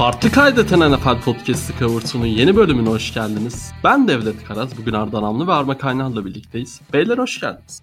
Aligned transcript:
Farklı 0.00 0.30
Kaydeten 0.30 0.92
NFL 0.92 1.22
Podcast'ı 1.24 1.72
Covert'unun 1.78 2.26
yeni 2.26 2.56
bölümüne 2.56 2.88
hoş 2.88 3.14
geldiniz. 3.14 3.72
Ben 3.84 4.08
Devlet 4.08 4.44
Karaz, 4.44 4.78
bugün 4.78 4.92
Arda 4.92 5.22
Namlı 5.22 5.46
ve 5.46 5.52
Arma 5.52 5.78
Kaynar'la 5.78 6.24
birlikteyiz. 6.24 6.80
Beyler 6.92 7.18
hoş 7.18 7.40
geldiniz. 7.40 7.82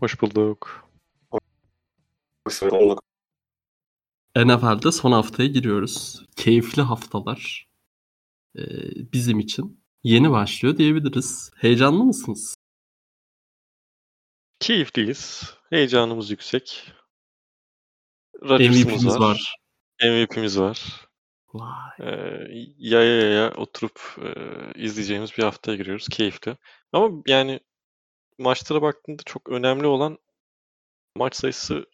Hoş 0.00 0.22
bulduk. 0.22 0.88
Hoş 2.46 2.62
bulduk. 2.62 3.02
NFL'de 4.36 4.92
son 4.92 5.12
haftaya 5.12 5.48
giriyoruz. 5.48 6.24
Keyifli 6.36 6.82
haftalar 6.82 7.68
ee, 8.58 8.62
bizim 9.12 9.38
için 9.38 9.84
yeni 10.02 10.30
başlıyor 10.30 10.76
diyebiliriz. 10.76 11.50
Heyecanlı 11.56 12.04
mısınız? 12.04 12.56
Keyifliyiz. 14.60 15.54
Heyecanımız 15.70 16.30
yüksek. 16.30 16.92
MVP'miz 18.42 19.06
var. 19.06 19.20
var. 19.20 19.60
MVP'miz 20.02 20.60
var. 20.60 21.06
Vay. 21.54 21.90
Ee, 22.00 22.46
yaya 22.78 23.20
yaya 23.22 23.50
oturup 23.54 24.00
e, 24.22 24.28
izleyeceğimiz 24.82 25.38
bir 25.38 25.42
haftaya 25.42 25.76
giriyoruz. 25.76 26.08
Keyifli. 26.08 26.56
Ama 26.92 27.22
yani 27.26 27.60
maçlara 28.38 28.82
baktığında 28.82 29.22
çok 29.26 29.48
önemli 29.48 29.86
olan 29.86 30.18
maç 31.16 31.36
sayısı 31.36 31.86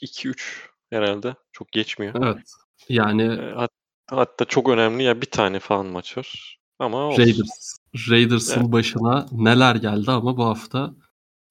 2-3 0.00 0.68
herhalde. 0.90 1.34
Çok 1.52 1.72
geçmiyor. 1.72 2.14
Evet. 2.24 2.52
Yani 2.88 3.28
hat- 3.54 3.70
hatta 4.10 4.44
çok 4.44 4.68
önemli 4.68 5.02
ya 5.02 5.20
bir 5.20 5.30
tane 5.30 5.58
falan 5.58 5.86
maç 5.86 6.18
var. 6.18 6.58
Ama 6.78 6.98
olsun. 7.04 7.22
Raiders. 7.22 7.76
Raiders'ın 8.10 8.60
Evet. 8.60 8.72
başına 8.72 9.26
neler 9.32 9.74
geldi 9.76 10.10
ama 10.10 10.36
bu 10.36 10.44
hafta 10.44 10.94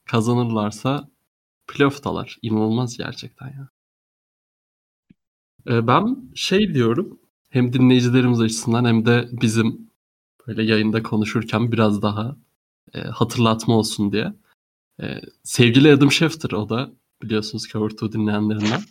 kazanırlarsa 0.05 1.09
playoff'talar. 1.67 2.38
İnanılmaz 2.42 2.97
gerçekten 2.97 3.47
ya. 3.47 3.70
Ee, 5.70 5.88
Ben 5.88 6.18
şey 6.36 6.73
diyorum 6.73 7.20
hem 7.50 7.73
dinleyicilerimiz 7.73 8.42
açısından 8.42 8.86
hem 8.86 9.06
de 9.06 9.30
bizim 9.32 9.92
böyle 10.48 10.64
yayında 10.64 11.04
konuşurken 11.04 11.72
biraz 11.72 12.02
daha 12.02 12.38
e, 12.94 13.00
hatırlatma 13.02 13.78
olsun 13.78 14.12
diye. 14.12 14.34
E, 15.02 15.22
sevgili 15.44 15.94
Adam 15.94 16.12
Schefter 16.12 16.52
o 16.52 16.70
da 16.70 16.92
biliyorsunuz 17.23 17.68
Cover 17.70 17.90
2 17.90 18.12
dinleyenlerinden 18.12 18.82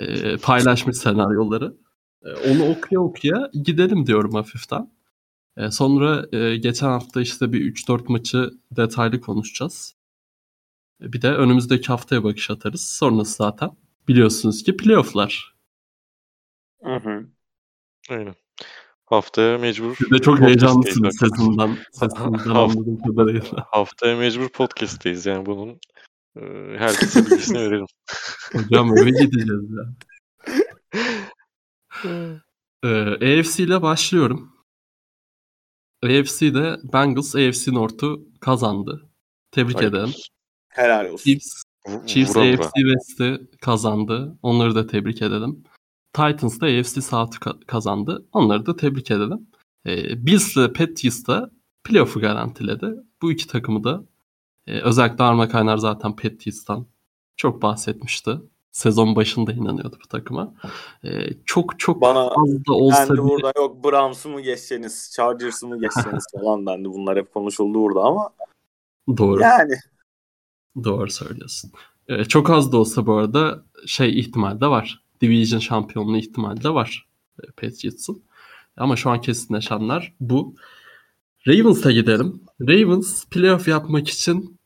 e, 0.00 0.36
paylaşmış 0.36 0.96
senaryoları. 0.96 1.76
E, 2.24 2.28
onu 2.50 2.64
okuya 2.70 3.00
okuya 3.00 3.50
gidelim 3.64 4.06
diyorum 4.06 4.34
hafiften. 4.34 4.90
E, 5.56 5.70
sonra 5.70 6.26
e, 6.32 6.56
geçen 6.56 6.88
hafta 6.88 7.20
işte 7.20 7.52
bir 7.52 7.74
3-4 7.74 8.12
maçı 8.12 8.50
detaylı 8.72 9.20
konuşacağız. 9.20 9.94
E, 11.02 11.12
bir 11.12 11.22
de 11.22 11.32
önümüzdeki 11.34 11.88
haftaya 11.88 12.24
bakış 12.24 12.50
atarız. 12.50 12.82
Sonrası 12.88 13.36
zaten 13.36 13.70
biliyorsunuz 14.08 14.62
ki 14.62 14.76
playofflar. 14.76 15.59
Hı 16.82 16.96
hı. 16.96 17.26
Aynen. 18.10 18.34
Haftaya 19.06 19.58
mecbur 19.58 19.96
Siz 19.96 20.10
de 20.10 20.18
çok 20.18 20.40
heyecanlısınız 20.40 21.16
sesinden 21.18 21.68
Haft- 22.00 22.50
anladığım 22.50 23.02
kadarıyla. 23.02 23.66
Haftaya 23.70 24.16
mecbur 24.16 24.48
podcast'teyiz 24.48 25.26
yani 25.26 25.46
bunun 25.46 25.80
e, 26.36 26.40
herkese 26.78 27.26
bilgisini 27.26 27.58
verelim. 27.60 27.86
Hocam 28.52 28.98
eve 28.98 29.10
gideceğiz 29.10 29.70
ya. 29.70 29.94
Ee, 32.84 33.38
AFC 33.40 33.62
ile 33.64 33.82
başlıyorum. 33.82 34.52
AFC'de 36.04 36.76
Bengals 36.92 37.34
AFC 37.36 37.72
North'u 37.74 38.28
kazandı. 38.40 39.10
Tebrik 39.50 39.76
Hayırlı 39.76 39.96
ederim. 39.96 40.08
olsun. 40.08 40.22
Helal 40.68 41.04
olsun. 41.12 41.24
Chiefs, 41.24 41.62
Chiefs 42.06 42.36
vura 42.36 42.44
vura. 42.44 42.64
AFC 42.64 42.70
West'i 42.74 43.40
kazandı. 43.60 44.38
Onları 44.42 44.74
da 44.74 44.86
tebrik 44.86 45.22
edelim. 45.22 45.64
Titans 46.12 46.60
da 46.60 46.66
AFC 46.66 47.00
South'u 47.02 47.38
ka- 47.38 47.64
kazandı. 47.66 48.26
Onları 48.32 48.66
da 48.66 48.76
tebrik 48.76 49.10
edelim. 49.10 49.46
Ee, 49.86 50.26
Bills 50.26 50.56
ile 50.56 50.72
Patriots 50.72 51.26
da 51.26 51.50
playoff'u 51.84 52.20
garantiledi. 52.20 52.94
Bu 53.22 53.32
iki 53.32 53.46
takımı 53.48 53.84
da 53.84 54.04
e, 54.66 54.80
özellikle 54.80 55.24
Arma 55.24 55.48
Kaynar 55.48 55.76
zaten 55.76 56.16
Patriots'tan 56.16 56.86
çok 57.36 57.62
bahsetmişti. 57.62 58.36
Sezon 58.70 59.16
başında 59.16 59.52
inanıyordu 59.52 59.98
bu 60.04 60.08
takıma. 60.08 60.54
Ee, 61.04 61.10
çok 61.46 61.78
çok 61.78 62.00
Bana 62.00 62.20
az 62.20 62.64
da 62.68 62.72
olsa 62.72 63.12
bir- 63.14 63.18
burada 63.18 63.52
yok 63.56 63.84
Browns'u 63.84 64.28
mu 64.28 64.36
geçeceksiniz, 64.40 65.12
Chargers'ı 65.16 65.66
mı 65.68 65.80
geçeceksiniz 65.80 66.24
falan 66.40 66.66
dendi. 66.66 66.88
Bunlar 66.88 67.18
hep 67.18 67.34
konuşuldu 67.34 67.78
burada 67.80 68.00
ama 68.00 68.30
Doğru. 69.16 69.40
yani 69.40 69.72
Doğru 70.84 71.10
söylüyorsun. 71.10 71.70
Ee, 72.08 72.24
çok 72.24 72.50
az 72.50 72.72
da 72.72 72.76
olsa 72.78 73.06
bu 73.06 73.14
arada 73.14 73.64
şey 73.86 74.18
ihtimal 74.20 74.60
de 74.60 74.66
var. 74.66 74.99
Division 75.20 75.60
şampiyonluğu 75.60 76.18
ihtimali 76.18 76.62
de 76.62 76.74
var 76.74 77.08
e, 77.42 77.46
Patriots'ın. 77.46 78.22
Ama 78.76 78.96
şu 78.96 79.10
an 79.10 79.20
kesinleşenler 79.20 80.12
bu. 80.20 80.56
Ravens'a 81.48 81.92
gidelim. 81.92 82.42
Ravens 82.60 83.24
playoff 83.24 83.68
yapmak 83.68 84.08
için 84.08 84.60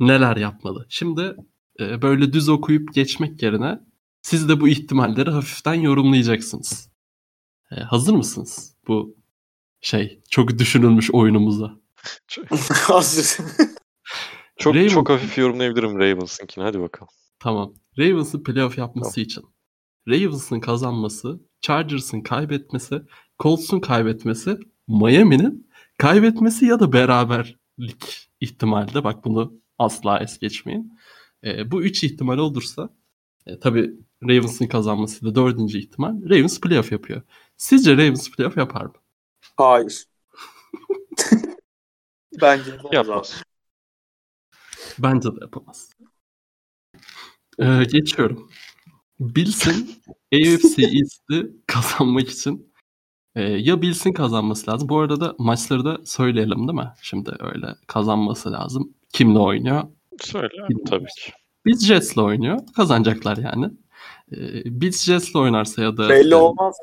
neler 0.00 0.36
yapmalı? 0.36 0.86
Şimdi 0.88 1.36
e, 1.80 2.02
böyle 2.02 2.32
düz 2.32 2.48
okuyup 2.48 2.94
geçmek 2.94 3.42
yerine 3.42 3.80
siz 4.22 4.48
de 4.48 4.60
bu 4.60 4.68
ihtimalleri 4.68 5.30
hafiften 5.30 5.74
yorumlayacaksınız. 5.74 6.90
E, 7.70 7.74
hazır 7.80 8.14
mısınız 8.14 8.74
bu 8.88 9.16
şey 9.80 10.20
çok 10.30 10.58
düşünülmüş 10.58 11.10
oyunumuza? 11.10 11.74
hazır. 12.70 13.36
Çok 14.58 14.74
Ravens- 14.74 14.90
çok 14.90 15.10
hafif 15.10 15.38
yorumlayabilirim 15.38 15.98
Ravens'ınkini. 15.98 16.64
Hadi 16.64 16.80
bakalım. 16.80 17.12
Tamam. 17.38 17.74
Ravens'ın 17.98 18.42
playoff 18.42 18.78
yapması 18.78 19.20
için 19.20 19.44
Ravens'ın 20.08 20.60
kazanması, 20.60 21.40
Chargers'ın 21.60 22.20
kaybetmesi, 22.20 23.02
Colts'un 23.38 23.80
kaybetmesi, 23.80 24.58
Miami'nin 24.88 25.70
kaybetmesi 25.98 26.66
ya 26.66 26.80
da 26.80 26.92
beraberlik 26.92 28.30
ihtimalde 28.40 29.04
bak 29.04 29.24
bunu 29.24 29.60
asla 29.78 30.18
es 30.18 30.38
geçmeyin. 30.38 30.98
E, 31.44 31.70
bu 31.70 31.82
üç 31.82 32.04
ihtimal 32.04 32.38
olursa 32.38 32.90
e, 33.46 33.58
tabii 33.58 33.94
Ravens'ın 34.22 34.66
kazanması 34.66 35.24
da 35.24 35.34
dördüncü 35.34 35.78
ihtimal. 35.78 36.22
Ravens 36.30 36.60
playoff 36.60 36.92
yapıyor. 36.92 37.22
Sizce 37.56 37.92
Ravens 37.92 38.30
playoff 38.30 38.56
yapar 38.56 38.84
mı? 38.84 38.94
Hayır. 39.56 40.04
Bence 42.40 42.70
yapamaz 42.70 42.88
abi. 42.88 42.96
Yapmaz. 42.96 43.42
Bence 44.98 45.28
de 45.28 45.36
yapamaz. 45.40 45.90
Ee, 47.58 47.84
geçiyorum. 47.92 48.50
Bills'in 49.20 49.90
AFC 50.34 50.82
East'i 50.82 51.50
kazanmak 51.66 52.28
için 52.30 52.72
e, 53.34 53.42
ya 53.42 53.82
Bills'in 53.82 54.12
kazanması 54.12 54.70
lazım. 54.70 54.88
Bu 54.88 54.98
arada 54.98 55.20
da 55.20 55.34
maçları 55.38 55.84
da 55.84 55.98
söyleyelim 56.04 56.58
değil 56.68 56.78
mi? 56.78 56.92
Şimdi 57.02 57.30
öyle 57.40 57.66
kazanması 57.86 58.52
lazım. 58.52 58.94
Kimle 59.12 59.38
oynuyor? 59.38 59.82
Söyle 60.20 60.48
Bilmiyorum. 60.52 60.84
tabii 60.90 61.04
ki. 61.04 61.32
Bills 61.66 61.84
Jets'le 61.84 62.18
oynuyor. 62.18 62.58
Kazanacaklar 62.76 63.36
yani. 63.36 63.70
Ee, 64.32 64.80
Bills 64.80 65.04
Jets'le 65.04 65.34
oynarsa 65.36 65.82
ya 65.82 65.96
da 65.96 66.08
Belli 66.08 66.32
e, 66.32 66.36
olmaz. 66.36 66.76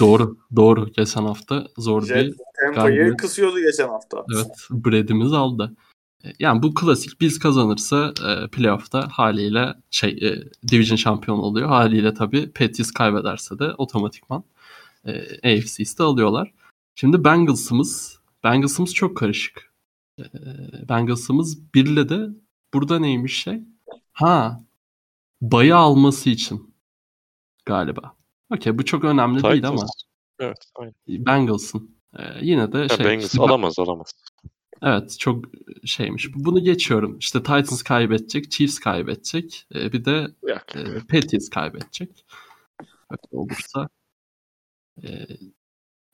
doğru 0.00 0.38
doğru 0.56 0.92
geçen 0.92 1.22
hafta 1.24 1.66
zor 1.78 2.02
bir 2.02 2.06
Jet 2.08 2.34
Tampa'yı 2.64 2.94
galibiyet. 2.96 3.16
kısıyordu 3.16 3.60
geçen 3.60 3.88
hafta. 3.88 4.24
Evet, 4.34 4.50
Brad'imiz 4.70 5.32
aldı. 5.32 5.76
Yani 6.38 6.62
bu 6.62 6.74
klasik 6.74 7.20
Bills 7.20 7.38
kazanırsa 7.38 8.14
e, 8.28 8.48
playoff'ta 8.48 9.08
haliyle 9.12 9.74
şey 9.90 10.10
e, 10.10 10.42
division 10.68 10.96
şampiyon 10.96 11.38
oluyor. 11.38 11.68
Haliyle 11.68 12.14
tabii 12.14 12.46
Patriots 12.52 12.90
kaybederse 12.90 13.58
de 13.58 13.72
otomatikman 13.72 14.44
e, 15.04 15.12
AFC 15.36 15.82
East'i 15.82 16.02
alıyorlar. 16.02 16.52
Şimdi 16.94 17.24
Bengals'ımız 17.24 18.18
Bengals'ımız 18.44 18.94
çok 18.94 19.16
karışık. 19.16 19.72
E, 20.18 20.24
Bengals'ımız 20.88 21.74
birle 21.74 22.08
de 22.08 22.28
burada 22.74 22.98
neymiş 22.98 23.42
şey? 23.42 23.60
Ha 24.12 24.60
bayı 25.40 25.76
alması 25.76 26.30
için 26.30 26.74
galiba. 27.66 28.14
Okey 28.50 28.78
bu 28.78 28.84
çok 28.84 29.04
önemli 29.04 29.42
değil 29.42 29.68
ama 29.68 29.76
Titans. 29.76 29.90
Evet. 30.38 30.58
Aynen. 30.74 30.94
Bengals'ın 31.08 31.96
e, 32.18 32.22
yine 32.42 32.72
de 32.72 32.78
Ya 32.78 32.88
şey 32.88 33.06
Bengals 33.06 33.24
işte- 33.24 33.42
alamaz 33.42 33.78
alamaz. 33.78 34.12
Evet 34.82 35.18
çok 35.18 35.44
şeymiş. 35.84 36.34
Bunu 36.34 36.64
geçiyorum. 36.64 37.18
İşte 37.18 37.38
Titans 37.38 37.82
kaybedecek, 37.82 38.50
Chiefs 38.50 38.78
kaybedecek. 38.78 39.66
e, 39.74 39.92
bir 39.92 40.04
de 40.04 40.28
Yok. 40.42 40.76
e, 40.76 40.84
Patriots 40.98 41.48
kaybedecek. 41.50 42.26
Öyle 43.10 43.20
olursa 43.32 43.88
e, 45.04 45.08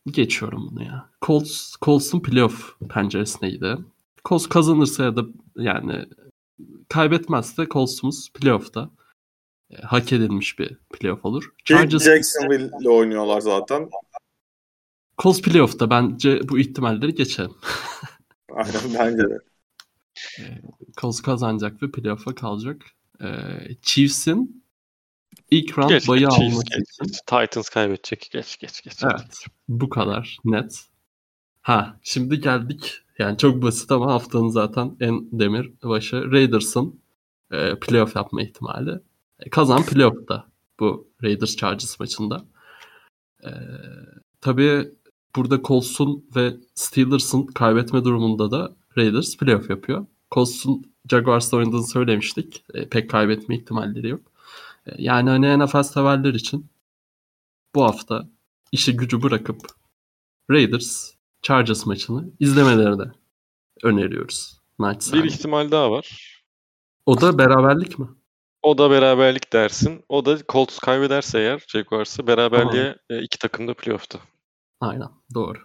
geçiyorum 0.06 0.68
bunu 0.70 0.82
ya. 0.84 1.10
Colts, 1.22 1.74
Colts'un 1.82 2.20
playoff 2.20 2.76
penceresindeydi. 2.88 3.76
Colts 4.24 4.46
kazanırsa 4.48 5.04
ya 5.04 5.16
da 5.16 5.24
yani 5.56 6.06
kaybetmezse 6.88 7.66
Colts'umuz 7.70 8.32
playoff'ta 8.32 8.90
e, 9.70 9.76
hak 9.82 10.12
edilmiş 10.12 10.58
bir 10.58 10.76
playoff 10.90 11.24
olur. 11.24 11.54
Chargers, 11.64 12.04
Jacksonville'le 12.04 12.88
oynuyorlar 12.88 13.40
zaten. 13.40 13.90
Colts 15.18 15.42
playoff'ta 15.42 15.90
bence 15.90 16.48
bu 16.48 16.58
ihtimalleri 16.58 17.14
geçelim. 17.14 17.54
Aynen 18.54 18.94
bence 18.98 19.22
de. 19.30 19.38
Colts 20.96 21.20
kazanacak 21.20 21.82
ve 21.82 21.90
playoff'a 21.90 22.34
kalacak. 22.34 22.82
Ee, 23.22 23.26
Chiefs'in 23.82 24.62
İlk 25.50 25.78
round 25.78 25.90
Geç, 25.90 26.08
bayı 26.08 26.20
geç, 26.20 26.32
alması 26.32 26.64
geç, 26.64 26.88
için. 26.90 27.04
geç. 27.04 27.20
Titans 27.26 27.68
kaybedecek. 27.68 28.30
Geç 28.32 28.58
geç 28.58 28.82
geç. 28.82 29.04
Evet. 29.04 29.46
Bu 29.68 29.88
kadar 29.88 30.38
net. 30.44 30.84
Ha 31.62 31.98
şimdi 32.02 32.40
geldik. 32.40 33.02
Yani 33.18 33.38
çok 33.38 33.62
basit 33.62 33.92
ama 33.92 34.12
haftanın 34.12 34.48
zaten 34.48 34.96
en 35.00 35.40
demir 35.40 35.72
başı 35.82 36.32
Raiders'ın 36.32 37.00
e, 37.50 37.74
playoff 37.80 38.16
yapma 38.16 38.42
ihtimali. 38.42 39.00
E, 39.38 39.50
kazan 39.50 39.82
playoff'ta 39.82 40.46
bu 40.80 41.08
Raiders 41.22 41.56
Chargers 41.56 42.00
maçında. 42.00 42.44
E, 43.44 43.50
tabii 44.40 44.90
burada 45.36 45.62
Colts'un 45.62 46.24
ve 46.36 46.56
Steelers'ın 46.74 47.46
kaybetme 47.46 48.04
durumunda 48.04 48.50
da 48.50 48.76
Raiders 48.98 49.36
playoff 49.36 49.70
yapıyor. 49.70 50.06
Colts'un 50.34 50.92
Jaguars'la 51.10 51.58
oynadığını 51.58 51.86
söylemiştik. 51.86 52.64
E, 52.74 52.88
pek 52.88 53.10
kaybetme 53.10 53.56
ihtimalleri 53.56 54.08
yok. 54.08 54.20
E, 54.86 54.90
yani 54.98 55.30
hani 55.30 55.64
NFL 55.64 55.82
severler 55.82 56.34
için 56.34 56.66
bu 57.74 57.84
hafta 57.84 58.28
işi 58.72 58.96
gücü 58.96 59.22
bırakıp 59.22 59.60
Raiders 60.50 61.14
Chargers 61.42 61.86
maçını 61.86 62.30
izlemelerini 62.40 63.10
öneriyoruz. 63.82 64.60
Bir 64.78 64.84
Naçizane. 64.84 65.26
ihtimal 65.26 65.70
daha 65.70 65.90
var. 65.90 66.36
O 67.06 67.20
da 67.20 67.38
beraberlik 67.38 67.98
mi? 67.98 68.08
O 68.62 68.78
da 68.78 68.90
beraberlik 68.90 69.52
dersin. 69.52 70.04
O 70.08 70.24
da 70.24 70.38
Colts 70.48 70.78
kaybederse 70.78 71.38
eğer 71.38 71.64
Jaguars'ı 71.68 72.26
beraberliğe 72.26 72.96
e, 73.10 73.22
iki 73.22 73.38
takım 73.38 73.68
da 73.68 73.74
playoff'ta. 73.74 74.18
Aynen 74.80 75.08
doğru. 75.34 75.58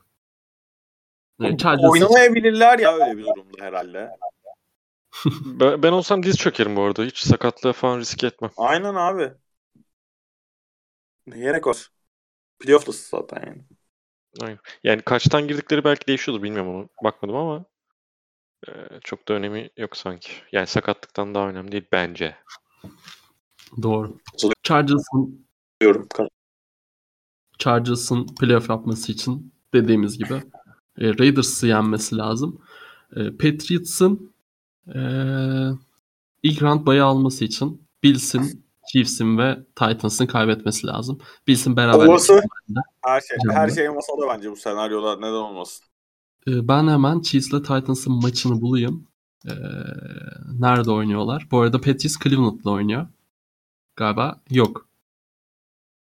E, 1.42 1.58
Chargers 1.58 1.92
Oynamayabilirler 1.92 2.80
ya 2.80 2.94
öyle 2.94 3.18
bir 3.18 3.26
durumda 3.26 3.64
herhalde. 3.66 4.12
Ben, 5.46 5.84
ben 5.84 5.92
olsam 5.92 6.24
diz 6.24 6.38
çökerim 6.38 6.76
bu 6.76 6.82
arada. 6.82 7.04
Hiç 7.04 7.18
sakatlığa 7.18 7.74
falan 7.74 8.00
risk 8.00 8.24
etmem. 8.24 8.52
Aynen 8.58 8.96
abi. 8.96 9.34
Ne 11.28 11.40
gerek 11.40 11.68
var? 11.68 11.92
Playoff'tasın 12.60 13.18
zaten 13.18 13.48
yani. 13.48 13.62
Aynen. 14.42 14.60
Yani 14.84 15.02
kaçtan 15.02 15.48
girdikleri 15.48 15.84
belki 15.84 16.08
değişiyordur 16.08 16.44
bilmiyorum 16.44 16.76
onu. 16.76 16.90
Bakmadım 17.04 17.36
ama 17.36 17.66
e, 18.68 18.72
çok 19.04 19.28
da 19.28 19.34
önemi 19.34 19.70
yok 19.78 19.98
sanki. 19.98 20.32
Yani 20.52 20.68
sakatlıktan 20.68 21.36
daha 21.36 21.50
önemli 21.50 21.72
değil 21.72 21.88
bence. 21.92 22.36
doğru. 23.82 24.18
Chargers'ın 24.64 25.48
Diyorum. 25.82 26.08
Chargers'ın 27.58 28.28
playoff 28.28 28.70
yapması 28.70 29.12
için 29.12 29.54
dediğimiz 29.74 30.18
gibi 30.18 30.34
e, 30.98 31.20
Raiders'ı 31.20 31.68
yenmesi 31.68 32.18
lazım. 32.18 32.62
E, 33.16 33.32
Patriots'ın 33.32 34.34
e, 34.96 35.00
ilk 36.44 36.62
round 36.62 36.86
bayı 36.86 37.06
alması 37.06 37.46
için 37.46 37.82
Bills'in, 38.04 38.66
Chiefs'in 38.92 39.38
ve 39.38 39.58
Titans'ın 39.76 40.26
kaybetmesi 40.26 40.88
lazım. 40.88 41.20
Bills'in 41.48 41.78
beraber 41.78 42.06
Olası. 42.06 42.42
Her 43.02 43.22
şey, 43.22 43.38
Canım. 43.44 43.56
her 43.56 43.70
şey 43.70 43.90
masada 43.90 44.22
bence 44.30 44.52
bu 44.52 44.56
senaryoda 44.56 45.16
neden 45.16 45.32
olmasın. 45.32 45.86
E, 46.48 46.68
ben 46.68 46.88
hemen 46.88 47.22
Chiefs'le 47.22 47.64
Titans'ın 47.64 48.14
maçını 48.14 48.62
bulayım. 48.62 49.08
E, 49.46 49.54
nerede 50.60 50.92
oynuyorlar? 50.92 51.48
Bu 51.52 51.60
arada 51.60 51.78
Patriots 51.78 52.20
Cleveland'la 52.24 52.72
oynuyor. 52.72 53.08
Galiba 53.96 54.42
yok. 54.50 54.88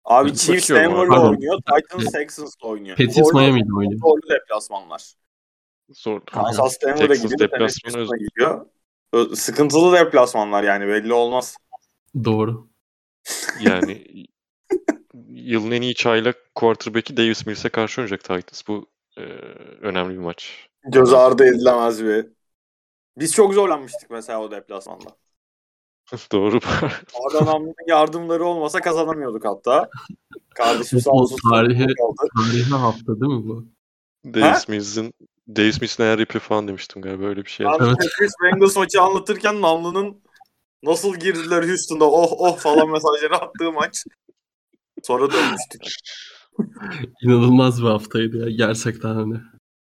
Abi 0.04 0.34
Chiefs 0.36 0.70
Denver'la 0.70 1.28
oynuyor. 1.30 1.58
Titans 1.58 2.12
Texans'la 2.12 2.68
oynuyor. 2.68 2.96
Patriots 2.96 3.18
Zorlu- 3.30 3.40
Miami'de 3.40 3.74
oynuyor. 3.76 4.00
Zorlu 4.00 4.30
deplasmanlar. 4.30 5.14
Zor. 5.90 6.20
Kansas 6.20 6.76
Denver'a 6.82 7.14
gidiyor. 7.14 7.38
deplasmanı 7.38 8.18
gidiyor. 8.18 8.66
Sıkıntılı 9.34 9.96
deplasmanlar 9.96 10.62
yani 10.62 10.86
belli 10.88 11.12
olmaz. 11.12 11.56
Doğru. 12.24 12.68
Yani 13.60 14.06
yılın 15.28 15.70
en 15.70 15.82
iyi 15.82 15.94
çaylak 15.94 16.36
quarterback'i 16.54 17.16
Davis 17.16 17.46
Mills'e 17.46 17.68
karşı 17.68 18.00
oynayacak 18.00 18.20
Titans. 18.20 18.62
Bu 18.68 18.90
e, 19.16 19.20
önemli 19.80 20.14
bir 20.14 20.18
maç. 20.18 20.68
Göz 20.84 21.12
ardı 21.12 21.44
edilemez 21.44 22.04
bir. 22.04 22.26
Biz 23.18 23.32
çok 23.32 23.54
zorlanmıştık 23.54 24.10
mesela 24.10 24.40
o 24.42 24.50
deplasmanda. 24.50 25.16
Doğru. 26.32 26.60
Arda 27.26 27.46
Namlı'nın 27.46 27.88
yardımları 27.88 28.44
olmasa 28.44 28.80
kazanamıyorduk 28.80 29.44
hatta. 29.44 29.88
Kardeşim 30.54 31.00
sağ 31.00 31.10
O 31.10 31.14
olsun. 31.20 31.36
tarihi- 31.50 31.94
kaldı. 31.94 32.28
Tarihi 32.36 32.70
hafta 32.70 33.20
değil 33.20 33.32
mi 33.32 33.48
bu? 33.48 33.64
Davis 34.24 34.68
Mills'in 34.68 35.12
Davis 35.48 35.80
Mills'in 35.80 36.02
eğer 36.02 36.18
ipi 36.18 36.38
falan 36.38 36.68
demiştim 36.68 37.02
galiba 37.02 37.24
öyle 37.24 37.44
bir 37.44 37.50
şey. 37.50 37.66
Ben 37.66 37.72
Evet. 37.84 37.96
Patriots 37.96 38.34
Bengals 38.42 38.76
maçı 38.76 39.02
anlatırken 39.02 39.60
Namlı'nın 39.60 40.22
nasıl 40.82 41.14
girdiler 41.14 41.68
Houston'da 41.68 42.10
oh 42.10 42.32
oh 42.38 42.58
falan 42.58 42.90
mesajları 42.90 43.36
attığı 43.36 43.72
maç. 43.72 44.04
Sonra 45.02 45.32
dönmüştük. 45.32 45.82
İnanılmaz 47.22 47.82
bir 47.82 47.86
haftaydı 47.88 48.36
ya 48.50 48.56
gerçekten 48.66 49.14
hani. 49.14 49.34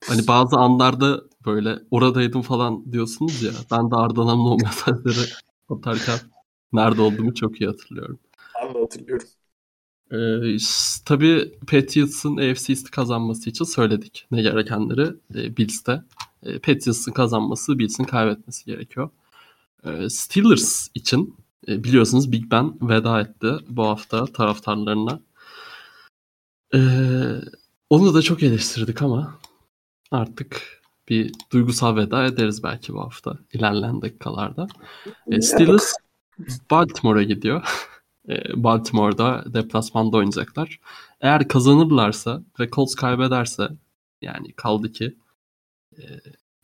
Hani 0.08 0.26
bazı 0.28 0.56
anlarda 0.56 1.20
böyle 1.46 1.78
oradaydım 1.90 2.42
falan 2.42 2.92
diyorsunuz 2.92 3.42
ya. 3.42 3.52
Ben 3.70 3.90
de 3.90 3.94
Ardanam'la 3.96 4.50
o 4.50 4.56
mesajları 4.56 5.26
atarken 5.72 6.18
nerede 6.72 7.02
olduğumu 7.02 7.34
çok 7.34 7.60
iyi 7.60 7.66
hatırlıyorum. 7.66 8.18
Ben 8.62 8.74
de 8.74 8.78
hatırlıyorum. 8.78 9.26
Ee, 10.12 10.56
tabii 11.04 11.54
Patriots'ın 11.60 12.36
AFC 12.36 12.72
East'i 12.72 12.90
kazanması 12.90 13.50
için 13.50 13.64
söyledik 13.64 14.26
ne 14.30 14.42
gerekenleri 14.42 15.14
e, 15.34 15.56
Bills'te. 15.56 16.02
E, 16.42 16.58
Patriots'ın 16.58 17.12
kazanması, 17.12 17.78
Bills'in 17.78 18.04
kaybetmesi 18.04 18.64
gerekiyor. 18.64 19.10
E, 19.84 20.10
Steelers 20.10 20.88
için 20.94 21.36
e, 21.68 21.84
biliyorsunuz 21.84 22.32
Big 22.32 22.50
Ben 22.50 22.88
veda 22.88 23.20
etti 23.20 23.52
bu 23.68 23.86
hafta 23.86 24.26
taraftarlarına. 24.26 25.20
E, 26.74 26.80
onu 27.90 28.14
da 28.14 28.22
çok 28.22 28.42
eleştirdik 28.42 29.02
ama 29.02 29.38
artık 30.10 30.81
bir 31.08 31.32
duygusal 31.52 31.96
veda 31.96 32.24
ederiz 32.24 32.62
belki 32.62 32.94
bu 32.94 33.00
hafta 33.00 33.38
ilerleyen 33.52 34.02
dakikalarda. 34.02 34.66
E, 35.30 35.40
Steelers 35.40 35.94
Baltimore'a 36.70 37.22
gidiyor. 37.22 37.62
E, 38.28 38.62
Baltimore'da 38.64 39.44
deplasmanda 39.54 40.16
oynayacaklar. 40.16 40.80
Eğer 41.20 41.48
kazanırlarsa 41.48 42.42
ve 42.60 42.70
Colts 42.70 42.94
kaybederse 42.94 43.68
yani 44.20 44.52
kaldı 44.52 44.92
ki 44.92 45.16
e, 45.98 46.02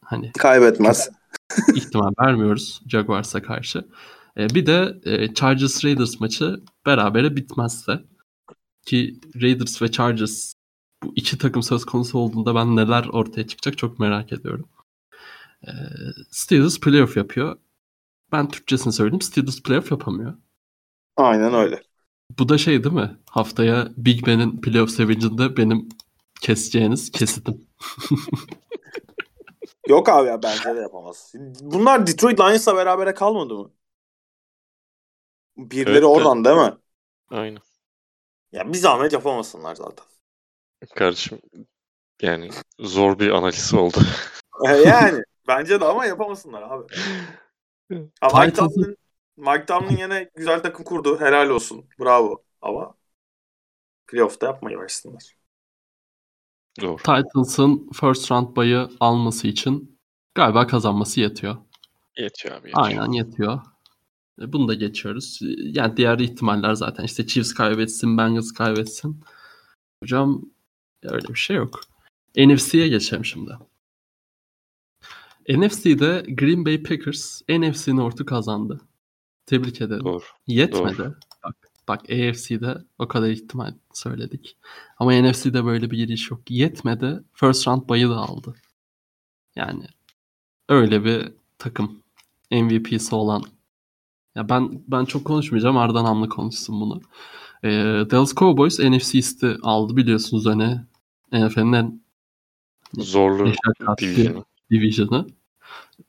hani 0.05 0.33
Kaybetmez. 0.33 1.11
ihtimal 1.75 2.13
vermiyoruz 2.21 2.83
Jaguars'a 2.89 3.43
karşı. 3.43 3.85
E, 4.37 4.51
bir 4.51 4.67
de 4.67 4.99
e, 5.05 5.35
Chargers 5.35 5.85
Raiders 5.85 6.21
maçı 6.21 6.61
berabere 6.87 7.37
bitmezse 7.37 8.05
ki 8.87 9.21
Raiders 9.43 9.83
ve 9.83 9.91
Chargers 9.91 10.55
bu 11.03 11.13
iki 11.17 11.39
takım 11.39 11.63
söz 11.63 11.85
konusu 11.85 12.19
olduğunda 12.19 12.55
ben 12.55 12.77
neler 12.77 13.05
ortaya 13.07 13.47
çıkacak 13.47 13.79
çok 13.79 13.99
merak 13.99 14.33
ediyorum. 14.33 14.69
E, 15.67 15.71
Steelers 16.31 16.81
playoff 16.81 17.17
yapıyor. 17.17 17.57
Ben 18.33 18.49
Türkçesini 18.49 18.93
söyleyeyim. 18.93 19.21
Steelers 19.23 19.63
playoff 19.63 19.91
yapamıyor. 19.91 20.35
Aynen 21.17 21.55
öyle. 21.55 21.83
Bu 22.39 22.49
da 22.49 22.59
şey 22.59 22.85
değil 22.85 22.95
mi? 22.95 23.19
Haftaya 23.31 23.89
Big 23.97 24.27
Ben'in 24.27 24.61
playoff 24.61 24.91
sevincinde 24.91 25.57
benim 25.57 25.89
keseceğiniz 26.41 27.11
kesitim. 27.13 27.67
Yok 29.89 30.09
abi 30.09 30.29
ya 30.29 30.43
bence 30.43 30.75
de 30.75 30.79
yapamaz. 30.81 31.33
Bunlar 31.61 32.07
Detroit 32.07 32.41
Lions'la 32.41 32.77
berabere 32.77 33.15
kalmadı 33.15 33.55
mı? 33.55 33.73
Birileri 35.57 35.93
Evet 35.93 36.03
de- 36.03 36.09
oradan 36.09 36.45
değil 36.45 36.57
mi? 36.57 36.77
Aynen. 37.31 37.63
Ya 38.53 38.73
bir 38.73 38.79
zahmet 38.79 39.13
yapamasınlar 39.13 39.75
zaten. 39.75 40.05
Kardeşim 40.95 41.41
yani 42.23 42.51
zor 42.81 43.19
bir 43.19 43.31
analiz 43.31 43.75
oldu. 43.75 43.99
Yani 44.87 45.23
bence 45.49 45.81
de 45.81 45.85
ama 45.85 46.07
yapamasınlar 46.07 46.63
abi. 46.63 46.87
Ha, 48.21 48.45
Mike 48.45 48.57
Tomlin, 48.57 48.97
Mike 49.37 49.67
Tomlin 49.67 49.97
yine 49.97 50.31
güzel 50.35 50.63
takım 50.63 50.85
kurdu. 50.85 51.21
Helal 51.21 51.49
olsun. 51.49 51.85
Bravo. 52.01 52.43
Ama 52.63 52.95
playoff'ta 54.07 54.47
yapmayı 54.47 54.79
versinler. 54.79 55.37
Doğru. 56.81 56.97
Titans'ın 56.97 57.91
first 58.01 58.31
round 58.31 58.57
bayı 58.57 58.89
alması 59.01 59.49
için 59.49 59.99
galiba 60.35 60.67
kazanması 60.67 61.21
yetiyor. 61.21 61.57
Yetiyor 62.17 62.55
abi 62.55 62.69
yetiyor. 62.69 62.87
Aynen 62.87 63.13
yetiyor. 63.13 63.61
E, 64.41 64.53
Bunu 64.53 64.69
da 64.69 64.75
geçiyoruz. 64.75 65.39
Yani 65.59 65.97
diğer 65.97 66.19
ihtimaller 66.19 66.75
zaten 66.75 67.05
işte 67.05 67.27
Chiefs 67.27 67.55
kaybetsin, 67.55 68.19
Bengals 68.19 68.53
kaybetsin. 68.53 69.25
Hocam 70.03 70.43
öyle 71.03 71.29
bir 71.29 71.39
şey 71.39 71.57
yok. 71.57 71.81
NFC'ye 72.37 72.89
geçelim 72.89 73.25
şimdi. 73.25 73.51
NFC'de 75.49 76.25
Green 76.29 76.67
Bay 76.67 76.83
Packers 76.83 77.43
NFC 77.49 77.97
North'u 77.97 78.27
kazandı. 78.27 78.81
Tebrik 79.47 79.81
ederim. 79.81 80.05
Doğru. 80.05 80.25
Yetmedi. 80.47 81.15
Bak, 81.45 81.57
bak 81.89 82.01
AFC'de 82.11 82.85
o 82.99 83.09
kadar 83.09 83.29
ihtimal 83.29 83.75
söyledik. 83.93 84.57
Ama 84.99 85.13
NFC'de 85.13 85.65
böyle 85.65 85.91
bir 85.91 85.97
giriş 85.97 86.31
yok. 86.31 86.51
Yetmedi. 86.51 87.21
First 87.33 87.69
round 87.69 87.89
bayı 87.89 88.09
da 88.09 88.17
aldı. 88.17 88.55
Yani 89.57 89.85
öyle 90.69 91.05
bir 91.05 91.33
takım. 91.59 92.03
MVP'si 92.51 93.15
olan 93.15 93.45
Ya 94.35 94.49
ben 94.49 94.83
ben 94.89 95.05
çok 95.05 95.25
konuşmayacağım. 95.25 95.77
Ardan 95.77 96.05
Hamlı 96.05 96.29
konuşsun 96.29 96.81
bunu. 96.81 97.01
Ee, 97.65 97.69
Dallas 98.11 98.35
Cowboys 98.35 98.79
NFC 98.81 99.19
East'i 99.19 99.57
aldı 99.63 99.97
biliyorsunuz 99.97 100.47
hani 100.47 100.81
NFL'in 101.33 101.73
en 101.73 102.01
Zorlu 102.95 103.53
division'ı. 104.01 104.45
division'ı 104.71 105.27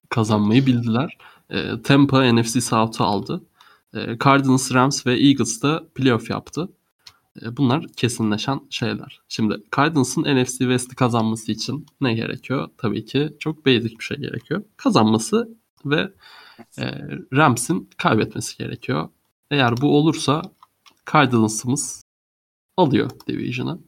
kazanmayı 0.09 0.65
bildiler. 0.65 1.17
Ee, 1.49 1.81
Tampa 1.83 2.33
NFC 2.33 2.61
South'u 2.61 3.03
aldı. 3.03 3.41
Ee, 3.95 4.17
Cardinals, 4.23 4.73
Rams 4.73 5.07
ve 5.07 5.19
Eagles 5.19 5.61
da 5.61 5.87
playoff 5.95 6.29
yaptı. 6.29 6.69
Ee, 7.41 7.57
bunlar 7.57 7.87
kesinleşen 7.87 8.61
şeyler. 8.69 9.21
Şimdi 9.27 9.55
Cardinals'ın 9.75 10.21
NFC 10.21 10.57
West'i 10.57 10.95
kazanması 10.95 11.51
için 11.51 11.85
ne 12.01 12.13
gerekiyor? 12.13 12.69
Tabii 12.77 13.05
ki 13.05 13.33
çok 13.39 13.65
basic 13.65 13.99
bir 13.99 14.03
şey 14.03 14.17
gerekiyor. 14.17 14.63
Kazanması 14.77 15.57
ve 15.85 16.11
e, 16.79 16.85
Rams'in 17.33 17.89
kaybetmesi 17.97 18.57
gerekiyor. 18.57 19.09
Eğer 19.51 19.81
bu 19.81 19.97
olursa 19.97 20.41
Cardinals'ımız 21.13 22.03
alıyor 22.77 23.09
Division'ı. 23.27 23.79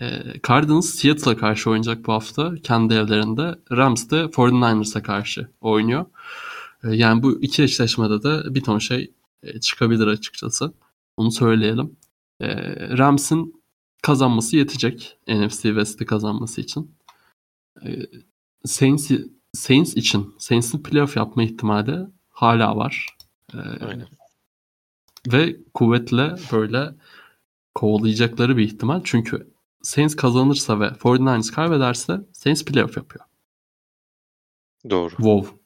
E, 0.00 0.22
Cardinals 0.48 0.86
Seattle'a 0.86 1.36
karşı 1.36 1.70
oynayacak 1.70 2.06
bu 2.06 2.12
hafta 2.12 2.54
kendi 2.54 2.94
evlerinde. 2.94 3.54
Rams 3.72 4.10
de 4.10 4.16
49ers'a 4.16 5.02
karşı 5.02 5.48
oynuyor. 5.60 6.06
E, 6.84 6.88
yani 6.96 7.22
bu 7.22 7.42
iki 7.42 7.62
eşleşmede 7.62 8.22
de 8.22 8.54
bir 8.54 8.62
ton 8.62 8.78
şey 8.78 9.12
e, 9.42 9.60
çıkabilir 9.60 10.06
açıkçası. 10.06 10.74
Onu 11.16 11.32
söyleyelim. 11.32 11.96
E, 12.40 12.48
Rams'in 12.98 13.62
kazanması 14.02 14.56
yetecek 14.56 15.18
NFC 15.28 15.62
West'i 15.62 16.06
kazanması 16.06 16.60
için. 16.60 16.94
E, 17.84 17.88
Saints, 18.64 19.10
Saints 19.54 19.96
için 19.96 20.34
Saints'in 20.38 20.82
playoff 20.82 21.16
yapma 21.16 21.42
ihtimali 21.42 22.06
hala 22.30 22.76
var. 22.76 23.06
E, 23.54 23.58
Aynen. 23.58 24.17
Ve 25.26 25.56
kuvvetle 25.74 26.34
böyle 26.52 26.94
kovalayacakları 27.74 28.56
bir 28.56 28.62
ihtimal. 28.64 29.00
Çünkü 29.04 29.50
Saints 29.82 30.16
kazanırsa 30.16 30.80
ve 30.80 30.84
49ers 30.84 31.52
kaybederse 31.52 32.20
Saints 32.32 32.64
playoff 32.64 32.96
yapıyor. 32.96 33.24
Doğru. 34.90 35.10
Wow. 35.10 35.56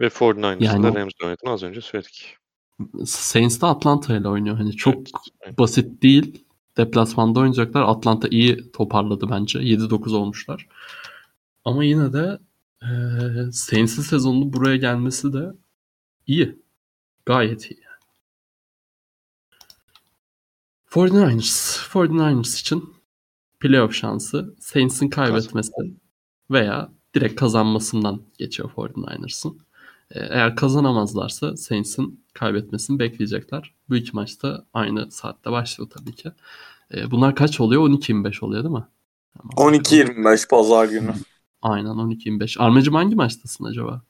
Ve 0.00 0.06
49ers'ın 0.06 0.64
Yani 0.64 0.94
Rams'de 0.94 1.24
oynadığını 1.24 1.50
az 1.50 1.62
önce 1.62 1.80
söyledik. 1.80 2.36
Saints 3.04 3.60
de 3.60 3.66
Atlanta 3.66 4.16
ile 4.16 4.28
oynuyor. 4.28 4.56
Hani 4.56 4.72
çok 4.72 4.94
Evet, 5.40 5.58
basit 5.58 6.02
değil. 6.02 6.44
Deplasmanda 6.76 7.40
oynayacaklar. 7.40 7.82
Atlanta 7.82 8.28
iyi 8.28 8.72
toparladı 8.72 9.30
bence. 9.30 9.58
7-9 9.58 10.14
olmuşlar. 10.14 10.68
Ama 11.64 11.84
yine 11.84 12.12
de 12.12 12.38
e, 12.82 12.88
Saints'in 13.52 14.02
sezonunun 14.02 14.52
buraya 14.52 14.76
gelmesi 14.76 15.32
de 15.32 15.52
iyi. 16.26 16.58
Gayet 17.26 17.70
iyi. 17.70 17.87
49ers. 20.90 21.78
49ers 21.92 22.60
için 22.60 22.94
playoff 23.60 23.94
şansı 23.94 24.54
Saints'in 24.60 25.08
kaybetmesi 25.08 25.72
veya 26.50 26.92
direkt 27.14 27.40
kazanmasından 27.40 28.22
geçiyor 28.38 28.70
49ers'ın. 28.76 29.58
Ee, 30.10 30.20
Eğer 30.20 30.56
kazanamazlarsa 30.56 31.56
Saints'in 31.56 32.24
kaybetmesini 32.34 32.98
bekleyecekler. 32.98 33.74
Bu 33.88 33.96
iki 33.96 34.16
maçta 34.16 34.66
aynı 34.74 35.10
saatte 35.10 35.50
başlıyor 35.50 35.90
tabii 35.90 36.12
ki. 36.12 36.32
Ee, 36.94 37.10
Bunlar 37.10 37.34
kaç 37.34 37.60
oluyor? 37.60 37.82
12-25 37.82 38.44
oluyor 38.44 38.64
değil 38.64 38.74
mi? 38.74 38.86
Tamam. 39.36 39.72
12-25 39.74 40.48
pazar 40.48 40.84
günü. 40.88 41.14
Aynen 41.62 41.90
12-25. 41.90 42.58
Armacım 42.62 42.94
hangi 42.94 43.14
maçtasın 43.16 43.64
acaba? 43.64 44.02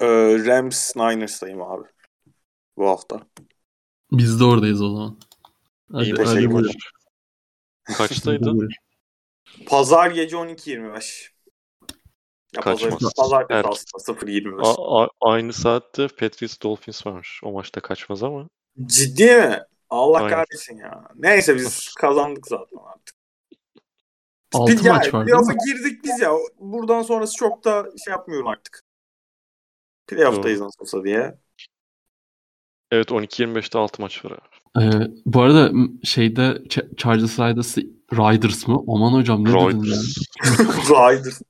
Ee, 0.00 0.06
Rams 0.46 0.96
Niners'tayım 0.96 1.62
abi. 1.62 1.84
Bu 2.76 2.88
hafta. 2.88 3.20
Biz 4.12 4.40
de 4.40 4.44
oradayız 4.44 4.82
o 4.82 4.88
zaman. 4.88 5.16
İyi, 5.90 6.12
hadi 6.12 6.14
teşekkür 6.14 6.50
buyur. 6.50 6.64
ederim. 6.64 6.80
Kaçtaydı? 7.96 8.52
Buyur. 8.56 8.72
Pazar 9.66 10.10
gece 10.10 10.36
12.25. 10.36 11.32
Ya 12.56 12.60
Kaç 12.62 12.82
pazar, 12.82 13.12
pazartesi 13.16 13.58
Erken. 13.58 13.70
aslında 13.70 14.20
0.25. 14.20 14.66
A- 14.66 15.02
a- 15.04 15.08
aynı 15.20 15.52
saatte 15.52 16.08
Patriots 16.08 16.60
Dolphins 16.62 17.06
var. 17.06 17.40
O 17.44 17.52
maçta 17.52 17.80
kaçmaz 17.80 18.22
ama. 18.22 18.48
Ciddi 18.86 19.24
mi? 19.36 19.60
Allah 19.90 20.16
Aynen. 20.18 20.30
kahretsin 20.30 20.76
ya. 20.78 21.08
Neyse 21.14 21.56
biz 21.56 21.94
kazandık 21.94 22.46
zaten 22.46 22.78
artık. 22.92 23.16
6 24.54 24.72
Biz 24.72 24.84
ya, 24.84 24.92
maç 24.94 25.14
var 25.14 25.24
playoff'a 25.26 25.52
girdik 25.52 26.04
biz 26.04 26.20
ya. 26.20 26.32
Buradan 26.58 27.02
sonrası 27.02 27.36
çok 27.36 27.64
da 27.64 27.86
şey 28.04 28.10
yapmıyorum 28.12 28.46
artık. 28.48 28.82
Playoff'tayız 30.06 30.60
nasıl 30.60 30.80
olsa 30.82 31.04
diye. 31.04 31.38
Evet 32.90 33.10
12-25'te 33.10 33.78
6 33.78 34.02
maç 34.02 34.24
var. 34.24 34.38
Ee, 34.80 35.10
bu 35.26 35.40
arada 35.42 35.70
şeyde 36.04 36.42
Ch- 36.42 36.96
Chargers 36.96 37.38
Riders, 37.38 37.78
Riders 38.12 38.68
mı? 38.68 38.84
Aman 38.88 39.12
hocam 39.12 39.44
ne 39.44 39.48
dedin 39.48 39.82
ya? 39.82 39.96
Riders. 41.12 41.42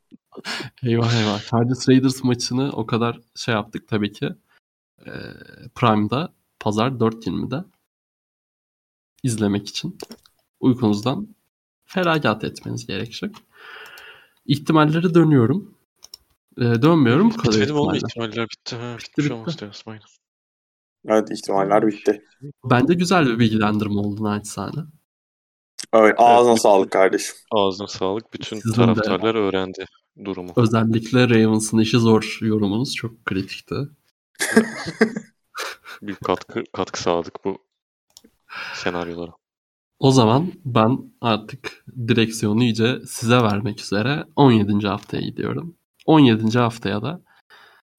Eyvah 0.83 1.15
eyvah. 1.15 1.41
Chargers 1.51 1.89
Raiders 1.89 2.25
maçını 2.25 2.71
o 2.73 2.87
kadar 2.87 3.21
şey 3.37 3.55
yaptık 3.55 3.89
tabii 3.89 4.13
ki. 4.13 4.29
Ee, 5.07 5.11
Prime'da 5.75 6.33
pazar 6.61 6.89
4.20'de 6.91 7.65
izlemek 9.23 9.69
için 9.69 9.99
uykunuzdan 10.61 11.29
feragat 11.85 12.45
etmeniz 12.45 12.87
gerekecek. 12.87 13.35
İhtimalleri 14.47 15.15
dönüyorum. 15.15 15.75
Ee, 16.59 16.63
dönmüyorum. 16.63 17.31
Bu 17.31 17.37
kadar 17.37 17.53
Bitmedi 17.53 17.73
mi 17.73 17.79
oğlum? 17.79 17.95
ihtimaller. 17.95 18.49
Bitti. 18.49 18.77
Ha, 18.77 18.97
Bitti, 18.99 19.23
bitmiş 19.25 19.55
bitti. 19.55 19.71
Evet 21.09 21.31
ihtimaller 21.31 21.87
bitti. 21.87 22.23
Bence 22.65 22.95
güzel 22.95 23.27
bir 23.27 23.39
bilgilendirme 23.39 24.01
oldu 24.01 24.25
naçizane. 24.25 24.81
Evet 25.95 26.15
ağzına 26.19 26.51
Evet. 26.51 26.61
sağlık 26.63 26.91
kardeşim. 26.91 27.35
Ağzına 27.53 27.87
sağlık. 27.89 28.33
Bütün 28.33 28.57
Sizin 28.57 28.71
de. 28.73 28.77
taraftarlar 28.77 29.35
öğrendi 29.35 29.85
durumu. 30.25 30.53
Özellikle 30.57 31.29
Ravens'ın 31.29 31.79
işi 31.79 31.99
zor 31.99 32.39
yorumunuz 32.41 32.95
çok 32.95 33.25
kritikti. 33.25 33.75
Büyük 36.03 36.25
katkı 36.25 36.65
katkı 36.73 37.03
sağladık 37.03 37.45
bu 37.45 37.59
senaryolara. 38.75 39.31
O 39.99 40.11
zaman 40.11 40.53
ben 40.65 40.99
artık 41.21 41.85
direksiyonu 42.09 42.63
iyice 42.65 43.01
size 43.07 43.37
vermek 43.37 43.81
üzere 43.81 44.25
17. 44.37 44.87
haftaya 44.89 45.23
gidiyorum. 45.23 45.77
17. 46.07 46.59
haftaya 46.59 47.03
da 47.03 47.23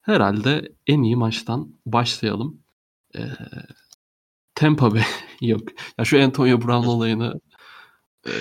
herhalde 0.02 0.72
en 0.86 1.02
iyi 1.02 1.16
maçtan 1.16 1.74
başlayalım. 1.86 2.60
Ee, 3.16 3.20
Tampa 4.54 4.94
Bay 4.94 5.02
yok. 5.40 5.62
Ya 5.98 6.04
şu 6.04 6.22
Antonio 6.22 6.60
Brown 6.60 6.86
olayını 6.86 7.40
e, 8.26 8.32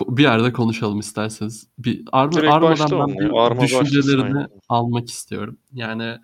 bir 0.00 0.22
yerde 0.22 0.52
konuşalım 0.52 1.00
isterseniz. 1.00 1.68
Bir 1.78 2.04
arma, 2.12 2.32
Direkt 2.32 2.52
armadan 2.52 3.08
ben. 3.08 3.28
Arma 3.34 3.62
düşüncelerini 3.62 4.38
aynen. 4.38 4.48
almak 4.68 5.10
istiyorum. 5.10 5.58
Yani 5.72 6.18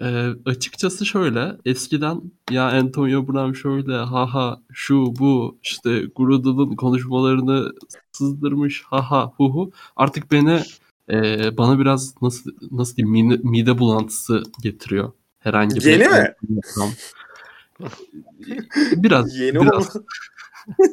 e, 0.00 0.28
açıkçası 0.46 1.06
şöyle 1.06 1.56
eskiden 1.64 2.22
ya 2.50 2.68
Antonio 2.68 3.28
Brown 3.28 3.52
şöyle 3.52 3.96
haha 3.96 4.62
şu 4.72 5.12
bu 5.18 5.58
işte 5.62 6.02
Grudel'ın 6.16 6.76
konuşmalarını 6.76 7.72
sızdırmış 8.12 8.82
haha 8.82 9.32
hu 9.36 9.54
hu 9.54 9.72
artık 9.96 10.32
beni 10.32 10.60
e, 11.10 11.56
bana 11.58 11.78
biraz 11.78 12.22
nasıl 12.22 12.50
nasıl 12.70 12.96
diyeyim 12.96 13.28
mide, 13.28 13.40
mide 13.42 13.78
bulantısı 13.78 14.42
getiriyor 14.62 15.12
herhangi 15.44 15.76
bir 15.76 15.84
Yeni 15.84 16.08
mi? 16.08 16.34
Brown. 16.42 16.92
biraz 19.02 19.38
Yeni 19.38 19.60
biraz 19.60 19.96
oldu. 19.96 20.06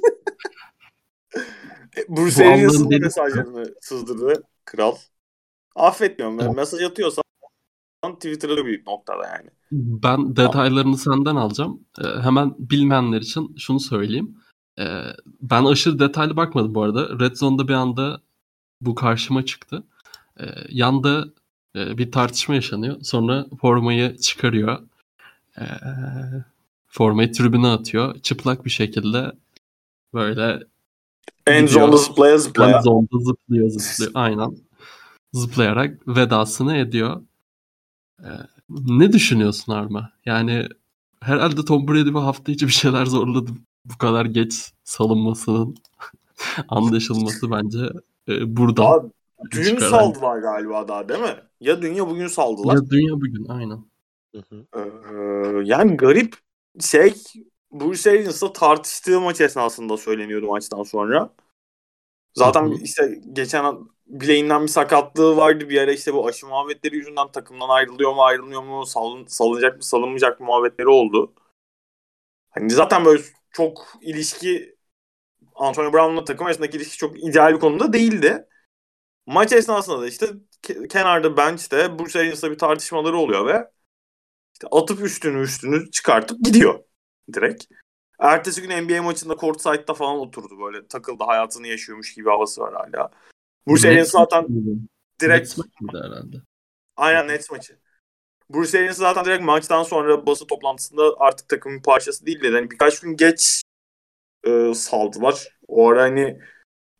Bruce 2.10 2.38
delisi. 2.38 2.88
mesajlarını 2.88 3.75
sızdırdı 3.81 4.43
kral. 4.65 4.96
Affetmiyorum. 5.75 6.39
Ben 6.39 6.46
Evet. 6.46 6.55
mesaj 6.55 6.81
atıyorsan 6.84 7.24
Twitter'da 8.15 8.65
bir 8.65 8.86
noktada 8.86 9.27
yani. 9.27 9.50
Ben 9.72 10.36
detaylarını 10.36 10.98
senden 10.98 11.36
alacağım. 11.36 11.79
Ee, 12.03 12.22
hemen 12.22 12.55
bilmeyenler 12.60 13.22
için 13.22 13.55
şunu 13.58 13.79
söyleyeyim. 13.79 14.38
Ee, 14.79 15.03
ben 15.41 15.65
aşırı 15.65 16.00
detaylı 16.00 16.38
bakmadım 16.38 16.75
bu 16.75 16.81
arada. 16.84 17.20
Red 17.20 17.36
Zone'da 17.36 17.67
bir 17.67 17.74
anda 17.74 18.22
bu 18.81 18.96
karşıma 18.96 19.46
çıktı. 19.46 19.84
Ee, 20.39 20.46
yanda 20.70 21.25
e, 21.75 21.97
bir 21.97 22.11
tartışma 22.11 22.55
yaşanıyor. 22.55 23.01
Sonra 23.01 23.45
formayı 23.61 24.17
çıkarıyor. 24.17 24.79
Ee, 25.59 25.63
formayı 26.87 27.31
tribüne 27.31 27.67
atıyor. 27.67 28.19
Çıplak 28.19 28.65
bir 28.65 28.69
şekilde 28.69 29.31
böyle 30.13 30.59
En 31.47 31.65
zonda 31.65 31.97
zıplaya 31.97 32.37
zıplaya. 32.37 32.77
Red 32.77 32.83
Zone'da 32.83 33.19
zıplıyor 33.19 33.69
zıplıyor. 33.69 34.11
Aynen. 34.13 34.57
Zıplayarak 35.33 36.07
vedasını 36.07 36.77
ediyor. 36.77 37.21
Ee, 38.23 38.27
ne 38.69 39.13
düşünüyorsun 39.13 39.73
Arma? 39.73 40.11
Yani 40.25 40.67
herhalde 41.21 41.65
Tom 41.65 41.87
Brady 41.87 42.13
bu 42.13 42.23
hafta 42.23 42.51
içi 42.51 42.67
bir 42.67 42.71
şeyler 42.71 43.05
zorladı. 43.05 43.51
Bu 43.85 43.97
kadar 43.97 44.25
geç 44.25 44.71
salınmasının 44.83 45.77
anlaşılması 46.67 47.51
bence 47.51 47.79
e, 48.27 48.57
burada. 48.57 49.03
Hı 54.36 54.43
hı. 54.50 54.65
Ee, 54.75 55.62
yani 55.63 55.98
garip 55.98 56.36
şey 56.81 57.13
Bruce 57.71 58.12
Arians'la 58.12 58.53
tartıştığı 58.53 59.21
maç 59.21 59.41
esnasında 59.41 59.98
söyleniyordu 59.98 60.48
maçtan 60.48 60.83
sonra. 60.83 61.33
Zaten 62.33 62.65
Hı 62.65 62.69
hı. 62.69 62.77
işte 62.83 63.21
geçen 63.33 63.75
bileğinden 64.07 64.63
bir 64.63 64.67
sakatlığı 64.67 65.38
vardı 65.38 65.69
bir 65.69 65.81
ara 65.81 65.91
işte 65.91 66.13
bu 66.13 66.27
aşı 66.27 66.48
muhabbetleri 66.48 66.95
yüzünden 66.95 67.31
takımdan 67.31 67.69
ayrılıyor 67.69 68.13
mu 68.13 68.24
ayrılmıyor 68.24 68.63
mu 68.63 68.86
salın, 68.86 69.25
salınacak 69.25 69.77
mı 69.77 69.83
salınmayacak 69.83 70.39
mı 70.39 70.45
muhabbetleri 70.45 70.88
oldu. 70.88 71.33
Hani 72.50 72.69
zaten 72.69 73.05
böyle 73.05 73.24
çok 73.51 73.93
ilişki 74.01 74.75
Antonio 75.55 75.93
Brown'la 75.93 76.24
takım 76.25 76.45
arasındaki 76.45 76.77
ilişki 76.77 76.98
çok 76.98 77.24
ideal 77.24 77.53
bir 77.53 77.60
konuda 77.60 77.93
değildi. 77.93 78.48
Maç 79.25 79.51
esnasında 79.51 80.01
da 80.01 80.07
işte 80.07 80.25
ke- 80.63 80.87
kenarda 80.87 81.37
bench'te 81.37 81.99
Bruce 81.99 82.19
Arians'la 82.19 82.51
bir 82.51 82.57
tartışmaları 82.57 83.17
oluyor 83.17 83.45
ve 83.45 83.71
işte 84.53 84.67
atıp 84.71 85.01
üstünü 85.01 85.41
üstünü 85.41 85.91
çıkartıp 85.91 86.45
gidiyor 86.45 86.79
direkt. 87.33 87.63
Ertesi 88.19 88.61
gün 88.61 88.69
NBA 88.69 89.03
maçında 89.03 89.35
courtside'da 89.35 89.93
falan 89.93 90.17
oturdu 90.17 90.59
böyle 90.65 90.87
takıldı 90.87 91.23
hayatını 91.23 91.67
yaşıyormuş 91.67 92.13
gibi 92.13 92.29
havası 92.29 92.61
var 92.61 92.73
hala. 92.73 93.09
Bruce 93.67 93.89
Arians 93.89 94.09
zaten 94.09 94.47
direkt 95.21 95.57
Nets 95.57 95.67
herhalde. 95.91 96.37
aynen 96.97 97.27
Nets 97.27 97.51
maçı. 97.51 97.77
Bruce 98.49 98.79
Arians 98.79 98.97
zaten 98.97 99.25
direkt 99.25 99.43
maçtan 99.43 99.83
sonra 99.83 100.25
basın 100.25 100.47
toplantısında 100.47 101.15
artık 101.17 101.49
takımın 101.49 101.81
parçası 101.81 102.25
değil 102.25 102.41
dedi. 102.41 102.55
Hani 102.55 102.71
birkaç 102.71 102.99
gün 102.99 103.17
geç 103.17 103.61
e, 104.47 104.73
saldılar. 104.73 105.47
O 105.67 105.89
ara 105.89 106.01
hani 106.01 106.39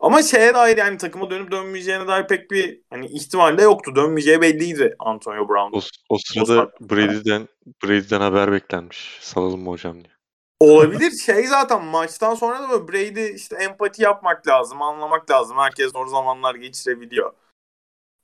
ama 0.01 0.24
şeye 0.24 0.53
dair 0.53 0.77
yani 0.77 0.98
takıma 0.98 1.29
dönüp 1.29 1.51
dönmeyeceğine 1.51 2.08
dair 2.08 2.27
pek 2.27 2.51
bir 2.51 2.81
hani 2.89 3.05
ihtimal 3.05 3.58
de 3.58 3.62
yoktu. 3.62 3.96
Dönmeyeceği 3.96 4.41
belliydi 4.41 4.96
Antonio 5.00 5.50
Brown. 5.50 5.77
O, 5.77 5.81
o 6.10 6.17
sırada 6.17 6.72
Brady'den 6.81 7.48
Brady'den 7.84 8.22
haber 8.22 8.51
beklenmiş. 8.51 9.17
Salalım 9.22 9.62
mı 9.62 9.70
hocam 9.70 9.93
diye. 9.93 10.13
Olabilir. 10.60 11.12
Şey 11.25 11.48
zaten 11.48 11.86
maçtan 11.86 12.36
sonra 12.36 12.60
da 12.60 12.70
böyle 12.70 12.88
Brady 12.88 13.36
işte 13.36 13.55
empati 13.55 14.03
yapmak 14.03 14.48
lazım, 14.48 14.81
anlamak 14.81 15.31
lazım. 15.31 15.58
Herkes 15.58 15.91
zor 15.91 16.08
zamanlar 16.08 16.55
geçirebiliyor. 16.55 17.34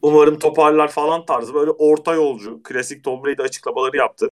Umarım 0.01 0.39
toparlar 0.39 0.87
falan 0.87 1.25
tarzı 1.25 1.53
böyle 1.53 1.71
orta 1.71 2.13
yolcu. 2.13 2.63
Klasik 2.63 3.03
Tom 3.03 3.23
Brady 3.25 3.41
açıklamaları 3.41 3.97
yaptı. 3.97 4.29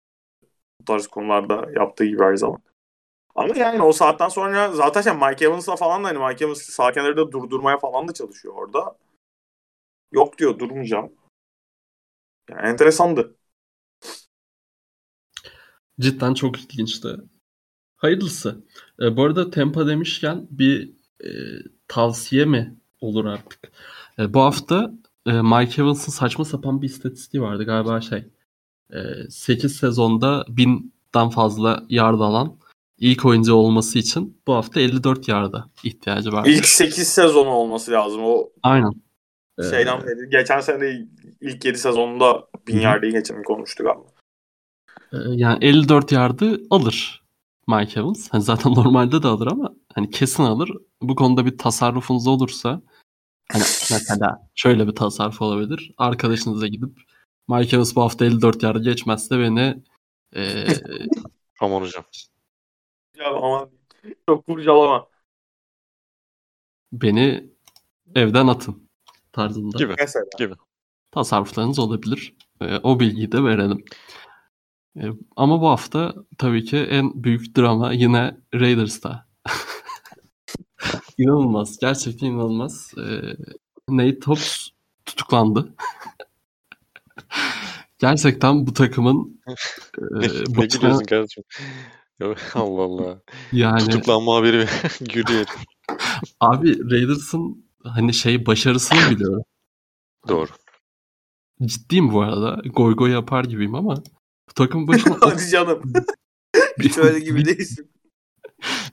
Bu 0.80 0.85
tarz 0.85 1.06
konularda 1.06 1.66
yaptığı 1.76 2.04
gibi 2.04 2.23
her 2.23 2.37
zaman. 2.37 2.62
Ama 3.34 3.56
yani 3.56 3.82
o 3.82 3.92
saatten 3.92 4.28
sonra 4.28 4.72
zaten 4.72 5.02
şey 5.02 5.12
Mike 5.12 5.44
Evans'la 5.44 5.76
falan 5.76 6.04
da 6.04 6.08
hani 6.08 6.18
Mike 6.18 6.44
Evans 6.44 6.62
sağ 6.62 6.92
kenarda 6.92 7.32
durdurmaya 7.32 7.78
falan 7.78 8.08
da 8.08 8.14
çalışıyor 8.14 8.54
orada. 8.54 8.96
Yok 10.12 10.38
diyor 10.38 10.58
durmayacağım. 10.58 11.12
Yani 12.50 12.68
enteresandı. 12.68 13.37
Cidden 16.00 16.34
çok 16.34 16.60
ilginçti. 16.60 17.08
Hayırlısı. 17.96 18.64
E, 19.00 19.16
bu 19.16 19.25
arada 19.25 19.50
Tampa 19.50 19.87
demişken 19.87 20.46
bir 20.50 20.92
e, 21.25 21.28
tavsiye 21.88 22.44
mi 22.44 22.76
olur 23.00 23.25
artık? 23.25 23.72
E, 24.18 24.34
bu 24.34 24.40
hafta 24.40 24.92
e, 25.26 25.32
Mike 25.32 25.82
Evans'ın 25.82 26.12
saçma 26.12 26.44
sapan 26.44 26.82
bir 26.82 26.87
istatistiği 26.87 27.42
vardı 27.42 27.64
galiba 27.64 28.00
şey. 28.00 28.25
E, 28.92 28.99
8 29.30 29.76
sezonda 29.76 30.44
1000'den 30.49 31.30
fazla 31.30 31.84
yard 31.88 32.20
alan 32.20 32.59
ilk 33.00 33.25
oyuncu 33.25 33.54
olması 33.54 33.99
için 33.99 34.40
bu 34.47 34.54
hafta 34.54 34.80
54 34.80 35.28
yarda 35.28 35.71
ihtiyacı 35.85 36.33
var. 36.33 36.47
İlk 36.47 36.66
8 36.66 37.09
sezonu 37.09 37.49
olması 37.49 37.90
lazım. 37.92 38.21
O 38.25 38.49
Aynen. 38.62 38.92
Şeyden 39.71 40.00
beri. 40.07 40.30
Geçen 40.30 40.61
sene 40.61 40.80
de 40.80 41.07
ilk 41.40 41.64
7 41.64 41.78
sezonunda 41.78 42.49
1000 42.66 42.75
Hı 42.75 42.78
hı. 42.78 42.83
yardı 42.83 43.07
geçen 43.07 43.43
konuştuk 43.43 43.86
galiba. 43.86 44.04
e, 45.13 45.17
yani 45.34 45.65
54 45.65 46.13
yardı 46.13 46.60
alır 46.71 47.25
Mike 47.69 48.00
Evans. 48.00 48.28
Hani 48.30 48.43
zaten 48.43 48.73
normalde 48.75 49.23
de 49.23 49.28
alır 49.28 49.47
ama 49.47 49.75
hani 49.95 50.10
kesin 50.10 50.43
alır. 50.43 50.71
Bu 51.02 51.15
konuda 51.17 51.47
bir 51.47 51.58
tasarrufunuz 51.58 52.26
olursa 52.26 52.82
hani 53.52 53.63
mesela 53.91 54.49
şöyle 54.54 54.86
bir 54.89 54.95
tasarruf 54.95 55.43
olabilir. 55.43 55.93
Arkadaşınıza 55.99 56.67
gidip 56.67 57.00
Mike 57.49 57.76
Evans 57.76 57.97
bu 57.97 58.02
hafta 58.02 58.25
54 58.25 58.63
yardı 58.63 58.82
geçmezse 58.82 59.39
beni 59.39 59.82
e, 60.36 60.67
Aman 61.60 61.80
hocam. 61.80 62.04
Ya 63.21 63.69
çok 64.28 64.47
kurcalama. 64.47 65.06
beni 66.93 67.50
evden 68.15 68.47
atın 68.47 68.89
tarzında 69.33 69.78
Gibi. 69.78 69.95
Mesela. 69.99 70.25
Gibi. 70.39 70.54
tasarruflarınız 71.11 71.78
olabilir. 71.78 72.37
E, 72.61 72.76
o 72.76 73.00
bilgiyi 73.00 73.33
de 73.33 73.45
verelim. 73.45 73.85
E, 74.97 75.02
ama 75.37 75.61
bu 75.61 75.69
hafta 75.69 76.15
tabii 76.39 76.65
ki 76.65 76.76
en 76.78 77.25
büyük 77.25 77.56
drama 77.56 77.93
yine 77.93 78.37
Raiders'ta. 78.54 79.26
İnanılmaz. 81.19 81.78
Gerçekten 81.78 82.26
inanılmaz. 82.26 82.95
E, 82.99 83.37
Nate 83.89 84.21
Hobbs 84.26 84.69
tutuklandı. 85.06 85.75
gerçekten 87.99 88.67
bu 88.67 88.75
takımın 88.75 89.41
e, 89.99 90.02
Ne, 90.11 90.28
ne 90.49 90.56
başına 90.56 90.80
gülüyorsun 90.80 91.04
kardeşim? 91.04 91.45
Ya, 92.21 92.35
Allah 92.54 92.83
Allah. 92.83 93.23
yani 93.52 93.80
Tutuklanma 93.80 94.37
haberi 94.37 94.67
gülüyor. 95.00 95.47
abi 96.41 96.91
Raiders'ın 96.91 97.65
hani 97.85 98.15
şey 98.15 98.47
başarısını 98.47 99.11
biliyorum. 99.11 99.43
Doğru. 100.28 100.50
Ciddiyim 101.63 102.13
bu 102.13 102.23
arada. 102.23 102.63
Goy 102.69 102.97
goy 102.97 103.11
yapar 103.11 103.45
gibiyim 103.45 103.75
ama 103.75 103.97
bu 104.49 104.54
takım 104.54 104.89
başına 104.89 105.17
Hadi 105.21 105.49
canım. 105.49 105.83
Hiç 106.83 106.99
öyle 106.99 107.21
gibi 107.21 107.45
değilsin. 107.45 107.91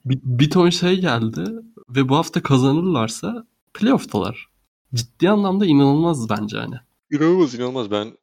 bir, 0.06 0.20
bir 0.24 0.50
ton 0.50 0.70
şey 0.70 1.00
geldi 1.02 1.44
ve 1.90 2.10
bu 2.10 2.16
hafta 2.16 2.44
kazanırlarsa 2.44 3.48
playoff'talar. 3.74 4.48
Ciddi 4.94 5.30
anlamda 5.30 5.66
inanılmaz 5.66 6.30
bence 6.30 6.58
hani. 6.58 6.76
İnanılmaz 7.12 7.54
inanılmaz. 7.56 7.92
Ben 7.92 8.18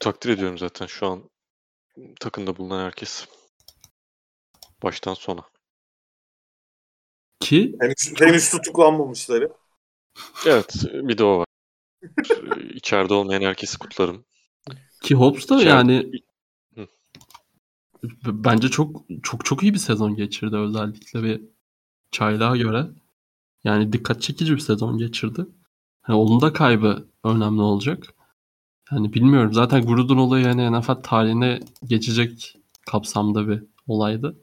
takdir 0.00 0.28
ediyorum 0.30 0.58
zaten 0.58 0.86
şu 0.86 1.06
an 1.06 1.20
takımda 2.20 2.56
bulunan 2.56 2.84
herkes. 2.84 3.26
Baştan 4.82 5.14
sona. 5.14 5.42
Ki 7.40 7.76
Henüz, 7.80 8.20
henüz 8.20 8.50
tutuklanmamışları. 8.50 9.52
Evet 10.46 10.74
bir 10.92 11.18
de 11.18 11.24
o 11.24 11.38
var. 11.38 11.46
Ee, 12.56 12.68
İçeride 12.74 13.14
olmayan 13.14 13.42
herkesi 13.42 13.78
kutlarım. 13.78 14.24
ki 15.02 15.14
Hobbs 15.14 15.48
da 15.48 15.54
İçeride- 15.56 15.68
yani 15.68 16.12
Hı. 16.74 16.86
bence 18.24 18.68
çok 18.68 19.02
çok 19.22 19.44
çok 19.44 19.62
iyi 19.62 19.74
bir 19.74 19.78
sezon 19.78 20.16
geçirdi 20.16 20.56
özellikle 20.56 21.22
bir 21.22 21.42
çaylağa 22.12 22.56
göre. 22.56 22.86
Yani 23.64 23.92
dikkat 23.92 24.22
çekici 24.22 24.54
bir 24.54 24.58
sezon 24.60 24.98
geçirdi. 24.98 25.46
Yani 26.08 26.18
onun 26.18 26.40
da 26.40 26.52
kaybı 26.52 27.08
önemli 27.24 27.60
olacak. 27.62 28.14
Yani 28.92 29.12
bilmiyorum. 29.12 29.52
Zaten 29.52 29.86
Gruden 29.86 30.16
olayı 30.16 30.44
yani 30.46 30.72
NFL 30.80 30.94
tarihine 31.02 31.60
geçecek 31.84 32.56
kapsamda 32.90 33.48
bir 33.48 33.62
olaydı. 33.86 34.36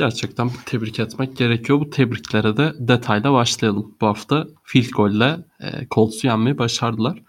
Gerçekten 0.00 0.50
tebrik 0.66 1.00
etmek 1.00 1.36
gerekiyor. 1.36 1.80
Bu 1.80 1.90
tebriklere 1.90 2.56
de 2.56 2.74
detayla 2.78 3.32
başlayalım. 3.32 3.96
Bu 4.00 4.06
hafta 4.06 4.46
field 4.64 4.90
golle 4.90 5.38
e, 5.60 5.86
Colts'u 5.90 6.26
yenmeyi 6.26 6.58
başardılar. 6.58 7.22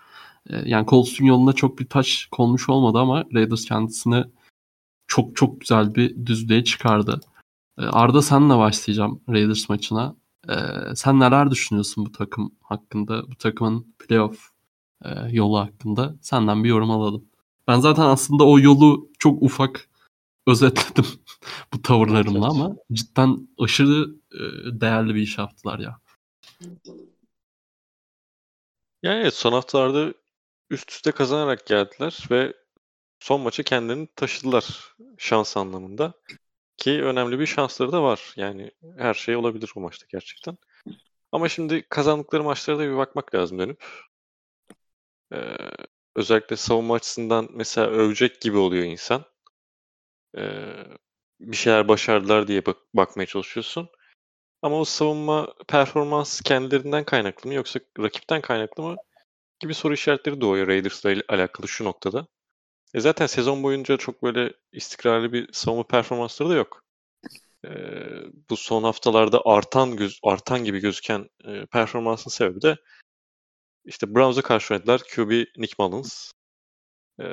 E, 0.49 0.69
yani 0.69 0.87
Colts'un 0.87 1.25
yoluna 1.25 1.53
çok 1.53 1.79
bir 1.79 1.89
taş 1.89 2.27
konmuş 2.31 2.69
olmadı 2.69 2.97
ama 2.97 3.23
Raiders 3.33 3.65
kendisini 3.65 4.23
çok 5.07 5.35
çok 5.35 5.61
güzel 5.61 5.95
bir 5.95 6.25
düzlüğe 6.25 6.63
çıkardı. 6.63 7.21
E, 7.79 7.81
Arda 7.81 8.21
senle 8.21 8.57
başlayacağım 8.57 9.21
Raiders 9.29 9.69
maçına. 9.69 10.15
E, 10.49 10.55
sen 10.95 11.19
neler 11.19 11.51
düşünüyorsun 11.51 12.05
bu 12.05 12.11
takım 12.11 12.51
hakkında? 12.61 13.31
Bu 13.31 13.35
takımın 13.35 13.95
playoff 13.99 14.49
e, 15.05 15.09
yolu 15.31 15.59
hakkında? 15.59 16.15
Senden 16.21 16.63
bir 16.63 16.69
yorum 16.69 16.91
alalım. 16.91 17.25
Ben 17.67 17.79
zaten 17.79 18.03
aslında 18.03 18.43
o 18.43 18.59
yolu 18.59 19.09
çok 19.19 19.41
ufak 19.43 19.89
özetledim 20.47 21.05
bu 21.73 21.81
tavırlarımla 21.81 22.47
ama 22.47 22.75
cidden 22.91 23.47
aşırı 23.59 24.15
e, 24.31 24.41
değerli 24.81 25.15
bir 25.15 25.21
iş 25.21 25.37
yaptılar 25.37 25.79
ya. 25.79 25.99
Yani 29.03 29.21
evet 29.21 29.33
son 29.33 29.51
haftalarda 29.53 30.13
üst 30.69 30.91
üste 30.91 31.11
kazanarak 31.11 31.67
geldiler 31.67 32.19
ve 32.31 32.53
son 33.19 33.41
maçı 33.41 33.63
kendilerini 33.63 34.07
taşıdılar 34.15 34.95
şans 35.17 35.57
anlamında. 35.57 36.13
Ki 36.77 37.03
önemli 37.03 37.39
bir 37.39 37.45
şansları 37.45 37.91
da 37.91 38.03
var. 38.03 38.33
Yani 38.35 38.71
her 38.97 39.13
şey 39.13 39.35
olabilir 39.35 39.71
bu 39.75 39.79
maçta 39.79 40.05
gerçekten. 40.09 40.57
Ama 41.31 41.49
şimdi 41.49 41.85
kazandıkları 41.89 42.43
maçlara 42.43 42.79
da 42.79 42.83
bir 42.83 42.97
bakmak 42.97 43.35
lazım 43.35 43.59
dönüp. 43.59 43.83
Ee, 45.33 45.57
özellikle 46.15 46.55
savunma 46.55 46.95
açısından 46.95 47.49
mesela 47.53 47.87
övecek 47.87 48.41
gibi 48.41 48.57
oluyor 48.57 48.83
insan. 48.85 49.25
Ee, 50.37 50.85
bir 51.41 51.57
şeyler 51.57 51.87
başardılar 51.87 52.47
diye 52.47 52.65
bak- 52.65 52.95
bakmaya 52.95 53.25
çalışıyorsun. 53.25 53.89
Ama 54.61 54.79
o 54.79 54.85
savunma 54.85 55.53
performans 55.67 56.41
kendilerinden 56.41 57.03
kaynaklı 57.03 57.47
mı 57.47 57.53
yoksa 57.53 57.79
rakipten 57.99 58.41
kaynaklı 58.41 58.83
mı 58.83 58.95
gibi 59.59 59.73
soru 59.73 59.93
işaretleri 59.93 60.41
doğuyor 60.41 60.67
Raiders'la 60.67 61.15
alakalı 61.29 61.67
şu 61.67 61.85
noktada. 61.85 62.27
E 62.93 62.99
zaten 62.99 63.27
sezon 63.27 63.63
boyunca 63.63 63.97
çok 63.97 64.23
böyle 64.23 64.53
istikrarlı 64.71 65.33
bir 65.33 65.53
savunma 65.53 65.87
performansları 65.87 66.49
da 66.49 66.55
yok. 66.55 66.83
E, 67.65 67.69
bu 68.49 68.57
son 68.57 68.83
haftalarda 68.83 69.41
artan 69.45 69.95
göz, 69.97 70.19
artan 70.23 70.63
gibi 70.63 70.79
gözüken 70.79 71.29
e, 71.45 71.65
performansın 71.65 72.31
sebebi 72.31 72.61
de 72.61 72.77
işte 73.85 74.15
Browns'a 74.15 74.41
karşı 74.41 74.73
oynadılar. 74.73 75.01
QB 75.15 75.45
Nick 75.57 75.75
Mullins. 75.79 76.31
E, 77.19 77.25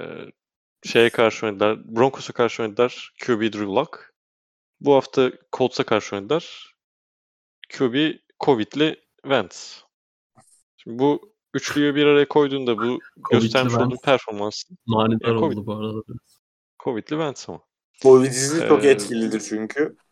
şeye 0.89 1.11
karşı 1.11 1.47
oynadılar. 1.47 1.97
Broncos'a 1.97 2.33
karşı 2.33 2.63
oynadılar. 2.63 3.13
QB 3.27 3.41
Drew 3.41 3.67
Lock. 3.67 4.15
Bu 4.81 4.95
hafta 4.95 5.33
Colts'a 5.57 5.85
karşı 5.85 6.17
oynadılar. 6.17 6.75
QB 7.79 8.13
Covid'li 8.45 8.97
Wentz. 9.23 9.85
Şimdi 10.77 10.99
bu 10.99 11.35
üçlüyü 11.55 11.95
bir 11.95 12.07
araya 12.07 12.29
koyduğunda 12.29 12.79
bu 12.79 12.99
göstermiş 13.31 13.75
olduğu 13.75 13.97
performans 14.05 14.65
manidar 14.87 15.29
yani 15.29 15.45
oldu 15.45 15.67
bu 15.67 15.75
arada. 15.75 16.03
Covid'li 16.85 17.09
Wentz 17.09 17.49
ama. 17.49 17.61
Covid'li 18.03 18.65
ee... 18.65 18.69
çok 18.69 18.85
etkilidir 18.85 19.41
çünkü. 19.41 19.97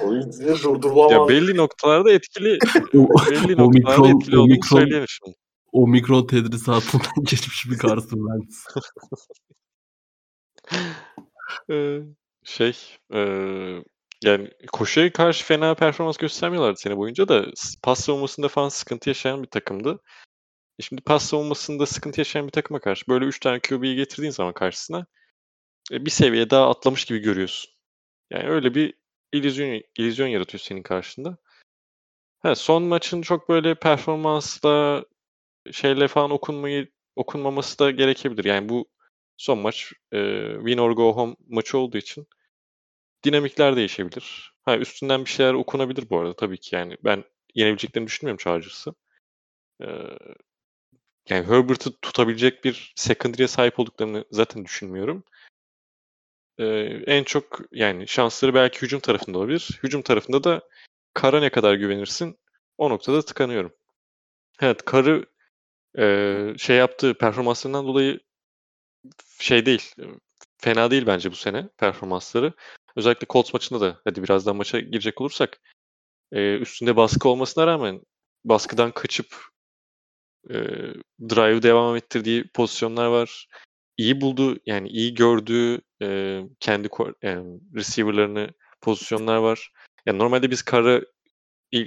Covid'li 0.00 0.62
durdurulamaz. 0.62 1.12
Ya 1.12 1.28
belli 1.28 1.56
noktalarda 1.56 2.12
etkili. 2.12 2.58
belli 3.30 3.56
noktalarda 3.56 4.08
etkili 4.08 4.38
olduğunu 4.38 4.64
söyleyemem 4.64 5.08
şimdi. 5.08 5.41
Omikron 5.72 6.26
tedrisatından 6.26 7.24
geçmiş 7.30 7.70
bir 7.70 7.78
Carson 7.78 8.28
Wentz. 8.28 8.66
ee, 11.70 12.00
şey 12.44 12.76
e, 13.14 13.20
yani 14.24 14.50
koşuya 14.72 15.12
karşı 15.12 15.44
fena 15.44 15.74
performans 15.74 16.16
göstermiyorlardı 16.16 16.80
sene 16.80 16.96
boyunca 16.96 17.28
da 17.28 17.46
pas 17.82 18.00
savunmasında 18.00 18.48
falan 18.48 18.68
sıkıntı 18.68 19.10
yaşayan 19.10 19.42
bir 19.42 19.48
takımdı. 19.48 20.00
E 20.78 20.82
şimdi 20.82 21.02
pas 21.02 21.24
savunmasında 21.24 21.86
sıkıntı 21.86 22.20
yaşayan 22.20 22.46
bir 22.46 22.52
takıma 22.52 22.80
karşı 22.80 23.04
böyle 23.08 23.24
3 23.24 23.40
tane 23.40 23.60
QB'yi 23.60 23.96
getirdiğin 23.96 24.32
zaman 24.32 24.52
karşısına 24.52 25.06
e, 25.92 26.04
bir 26.04 26.10
seviye 26.10 26.50
daha 26.50 26.70
atlamış 26.70 27.04
gibi 27.04 27.18
görüyorsun. 27.18 27.72
Yani 28.30 28.48
öyle 28.48 28.74
bir 28.74 28.94
illüzyon, 29.32 29.82
illüzyon 29.98 30.28
yaratıyor 30.28 30.60
senin 30.60 30.82
karşında. 30.82 31.36
Ha, 32.40 32.54
son 32.54 32.82
maçın 32.82 33.22
çok 33.22 33.48
böyle 33.48 33.74
performansla 33.74 35.04
şeyle 35.72 36.08
falan 36.08 36.30
okunmayı 36.30 36.88
okunmaması 37.16 37.78
da 37.78 37.90
gerekebilir. 37.90 38.44
Yani 38.44 38.68
bu 38.68 38.88
son 39.36 39.58
maç 39.58 39.92
e, 40.12 40.48
win 40.58 40.78
or 40.78 40.90
go 40.90 41.16
home 41.16 41.36
maçı 41.48 41.78
olduğu 41.78 41.98
için 41.98 42.26
dinamikler 43.24 43.76
değişebilir. 43.76 44.54
Ha, 44.62 44.78
üstünden 44.78 45.24
bir 45.24 45.30
şeyler 45.30 45.54
okunabilir 45.54 46.10
bu 46.10 46.18
arada 46.18 46.36
tabii 46.36 46.58
ki 46.58 46.74
yani. 46.76 46.96
Ben 47.04 47.24
yenebileceklerini 47.54 48.06
düşünmüyorum 48.06 48.44
Chargers'ı. 48.44 48.94
Ee, 49.82 49.86
yani 51.28 51.46
Herbert'ı 51.46 51.92
tutabilecek 52.02 52.64
bir 52.64 52.92
secondary'e 52.96 53.48
sahip 53.48 53.78
olduklarını 53.78 54.24
zaten 54.30 54.64
düşünmüyorum. 54.64 55.24
Ee, 56.58 56.64
en 57.06 57.24
çok 57.24 57.60
yani 57.72 58.08
şansları 58.08 58.54
belki 58.54 58.82
hücum 58.82 59.00
tarafında 59.00 59.38
olabilir. 59.38 59.80
Hücum 59.82 60.02
tarafında 60.02 60.44
da 60.44 60.62
Kara 61.14 61.40
ne 61.40 61.50
kadar 61.50 61.74
güvenirsin 61.74 62.38
o 62.78 62.90
noktada 62.90 63.22
tıkanıyorum. 63.22 63.72
Evet 64.60 64.84
Karı 64.84 65.26
e, 65.98 66.54
şey 66.58 66.76
yaptığı 66.76 67.14
performanslarından 67.14 67.86
dolayı 67.86 68.20
şey 69.38 69.66
değil 69.66 69.94
fena 70.62 70.90
değil 70.90 71.06
bence 71.06 71.30
bu 71.30 71.36
sene 71.36 71.68
performansları. 71.78 72.52
Özellikle 72.96 73.26
Colts 73.30 73.52
maçında 73.52 73.80
da 73.80 74.00
hadi 74.04 74.22
birazdan 74.22 74.56
maça 74.56 74.80
girecek 74.80 75.20
olursak 75.20 75.60
e, 76.32 76.56
üstünde 76.56 76.96
baskı 76.96 77.28
olmasına 77.28 77.66
rağmen 77.66 78.00
baskıdan 78.44 78.92
kaçıp 78.92 79.36
e, 80.50 80.54
drive 81.20 81.62
devam 81.62 81.96
ettirdiği 81.96 82.48
pozisyonlar 82.48 83.06
var. 83.06 83.48
İyi 83.96 84.20
buldu 84.20 84.58
yani 84.66 84.88
iyi 84.88 85.14
gördüğü 85.14 85.80
e, 86.02 86.40
kendi 86.60 86.88
e, 87.22 87.36
receiver'larını 87.74 88.48
pozisyonlar 88.80 89.36
var. 89.36 89.72
Yani 90.06 90.18
normalde 90.18 90.50
biz 90.50 90.62
Kar'ı 90.62 91.12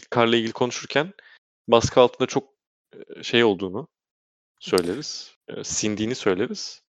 Kar'la 0.10 0.36
ilgili 0.36 0.52
konuşurken 0.52 1.14
baskı 1.68 2.02
altında 2.02 2.28
çok 2.28 2.50
şey 3.22 3.44
olduğunu 3.44 3.88
söyleriz. 4.70 5.36
E, 5.48 5.64
sindiğini 5.64 6.16
söyleriz. 6.16 6.82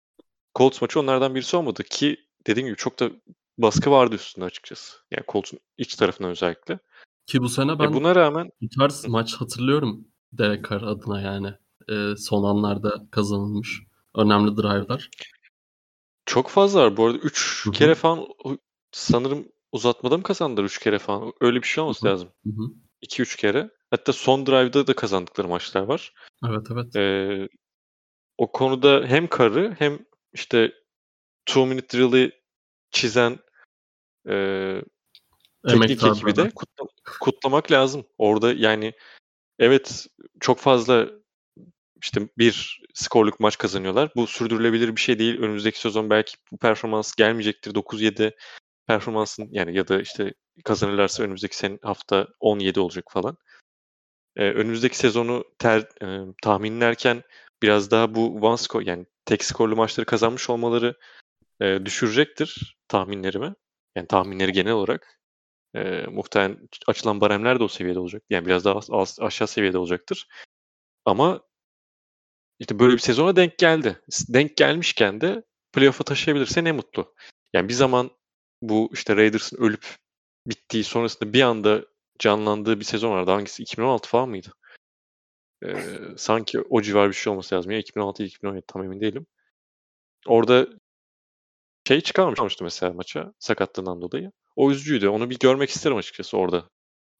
Colts 0.54 0.82
maçı 0.82 1.00
onlardan 1.00 1.34
birisi 1.34 1.56
olmadı 1.56 1.82
ki 1.82 2.16
dediğim 2.46 2.66
gibi 2.66 2.76
çok 2.76 3.00
da 3.00 3.10
baskı 3.58 3.90
vardı 3.90 4.14
üstünde 4.14 4.44
açıkçası. 4.44 4.96
Yani 5.10 5.24
Colts'un 5.28 5.58
iç 5.78 5.94
tarafına 5.94 6.26
özellikle. 6.26 6.78
Ki 7.26 7.42
bu 7.42 7.48
sene 7.48 7.72
e, 7.72 7.78
ben 7.78 7.90
e 7.90 7.92
buna 7.92 8.14
rağmen 8.14 8.50
bu 8.60 8.68
tarz 8.78 9.08
maç 9.08 9.34
hatırlıyorum 9.34 10.08
Derek 10.32 10.70
Carr 10.70 10.82
adına 10.82 11.20
yani. 11.20 11.54
E, 11.88 12.16
son 12.16 12.44
anlarda 12.44 13.06
kazanılmış 13.10 13.82
önemli 14.14 14.56
drive'lar. 14.56 15.10
Çok 16.26 16.48
fazla 16.48 16.80
var. 16.80 16.96
Bu 16.96 17.06
arada 17.06 17.18
3 17.18 17.68
kere 17.72 17.94
falan 17.94 18.26
sanırım 18.92 19.48
uzatmada 19.72 20.16
mı 20.16 20.22
kazandılar 20.22 20.64
3 20.64 20.78
kere 20.78 20.98
falan? 20.98 21.32
Öyle 21.40 21.62
bir 21.62 21.66
şey 21.66 21.84
olması 21.84 22.06
Hı-hı. 22.06 22.12
lazım. 22.12 22.28
2-3 23.02 23.36
kere. 23.36 23.70
Hatta 23.90 24.12
son 24.12 24.46
drive'da 24.46 24.86
da 24.86 24.94
kazandıkları 24.94 25.48
maçlar 25.48 25.82
var. 25.82 26.14
Evet 26.48 26.66
evet. 26.72 26.96
Ee, 26.96 27.48
o 28.38 28.52
konuda 28.52 29.06
hem 29.06 29.28
Carr'ı 29.38 29.76
hem 29.78 29.98
işte 30.32 30.72
two 31.46 31.66
minute 31.66 31.98
drill'i 31.98 32.32
çizen 32.90 33.38
e, 34.28 34.34
teknik 35.68 36.04
ekibi 36.04 36.36
de 36.36 36.50
kutla, 36.50 36.84
kutlamak 37.20 37.72
lazım. 37.72 38.06
Orada 38.18 38.52
yani 38.52 38.92
evet 39.58 40.06
çok 40.40 40.58
fazla 40.58 41.08
işte 42.02 42.28
bir 42.38 42.82
skorluk 42.94 43.40
maç 43.40 43.58
kazanıyorlar. 43.58 44.10
Bu 44.16 44.26
sürdürülebilir 44.26 44.96
bir 44.96 45.00
şey 45.00 45.18
değil. 45.18 45.38
Önümüzdeki 45.38 45.80
sezon 45.80 46.10
belki 46.10 46.36
bu 46.52 46.58
performans 46.58 47.14
gelmeyecektir. 47.14 47.74
9-7 47.74 48.32
performansın 48.86 49.48
yani 49.50 49.76
ya 49.76 49.88
da 49.88 50.00
işte 50.00 50.34
kazanırlarsa 50.64 51.22
önümüzdeki 51.22 51.56
sen 51.56 51.78
hafta 51.82 52.28
17 52.40 52.80
olacak 52.80 53.04
falan. 53.10 53.36
Ee, 54.36 54.50
önümüzdeki 54.50 54.96
sezonu 54.98 55.44
ter, 55.58 55.80
e, 55.80 56.34
tahminlerken 56.42 57.22
biraz 57.62 57.90
daha 57.90 58.14
bu 58.14 58.46
one 58.46 58.56
score 58.56 58.84
yani 58.84 59.06
tek 59.24 59.44
skorlu 59.44 59.76
maçları 59.76 60.06
kazanmış 60.06 60.50
olmaları 60.50 60.94
e, 61.60 61.78
düşürecektir 61.84 62.78
tahminlerimi. 62.88 63.54
Yani 63.96 64.06
tahminleri 64.06 64.52
genel 64.52 64.72
olarak. 64.72 65.20
E, 65.74 66.06
muhtemelen 66.06 66.68
açılan 66.86 67.20
baremler 67.20 67.58
de 67.60 67.64
o 67.64 67.68
seviyede 67.68 67.98
olacak. 67.98 68.22
Yani 68.30 68.46
biraz 68.46 68.64
daha 68.64 68.80
az, 68.90 69.18
aşağı 69.20 69.48
seviyede 69.48 69.78
olacaktır. 69.78 70.28
Ama 71.04 71.42
işte 72.58 72.78
böyle 72.78 72.92
bir 72.92 72.98
sezona 72.98 73.36
denk 73.36 73.58
geldi. 73.58 74.00
Denk 74.28 74.56
gelmişken 74.56 75.20
de 75.20 75.42
playoff'a 75.72 76.04
taşıyabilirse 76.04 76.64
ne 76.64 76.72
mutlu. 76.72 77.14
Yani 77.54 77.68
bir 77.68 77.74
zaman 77.74 78.10
bu 78.62 78.90
işte 78.92 79.16
Raiders'ın 79.16 79.56
ölüp 79.56 79.86
bittiği 80.46 80.84
sonrasında 80.84 81.32
bir 81.32 81.42
anda 81.42 81.84
canlandığı 82.18 82.80
bir 82.80 82.84
sezon 82.84 83.10
vardı. 83.10 83.30
Hangisi? 83.30 83.62
2016 83.62 84.08
falan 84.08 84.28
mıydı? 84.28 84.52
Ee, 85.64 85.74
sanki 86.16 86.60
o 86.60 86.82
civar 86.82 87.08
bir 87.08 87.14
şey 87.14 87.30
olması 87.30 87.54
lazım. 87.54 87.72
Ya 87.72 87.78
2016-2017 87.78 88.62
tam 88.66 88.84
emin 88.84 89.00
değilim. 89.00 89.26
Orada 90.26 90.66
şey 91.88 92.00
çıkarmamıştı 92.00 92.64
mesela 92.64 92.92
maça 92.92 93.32
sakatlığından 93.38 94.00
dolayı. 94.00 94.32
O 94.56 94.70
üzücüydü. 94.70 95.08
Onu 95.08 95.30
bir 95.30 95.38
görmek 95.38 95.70
isterim 95.70 95.96
açıkçası 95.96 96.36
orada. 96.36 96.70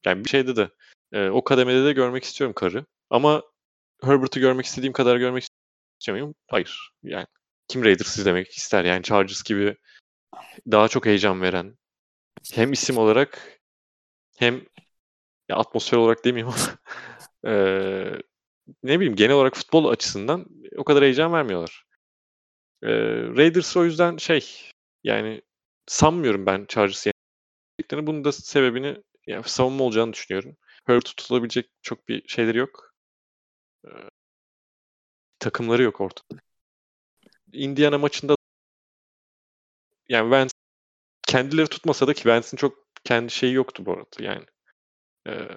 Yani 0.05 0.25
bir 0.25 0.29
şeyde 0.29 0.55
de 0.55 0.69
e, 1.13 1.29
o 1.29 1.43
kademede 1.43 1.85
de 1.85 1.93
görmek 1.93 2.23
istiyorum 2.23 2.53
karı. 2.53 2.85
Ama 3.09 3.43
Herbert'ı 4.03 4.39
görmek 4.39 4.65
istediğim 4.65 4.93
kadar 4.93 5.17
görmek 5.17 5.43
istiyor 5.99 6.17
muyum? 6.17 6.35
Hayır. 6.47 6.91
Yani 7.03 7.25
kim 7.67 7.83
Raiders 7.85 8.17
izlemek 8.17 8.51
ister? 8.51 8.85
Yani 8.85 9.03
Chargers 9.03 9.43
gibi 9.43 9.75
daha 10.71 10.87
çok 10.87 11.05
heyecan 11.05 11.41
veren 11.41 11.77
hem 12.53 12.73
isim 12.73 12.97
olarak 12.97 13.59
hem 14.37 14.61
ya 15.49 15.55
atmosfer 15.57 15.97
olarak 15.97 16.25
demeyeyim 16.25 16.47
ama 16.47 16.57
e, 17.47 17.53
ne 18.83 18.99
bileyim 18.99 19.15
genel 19.15 19.35
olarak 19.35 19.55
futbol 19.55 19.85
açısından 19.85 20.45
o 20.77 20.83
kadar 20.83 21.03
heyecan 21.03 21.33
vermiyorlar. 21.33 21.85
E, 22.83 22.89
Raiders 23.37 23.77
o 23.77 23.85
yüzden 23.85 24.17
şey 24.17 24.71
yani 25.03 25.41
sanmıyorum 25.87 26.45
ben 26.45 26.65
Chargers 26.65 27.07
yeneceklerini. 27.07 28.07
Bunun 28.07 28.23
da 28.25 28.31
sebebini 28.31 29.03
yani 29.27 29.43
savunma 29.47 29.83
olacağını 29.83 30.13
düşünüyorum. 30.13 30.57
Hurt 30.87 31.05
tutulabilecek 31.05 31.69
çok 31.81 32.07
bir 32.09 32.27
şeyleri 32.27 32.57
yok. 32.57 32.93
E, 33.85 33.89
takımları 35.39 35.83
yok 35.83 36.01
ortada. 36.01 36.41
Indiana 37.53 37.97
maçında 37.97 38.35
yani 40.09 40.31
Vance 40.31 40.53
kendileri 41.27 41.67
tutmasa 41.67 42.07
da 42.07 42.13
ki 42.13 42.29
Vance'in 42.29 42.57
çok 42.57 42.87
kendi 43.03 43.31
şeyi 43.31 43.53
yoktu 43.53 43.85
bu 43.85 43.93
arada 43.93 44.23
yani. 44.23 44.45
E, 45.27 45.47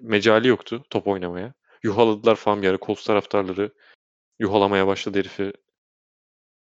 mecali 0.00 0.48
yoktu 0.48 0.84
top 0.90 1.06
oynamaya. 1.06 1.54
Yuhaladılar 1.82 2.36
falan 2.36 2.62
bir 2.62 2.68
ara. 2.68 2.78
Colts 2.78 3.04
taraftarları 3.04 3.72
yuhalamaya 4.38 4.86
başladı 4.86 5.18
herifi. 5.18 5.52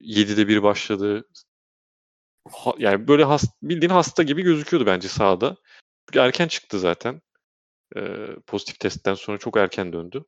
7'de 0.00 0.48
1 0.48 0.62
başladı. 0.62 1.28
Ha, 2.50 2.74
yani 2.78 3.08
böyle 3.08 3.24
hast, 3.24 3.62
bildiğin 3.62 3.90
hasta 3.90 4.22
gibi 4.22 4.42
gözüküyordu 4.42 4.86
bence 4.86 5.08
sahada. 5.08 5.56
Çünkü 6.08 6.18
erken 6.18 6.48
çıktı 6.48 6.78
zaten. 6.78 7.22
Ee, 7.96 8.28
pozitif 8.46 8.80
testten 8.80 9.14
sonra 9.14 9.38
çok 9.38 9.56
erken 9.56 9.92
döndü. 9.92 10.24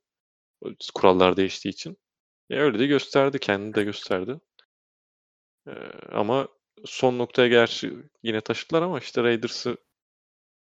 Kurallar 0.95 1.37
değiştiği 1.37 1.73
için. 1.73 1.99
E, 2.51 2.57
öyle 2.61 2.79
de 2.79 2.87
gösterdi. 2.87 3.39
Kendini 3.39 3.75
de 3.75 3.85
gösterdi. 3.85 4.41
E, 5.69 5.73
ama 6.13 6.49
son 6.85 7.19
noktaya 7.19 7.49
gerçi 7.49 7.93
yine 8.23 8.41
taşıdılar 8.41 8.83
ama 8.83 8.99
işte 8.99 9.23
Raiders'ı 9.23 9.77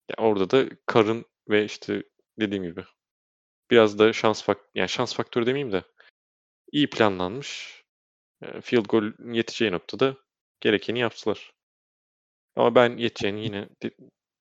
ya 0.09 0.25
orada 0.25 0.49
da 0.49 0.69
Karın 0.85 1.25
ve 1.49 1.65
işte 1.65 2.03
dediğim 2.39 2.63
gibi 2.63 2.85
biraz 3.71 3.99
da 3.99 4.13
şans 4.13 4.43
fak 4.43 4.59
yani 4.75 4.89
şans 4.89 5.15
faktörü 5.15 5.45
demeyeyim 5.45 5.71
de 5.71 5.83
iyi 6.71 6.89
planlanmış. 6.89 7.83
E, 8.41 8.61
field 8.61 8.85
goal 8.85 9.33
yeteceği 9.35 9.71
noktada 9.71 10.17
gerekeni 10.61 10.99
yaptılar. 10.99 11.53
Ama 12.55 12.75
ben 12.75 12.97
yeteceğini 12.97 13.43
yine 13.43 13.69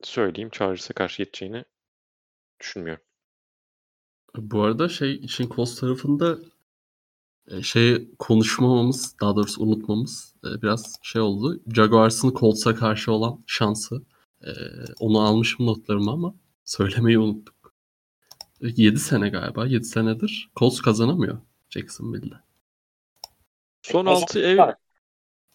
söyleyeyim. 0.03 0.51
Chargers'a 0.53 0.95
karşı 0.95 1.23
yeteceğini 1.23 1.65
düşünmüyorum. 2.61 3.05
Bu 4.37 4.63
arada 4.63 4.89
şey 4.89 5.21
işin 5.23 5.49
Colts 5.49 5.81
tarafında 5.81 6.39
e, 7.51 7.63
şey 7.63 8.09
konuşmamamız 8.19 9.17
daha 9.21 9.37
doğrusu 9.37 9.63
unutmamız 9.63 10.35
e, 10.45 10.63
biraz 10.63 10.99
şey 11.03 11.23
oldu. 11.23 11.63
Jaguars'ın 11.75 12.35
Colts'a 12.35 12.75
karşı 12.75 13.13
olan 13.13 13.45
şansı. 13.47 14.03
Onu 15.01 15.21
almışım 15.21 15.67
notlarıma 15.67 16.13
ama 16.13 16.35
söylemeyi 16.65 17.19
unuttuk. 17.19 17.55
7 18.61 18.99
sene 18.99 19.29
galiba. 19.29 19.67
7 19.67 19.85
senedir 19.85 20.51
Colts 20.57 20.81
kazanamıyor 20.81 21.39
Jacksonville'de. 21.71 22.35
Son 23.83 24.07
O 24.07 24.11
6 24.11 24.41
ev 24.41 24.59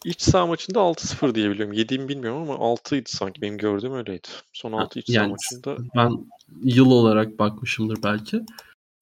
iç 0.05 0.21
saha 0.21 0.45
maçında 0.47 0.79
6-0 0.79 1.35
diye 1.35 1.49
biliyorum. 1.49 1.73
7'yi 1.73 2.09
bilmiyorum 2.09 2.41
ama 2.41 2.53
6'ydı 2.53 3.09
sanki. 3.09 3.41
Benim 3.41 3.57
gördüğüm 3.57 3.93
öyleydi. 3.93 4.27
Son 4.53 4.71
6 4.71 4.99
iç 4.99 5.07
saha 5.07 5.15
Yani 5.23 5.31
maçında. 5.31 5.77
ben 5.95 6.27
yıl 6.63 6.91
olarak 6.91 7.39
bakmışımdır 7.39 8.03
belki. 8.03 8.45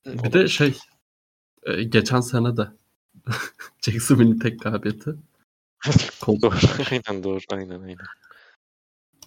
Bir 0.05 0.33
de 0.33 0.47
şey 0.47 0.77
e, 1.63 1.83
geçen 1.83 2.21
sene 2.21 2.57
de 2.57 2.67
Jacksonville'in 3.81 4.39
tek 4.39 4.59
galibiyeti. 4.59 5.15
Doğru. 6.27 6.55
aynen 6.91 7.23
doğru. 7.23 7.39
Aynen 7.51 7.81
aynen. 7.81 7.97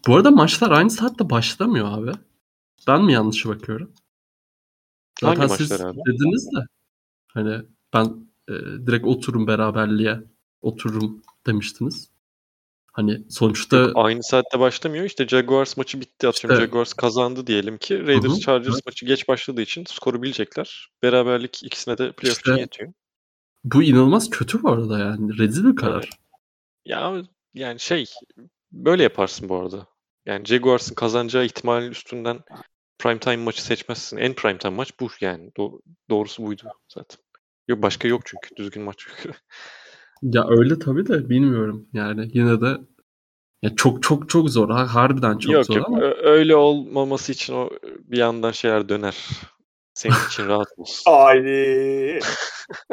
Bu 0.07 0.17
arada 0.17 0.31
maçlar 0.31 0.71
aynı 0.71 0.91
saatte 0.91 1.31
başlamıyor 1.31 1.99
abi. 1.99 2.13
Ben 2.89 3.05
mi 3.05 3.13
yanlış 3.13 3.47
bakıyorum? 3.47 3.93
Hangi 5.23 5.37
Zaten 5.41 5.57
siz 5.57 5.71
maçlar 5.71 5.87
abi? 5.91 5.99
dediniz 5.99 6.47
de 6.57 6.67
hani 7.29 7.63
ben 7.95 8.05
e, 8.49 8.53
direkt 8.87 9.07
oturum 9.07 9.47
beraberliğe 9.47 10.21
otururum 10.63 11.23
demiştiniz. 11.47 12.11
Hani 12.93 13.23
sonuçta 13.31 13.93
Aynı 13.95 14.23
saatte 14.23 14.61
başlamıyor. 14.61 15.05
İşte 15.05 15.29
Jaguars 15.29 15.77
maçı 15.77 16.01
bitti. 16.01 16.29
Atıyorum 16.29 16.57
İşte- 16.57 16.67
Jaguars 16.67 16.93
kazandı 16.93 17.47
diyelim 17.47 17.79
ki. 17.79 18.07
Raiders 18.07 18.33
Hı 18.33 18.37
hı, 18.37 18.41
Chargers 18.41 18.75
evet. 18.75 18.87
maçı 18.87 19.07
geç 19.07 19.29
başladığı 19.29 19.61
için 19.63 19.85
skoru 19.85 20.23
bilecekler. 20.23 20.89
Beraberlik 21.03 21.63
ikisine 21.63 21.99
de 21.99 22.13
playoff 22.13 22.39
İşte- 22.39 22.61
yetiyor. 22.61 22.93
bu 23.65 23.83
inanılmaz 23.83 24.31
kötü 24.31 24.63
bu 24.63 24.71
arada 24.71 24.99
yani. 24.99 25.39
Rezil 25.39 25.65
bir 25.65 25.77
karar. 25.77 26.11
Ya 26.85 27.23
yani 27.55 27.81
şey 27.81 28.05
böyle 28.73 29.03
yaparsın 29.03 29.49
bu 29.49 29.57
arada. 29.57 29.87
Yani 30.27 30.45
Jaguars'ın 30.45 30.95
kazanacağı 30.95 31.45
ihtimalin 31.45 31.91
üstünden 31.91 32.41
primetime 32.99 33.37
maçı 33.37 33.65
seçmezsin. 33.65 34.17
En 34.17 34.35
primetime 34.35 34.77
maç 34.77 34.93
bu 35.01 35.09
yani. 35.21 35.49
Do- 35.49 35.81
doğrusu 36.11 36.47
buydu 36.47 36.63
zaten. 36.89 37.19
Yok 37.69 37.83
başka 37.83 38.09
yok 38.09 38.23
çünkü. 38.25 38.57
Düzgün 38.57 38.83
maç 38.83 39.07
yok. 39.07 39.37
Ya 40.23 40.47
öyle 40.49 40.79
tabii 40.79 41.07
de 41.07 41.29
bilmiyorum 41.29 41.89
yani 41.93 42.31
yine 42.35 42.61
de 42.61 42.79
ya 43.63 43.77
çok 43.77 44.03
çok 44.03 44.29
çok 44.29 44.51
zor. 44.51 44.71
Ha, 44.71 44.95
harbiden 44.95 45.39
çok 45.39 45.53
yok 45.53 45.67
zor 45.67 45.77
yok. 45.77 45.87
ama 45.89 46.01
öyle 46.23 46.57
olmaması 46.57 47.33
için 47.33 47.55
o 47.55 47.71
bir 47.85 48.19
yandan 48.19 48.51
şeyler 48.51 48.89
döner. 48.89 49.17
Senin 49.95 50.15
için 50.29 50.47
rahat 50.49 50.69
olsun. 50.77 51.11
Haydi. 51.11 52.21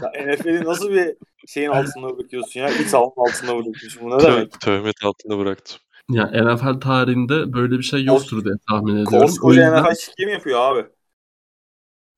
Ya 0.01 0.11
NFL'i 0.25 0.63
nasıl 0.63 0.89
bir 0.89 1.15
şeyin 1.47 1.69
altında 1.69 2.17
bırakıyorsun 2.17 2.59
ya? 2.59 2.69
İç 2.69 2.93
alanın 2.93 3.13
altında 3.17 3.55
bırakıyorsun. 3.55 4.01
Bu 4.03 4.17
ne 4.17 4.23
demek? 4.23 4.53
Tö- 4.53 4.59
töhmet 4.59 5.05
altında 5.05 5.37
bıraktım. 5.37 5.77
Ya 6.09 6.25
NFL 6.25 6.79
tarihinde 6.79 7.53
böyle 7.53 7.77
bir 7.77 7.83
şey 7.83 8.03
yoktur 8.03 8.45
diye 8.45 8.53
tahmin 8.69 8.93
ediyorum. 8.93 9.17
O 9.17 9.21
Koskoca 9.21 9.65
yüzden 9.65 9.83
NFL 9.83 10.11
kim 10.19 10.29
yapıyor 10.29 10.59
abi? 10.59 10.89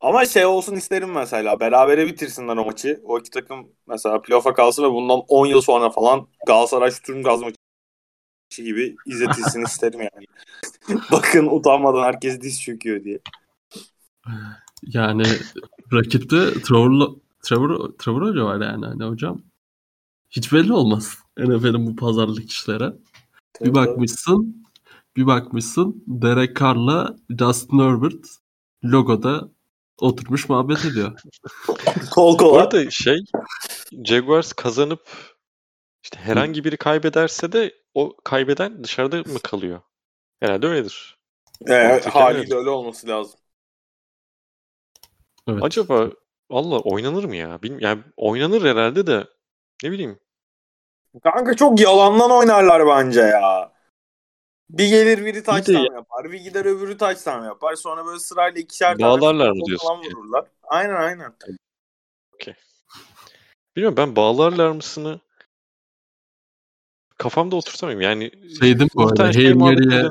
Ama 0.01 0.25
şey 0.25 0.45
olsun 0.45 0.75
isterim 0.75 1.11
mesela. 1.11 1.59
Berabere 1.59 2.07
bitirsinler 2.07 2.57
o 2.57 2.65
maçı. 2.65 3.01
O 3.03 3.19
iki 3.19 3.31
takım 3.31 3.67
mesela 3.87 4.21
playoff'a 4.21 4.53
kalsın 4.53 4.83
ve 4.83 4.91
bundan 4.91 5.19
10 5.27 5.45
yıl 5.45 5.61
sonra 5.61 5.89
falan 5.89 6.27
Galatasaray 6.47 6.91
Sturm 6.91 7.23
Gaz 7.23 7.41
maçı 7.41 7.55
gibi 8.57 8.95
izletilsin 9.05 9.61
isterim 9.65 9.99
yani. 9.99 10.25
Bakın 11.11 11.47
utanmadan 11.47 12.03
herkes 12.03 12.41
diz 12.41 12.61
çöküyor 12.61 13.03
diye. 13.03 13.19
yani 14.81 15.23
rakipte 15.93 16.53
Trevor, 16.53 17.15
Trevor, 17.43 17.91
Trevor 17.99 18.21
Hoca 18.21 18.45
var 18.45 18.61
yani 18.61 18.85
hani 18.85 19.03
hocam. 19.03 19.41
Hiç 20.29 20.53
belli 20.53 20.73
olmaz 20.73 21.17
NFL'in 21.37 21.87
bu 21.87 21.95
pazarlık 21.95 22.51
işlere. 22.51 22.93
Bir 23.61 23.73
bakmışsın 23.73 24.65
bir 25.15 25.27
bakmışsın 25.27 26.03
Derek 26.07 26.57
Carr'la 26.59 27.15
Justin 27.39 27.79
Herbert 27.79 28.25
logoda 28.83 29.49
oturmuş 29.97 30.49
muhabbet 30.49 30.85
ediyor. 30.85 31.19
Kol 32.11 32.33
Bu 32.33 32.37
kola. 32.37 32.61
arada 32.61 32.89
şey 32.91 33.17
Jaguars 34.05 34.53
kazanıp 34.53 35.09
işte 36.03 36.19
herhangi 36.19 36.63
biri 36.63 36.77
kaybederse 36.77 37.51
de 37.51 37.73
o 37.93 38.17
kaybeden 38.23 38.83
dışarıda 38.83 39.17
mı 39.17 39.39
kalıyor? 39.43 39.81
Herhalde 40.39 40.67
öyledir. 40.67 41.17
Evet, 41.65 42.05
haliyle 42.05 42.55
öyle. 42.55 42.69
olması 42.69 43.07
lazım. 43.07 43.39
Evet. 45.47 45.63
Acaba 45.63 46.09
valla 46.51 46.79
oynanır 46.79 47.23
mı 47.23 47.35
ya? 47.35 47.61
Bilmiyorum. 47.61 47.83
Yani 47.87 48.03
oynanır 48.17 48.61
herhalde 48.61 49.07
de 49.07 49.27
ne 49.83 49.91
bileyim. 49.91 50.19
Kanka 51.23 51.53
çok 51.55 51.79
yalandan 51.79 52.31
oynarlar 52.31 52.87
bence 52.87 53.21
ya. 53.21 53.71
Bir 54.69 54.87
gelir 54.87 55.25
biri 55.25 55.35
de 55.35 55.43
touchdown 55.43 55.77
ya- 55.77 55.93
yapar. 55.93 56.31
Bir 56.31 56.39
gider 56.39 56.65
öbürü 56.65 56.97
touchdown 56.97 57.45
yapar. 57.45 57.75
Sonra 57.75 58.05
böyle 58.05 58.19
sırayla 58.19 58.61
ikişer 58.61 58.97
tane 58.97 59.03
Bağlarlar 59.11 59.51
mı 59.51 59.65
diyorsun 59.65 59.87
falan 59.87 60.01
ki? 60.01 60.15
vururlar. 60.15 60.45
Aynen 60.63 60.95
aynen. 60.95 61.33
Bilmiyorum 63.75 63.97
ben 63.97 64.15
bağlarlar 64.15 64.71
mısını 64.71 65.19
kafamda 67.17 67.55
oturtamıyorum. 67.55 68.01
Yani 68.01 68.31
Şey 68.59 68.79
değil 68.79 68.81
mi 68.81 68.89
bu 68.95 69.07
arada? 69.07 69.33
şey 69.33 69.43
Hail 69.45 69.55
muhabbeti 69.55 69.87
Mary'e. 69.87 70.09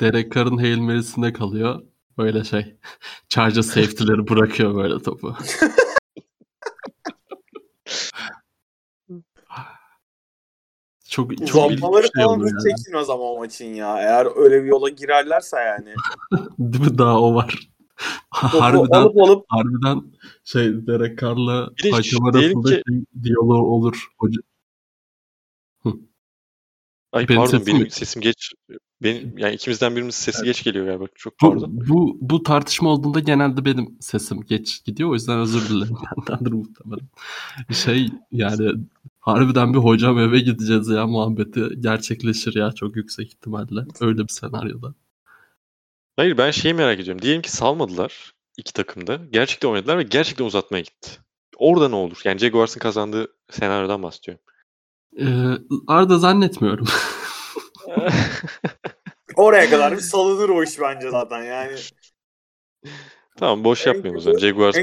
Derek 0.00 0.32
Carr'ın 0.34 0.58
Hail 0.58 0.78
Mary'sinde 0.78 1.32
kalıyor. 1.32 1.82
Böyle 2.18 2.44
şey. 2.44 2.76
Charger 3.28 3.62
safety'leri 3.62 4.28
bırakıyor 4.28 4.74
böyle 4.74 5.02
topu. 5.02 5.36
çok 11.16 11.46
çok 11.46 11.70
Uzatmaları 11.70 12.02
bir 12.02 12.10
şey 12.16 12.24
falan 12.24 12.38
oluyor 12.38 12.56
hiç 12.58 12.66
yani. 12.66 12.76
çekilmez 12.76 13.10
ama 13.10 13.22
o 13.22 13.38
maçın 13.38 13.74
ya. 13.74 13.98
Eğer 13.98 14.44
öyle 14.44 14.62
bir 14.62 14.68
yola 14.68 14.88
girerlerse 14.88 15.56
yani. 15.56 15.94
Değil 16.58 16.90
mi? 16.90 16.98
Daha 16.98 17.20
o 17.20 17.34
var. 17.34 17.68
Harbiden 18.30 18.96
alıp 19.00 19.16
alıp 19.16 19.44
harbiden 19.48 20.02
şey 20.44 20.86
Derek 20.86 21.18
Carr'la 21.18 21.70
hakem 21.92 22.24
arasında 22.24 22.68
ki- 22.68 22.82
şey, 22.88 23.04
diyalog 23.22 23.66
olur. 23.66 24.08
Hoca, 24.18 24.40
Ay 27.12 27.28
Benim 27.28 27.40
pardon 27.40 27.58
sesim 27.58 27.66
benim 27.74 27.82
mi? 27.82 27.90
sesim 27.90 28.22
geç. 28.22 28.52
Benim 29.02 29.38
yani 29.38 29.54
ikimizden 29.54 29.96
birimizin 29.96 30.20
sesi 30.20 30.44
geç 30.44 30.64
geliyor 30.64 30.86
galiba. 30.86 31.04
Çok 31.14 31.32
bu, 31.42 31.50
pardon. 31.50 31.70
bu, 31.88 32.18
bu 32.20 32.42
tartışma 32.42 32.90
olduğunda 32.90 33.20
genelde 33.20 33.64
benim 33.64 33.96
sesim 34.00 34.40
geç 34.40 34.84
gidiyor. 34.84 35.10
O 35.10 35.14
yüzden 35.14 35.38
özür 35.38 35.68
dilerim. 35.68 35.96
Bendendir 36.28 36.52
muhtemelen. 36.52 37.08
Şey 37.72 38.08
yani 38.32 38.70
harbiden 39.26 39.74
bir 39.74 39.78
hocam 39.78 40.18
eve 40.18 40.38
gideceğiz 40.38 40.88
ya 40.88 41.06
muhabbeti 41.06 41.80
gerçekleşir 41.80 42.54
ya 42.54 42.72
çok 42.72 42.96
yüksek 42.96 43.28
ihtimalle. 43.28 43.80
Öyle 44.00 44.18
bir 44.18 44.32
senaryoda. 44.32 44.94
Hayır 46.16 46.38
ben 46.38 46.50
şeyi 46.50 46.74
merak 46.74 47.00
ediyorum. 47.00 47.22
Diyelim 47.22 47.42
ki 47.42 47.52
salmadılar 47.52 48.34
iki 48.56 48.72
takımda. 48.72 49.20
Gerçekten 49.30 49.68
oynadılar 49.68 49.98
ve 49.98 50.02
gerçekten 50.02 50.44
uzatmaya 50.44 50.80
gitti. 50.80 51.10
Orada 51.56 51.88
ne 51.88 51.94
olur? 51.94 52.20
Yani 52.24 52.38
Jaguars'ın 52.38 52.80
kazandığı 52.80 53.34
senaryodan 53.50 54.02
bahsediyorum. 54.02 54.44
Ee, 55.18 55.26
Arda 55.86 56.18
zannetmiyorum. 56.18 56.86
oraya 59.36 59.70
kadar 59.70 59.92
bir 59.92 60.00
salınır 60.00 60.48
o 60.48 60.62
iş 60.62 60.80
bence 60.80 61.10
zaten 61.10 61.42
yani. 61.42 61.76
tamam 63.36 63.64
boş 63.64 63.86
yapmayalım 63.86 64.16
o 64.16 64.20
zaman. 64.20 64.38
Jaguars 64.38 64.76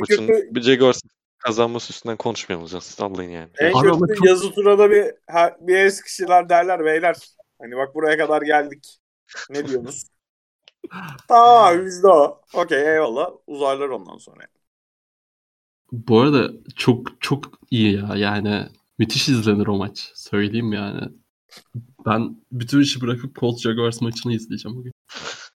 bir 0.52 0.62
Jaguars'ın 0.62 1.10
kazanması 1.46 1.94
üstünden 1.94 2.18
konuşmayalım 2.18 2.64
o 2.66 2.68
zaman. 2.68 2.82
Sallayın 2.82 3.32
yani. 3.32 3.50
En 3.60 3.74
Abi 3.74 3.90
ama 3.90 4.08
kötü 4.08 4.20
çok- 4.20 4.28
yazı 4.28 4.52
turada 4.52 4.92
bir, 4.92 5.06
her, 5.28 5.68
bir 5.68 5.76
el 5.76 5.92
sıkışırlar 5.92 6.50
derler 6.50 6.86
beyler. 6.86 7.16
Hani 7.62 7.76
bak 7.76 7.96
buraya 7.96 8.18
kadar 8.18 8.42
geldik. 8.42 9.00
Ne 9.50 9.68
diyorsunuz? 9.68 10.04
tamam 11.28 11.66
abi 11.66 11.86
biz 11.86 12.04
de 12.04 12.08
o. 12.08 12.42
Okey 12.54 12.94
eyvallah. 12.94 13.30
Uzarlar 13.48 13.90
ondan 13.90 14.18
sonra. 14.18 14.48
Bu 15.92 16.20
arada 16.20 16.52
çok 16.76 17.22
çok 17.22 17.46
iyi 17.72 17.96
ya 17.96 18.16
yani 18.16 18.68
müthiş 18.98 19.30
izlenir 19.30 19.68
o 19.68 19.78
maç. 19.78 20.12
Söyleyeyim 20.16 20.74
yani. 20.74 21.02
Ben 22.06 22.38
bütün 22.52 22.82
işi 22.82 23.02
bırakıp 23.02 23.36
Colts 23.36 23.62
Jaguars 23.62 24.02
maçını 24.02 24.34
izleyeceğim 24.34 24.78
bugün. 24.78 24.94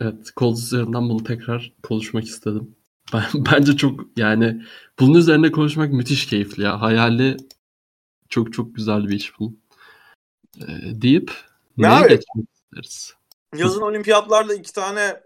Evet, 0.00 0.30
Colts 0.36 0.62
üzerinden 0.62 1.08
bunu 1.08 1.24
tekrar 1.24 1.72
konuşmak 1.82 2.24
istedim. 2.24 2.75
Bence 3.34 3.76
çok 3.76 4.00
yani 4.16 4.62
bunun 4.98 5.18
üzerine 5.18 5.52
konuşmak 5.52 5.92
müthiş 5.92 6.26
keyifli 6.26 6.62
ya. 6.62 6.80
Hayali 6.80 7.36
çok 8.28 8.52
çok 8.52 8.74
güzel 8.74 9.08
bir 9.08 9.14
iş 9.14 9.40
bu. 9.40 9.54
Ee, 10.60 10.64
deyip 10.82 11.32
Ne 11.76 11.88
neye 11.88 12.00
abi? 12.00 12.08
geçmek 12.08 12.46
isteriz? 12.54 13.14
Yazın 13.56 13.80
olimpiyatlarda 13.80 14.54
iki 14.54 14.72
tane 14.72 15.20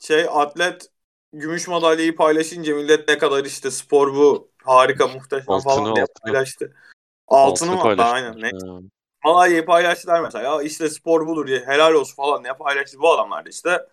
şey 0.00 0.26
atlet 0.30 0.90
gümüş 1.32 1.68
madalyayı 1.68 2.16
paylaşınca 2.16 2.74
millet 2.74 3.08
ne 3.08 3.18
kadar 3.18 3.44
işte 3.44 3.70
spor 3.70 4.14
bu 4.14 4.50
harika 4.64 5.08
muhteşem 5.08 5.50
Altını, 5.50 5.74
falan 5.74 5.94
diye 5.94 6.02
altını. 6.02 6.22
paylaştı. 6.32 6.74
Altını 7.28 7.70
mı 7.70 7.76
hatta 7.76 7.96
paylaşmış. 7.96 8.22
aynen. 8.22 8.40
Ne? 8.40 8.80
Madalyayı 9.24 9.66
paylaştılar 9.66 10.20
mesela. 10.20 10.44
Ya 10.44 10.62
işte 10.62 10.90
spor 10.90 11.26
budur 11.26 11.46
diye 11.46 11.64
helal 11.66 11.94
olsun 11.94 12.14
falan 12.14 12.44
diye 12.44 12.54
paylaştı 12.54 12.98
bu 12.98 13.12
adamlar 13.14 13.44
da 13.44 13.48
işte. 13.48 13.86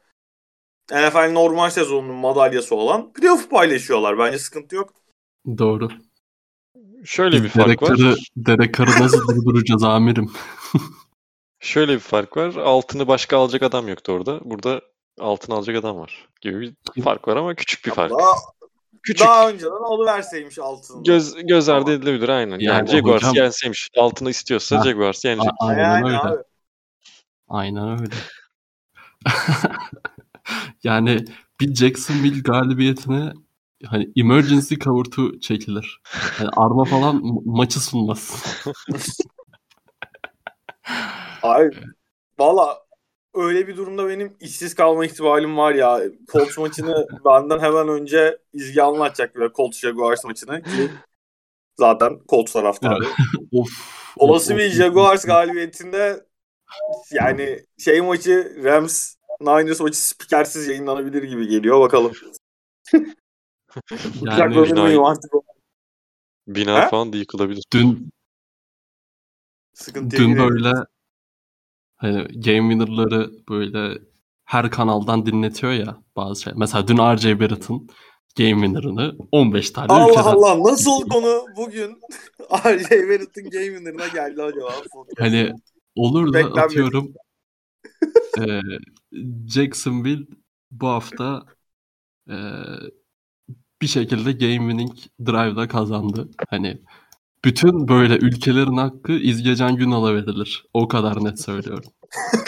NFL 0.92 1.32
normal 1.32 1.70
sezonunun 1.70 2.16
madalyası 2.16 2.76
olan 2.76 3.14
playoff 3.14 3.50
paylaşıyorlar. 3.50 4.18
Bence 4.20 4.40
sıkıntı 4.40 4.76
yok. 4.76 4.94
Doğru. 5.58 5.90
Şöyle 7.06 7.44
bir 7.44 7.50
fark 7.50 7.68
Derek 7.68 7.82
var. 7.82 7.98
Carr'ı 8.88 9.04
nasıl 9.04 9.28
durduracağız 9.36 9.84
amirim? 9.84 10.32
Şöyle 11.60 11.94
bir 11.94 12.00
fark 12.00 12.38
var. 12.38 12.56
Altını 12.56 13.08
başka 13.08 13.38
alacak 13.38 13.64
adam 13.64 13.88
yoktu 13.88 14.12
orada. 14.12 14.40
Burada 14.44 14.82
altın 15.20 15.54
alacak 15.54 15.76
adam 15.76 15.98
var. 15.98 16.28
Gibi 16.42 16.74
bir 16.96 17.02
fark 17.02 17.28
var 17.28 17.36
ama 17.38 17.56
küçük 17.56 17.86
bir 17.86 17.92
fark. 17.92 18.12
Daha, 18.12 18.34
Küçük. 19.04 19.28
daha 19.28 19.50
önceden 19.50 19.72
oluverseymiş 19.72 20.60
altını. 20.60 21.04
Göz 21.04 21.36
göz 21.36 21.70
ardı 21.70 21.86
Tamam. 21.86 22.00
edilebilir 22.02 22.30
aynen. 22.30 22.60
Yani, 22.60 22.64
Yani 22.66 22.90
Jaguars 22.90 23.24
hocam- 23.24 23.36
yenseymiş. 23.36 23.90
Altını 23.98 24.30
istiyorsa 24.30 24.80
Ha. 24.80 24.84
Jaguars 24.84 25.26
yenecek. 25.26 25.52
A- 25.60 25.68
aynen 25.68 25.84
yani 25.84 26.06
öyle. 26.06 26.18
abi. 26.18 26.38
Aynen 27.48 28.00
öyle. 28.02 28.12
yani 30.84 31.26
bir 31.60 31.76
Jacksonville 31.76 32.40
galibiyetine 32.40 33.34
hani 33.86 34.12
emergency 34.16 34.76
cover 34.76 35.04
to 35.04 35.40
çekilir. 35.40 36.02
Yani 36.40 36.50
arma 36.58 36.86
falan 36.86 37.16
ma- 37.16 37.58
maçı 37.58 37.80
sunmaz. 37.80 38.44
Abi 41.44 41.72
valla 42.40 42.84
öyle 43.34 43.68
bir 43.68 43.78
durumda 43.78 44.10
benim 44.10 44.38
işsiz 44.40 44.76
kalma 44.76 45.06
ihtimalim 45.06 45.58
var 45.58 45.74
ya. 45.74 46.02
Colts 46.32 46.58
maçını 46.58 47.08
benden 47.26 47.60
hemen 47.60 47.88
önce 47.88 48.38
İzgi 48.54 48.84
anlatacak 48.84 49.56
Colts 49.56 49.80
Jaguars 49.80 50.24
maçını 50.24 50.62
ki 50.64 50.92
zaten 51.78 52.20
Colts 52.30 52.54
taraftarı. 52.54 53.04
of. 53.52 53.68
Olası 54.18 54.54
of, 54.54 54.60
bir 54.60 54.70
Jaguars 54.70 55.26
galibiyetinde 55.26 56.26
yani 57.12 57.60
şey 57.78 58.02
maçı 58.02 58.58
Rams 58.64 59.16
Niners 59.46 59.80
maçı 59.80 60.08
spikersiz 60.08 60.68
yayınlanabilir 60.68 61.24
gibi 61.24 61.48
geliyor 61.48 61.80
bakalım. 61.80 62.12
Yani 64.22 64.74
mıyım 64.74 65.04
artık 65.04 65.36
o 65.36 65.44
Bina 66.48 66.74
Ha? 66.74 66.90
falan 66.90 67.14
da 67.14 67.18
yıkılabilir. 67.18 67.64
dün 67.74 68.10
sıkıntıya 69.74 70.22
dün 70.22 70.38
böyle 70.38 70.74
hani 71.96 72.18
game 72.24 72.74
winner'ları 72.74 73.32
böyle 73.50 74.02
her 74.46 74.72
kanaldan 74.72 75.26
dinletiyor 75.26 75.74
ya 75.74 75.98
bazı 76.16 76.42
şey. 76.42 76.54
Mesela 76.56 76.88
dün 76.88 76.98
RJ 76.98 77.26
Barrett'ın 77.26 77.90
game 78.38 78.66
winner'ını 78.66 79.16
15 79.32 79.72
tane 79.72 79.94
Allah 79.94 80.10
ülkeden 80.10 80.24
Allah 80.24 80.72
nasıl 80.72 81.10
konu 81.10 81.46
bugün 81.58 82.02
RJ 82.66 82.92
Barrett'ın 82.92 83.50
game 83.50 83.66
winner'ına 83.66 84.08
geldi 84.08 84.44
acaba? 84.44 84.74
Hani 85.20 85.54
olur 85.96 86.34
da 86.34 86.62
atıyorum 86.62 87.14
eee, 88.38 88.62
Jacksonville 89.48 90.26
bu 90.72 90.88
hafta 90.88 91.46
eee, 92.30 92.38
bir 93.82 93.88
şekilde 93.88 94.32
game 94.32 94.72
winning 94.72 94.98
drive'da 95.26 95.68
kazandı. 95.68 96.30
Hani 96.50 96.82
bütün 97.46 97.88
böyle 97.88 98.18
ülkelerin 98.18 98.78
hakkı 98.78 99.12
İzgecan 99.14 99.76
Günal'a 99.78 100.16
verilir. 100.16 100.66
O 100.74 100.88
kadar 100.88 101.24
net 101.24 101.42
söylüyorum. 101.42 101.92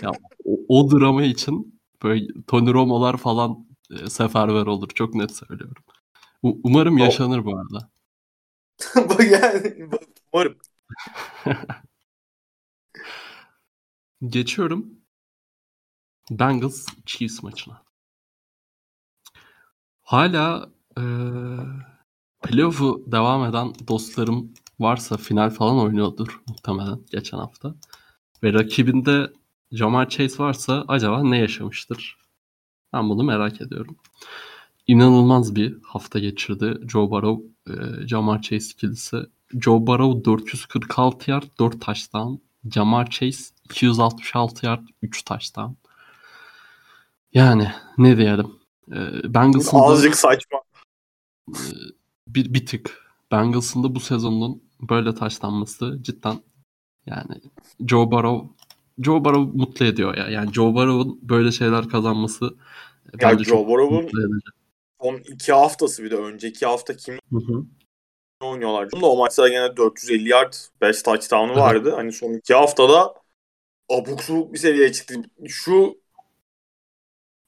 ya, 0.03 0.11
o, 0.45 0.57
o 0.69 0.91
drama 0.91 1.23
için 1.23 1.81
böyle 2.03 2.27
Tony 2.47 2.73
Romo'lar 2.73 3.17
falan 3.17 3.67
e, 3.91 4.09
seferber 4.09 4.65
olur. 4.67 4.87
Çok 4.95 5.15
net 5.15 5.31
söylüyorum. 5.35 5.83
U- 6.43 6.59
umarım 6.63 6.97
yaşanır 6.97 7.45
bu 7.45 7.57
arada. 7.59 7.89
Bu 9.19 9.23
yani 9.23 9.89
umarım. 10.33 10.55
Geçiyorum. 14.27 15.04
Bengals 16.31 16.85
Chiefs 17.05 17.43
maçına. 17.43 17.81
Hala 20.01 20.69
eee 20.97 21.03
playoff'u 22.43 23.03
devam 23.07 23.45
eden 23.49 23.73
dostlarım 23.87 24.53
varsa 24.79 25.17
final 25.17 25.49
falan 25.49 25.77
oynuyordur 25.79 26.41
muhtemelen 26.47 26.99
geçen 27.11 27.37
hafta. 27.37 27.75
Ve 28.43 28.53
rakibinde 28.53 29.33
Jamar 29.71 30.09
Chase 30.09 30.43
varsa 30.43 30.85
acaba 30.87 31.23
ne 31.23 31.37
yaşamıştır? 31.37 32.17
Ben 32.93 33.09
bunu 33.09 33.23
merak 33.23 33.61
ediyorum. 33.61 33.97
İnanılmaz 34.87 35.55
bir 35.55 35.77
hafta 35.83 36.19
geçirdi 36.19 36.77
Joe 36.87 37.11
Burrow, 37.11 37.47
eee 37.67 38.07
Jamar 38.07 38.41
Chase 38.41 38.71
ikilisi. 38.71 39.17
Joe 39.61 39.87
Burrow 39.87 40.25
446 40.25 41.31
yard, 41.31 41.43
4 41.59 41.81
touchdown. 41.81 42.35
Jamar 42.71 43.09
Chase 43.09 43.43
266 43.65 44.65
yard, 44.65 44.87
3 45.01 45.23
touchdown. 45.25 45.71
Yani 47.35 47.71
ne 47.97 48.17
diyelim. 48.17 48.47
Ee, 48.91 49.33
Bengals'ın 49.33 49.77
da 49.79 49.83
Azıcık 49.83 50.15
saçma. 50.15 50.61
e, 51.49 51.59
bir, 52.27 52.53
bir 52.53 52.65
tık. 52.65 53.05
Bengals'ın 53.31 53.83
da 53.83 53.95
bu 53.95 53.99
sezonun 53.99 54.63
böyle 54.81 55.15
taşlanması 55.15 55.97
cidden 56.01 56.39
yani 57.05 57.41
Joe 57.87 58.11
Burrow 58.11 58.47
Joe 58.99 59.25
Burrow 59.25 59.57
mutlu 59.57 59.85
ediyor 59.85 60.17
ya. 60.17 60.27
Yani 60.29 60.53
Joe 60.53 60.73
Burrow'un 60.73 61.19
böyle 61.21 61.51
şeyler 61.51 61.89
kazanması 61.89 62.45
e, 62.45 63.25
Ya 63.25 63.31
bence 63.31 63.43
Joe 63.43 63.97
edici. 63.99 64.11
son 65.01 65.15
iki 65.33 65.53
haftası 65.53 66.03
bir 66.03 66.11
de 66.11 66.15
önceki 66.15 66.65
hafta 66.65 66.95
kim 66.95 67.15
Hı 67.31 67.37
hı. 67.37 67.65
oynuyorlar? 68.41 68.91
Bunda 68.91 69.05
o 69.05 69.17
maçta 69.17 69.47
gene 69.47 69.77
450 69.77 70.29
yard 70.29 70.53
5 70.81 71.03
touchdown'u 71.03 71.55
vardı. 71.55 71.93
Hani 71.95 72.11
son 72.11 72.33
iki 72.33 72.53
haftada 72.53 73.13
abuk 73.89 74.23
subuk 74.23 74.53
bir 74.53 74.57
seviyeye 74.57 74.91
çıktı. 74.91 75.15
Şu 75.47 76.04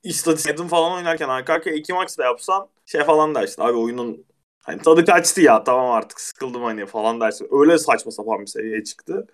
istatistiklerini 0.04 0.70
falan 0.70 0.94
oynarken 0.94 1.30
arka 1.30 1.54
arkaya 1.54 1.76
iki 1.76 1.94
maç 1.94 2.18
da 2.18 2.24
yapsan 2.24 2.70
şey 2.86 3.04
falan 3.04 3.36
dersin. 3.36 3.62
Abi 3.62 3.78
oyunun 3.78 4.26
hani 4.64 4.82
tadı 4.82 5.06
kaçtı 5.06 5.42
ya 5.42 5.64
tamam 5.64 5.92
artık 5.92 6.22
sıkıldım 6.22 6.64
hani 6.64 6.86
falan 6.86 7.22
dersin. 7.22 7.48
Öyle 7.52 7.78
saçma 7.78 8.12
sapan 8.12 8.42
bir 8.42 8.46
seviyeye 8.46 8.84
çıktı. 8.84 9.28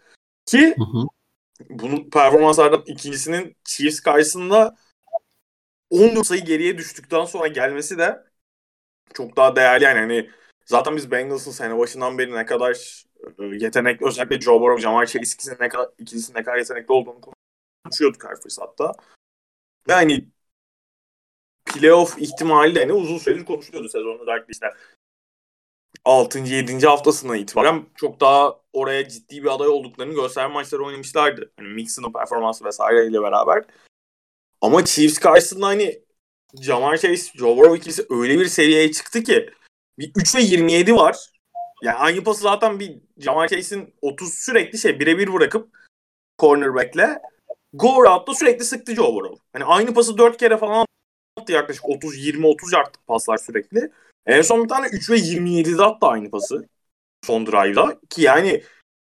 Ki 0.46 0.76
Hı 0.78 0.84
hı. 0.84 1.08
bunun 1.70 2.10
performanslardan 2.10 2.84
ikincisinin 2.86 3.56
Chiefs 3.64 4.00
karşısında 4.00 4.76
14 5.90 6.28
sayı 6.28 6.46
geriye 6.46 6.78
düştükten 6.78 7.26
sonra 7.26 7.48
gelmesi 7.48 7.98
de 7.98 8.24
çok 9.14 9.38
daha 9.38 9.56
değerli 9.56 9.84
yani 9.84 10.00
hani 10.00 10.30
zaten 10.66 10.96
biz 10.96 11.12
Bengals'ın 11.12 11.52
sene 11.52 11.78
başından 11.78 12.18
beri 12.18 12.36
ne 12.36 12.46
kadar 12.46 13.04
e, 13.40 13.44
yetenekli 13.44 14.06
özellikle 14.06 14.42
Joe 14.42 14.62
Burrow, 14.62 14.82
Jamar 14.82 15.06
Chase 15.06 15.20
ikisinin 15.20 15.58
ne 15.60 15.70
kadar 15.70 15.90
ikilisinin 16.00 16.38
ne 16.38 16.44
kadar 16.44 16.58
yetenekli 16.58 16.94
olduğunu 16.94 17.22
konuşuyorduk 17.84 18.24
her 18.26 18.42
fırsatta. 18.42 18.92
Ve 19.88 19.94
hani 19.94 20.28
playoff 21.66 22.18
ihtimali 22.18 22.76
de 22.76 22.80
hani 22.80 22.94
uzun 22.94 23.18
süredir 23.18 23.46
konuşuluyordu 23.46 23.90
sezonun 23.90 24.20
özellikle 24.20 24.52
işte 24.52 24.68
6. 26.06 26.40
7. 26.40 26.88
haftasına 26.88 27.38
itibaren 27.38 27.86
çok 27.96 28.20
daha 28.20 28.60
oraya 28.74 29.10
ciddi 29.10 29.44
bir 29.44 29.56
aday 29.56 29.68
olduklarını 29.68 30.14
gösterme 30.14 30.54
maçları 30.54 30.86
oynamışlardı. 30.86 31.52
Hani 31.58 31.68
Mixon'ın 31.68 32.14
performansı 32.14 32.66
vesaireyle 32.66 33.22
beraber. 33.22 33.64
Ama 34.62 34.86
Chiefs 34.86 35.20
karşısında 35.20 35.68
hani 35.68 36.02
Jamar 36.62 36.98
Chase, 36.98 37.38
Joe 37.38 37.58
Burrow 37.58 37.78
ikilisi 37.78 38.06
öyle 38.10 38.40
bir 38.40 38.46
seviyeye 38.46 38.92
çıktı 38.92 39.24
ki 39.24 39.50
bir 40.00 40.12
3 40.16 40.36
ve 40.36 40.42
27 40.42 40.96
var. 40.96 41.18
Yani 41.82 41.98
aynı 41.98 42.24
pası 42.24 42.42
zaten 42.42 42.80
bir 42.80 43.02
Jamar 43.18 43.48
Chase'in 43.48 43.94
30 44.02 44.34
sürekli 44.34 44.78
şey 44.78 45.00
birebir 45.00 45.34
bırakıp 45.34 45.70
cornerback'le 46.40 47.22
go 47.74 48.04
route'da 48.04 48.36
sürekli 48.36 48.66
sıktı 48.66 48.96
Joe 48.96 49.16
Burrow. 49.16 49.44
Hani 49.54 49.66
aynı 49.66 49.94
pası 49.94 50.18
4 50.18 50.38
kere 50.38 50.58
falan 50.58 50.86
attı 51.44 51.52
yaklaşık 51.52 51.90
30 51.90 52.26
20 52.26 52.48
30 52.48 52.74
yard 52.74 52.96
paslar 53.08 53.38
sürekli. 53.38 53.92
En 54.26 54.42
son 54.42 54.64
bir 54.64 54.70
tane 54.70 54.88
3 54.88 55.10
ve 55.10 55.16
27'de 55.18 55.84
attı 55.84 56.06
aynı 56.08 56.32
pası. 56.32 56.70
Son 57.26 57.46
drive'da. 57.46 58.00
Ki 58.10 58.22
yani 58.22 58.64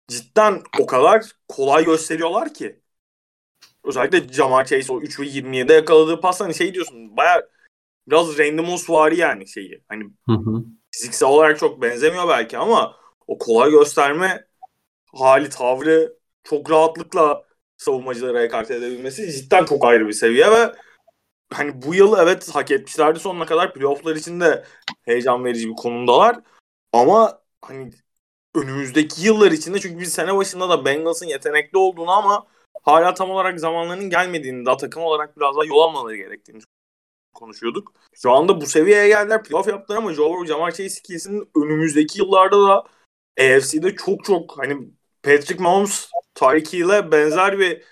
cidden 0.08 0.62
o 0.80 0.86
kadar 0.86 1.24
kolay 1.48 1.86
gösteriyorlar 1.86 2.54
ki. 2.54 2.80
Özellikle 3.84 4.34
Jamar 4.34 4.66
Chase 4.66 4.94
o 4.94 5.02
3 5.02 5.20
ve 5.20 5.24
27'de 5.24 5.74
yakaladığı 5.74 6.22
pas 6.22 6.42
hani 6.42 6.54
şey 6.54 6.74
diyorsun 6.74 7.18
baya 7.18 7.48
biraz 8.08 8.40
Randy 8.40 8.62
vari 8.90 9.18
yani 9.18 9.48
şeyi. 9.48 9.84
Hani 9.88 10.04
Hı 10.04 10.34
hı. 10.34 10.64
fiziksel 10.92 11.30
olarak 11.30 11.60
çok 11.60 11.82
benzemiyor 11.82 12.28
belki 12.28 12.58
ama 12.58 12.96
o 13.28 13.38
kolay 13.38 13.72
gösterme 13.72 14.46
hali 15.14 15.50
tavrı 15.50 16.14
çok 16.44 16.72
rahatlıkla 16.72 17.44
savunmacılara 17.78 18.44
ekart 18.44 18.72
edebilmesi 18.72 19.32
cidden 19.32 19.66
çok 19.66 19.86
ayrı 19.86 20.08
bir 20.08 20.14
seviye 20.14 20.52
ve 20.52 20.76
hani 21.56 21.82
bu 21.82 21.96
yıl 21.96 22.18
evet 22.20 22.56
hak 22.56 22.72
etmişlerdi 22.72 23.20
sonuna 23.20 23.46
kadar. 23.46 23.74
Playoff'lar 23.74 24.16
için 24.16 24.40
de 24.40 24.66
heyecan 25.04 25.46
verici 25.46 25.70
bir 25.70 25.76
konumdalar. 25.76 26.40
Ama 26.94 27.42
hani 27.62 27.92
önümüzdeki 28.56 29.26
yıllar 29.26 29.52
içinde 29.52 29.80
çünkü 29.80 30.00
biz 30.00 30.14
sene 30.14 30.36
başında 30.36 30.70
da 30.70 30.86
Bengals'ın 30.86 31.26
yetenekli 31.26 31.78
olduğunu 31.78 32.12
ama 32.12 32.48
hala 32.84 33.14
tam 33.14 33.32
olarak 33.32 33.60
zamanlarının 33.60 34.10
gelmediğini 34.10 34.66
daha 34.66 34.78
takım 34.78 35.04
olarak 35.04 35.38
biraz 35.38 35.56
daha 35.56 35.66
yol 35.66 35.80
almaları 35.80 36.16
gerektiğini 36.16 36.62
konuşuyorduk. 37.34 37.94
Şu 38.16 38.32
anda 38.32 38.62
bu 38.62 38.66
seviyeye 38.66 39.08
geldiler. 39.08 39.44
Playoff 39.44 39.68
yaptılar 39.68 39.98
ama 39.98 40.14
Joe 40.14 40.30
Burrow, 40.30 40.48
Jamar 40.48 40.72
Chase 40.72 41.00
ikisinin 41.00 41.50
önümüzdeki 41.56 42.20
yıllarda 42.20 42.68
da 42.68 42.84
AFC'de 43.40 43.96
çok 43.96 44.24
çok 44.24 44.58
hani 44.58 44.88
Patrick 45.24 45.64
Mahomes, 45.64 46.10
Tyreek 46.36 46.74
ile 46.74 47.12
benzer 47.12 47.60
bir 47.60 47.84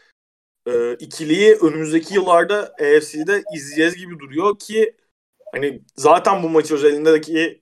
e, 0.68 0.94
ikiliyi 0.94 1.56
önümüzdeki 1.56 2.14
yıllarda 2.14 2.74
AFC'de 2.74 3.44
izleyeceğiz 3.56 3.96
gibi 3.96 4.20
duruyor 4.20 4.60
ki 4.60 4.96
hani 5.52 5.82
zaten 5.96 6.44
bu 6.44 6.50
maçı 6.50 6.76
özelindeki 6.76 7.62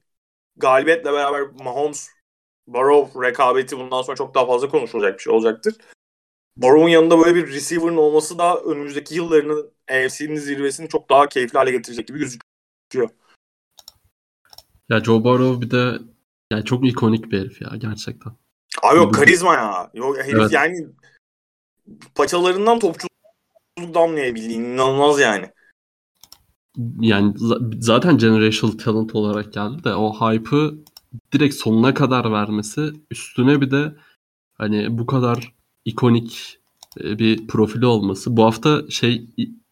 galibiyetle 0.56 1.14
beraber 1.14 1.42
Mahomes 1.42 2.10
Burrow 2.68 3.28
rekabeti 3.28 3.78
bundan 3.78 4.02
sonra 4.02 4.18
çok 4.18 4.36
daha 4.36 4.46
fazla 4.46 4.70
konuşulacak 4.70 5.18
bir 5.18 5.24
şey 5.24 5.34
olacaktır. 5.34 5.76
Burrow'un 6.58 6.90
yanında 6.90 7.20
böyle 7.20 7.36
bir 7.36 7.48
receiver'ın 7.48 7.98
olması 7.98 8.38
da 8.38 8.60
önümüzdeki 8.62 9.16
yıllarının 9.16 9.72
AFC'nin 9.92 10.36
zirvesini 10.36 10.90
çok 10.90 11.10
daha 11.10 11.30
keyifli 11.30 11.58
hale 11.58 11.72
getirecek 11.72 12.08
gibi 12.08 12.20
gözüküyor. 12.20 13.10
Ya 14.90 15.04
Joe 15.04 15.24
Burrow 15.24 15.62
bir 15.62 15.72
de 15.72 16.00
yani 16.52 16.66
çok 16.66 16.88
ikonik 16.88 17.32
bir 17.32 17.40
herif 17.40 17.62
ya 17.62 17.70
gerçekten. 17.78 18.34
Abi 18.82 18.98
yok 18.98 19.14
karizma 19.14 19.54
ya. 19.54 19.92
Yok 19.94 20.18
herif 20.18 20.40
evet. 20.40 20.52
yani 20.52 20.88
paçalarından 22.16 22.80
topçuluk 22.80 23.12
damlayabildiği 23.94 24.58
inanılmaz 24.60 25.20
yani. 25.20 25.50
Yani 27.00 27.34
zaten 27.80 28.18
generational 28.18 28.78
talent 28.78 29.16
olarak 29.16 29.54
geldi 29.54 29.84
de 29.84 29.96
o 29.96 30.14
hype'ı 30.14 30.74
direkt 31.34 31.56
sonuna 31.56 31.94
kadar 31.94 32.32
vermesi 32.32 32.92
üstüne 33.12 33.62
bir 33.62 33.72
de 33.72 33.96
hani 34.54 34.98
bu 34.98 35.06
kadar 35.06 35.54
ikonik 35.86 36.60
e, 37.04 37.20
bir 37.20 37.48
profili 37.48 37.86
olması. 37.86 38.38
Bu 38.38 38.44
hafta 38.44 38.90
şey 38.90 39.26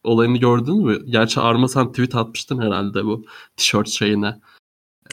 olayını 0.04 0.36
gördün 0.38 0.84
mü? 0.84 1.06
Gerçi 1.06 1.40
Arma 1.40 1.68
sen 1.68 1.90
tweet 1.90 2.14
atmıştın 2.14 2.62
herhalde 2.62 3.04
bu 3.04 3.24
tişört 3.56 3.88
şeyine. 3.88 4.40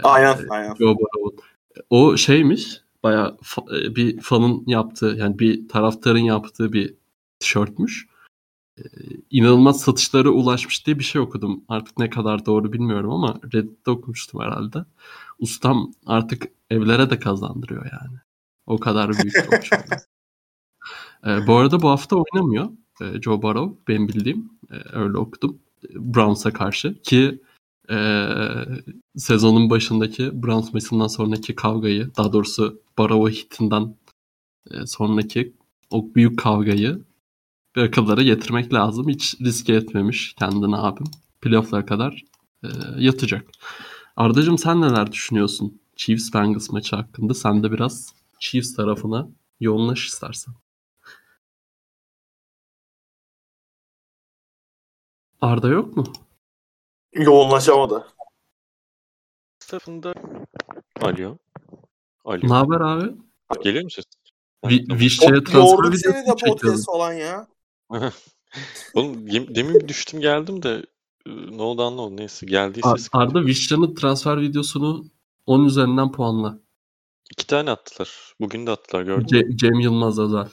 Aynen 0.04 0.34
ee, 0.34 0.48
aynen. 0.50 0.76
O 1.90 2.18
şeymiş 2.18 2.82
baya 3.04 3.38
fa- 3.44 3.86
e, 3.86 3.96
bir 3.96 4.22
fanın 4.22 4.64
yaptığı 4.68 5.16
yani 5.20 5.40
bir 5.40 5.70
taraftarın 5.70 6.20
yaptığı 6.20 6.74
bir 6.74 6.94
tişörtmüş. 7.40 8.08
Ee, 8.80 8.84
inanılmaz 9.30 9.82
satışlara 9.82 10.30
ulaşmış 10.30 10.86
diye 10.86 11.00
bir 11.00 11.04
şey 11.04 11.22
okudum. 11.22 11.64
Artık 11.68 12.00
ne 12.00 12.10
kadar 12.10 12.46
doğru 12.46 12.74
bilmiyorum 12.74 13.12
ama 13.12 13.40
Reddit'te 13.54 13.92
okumuştum 13.92 14.42
herhalde. 14.42 14.86
Ustam 15.40 15.92
artık 16.06 16.48
evlere 16.70 17.10
de 17.10 17.20
kazandırıyor 17.20 17.86
yani. 17.86 18.18
O 18.66 18.78
kadar 18.78 19.12
büyük 19.12 19.52
topçu. 19.52 19.76
ee, 21.26 21.38
bu 21.48 21.56
arada 21.56 21.82
bu 21.82 21.90
hafta 21.90 22.16
oynamıyor 22.16 22.70
e, 23.02 23.22
Joe 23.22 23.42
Burrow 23.42 23.76
benim 23.88 24.08
bildiğim. 24.08 24.52
E, 24.72 24.76
öyle 24.98 25.18
okudum. 25.18 25.60
Browns'a 25.94 26.54
karşı 26.54 27.02
ki 27.02 27.42
e, 27.90 28.28
sezonun 29.18 29.70
başındaki 29.70 30.44
Browns 30.44 30.74
maçından 30.74 31.08
sonraki 31.08 31.56
kavgayı 31.56 32.12
daha 32.18 32.34
doğrusu 32.34 32.82
Burrow 32.98 33.32
hitinden 33.32 33.96
e, 34.72 34.86
sonraki 34.86 35.54
o 35.92 36.16
büyük 36.16 36.40
kavgayı 36.40 37.06
bir 37.76 37.82
akıllara 37.82 38.22
getirmek 38.24 38.74
lazım. 38.74 39.10
Hiç 39.10 39.42
riske 39.42 39.74
etmemiş 39.74 40.34
kendini 40.40 40.78
abim. 40.78 41.08
Playoff'lara 41.42 41.86
kadar 41.86 42.24
e, 42.64 42.68
yatacak. 42.98 43.50
Ardacığım 44.16 44.58
sen 44.58 44.82
neler 44.82 45.12
düşünüyorsun 45.12 45.82
Chiefs 45.96 46.34
Bengals 46.34 46.70
maçı 46.70 46.96
hakkında? 46.96 47.34
Sen 47.34 47.64
de 47.64 47.72
biraz 47.72 48.14
Chiefs 48.40 48.76
tarafına 48.76 49.28
yoğunlaş 49.60 50.06
istersen. 50.06 50.54
Arda 55.42 55.68
yok 55.68 55.98
mu? 55.98 56.04
Yoğunlaşamadı. 57.14 58.08
Tarafında 59.60 60.14
Alo. 61.02 61.38
Alo. 62.28 62.40
Ne 62.44 62.54
haber 62.54 62.82
abi? 62.82 63.12
Geliyor 63.64 63.84
mu 63.84 63.90
ses? 63.90 64.06
Vişçe'ye 65.00 65.44
transfer 65.44 65.92
videosu 65.92 66.36
podcast 66.46 66.86
falan 66.86 67.14
ya. 67.14 67.48
Oğlum 68.94 69.28
demin 69.56 69.88
düştüm 69.88 70.22
geldim 70.22 70.64
de 70.64 70.86
ne 71.28 71.62
oldu 71.62 71.84
anlamadım. 71.84 72.18
Neyse 72.18 72.46
geldiyse 72.46 72.90
Ar- 72.90 73.00
Arda 73.14 73.46
Vişça'nın 73.46 73.96
transfer 73.96 74.42
videosunu 74.42 75.06
10 75.46 75.66
üzerinden 75.66 76.12
puanla. 76.12 76.60
İki 77.32 77.48
tane 77.48 77.72
attılar. 77.72 78.34
Bugün 78.40 78.68
de 78.68 78.72
attılar 78.72 79.02
gördün 79.02 79.26
C- 79.28 79.40
mü? 79.40 79.58
Cem 79.58 79.80
Yılmaz 79.80 80.20
özel. 80.20 80.48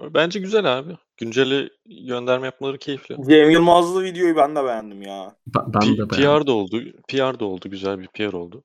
Bence 0.00 0.40
güzel 0.40 0.78
abi. 0.78 0.96
Günceli 1.16 1.70
gönderme 2.06 2.46
yapmaları 2.46 2.78
keyifli. 2.78 3.16
Cem 3.28 3.50
Yılmazlı 3.50 4.04
videoyu 4.04 4.36
ben 4.36 4.56
de 4.56 4.64
beğendim 4.64 5.02
ya. 5.02 5.36
Ben, 5.46 5.74
ben 5.74 5.80
P- 5.80 5.86
de 5.86 6.10
beğendim. 6.10 6.40
PR 6.40 6.46
da 6.46 6.52
oldu. 6.52 6.82
PR 7.08 7.40
da 7.40 7.44
oldu. 7.44 7.70
Güzel 7.70 7.98
bir 8.00 8.06
PR 8.06 8.32
oldu. 8.32 8.64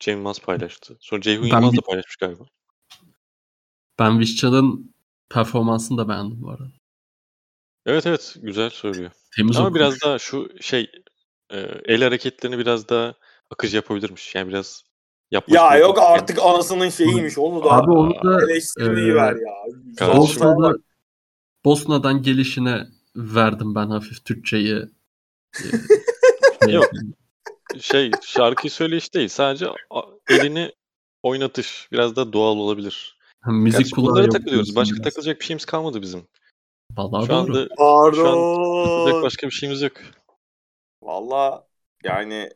Cem 0.00 0.16
Yılmaz 0.16 0.40
paylaştı. 0.40 0.96
Sonra 1.00 1.20
Ceyhun 1.20 1.50
ben 1.50 1.56
Yılmaz 1.56 1.76
da 1.76 1.80
paylaşmış 1.80 2.16
galiba. 2.16 2.44
Ben 3.98 4.20
Vişça'nın 4.20 4.94
performansını 5.30 5.98
da 5.98 6.08
beğendim 6.08 6.42
bu 6.42 6.50
arada. 6.50 6.72
Evet 7.86 8.06
evet 8.06 8.36
güzel 8.42 8.70
söylüyor. 8.70 9.10
Temiz 9.36 9.56
Ama 9.56 9.66
okumuş. 9.66 9.80
biraz 9.80 10.00
daha 10.00 10.18
şu 10.18 10.50
şey 10.60 10.90
e, 11.50 11.58
el 11.84 12.02
hareketlerini 12.02 12.58
biraz 12.58 12.88
daha 12.88 13.14
akıcı 13.50 13.76
yapabilirmiş. 13.76 14.34
Yani 14.34 14.48
biraz 14.48 14.84
yapmış. 15.30 15.56
Ya 15.56 15.76
yok 15.76 15.98
artık 15.98 16.38
anasının 16.38 16.88
şeyiymiş 16.88 17.38
onu 17.38 17.64
da. 17.64 17.70
Abi 17.70 17.90
onu 17.90 18.14
da 18.24 18.44
eleştirmeyi 18.44 19.10
e, 19.10 19.14
ver 19.14 19.36
ya. 19.36 20.16
Bosna'da, 20.16 20.74
Bosna'dan 21.64 22.22
gelişine 22.22 22.86
verdim 23.16 23.74
ben 23.74 23.86
hafif 23.86 24.24
Türkçeyi. 24.24 24.84
yok. 26.68 26.90
Şey 27.80 28.10
şarkıyı 28.22 28.70
söyleyiş 28.70 29.14
değil. 29.14 29.28
Sadece 29.28 29.66
elini 30.28 30.72
oynatış 31.22 31.88
biraz 31.92 32.16
da 32.16 32.32
doğal 32.32 32.56
olabilir. 32.56 33.18
Ha, 33.40 33.52
müzik 33.52 33.80
Gerçi 33.80 33.96
bunlara 33.96 34.28
takılıyoruz. 34.28 34.76
Başka 34.76 34.94
biraz. 34.94 35.04
takılacak 35.04 35.40
bir 35.40 35.44
şeyimiz 35.44 35.64
kalmadı 35.64 36.02
bizim. 36.02 36.28
Vallahi 36.96 37.26
şu 37.26 37.32
doğru. 37.32 37.36
anda 37.36 37.68
Pardon. 37.78 38.12
şu 38.12 38.28
an 38.28 38.84
takılacak 38.84 39.22
başka 39.22 39.46
bir 39.46 39.52
şeyimiz 39.52 39.82
yok. 39.82 39.92
Valla 41.02 41.66
yani 42.04 42.50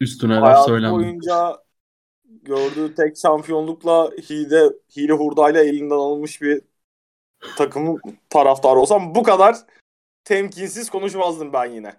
üstüne 0.00 0.34
laf 0.34 0.66
söylenmiş. 0.66 1.04
boyunca 1.04 1.64
gördüğü 2.24 2.94
tek 2.94 3.18
şampiyonlukla 3.18 4.10
hile, 4.30 4.70
hile 4.96 5.12
hurdayla 5.12 5.62
elinden 5.62 5.94
alınmış 5.94 6.42
bir 6.42 6.60
takımın 7.56 8.00
taraftarı 8.30 8.78
olsam 8.78 9.14
bu 9.14 9.22
kadar 9.22 9.56
temkinsiz 10.24 10.90
konuşmazdım 10.90 11.52
ben 11.52 11.64
yine. 11.64 11.94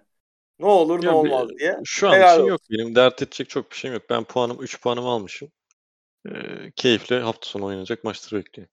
Ne 0.60 0.66
olur 0.66 1.02
ya 1.02 1.10
ne 1.10 1.16
olmaz 1.16 1.48
diye. 1.58 1.78
Şu 1.84 2.08
an 2.08 2.14
Helal 2.14 2.38
için 2.38 2.48
yok. 2.48 2.60
Benim 2.70 2.94
dert 2.94 3.22
edecek 3.22 3.50
çok 3.50 3.70
bir 3.70 3.76
şeyim 3.76 3.94
yok. 3.94 4.10
Ben 4.10 4.24
puanım 4.24 4.62
3 4.62 4.80
puanımı 4.80 5.08
almışım. 5.08 5.48
Ee, 6.28 6.70
keyifle 6.76 7.20
hafta 7.20 7.46
sonu 7.46 7.64
oynanacak 7.64 8.04
maçları 8.04 8.44
bekliyor. 8.44 8.68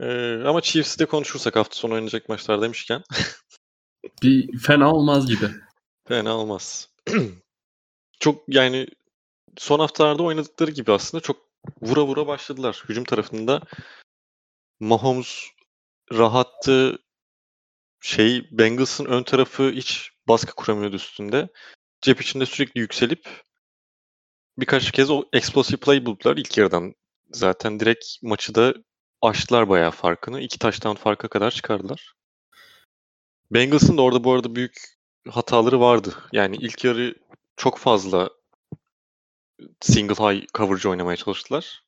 Ee, 0.00 0.42
ama 0.46 0.60
Chiefs'i 0.60 0.98
de 0.98 1.06
konuşursak 1.06 1.56
hafta 1.56 1.76
sonu 1.76 1.94
oynanacak 1.94 2.28
maçlar 2.28 2.62
demişken. 2.62 3.02
bir 4.22 4.58
fena 4.58 4.94
olmaz 4.94 5.26
gibi. 5.26 5.46
Fena 6.08 6.36
olmaz. 6.36 6.88
çok 8.20 8.42
yani 8.48 8.86
son 9.58 9.78
haftalarda 9.78 10.22
oynadıkları 10.22 10.70
gibi 10.70 10.92
aslında 10.92 11.20
çok 11.22 11.36
vura 11.82 12.06
vura 12.06 12.26
başladılar. 12.26 12.84
Hücum 12.88 13.04
tarafında 13.04 13.62
Mahomes 14.80 15.46
rahattı. 16.12 16.98
Şey 18.02 18.48
Bengals'ın 18.50 19.04
ön 19.04 19.22
tarafı 19.22 19.70
hiç 19.70 20.12
baskı 20.30 20.54
kuramıyordu 20.54 20.96
üstünde. 20.96 21.48
Cep 22.00 22.20
içinde 22.20 22.46
sürekli 22.46 22.80
yükselip 22.80 23.28
birkaç 24.58 24.92
kez 24.92 25.10
o 25.10 25.24
explosive 25.32 25.80
play 25.80 26.06
buldular 26.06 26.36
ilk 26.36 26.58
yarıdan. 26.58 26.94
Zaten 27.32 27.80
direkt 27.80 28.04
maçı 28.22 28.54
da 28.54 28.74
açtılar 29.22 29.68
bayağı 29.68 29.90
farkını. 29.90 30.40
İki 30.40 30.58
taştan 30.58 30.94
farka 30.94 31.28
kadar 31.28 31.50
çıkardılar. 31.50 32.14
Bengals'ın 33.50 33.98
da 33.98 34.02
orada 34.02 34.24
bu 34.24 34.32
arada 34.32 34.54
büyük 34.54 34.76
hataları 35.28 35.80
vardı. 35.80 36.14
Yani 36.32 36.56
ilk 36.56 36.84
yarı 36.84 37.14
çok 37.56 37.78
fazla 37.78 38.30
single 39.80 40.14
high 40.14 40.46
coverage 40.54 40.88
oynamaya 40.88 41.16
çalıştılar. 41.16 41.84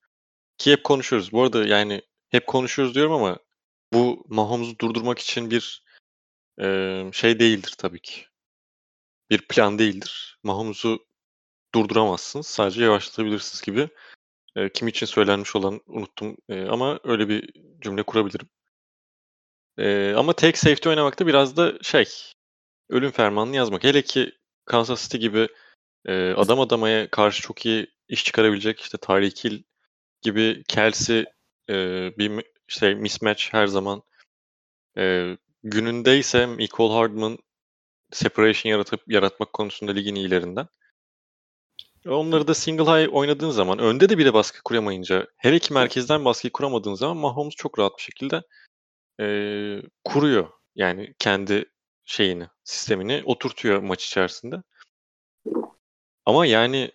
Ki 0.59 0.73
hep 0.73 0.85
konuşuyoruz. 0.85 1.33
Bu 1.33 1.43
arada 1.43 1.67
yani 1.67 2.03
hep 2.29 2.47
konuşuyoruz 2.47 2.95
diyorum 2.95 3.13
ama 3.13 3.39
bu 3.93 4.25
Mahomes'u 4.29 4.79
durdurmak 4.79 5.19
için 5.19 5.51
bir 5.51 5.85
e, 6.61 7.11
şey 7.13 7.41
değildir 7.41 7.75
tabii 7.79 8.01
ki. 8.01 8.32
Bir 9.33 9.49
plan 9.49 9.79
değildir. 9.79 10.39
Mahomes'u 10.43 11.07
durduramazsınız. 11.75 12.47
Sadece 12.47 12.85
yavaşlatabilirsiniz 12.85 13.63
gibi. 13.63 13.89
E, 14.57 14.69
kim 14.73 14.89
için 14.89 15.07
söylenmiş 15.07 15.57
olan 15.57 15.81
unuttum 15.87 16.37
e, 16.49 16.65
ama 16.67 17.01
öyle 17.05 17.29
bir 17.29 17.51
cümle 17.81 18.03
kurabilirim. 18.03 18.49
Ee, 19.79 20.15
ama 20.17 20.33
tek 20.33 20.59
safety 20.59 20.89
oynamakta 20.89 21.27
biraz 21.27 21.57
da 21.57 21.79
şey 21.83 22.05
ölüm 22.89 23.11
fermanını 23.11 23.57
yazmak. 23.57 23.85
Hele 23.85 24.03
ki 24.03 24.33
Kansas 24.65 25.03
City 25.03 25.17
gibi 25.17 25.49
e, 26.07 26.33
adam 26.33 26.61
adamaya 26.61 27.11
karşı 27.11 27.43
çok 27.43 27.67
iyi 27.67 27.87
iş 28.09 28.25
çıkarabilecek 28.25 28.81
işte 28.81 28.99
Tyreek 28.99 29.45
Hill 29.45 29.63
gibi 30.23 30.65
Kelsey 30.69 31.25
e, 31.71 31.75
bir 32.19 32.45
şey 32.69 32.95
mismatch 32.95 33.45
her 33.53 33.67
zaman 33.67 34.03
e, 34.99 35.37
gününde 35.63 36.19
ise 36.19 36.47
Michael 36.47 36.91
Hardman 36.91 37.39
separation 38.13 38.73
yaratıp 38.73 39.01
yaratmak 39.07 39.53
konusunda 39.53 39.93
ligin 39.93 40.15
iyilerinden. 40.15 40.69
Onları 42.07 42.49
da 42.49 42.55
single 42.55 42.85
high 42.85 43.15
oynadığın 43.15 43.51
zaman, 43.51 43.79
önde 43.79 44.09
de 44.09 44.19
bile 44.19 44.35
baskı 44.35 44.63
kuramayınca, 44.63 45.27
hele 45.37 45.59
ki 45.59 45.73
merkezden 45.73 46.25
baskı 46.25 46.51
kuramadığın 46.51 46.95
zaman 46.95 47.17
Mahomes 47.17 47.55
çok 47.55 47.79
rahat 47.79 47.99
bir 47.99 48.03
şekilde 48.03 48.43
e, 49.21 49.27
kuruyor. 50.05 50.51
Yani 50.75 51.15
kendi 51.19 51.65
şeyini, 52.05 52.49
sistemini 52.65 53.23
oturtuyor 53.25 53.79
maç 53.79 54.07
içerisinde. 54.07 54.57
Ama 56.27 56.47
yani 56.47 56.91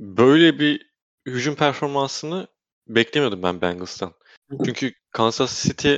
böyle 0.00 0.58
bir 0.58 0.90
hücum 1.26 1.54
performansını 1.54 2.46
beklemiyordum 2.88 3.42
ben 3.42 3.60
Bengals'tan. 3.60 4.14
Çünkü 4.64 4.92
Kansas 5.10 5.64
City 5.64 5.94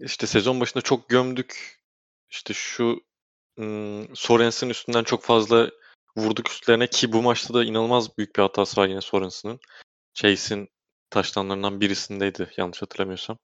işte 0.00 0.26
sezon 0.26 0.60
başında 0.60 0.82
çok 0.82 1.08
gömdük. 1.08 1.77
İşte 2.30 2.54
şu 2.54 3.00
ım, 3.58 4.16
Sorens'in 4.16 4.68
üstünden 4.70 5.04
çok 5.04 5.22
fazla 5.22 5.70
vurduk 6.16 6.48
üstlerine 6.50 6.86
ki 6.86 7.12
bu 7.12 7.22
maçta 7.22 7.54
da 7.54 7.64
inanılmaz 7.64 8.18
büyük 8.18 8.36
bir 8.36 8.42
hatası 8.42 8.80
var 8.80 8.88
yine 8.88 9.00
Sorens'in. 9.00 9.60
Chase'in 10.14 10.68
taştanlarından 11.10 11.80
birisindeydi 11.80 12.50
yanlış 12.56 12.82
hatırlamıyorsam. 12.82 13.38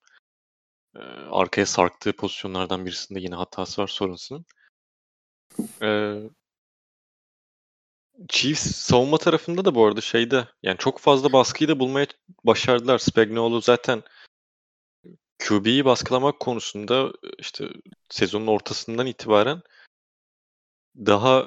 Ee, 0.96 1.00
arkaya 1.30 1.66
sarktığı 1.66 2.12
pozisyonlardan 2.12 2.86
birisinde 2.86 3.20
yine 3.20 3.34
hatası 3.34 3.82
var 3.82 3.88
Sorens'in. 3.88 4.46
Ee, 5.82 6.22
Chiefs 8.28 8.76
savunma 8.76 9.18
tarafında 9.18 9.64
da 9.64 9.74
bu 9.74 9.86
arada 9.86 10.00
şeyde 10.00 10.48
yani 10.62 10.78
çok 10.78 10.98
fazla 10.98 11.32
baskıyı 11.32 11.68
da 11.68 11.78
bulmaya 11.80 12.06
başardılar. 12.44 12.98
Spagnuolo 12.98 13.60
zaten 13.60 14.02
QB'yi 15.38 15.84
baskılamak 15.84 16.40
konusunda 16.40 17.12
işte 17.38 17.68
sezonun 18.10 18.46
ortasından 18.46 19.06
itibaren 19.06 19.62
daha 20.96 21.46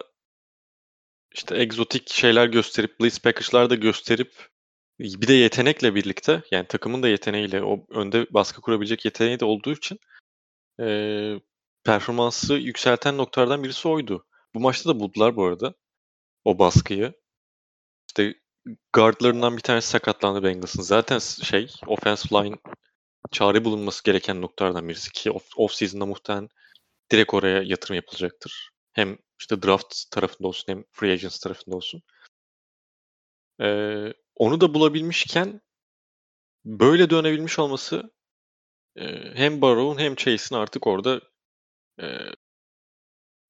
işte 1.36 1.58
egzotik 1.58 2.10
şeyler 2.10 2.48
gösterip 2.48 3.00
blitz 3.00 3.20
package'lar 3.20 3.70
da 3.70 3.76
gösterip 3.76 4.50
bir 5.00 5.28
de 5.28 5.34
yetenekle 5.34 5.96
birlikte 5.96 6.42
yani 6.52 6.68
takımın 6.68 7.04
da 7.04 7.08
yeteneğiyle 7.08 7.64
o 7.64 7.86
önde 7.90 8.28
baskı 8.32 8.62
kurabilecek 8.62 9.06
yeteneği 9.06 9.40
de 9.40 9.46
olduğu 9.46 9.74
için 9.74 10.00
e, 10.80 10.86
performansı 11.84 12.54
yükselten 12.54 13.18
noktalardan 13.18 13.64
birisi 13.64 13.88
oydu. 13.88 14.26
Bu 14.56 14.60
maçta 14.60 14.90
da 14.90 15.00
buldular 15.00 15.36
bu 15.36 15.46
arada 15.46 15.74
o 16.46 16.60
baskıyı. 16.60 17.14
İşte 18.08 18.36
guardlarından 18.94 19.58
bir 19.58 19.62
tanesi 19.62 19.90
sakatlandı 19.90 20.44
Bengals'ın. 20.44 20.82
Zaten 20.82 21.20
şey 21.20 21.72
offensive 21.88 22.44
line 22.44 22.58
çare 23.32 23.66
bulunması 23.66 24.04
gereken 24.04 24.42
noktalardan 24.42 24.90
birisi 24.90 25.12
ki 25.12 25.32
off, 25.32 25.48
off 25.58 25.74
season'da 25.74 26.06
muhtemelen 26.06 26.50
direkt 27.12 27.34
oraya 27.34 27.62
yatırım 27.64 27.96
yapılacaktır. 27.96 28.72
Hem 28.94 29.18
işte 29.40 29.64
draft 29.64 30.12
tarafında 30.12 30.48
olsun 30.48 30.74
hem 30.74 30.84
free 30.92 31.12
agents 31.12 31.40
tarafında 31.40 31.76
olsun. 31.76 32.02
Ee, 33.62 34.14
onu 34.36 34.62
da 34.62 34.74
bulabilmişken 34.74 35.62
böyle 36.66 37.10
dönebilmiş 37.10 37.60
olması 37.60 38.12
e, 38.96 39.06
hem 39.36 39.62
Barrow'un 39.62 40.00
hem 40.00 40.16
Chase'in 40.16 40.60
artık 40.60 40.88
orada 40.88 41.22
e, 42.02 42.06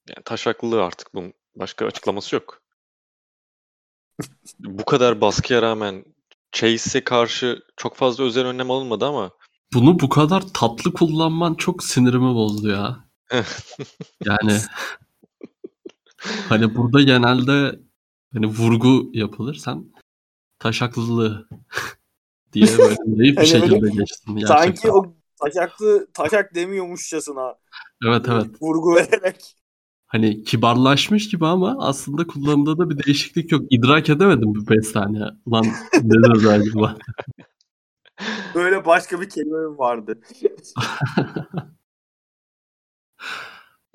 yani 0.07 0.23
taşaklılığı 0.25 0.83
artık 0.83 1.13
bunun 1.13 1.33
başka 1.55 1.85
açıklaması 1.85 2.35
yok. 2.35 2.61
Bu 4.59 4.85
kadar 4.85 5.21
baskıya 5.21 5.61
rağmen 5.61 6.05
Chase'e 6.51 7.03
karşı 7.03 7.61
çok 7.77 7.95
fazla 7.95 8.23
özel 8.23 8.45
önlem 8.45 8.71
alınmadı 8.71 9.05
ama 9.05 9.31
bunu 9.73 9.99
bu 9.99 10.09
kadar 10.09 10.43
tatlı 10.53 10.93
kullanman 10.93 11.53
çok 11.53 11.83
sinirimi 11.83 12.35
bozdu 12.35 12.69
ya. 12.69 13.05
yani 14.25 14.57
hani 16.49 16.75
burada 16.75 17.01
genelde 17.01 17.79
hani 18.33 18.47
vurgu 18.47 19.09
yapılır. 19.13 19.55
Sen 19.55 19.85
taşaklılığı 20.59 21.47
diye 22.53 22.67
böyle 22.77 22.95
naif 23.05 23.37
bir 23.37 23.45
şekilde 23.45 23.89
geçtin. 23.89 24.35
Gerçekten. 24.35 24.47
Sanki 24.47 24.91
o 24.91 25.15
taşaklı 25.41 26.07
taşak 26.13 26.55
demiyormuşçasına. 26.55 27.55
Evet 28.07 28.25
evet. 28.29 28.61
Vurgu 28.61 28.95
vererek. 28.95 29.55
Hani 30.07 30.43
kibarlaşmış 30.43 31.29
gibi 31.29 31.45
ama 31.45 31.75
aslında 31.79 32.27
kullanımda 32.27 32.77
da 32.77 32.89
bir 32.89 33.03
değişiklik 33.03 33.51
yok. 33.51 33.61
İdrak 33.69 34.09
edemedim 34.09 34.55
bu 34.55 34.69
5 34.69 34.87
saniye. 34.87 35.25
Lan 35.51 35.65
nedir 36.03 36.45
acaba? 36.45 36.97
Böyle 38.55 38.85
başka 38.85 39.21
bir 39.21 39.29
kelime 39.29 39.57
mi 39.57 39.77
vardı? 39.77 40.21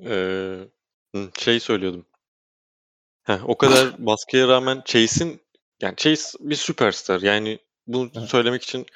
ee, 0.04 0.68
şey 1.38 1.60
söylüyordum. 1.60 2.06
Heh, 3.22 3.48
o 3.48 3.58
kadar 3.58 3.94
baskıya 4.06 4.48
rağmen 4.48 4.82
Chase'in 4.84 5.40
yani 5.82 5.96
Chase 5.96 6.38
bir 6.40 6.54
süperstar. 6.54 7.20
Yani 7.20 7.58
bunu 7.86 8.10
evet. 8.14 8.28
söylemek 8.28 8.62
için 8.62 8.86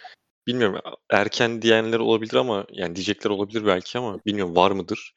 bilmiyorum 0.46 0.80
erken 1.10 1.62
diyenler 1.62 1.98
olabilir 1.98 2.34
ama 2.34 2.66
yani 2.70 2.96
diyecekler 2.96 3.30
olabilir 3.30 3.66
belki 3.66 3.98
ama 3.98 4.24
bilmiyorum 4.26 4.56
var 4.56 4.70
mıdır? 4.70 5.14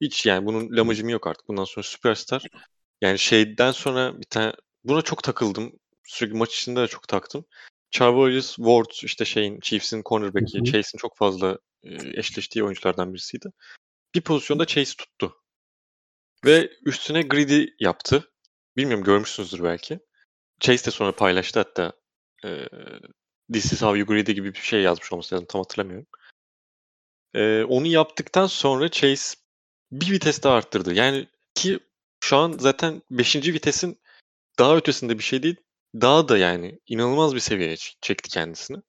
Hiç 0.00 0.26
yani 0.26 0.46
bunun 0.46 0.76
lamacımı 0.76 1.10
yok 1.10 1.26
artık. 1.26 1.48
Bundan 1.48 1.64
sonra 1.64 1.82
süperstar. 1.82 2.42
Yani 3.00 3.18
şeyden 3.18 3.72
sonra 3.72 4.20
bir 4.20 4.24
tane 4.24 4.52
buna 4.84 5.02
çok 5.02 5.22
takıldım. 5.22 5.72
Sürekli 6.04 6.36
maç 6.36 6.54
içinde 6.58 6.80
de 6.80 6.86
çok 6.86 7.08
taktım. 7.08 7.44
Charvarius 7.90 8.56
Ward 8.56 8.90
işte 9.02 9.24
şeyin 9.24 9.60
Chiefs'in 9.60 10.02
cornerback'i, 10.06 10.64
Chase'in 10.64 10.98
çok 10.98 11.16
fazla 11.16 11.58
eşleştiği 12.14 12.64
oyunculardan 12.64 13.14
birisiydi. 13.14 13.50
Bir 14.14 14.20
pozisyonda 14.20 14.66
Chase 14.66 14.96
tuttu. 14.96 15.36
Ve 16.44 16.70
üstüne 16.86 17.22
greedy 17.22 17.64
yaptı. 17.80 18.32
Bilmiyorum 18.76 19.04
görmüşsünüzdür 19.04 19.64
belki. 19.64 20.00
Chase 20.60 20.86
de 20.86 20.90
sonra 20.90 21.12
paylaştı 21.12 21.58
hatta. 21.58 21.92
E, 22.44 22.68
This 23.52 23.72
is 23.72 23.82
how 23.82 23.98
you 23.98 24.06
greedy 24.06 24.32
gibi 24.32 24.54
bir 24.54 24.58
şey 24.58 24.82
yazmış 24.82 25.12
olması 25.12 25.34
lazım. 25.34 25.46
Tam 25.46 25.60
hatırlamıyorum. 25.60 26.06
E, 27.34 27.64
onu 27.64 27.86
yaptıktan 27.86 28.46
sonra 28.46 28.88
Chase 28.88 29.36
bir 29.92 30.10
vites 30.10 30.42
daha 30.42 30.54
arttırdı. 30.54 30.94
Yani 30.94 31.28
ki 31.54 31.78
şu 32.20 32.36
an 32.36 32.52
zaten 32.52 33.02
5. 33.10 33.36
vitesin 33.36 34.00
daha 34.58 34.76
ötesinde 34.76 35.18
bir 35.18 35.24
şey 35.24 35.42
değil. 35.42 35.56
Daha 36.00 36.28
da 36.28 36.38
yani 36.38 36.80
inanılmaz 36.86 37.34
bir 37.34 37.40
seviyeye 37.40 37.76
çekti 37.76 38.30
kendisini. 38.30 38.82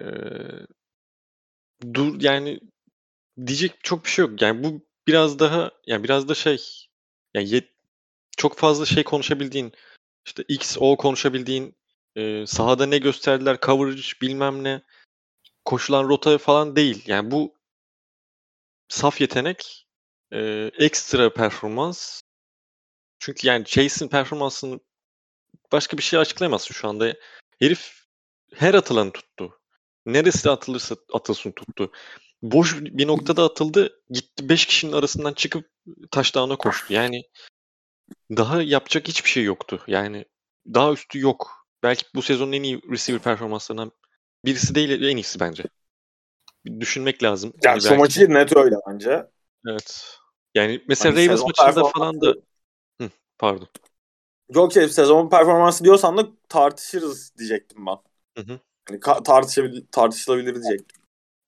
Ee, 0.00 0.04
dur 1.94 2.20
yani 2.20 2.60
diyecek 3.46 3.84
çok 3.84 4.04
bir 4.04 4.10
şey 4.10 4.24
yok. 4.24 4.42
Yani 4.42 4.64
bu 4.64 4.86
biraz 5.06 5.38
daha 5.38 5.70
yani 5.86 6.04
biraz 6.04 6.28
da 6.28 6.34
şey 6.34 6.88
yani 7.34 7.48
yet, 7.54 7.68
çok 8.36 8.58
fazla 8.58 8.86
şey 8.86 9.04
konuşabildiğin 9.04 9.72
işte 10.26 10.44
X, 10.48 10.76
O 10.80 10.96
konuşabildiğin 10.96 11.76
e, 12.16 12.46
sahada 12.46 12.86
ne 12.86 12.98
gösterdiler, 12.98 13.58
coverage 13.62 14.02
bilmem 14.22 14.64
ne 14.64 14.82
koşulan 15.64 16.08
rota 16.08 16.38
falan 16.38 16.76
değil. 16.76 17.02
Yani 17.06 17.30
bu 17.30 17.54
saf 18.88 19.20
yetenek, 19.20 19.86
e, 20.32 20.70
ekstra 20.78 21.32
performans. 21.32 22.22
Çünkü 23.18 23.46
yani 23.48 23.64
Chase'in 23.64 24.08
performansını 24.08 24.80
başka 25.72 25.98
bir 25.98 26.02
şey 26.02 26.18
açıklayamazsın 26.18 26.74
şu 26.74 26.88
anda. 26.88 27.14
Herif 27.58 28.04
her 28.54 28.74
atılanı 28.74 29.12
tuttu. 29.12 29.60
Neresi 30.06 30.50
atılırsa 30.50 30.96
atılsın 31.12 31.52
tuttu. 31.52 31.92
Boş 32.42 32.76
bir 32.80 33.06
noktada 33.06 33.44
atıldı. 33.44 34.02
Gitti 34.10 34.48
5 34.48 34.66
kişinin 34.66 34.92
arasından 34.92 35.32
çıkıp 35.32 35.70
taştağına 36.10 36.56
koştu. 36.56 36.94
Yani 36.94 37.22
daha 38.30 38.62
yapacak 38.62 39.08
hiçbir 39.08 39.30
şey 39.30 39.44
yoktu. 39.44 39.82
Yani 39.86 40.24
daha 40.74 40.92
üstü 40.92 41.20
yok. 41.20 41.66
Belki 41.82 42.04
bu 42.14 42.22
sezonun 42.22 42.52
en 42.52 42.62
iyi 42.62 42.82
receiver 42.90 43.22
performanslarından 43.22 43.92
birisi 44.44 44.74
değil 44.74 45.02
en 45.02 45.16
iyisi 45.16 45.40
bence 45.40 45.64
düşünmek 46.80 47.22
lazım. 47.22 47.52
Yani 47.64 47.80
hani 47.80 47.82
şu 47.82 47.96
maçı 47.96 48.34
net 48.34 48.56
öyle 48.56 48.76
bence. 48.88 49.26
Evet. 49.66 50.18
Yani 50.54 50.84
mesela 50.88 51.14
hani 51.14 51.26
Ravens 51.26 51.42
maçında 51.42 51.84
falan 51.84 52.20
da 52.20 52.34
Hı, 53.00 53.10
pardon. 53.38 53.68
Yok 54.54 54.72
şey 54.72 54.88
sezon 54.88 55.28
performansı 55.28 55.84
diyorsan 55.84 56.16
da 56.16 56.26
tartışırız 56.48 57.32
diyecektim 57.38 57.86
ben. 57.86 57.98
Hı 58.42 58.52
hı. 58.52 58.58
Yani 58.90 59.22
tartışabil 59.24 59.82
tartışılabilir 59.92 60.54
diyecektim. 60.54 61.02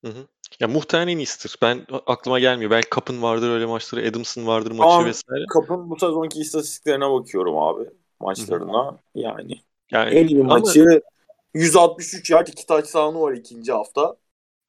Hı 0.05 0.11
hı. 0.11 0.27
Ya 0.59 0.67
muhtemelen 0.67 1.07
en 1.07 1.17
iyisidir. 1.17 1.57
Ben 1.61 1.85
aklıma 2.05 2.39
gelmiyor. 2.39 2.71
Belki 2.71 2.89
Kapın 2.89 3.21
vardır 3.21 3.49
öyle 3.49 3.65
maçları, 3.65 4.09
Adamson 4.09 4.47
vardır 4.47 4.71
maçı 4.71 4.89
Ama 4.89 5.05
vesaire. 5.05 5.45
Kapın 5.53 5.89
bu 5.89 5.95
sezonki 5.99 6.39
istatistiklerine 6.39 7.11
bakıyorum 7.11 7.57
abi 7.57 7.89
maçlarına. 8.19 8.85
Hı 8.85 8.91
hı. 8.91 8.97
Yani, 9.15 9.61
yani 9.91 10.09
en 10.09 10.27
iyi 10.27 10.41
ama... 10.41 10.59
maçı 10.59 11.01
163 11.53 12.29
yard 12.29 12.47
iki 12.47 12.65
touchdown'u 12.65 13.21
var 13.21 13.33
ikinci 13.33 13.71
hafta. 13.71 14.15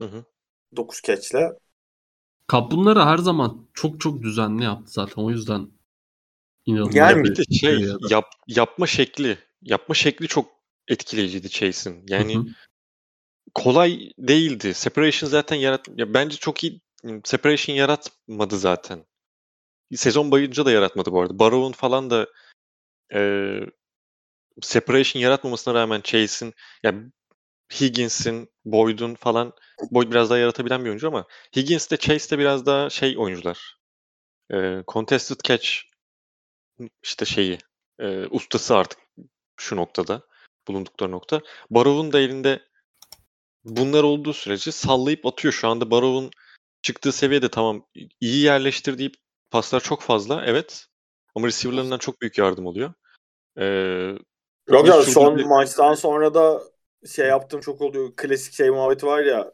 Hı 0.01 0.05
hı. 0.05 0.24
9 0.76 1.03
catch'le. 1.03 1.53
Kap 2.47 2.70
bunları 2.70 3.01
her 3.01 3.18
zaman 3.18 3.66
çok 3.74 4.01
çok 4.01 4.22
düzenli 4.22 4.64
yaptı 4.64 4.93
zaten. 4.93 5.22
O 5.22 5.30
yüzden 5.30 5.68
inanılmaz 6.67 6.95
Yani 6.97 7.25
Bir 7.25 7.37
de 7.37 7.43
şey 7.51 7.85
yap, 8.11 8.33
yapma 8.49 8.87
şekli 8.87 9.39
yapma 9.63 9.95
şekli 9.95 10.29
çok 10.29 10.51
etkileyiciydi 10.89 11.49
Chase'in. 11.51 12.05
Yani 12.09 12.35
Hı 12.35 12.39
hı. 12.41 12.45
kolay 13.55 14.11
değildi. 14.19 14.75
Separation 14.75 15.29
zaten 15.31 15.57
yarat 15.57 15.89
ya 15.97 16.15
bence 16.15 16.37
çok 16.37 16.65
iyi 16.65 16.81
separation 17.25 17.77
yaratmadı 17.77 18.59
zaten. 18.59 19.05
Sezon 19.95 20.31
boyunca 20.31 20.65
da 20.67 20.71
yaratmadı 20.71 21.13
bu 21.13 21.21
arada. 21.21 21.39
Barrow'un 21.39 21.73
falan 21.73 22.11
da 22.11 22.27
eee, 23.15 23.67
separation 24.63 25.23
yaratmamasına 25.23 25.75
rağmen 25.75 26.01
Chase'in 26.05 26.55
ya 26.83 26.95
Higgins'in, 27.81 28.49
Boyd'un 28.65 29.15
falan 29.15 29.53
Boyd 29.91 30.11
biraz 30.11 30.31
daha 30.31 30.39
yaratabilen 30.39 30.85
bir 30.85 30.89
oyuncu 30.89 31.09
ama 31.09 31.27
Higgins 31.57 31.91
de 31.91 31.97
Chase 31.97 32.31
de 32.31 32.39
biraz 32.39 32.67
daha 32.67 32.91
şey 32.91 33.19
oyuncular. 33.19 33.77
Eee, 34.53 34.85
contested 34.89 35.37
catch 35.45 35.69
işte 37.03 37.25
şeyi 37.25 37.59
eee, 38.01 38.27
ustası 38.31 38.77
artık 38.77 38.99
şu 39.57 39.77
noktada 39.77 40.23
bulundukları 40.68 41.11
nokta. 41.11 41.41
Barrow'un 41.70 42.12
da 42.12 42.20
elinde 42.20 42.62
bunlar 43.64 44.03
olduğu 44.03 44.33
sürece 44.33 44.73
sallayıp 44.73 45.27
atıyor. 45.27 45.55
Şu 45.55 45.68
anda 45.68 45.91
Barrow'un 45.91 46.31
çıktığı 46.83 47.12
seviyede 47.12 47.49
tamam 47.49 47.87
iyi 48.20 48.45
yerleştirdiği 48.45 49.12
paslar 49.51 49.81
çok 49.81 50.03
fazla 50.03 50.45
evet. 50.47 50.87
Ama 51.35 51.47
receiver'larından 51.47 51.99
çok 51.99 52.20
büyük 52.20 52.39
yardım 52.39 52.66
oluyor. 52.66 52.95
Ee, 53.59 54.14
sürü 55.05 55.14
son 55.14 55.39
bir- 55.39 55.45
maçtan 55.45 55.95
sonra 55.95 56.35
da 56.35 56.62
şey 57.07 57.27
yaptığım 57.29 57.61
çok 57.61 57.81
oluyor. 57.81 58.12
Klasik 58.16 58.55
şey 58.55 58.70
muhabbeti 58.70 59.07
var 59.07 59.23
ya. 59.23 59.53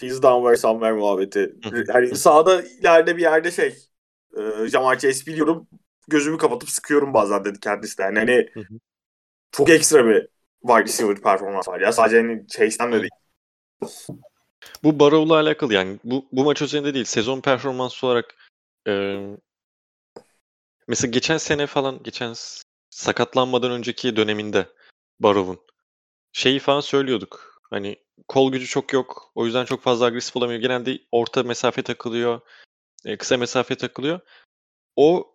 He's 0.00 0.22
down 0.22 0.42
where 0.42 0.56
somewhere 0.56 0.92
muhabbeti. 0.92 1.54
Hani 1.92 2.14
sağda 2.16 2.62
ileride 2.62 3.16
bir 3.16 3.22
yerde 3.22 3.50
şey. 3.50 3.76
E, 4.38 4.68
Jamar 4.68 4.98
Chase 4.98 5.26
biliyorum. 5.26 5.68
Gözümü 6.08 6.38
kapatıp 6.38 6.70
sıkıyorum 6.70 7.14
bazen 7.14 7.44
dedi 7.44 7.60
kendisi 7.60 7.98
de. 7.98 8.02
Yani 8.02 8.18
hani 8.18 8.48
Hı 8.54 8.60
hı. 8.60 8.78
çok 9.52 9.70
ekstra 9.70 10.06
bir 10.06 10.28
wide 10.60 10.84
receiver 10.84 11.22
performans 11.22 11.68
var 11.68 11.80
ya. 11.80 11.92
Sadece 11.92 12.16
hani 12.16 12.46
Chase'den 12.46 12.92
de 12.92 13.00
değil. 13.00 13.10
bu 14.82 15.00
Barrow'la 15.00 15.34
alakalı 15.34 15.74
yani 15.74 15.98
bu, 16.04 16.26
bu 16.32 16.44
maç 16.44 16.62
özelinde 16.62 16.94
değil 16.94 17.04
sezon 17.04 17.40
performansı 17.40 18.06
olarak 18.06 18.34
e, 18.88 19.16
mesela 20.88 21.10
geçen 21.10 21.36
sene 21.36 21.66
falan 21.66 22.02
geçen 22.02 22.34
sakatlanmadan 22.90 23.70
önceki 23.70 24.16
döneminde 24.16 24.66
Barrow'un 25.20 25.58
şeyi 26.32 26.58
falan 26.58 26.80
söylüyorduk. 26.80 27.60
Hani 27.70 27.96
kol 28.28 28.52
gücü 28.52 28.66
çok 28.66 28.92
yok. 28.92 29.32
O 29.34 29.46
yüzden 29.46 29.64
çok 29.64 29.82
fazla 29.82 30.06
agresif 30.06 30.36
olamıyor. 30.36 30.60
Genelde 30.60 30.98
orta 31.12 31.42
mesafe 31.42 31.82
takılıyor. 31.82 32.40
kısa 33.18 33.36
mesafe 33.36 33.74
takılıyor. 33.74 34.20
O 34.96 35.34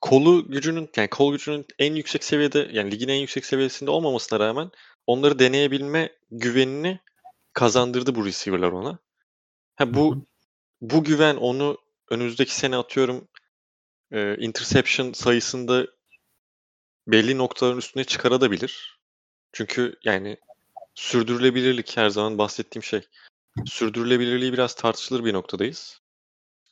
kolu 0.00 0.50
gücünün 0.50 0.90
yani 0.96 1.08
kol 1.08 1.32
gücünün 1.32 1.66
en 1.78 1.94
yüksek 1.94 2.24
seviyede 2.24 2.68
yani 2.72 2.90
ligin 2.90 3.08
en 3.08 3.20
yüksek 3.20 3.46
seviyesinde 3.46 3.90
olmamasına 3.90 4.40
rağmen 4.40 4.70
onları 5.06 5.38
deneyebilme 5.38 6.12
güvenini 6.30 7.00
kazandırdı 7.52 8.14
bu 8.14 8.26
receiver'lar 8.26 8.72
ona. 8.72 8.98
Ha 9.76 9.94
bu 9.94 10.24
bu 10.80 11.04
güven 11.04 11.36
onu 11.36 11.78
önümüzdeki 12.10 12.54
sene 12.54 12.76
atıyorum 12.76 13.28
e, 14.12 14.36
interception 14.36 15.12
sayısında 15.12 15.86
belli 17.06 17.38
noktaların 17.38 17.78
üstüne 17.78 18.04
çıkarabilir. 18.04 18.98
Çünkü 19.52 19.96
yani 20.04 20.36
sürdürülebilirlik 20.94 21.96
her 21.96 22.10
zaman 22.10 22.38
bahsettiğim 22.38 22.82
şey. 22.82 23.00
Sürdürülebilirliği 23.66 24.52
biraz 24.52 24.74
tartışılır 24.74 25.24
bir 25.24 25.32
noktadayız. 25.32 26.00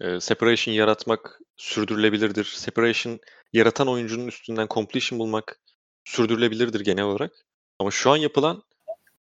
E, 0.01 0.21
separation 0.21 0.75
yaratmak 0.75 1.41
sürdürülebilirdir. 1.57 2.45
Separation 2.45 3.21
yaratan 3.53 3.89
oyuncunun 3.89 4.27
üstünden 4.27 4.67
completion 4.71 5.19
bulmak 5.19 5.61
sürdürülebilirdir 6.05 6.81
genel 6.81 7.05
olarak. 7.05 7.33
Ama 7.79 7.91
şu 7.91 8.11
an 8.11 8.17
yapılan 8.17 8.63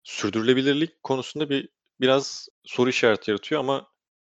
sürdürülebilirlik 0.03 1.03
konusunda 1.03 1.51
bir 1.51 1.69
biraz 2.01 2.49
soru 2.65 2.91
işareti 2.91 3.31
yaratıyor 3.31 3.61
ama 3.61 3.93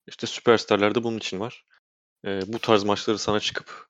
işte 0.06 0.26
süperstarlar 0.26 0.94
da 0.94 1.04
bunun 1.04 1.18
için 1.18 1.40
var. 1.40 1.64
E, 2.24 2.52
bu 2.52 2.58
tarz 2.58 2.84
maçları 2.84 3.18
sana 3.18 3.40
çıkıp 3.40 3.86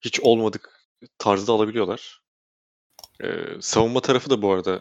hiç 0.00 0.20
olmadık 0.20 0.88
tarzda 1.18 1.52
alabiliyorlar. 1.52 2.22
E, 3.22 3.28
savunma 3.60 4.00
tarafı 4.00 4.30
da 4.30 4.42
bu 4.42 4.52
arada 4.52 4.80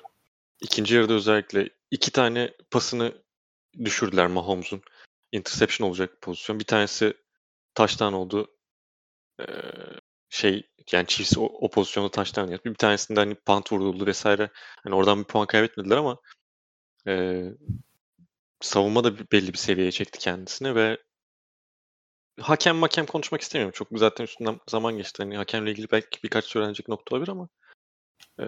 ikinci 0.61 0.95
yarıda 0.95 1.13
özellikle 1.13 1.69
iki 1.91 2.11
tane 2.11 2.53
pasını 2.71 3.23
düşürdüler 3.85 4.27
Mahomes'un. 4.27 4.81
Interception 5.31 5.87
olacak 5.89 6.21
pozisyon. 6.21 6.59
Bir 6.59 6.65
tanesi 6.65 7.13
taştan 7.75 8.13
oldu. 8.13 8.47
Ee, 9.39 9.45
şey 10.29 10.69
yani 10.91 11.07
Chiefs 11.07 11.37
o, 11.37 11.41
o 11.41 11.69
pozisyonda 11.71 12.11
taştan 12.11 12.47
yaptı. 12.47 12.69
Bir 12.69 12.75
tanesinde 12.75 13.19
hani 13.19 13.35
punt 13.35 13.71
vuruldu 13.71 14.05
vesaire. 14.05 14.49
Hani 14.83 14.95
oradan 14.95 15.19
bir 15.19 15.23
puan 15.23 15.47
kaybetmediler 15.47 15.97
ama 15.97 16.17
e, 17.07 17.43
savunma 18.61 19.03
da 19.03 19.17
belli 19.31 19.53
bir 19.53 19.57
seviyeye 19.57 19.91
çekti 19.91 20.19
kendisini 20.19 20.75
ve 20.75 20.97
hakem 22.41 22.75
makem 22.75 23.05
konuşmak 23.05 23.41
istemiyorum. 23.41 23.73
Çok 23.75 23.87
zaten 23.91 24.23
üstünden 24.23 24.59
zaman 24.67 24.97
geçti. 24.97 25.23
Hani 25.23 25.37
hakemle 25.37 25.71
ilgili 25.71 25.91
belki 25.91 26.23
birkaç 26.23 26.45
söylenecek 26.45 26.87
nokta 26.87 27.15
olabilir 27.15 27.31
ama 27.31 27.49
e, 28.39 28.45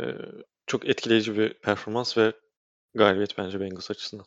çok 0.68 0.90
etkileyici 0.90 1.38
bir 1.38 1.54
performans 1.54 2.18
ve 2.18 2.34
galibiyet 2.96 3.38
bence 3.38 3.60
Bengals 3.60 3.92
açısından. 3.92 4.26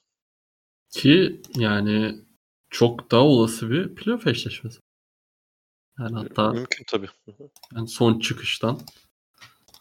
Ki 0.91 1.43
yani 1.57 2.15
çok 2.71 3.11
daha 3.11 3.23
olası 3.23 3.71
bir 3.71 3.95
playoff 3.95 4.27
eşleşmesi. 4.27 4.81
Yani 5.99 6.15
hatta 6.17 6.53
Mümkün 6.53 6.85
tabii. 6.89 7.09
Yani 7.77 7.89
son 7.89 8.19
çıkıştan 8.19 8.81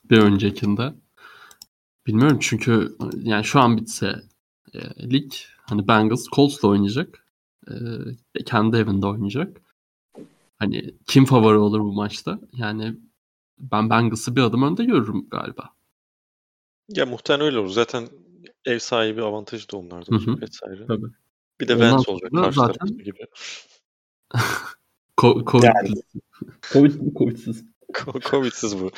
bir 0.06 0.18
öncekinde. 0.18 0.94
Bilmiyorum 2.08 2.38
çünkü 2.42 2.98
yani 3.24 3.44
şu 3.44 3.60
an 3.60 3.78
bitse 3.78 4.22
e, 4.74 4.80
lig 5.14 5.32
hani 5.62 5.88
Bengals 5.88 6.26
Colts'la 6.36 6.68
oynayacak. 6.68 7.26
E, 8.36 8.44
kendi 8.46 8.78
evinde 8.78 9.06
oynayacak. 9.08 9.62
Hani 10.60 10.96
kim 11.08 11.26
favori 11.26 11.58
olur 11.58 11.80
bu 11.80 11.94
maçta? 11.94 12.40
Yani 12.54 12.96
ben 13.60 13.90
Bengals'ı 13.90 14.36
bir 14.36 14.42
adım 14.42 14.64
önde 14.64 14.86
görürüm 14.86 15.30
galiba. 15.30 15.70
Ya 16.90 17.06
muhtemelen 17.06 17.46
öyle 17.46 17.60
olur. 17.60 17.70
Zaten 17.70 18.08
ev 18.66 18.80
sahibi 18.80 19.24
avantajı 19.24 19.72
da 19.72 19.78
onlarda 19.78 20.42
vesaire. 20.42 20.88
Tabii. 20.88 21.08
Bir 21.62 21.68
de 21.68 21.76
Ondan 21.76 21.92
Vance 21.94 22.12
olacak 22.12 22.32
karşı 22.32 22.60
zaten- 22.60 22.88
gibi. 22.98 23.28
Ko- 25.18 25.46
Covid, 25.52 25.64
Yani. 25.64 25.94
Covid, 26.74 26.94
Covid'siz. 27.16 27.64
Covid'siz 28.32 28.80
bu. 28.80 28.92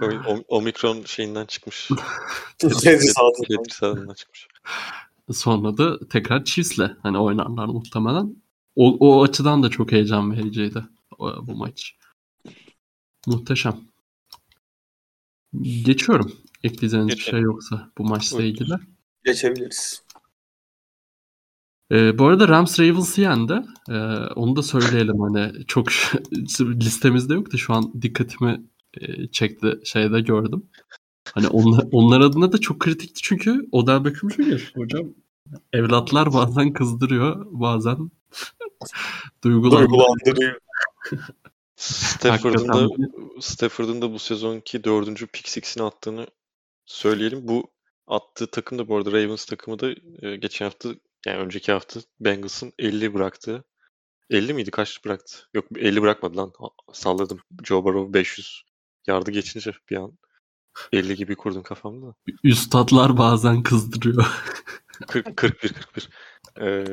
Covid, 0.00 0.16
Om- 0.16 0.44
Omikron 0.48 1.02
şeyinden 1.04 1.46
çıkmış. 1.46 1.90
Altından 3.16 4.14
çıkmış. 4.14 4.48
Sonra 5.32 5.76
da 5.78 6.08
tekrar 6.08 6.44
Chiefs'le 6.44 6.90
hani 7.02 7.18
oynarlar 7.18 7.66
muhtemelen. 7.66 8.36
O, 8.76 8.96
o 9.00 9.22
açıdan 9.22 9.62
da 9.62 9.68
çok 9.70 9.92
heyecan 9.92 10.32
vericiydi 10.32 10.84
o- 11.18 11.46
bu 11.46 11.54
maç. 11.56 11.96
Muhteşem. 13.26 13.80
Geçiyorum. 15.62 16.32
Ekleyeceğiniz 16.62 17.08
bir 17.08 17.14
Geçelim. 17.16 17.36
şey 17.38 17.40
yoksa 17.42 17.90
bu 17.98 18.04
maçla 18.04 18.42
ilgili. 18.42 18.74
Geçebiliriz. 19.24 20.02
Ee, 21.92 22.18
bu 22.18 22.26
arada 22.26 22.48
Rams 22.48 22.80
Ravens'ı 22.80 23.20
yendi. 23.20 23.62
Ee, 23.90 23.94
onu 24.36 24.56
da 24.56 24.62
söyleyelim 24.62 25.20
hani 25.20 25.66
çok 25.66 25.88
listemizde 26.60 27.34
yoktu 27.34 27.58
şu 27.58 27.74
an 27.74 28.02
dikkatimi 28.02 28.62
e, 29.00 29.28
çekti 29.28 29.80
şeyde 29.84 30.20
gördüm. 30.20 30.66
Hani 31.34 31.48
onlar, 31.48 31.84
onlar 31.92 32.20
adına 32.20 32.52
da 32.52 32.58
çok 32.58 32.80
kritikti 32.80 33.22
çünkü 33.22 33.68
Odell 33.72 34.04
Beckham 34.04 34.30
Jr. 34.30 34.72
hocam. 34.74 35.06
Evlatlar 35.72 36.32
bazen 36.32 36.72
kızdırıyor 36.72 37.46
bazen 37.50 37.96
duygulandırıyor. 39.44 39.90
Duygulandırıyor. 39.90 40.58
Stafford'un 41.76 42.68
da. 42.68 42.88
Stafford'un 43.40 44.02
da 44.02 44.12
bu 44.12 44.18
sezonki 44.18 44.84
dördüncü 44.84 45.26
pick 45.26 45.48
six'ini 45.48 45.82
attığını 45.82 46.26
söyleyelim. 46.86 47.48
Bu 47.48 47.70
attığı 48.06 48.46
takım 48.46 48.78
da 48.78 48.88
bu 48.88 48.96
arada 48.96 49.12
Ravens 49.12 49.44
takımı 49.44 49.78
da 49.78 49.94
e, 50.22 50.36
geçen 50.36 50.66
hafta 50.66 50.94
yani 51.26 51.38
önceki 51.38 51.72
hafta 51.72 52.00
Bengals'ın 52.20 52.72
50 52.78 53.14
bıraktığı 53.14 53.64
50 54.30 54.54
miydi? 54.54 54.70
Kaç 54.70 55.04
bıraktı? 55.04 55.36
Yok 55.54 55.66
50 55.76 56.02
bırakmadı 56.02 56.36
lan. 56.36 56.52
Salladım. 56.92 57.40
Joe 57.64 57.84
Burrow 57.84 58.14
500 58.14 58.62
yardı 59.06 59.30
geçince 59.30 59.72
bir 59.90 59.96
an 59.96 60.18
50 60.92 61.16
gibi 61.16 61.36
kurdum 61.36 61.62
kafamda. 61.62 62.06
da. 62.06 62.14
Üstadlar 62.44 63.18
bazen 63.18 63.62
kızdırıyor. 63.62 64.26
40 65.08 65.36
41 65.36 65.72
41. 65.72 66.08
Ee, 66.60 66.84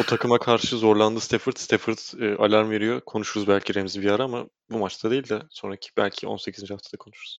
o 0.00 0.02
takıma 0.02 0.38
karşı 0.38 0.76
zorlandı 0.76 1.20
Stafford. 1.20 1.56
Stafford 1.56 2.22
e, 2.22 2.36
alarm 2.36 2.70
veriyor. 2.70 3.00
Konuşuruz 3.00 3.48
belki 3.48 3.74
Remzi 3.74 4.02
bir 4.02 4.10
ara 4.10 4.24
ama 4.24 4.46
bu 4.70 4.78
maçta 4.78 5.10
değil 5.10 5.28
de 5.28 5.42
sonraki 5.50 5.90
belki 5.96 6.26
18. 6.26 6.70
haftada 6.70 6.96
konuşuruz. 6.96 7.38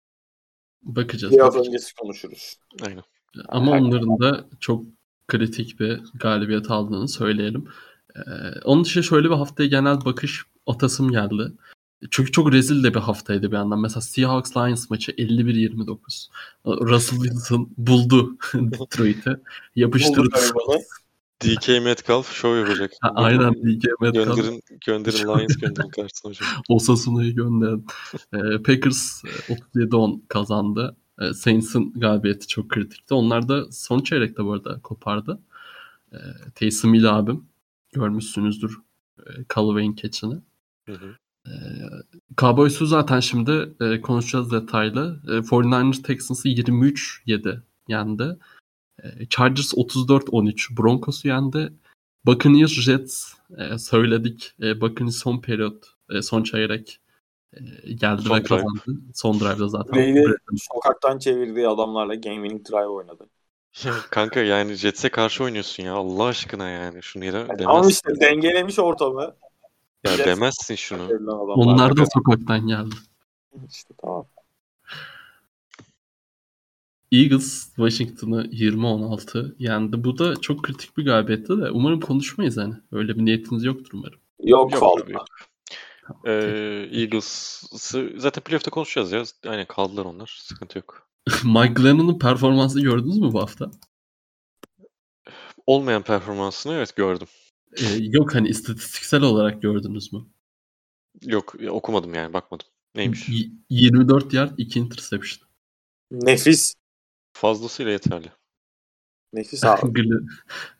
Bakacağız. 0.81 1.33
Biraz 1.33 1.45
bakacağız. 1.45 1.67
öncesi 1.67 1.95
konuşuruz. 1.95 2.55
Aynen. 2.81 3.03
Ama 3.47 3.71
onların 3.71 4.19
da 4.19 4.49
çok 4.59 4.85
kritik 5.31 5.79
bir 5.79 5.99
galibiyet 6.13 6.71
aldığını 6.71 7.07
söyleyelim. 7.07 7.65
Ee, 8.15 8.21
onun 8.63 8.85
dışında 8.85 9.03
şöyle 9.03 9.29
bir 9.29 9.35
haftaya 9.35 9.69
genel 9.69 10.05
bakış 10.05 10.43
atasım 10.67 11.11
geldi. 11.11 11.51
Çünkü 12.11 12.31
çok 12.31 12.53
rezil 12.53 12.83
de 12.83 12.93
bir 12.93 12.99
haftaydı 12.99 13.51
bir 13.51 13.55
yandan. 13.55 13.79
Mesela 13.79 14.01
Seahawks 14.01 14.57
Lions 14.57 14.89
maçı 14.89 15.11
51-29. 15.11 16.29
Russell 16.65 17.19
Wilson 17.19 17.69
buldu 17.77 18.37
Detroit'i. 18.53 19.37
Yapıştırdı. 19.75 20.37
DK 21.43 21.67
Metcalf 21.67 22.33
show 22.33 22.59
yapacak. 22.59 22.91
Ha, 23.01 23.11
aynen 23.15 23.53
DK 23.53 24.01
Metcalf. 24.01 24.37
Gönderin, 24.37 24.61
gönderin 24.85 25.27
Lions 25.27 25.57
gönderin 25.57 25.89
karşısına 25.89 26.29
hocam. 26.29 26.47
Osasuna'yı 26.69 27.35
gönderin. 27.35 27.85
Ee, 28.33 28.63
Packers 28.63 29.23
37-10 29.75 30.21
kazandı. 30.27 30.95
Ee, 31.21 31.33
Saints'in 31.33 31.93
galibiyeti 31.93 32.47
çok 32.47 32.69
kritikti. 32.69 33.13
Onlar 33.13 33.49
da 33.49 33.71
son 33.71 33.99
çeyrekte 33.99 34.45
bu 34.45 34.53
arada 34.53 34.79
kopardı. 34.79 35.39
Ee, 36.13 36.17
Taysom 36.55 36.93
Hill 36.93 37.17
abim 37.17 37.45
görmüşsünüzdür 37.93 38.77
e, 39.19 39.29
Callaway'in 39.55 39.93
keçini. 39.93 40.35
Hı 40.85 40.93
hı. 40.93 41.15
Ee, 41.47 41.51
Cowboys'u 42.37 42.85
zaten 42.85 43.19
şimdi 43.19 43.73
e, 43.81 44.01
konuşacağız 44.01 44.51
detaylı. 44.51 45.21
E, 45.27 45.31
49ers 45.31 46.01
Texans'ı 46.03 46.49
23-7 46.49 47.61
yendi. 47.87 48.37
E, 49.03 49.25
Chargers 49.29 49.73
34-13 49.73 50.77
Broncos'u 50.77 51.27
yendi. 51.27 51.73
Buccaneers 52.25 52.71
Jets 52.71 53.33
e, 53.57 53.77
söyledik. 53.77 54.53
E, 54.61 54.81
Buccaneers 54.81 55.15
son 55.15 55.41
periyot, 55.41 55.85
e, 56.09 56.21
son 56.21 56.43
çeyrek 56.43 56.99
e, 56.99 57.00
geldi 57.95 58.21
Son 58.21 58.35
ve 58.37 58.39
drive. 58.39 58.47
kazandı. 58.47 59.01
Son 59.13 59.39
drive'da 59.39 59.67
zaten. 59.67 59.93
Brady'nin 59.93 60.37
sokaktan 60.73 61.19
çevirdiği 61.19 61.67
adamlarla 61.67 62.15
game 62.15 62.35
winning 62.35 62.69
drive 62.69 62.87
oynadı. 62.87 63.29
Ya 63.85 63.93
kanka 64.11 64.39
yani 64.39 64.73
Jets'e 64.73 65.09
karşı 65.09 65.43
oynuyorsun 65.43 65.83
ya 65.83 65.93
Allah 65.93 66.25
aşkına 66.25 66.69
yani 66.69 67.03
şunu 67.03 67.25
yere 67.25 67.37
Yani 67.37 67.47
demezsin. 67.49 67.65
ama 67.65 67.89
işte 67.89 68.09
dengelemiş 68.21 68.79
ortamı. 68.79 69.35
ya 70.05 70.15
Jets- 70.15 70.25
demezsin 70.25 70.75
şunu. 70.75 71.07
Onlar 71.55 71.97
da 71.97 72.05
sokaktan 72.13 72.67
geldi. 72.67 72.95
İşte 73.69 73.93
tamam. 74.01 74.25
Eagles 77.11 77.65
Washington'ı 77.75 78.43
20-16 78.51 79.55
yendi. 79.59 80.03
Bu 80.03 80.17
da 80.17 80.35
çok 80.41 80.63
kritik 80.63 80.97
bir 80.97 81.05
galibiyetti 81.05 81.57
de 81.57 81.71
umarım 81.71 81.99
konuşmayız 81.99 82.57
hani. 82.57 82.73
Öyle 82.91 83.15
bir 83.15 83.25
niyetiniz 83.25 83.63
yoktur 83.63 83.89
umarım. 83.93 84.19
Yok, 84.43 84.73
Yok 84.73 84.81
vallahi. 84.83 85.13
Ee, 86.25 86.31
Eagles'ı 86.91 88.13
zaten 88.17 88.43
playoff'ta 88.43 88.71
konuşacağız 88.71 89.11
ya. 89.11 89.51
Aynen 89.51 89.65
kaldılar 89.65 90.05
onlar. 90.05 90.39
Sıkıntı 90.43 90.77
yok. 90.77 91.09
Mike 91.43 91.73
Glennon'un 91.73 92.19
performansını 92.19 92.81
gördünüz 92.81 93.17
mü 93.17 93.33
bu 93.33 93.41
hafta? 93.41 93.71
Olmayan 95.67 96.01
performansını 96.03 96.73
evet 96.73 96.95
gördüm. 96.95 97.27
Ee, 97.77 97.83
yok 97.99 98.35
hani 98.35 98.47
istatistiksel 98.47 99.21
olarak 99.21 99.61
gördünüz 99.61 100.13
mü? 100.13 100.19
Yok 101.21 101.55
okumadım 101.69 102.13
yani 102.13 102.33
bakmadım. 102.33 102.67
Neymiş? 102.95 103.29
Y- 103.29 103.49
24 103.69 104.33
yard 104.33 104.57
2 104.57 104.79
interception. 104.79 105.49
Nefis. 106.11 106.75
Fazlasıyla 107.33 107.91
yeterli. 107.91 108.31
Nefis 109.33 109.63
abi. 109.63 110.03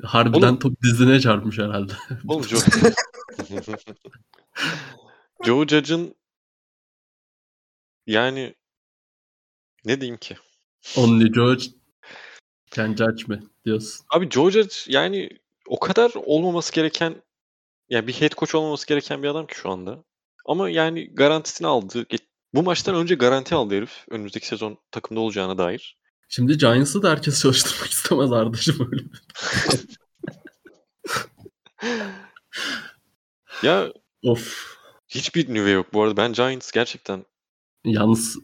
Harbiden 0.03 0.47
Oğlum- 0.47 0.59
top 0.59 0.81
dizine 0.83 1.19
çarpmış 1.19 1.57
herhalde. 1.57 1.93
Oğlum 2.27 2.43
Joe... 2.47 2.59
Joe 5.45 5.67
Judge'ın 5.67 6.15
yani 8.07 8.55
ne 9.85 10.01
diyeyim 10.01 10.17
ki? 10.17 10.37
Only 10.97 11.31
George 11.31 11.63
can 12.71 12.95
judge 12.95 13.23
me 13.27 13.39
diyorsun. 13.65 14.05
Abi 14.09 14.29
Joe 14.29 14.49
Judge 14.51 14.75
yani 14.87 15.29
o 15.67 15.79
kadar 15.79 16.11
olmaması 16.15 16.73
gereken 16.73 17.21
yani 17.89 18.07
bir 18.07 18.13
head 18.13 18.31
coach 18.31 18.55
olmaması 18.55 18.87
gereken 18.87 19.23
bir 19.23 19.27
adam 19.27 19.47
ki 19.47 19.55
şu 19.55 19.69
anda. 19.69 20.03
Ama 20.45 20.69
yani 20.69 21.15
garantisini 21.15 21.67
aldı. 21.67 22.01
Ge- 22.03 22.25
Bu 22.53 22.63
maçtan 22.63 22.95
önce 22.95 23.15
garanti 23.15 23.55
aldı 23.55 23.75
herif. 23.75 24.05
Önümüzdeki 24.09 24.47
sezon 24.47 24.77
takımda 24.91 25.19
olacağına 25.19 25.57
dair. 25.57 25.97
Şimdi 26.29 26.57
Giants'ı 26.57 27.03
da 27.03 27.09
herkes 27.11 27.41
çalıştırmak 27.41 27.89
istemez 27.91 28.31
Arda'cığım 28.31 28.91
öyle. 28.91 29.03
Ya 33.63 33.93
of. 34.23 34.77
Hiçbir 35.15 35.53
nüve 35.53 35.69
yok 35.71 35.93
bu 35.93 36.01
arada. 36.03 36.17
Ben 36.17 36.33
Giants 36.33 36.71
gerçekten 36.71 37.25
Yalnız 37.85 38.37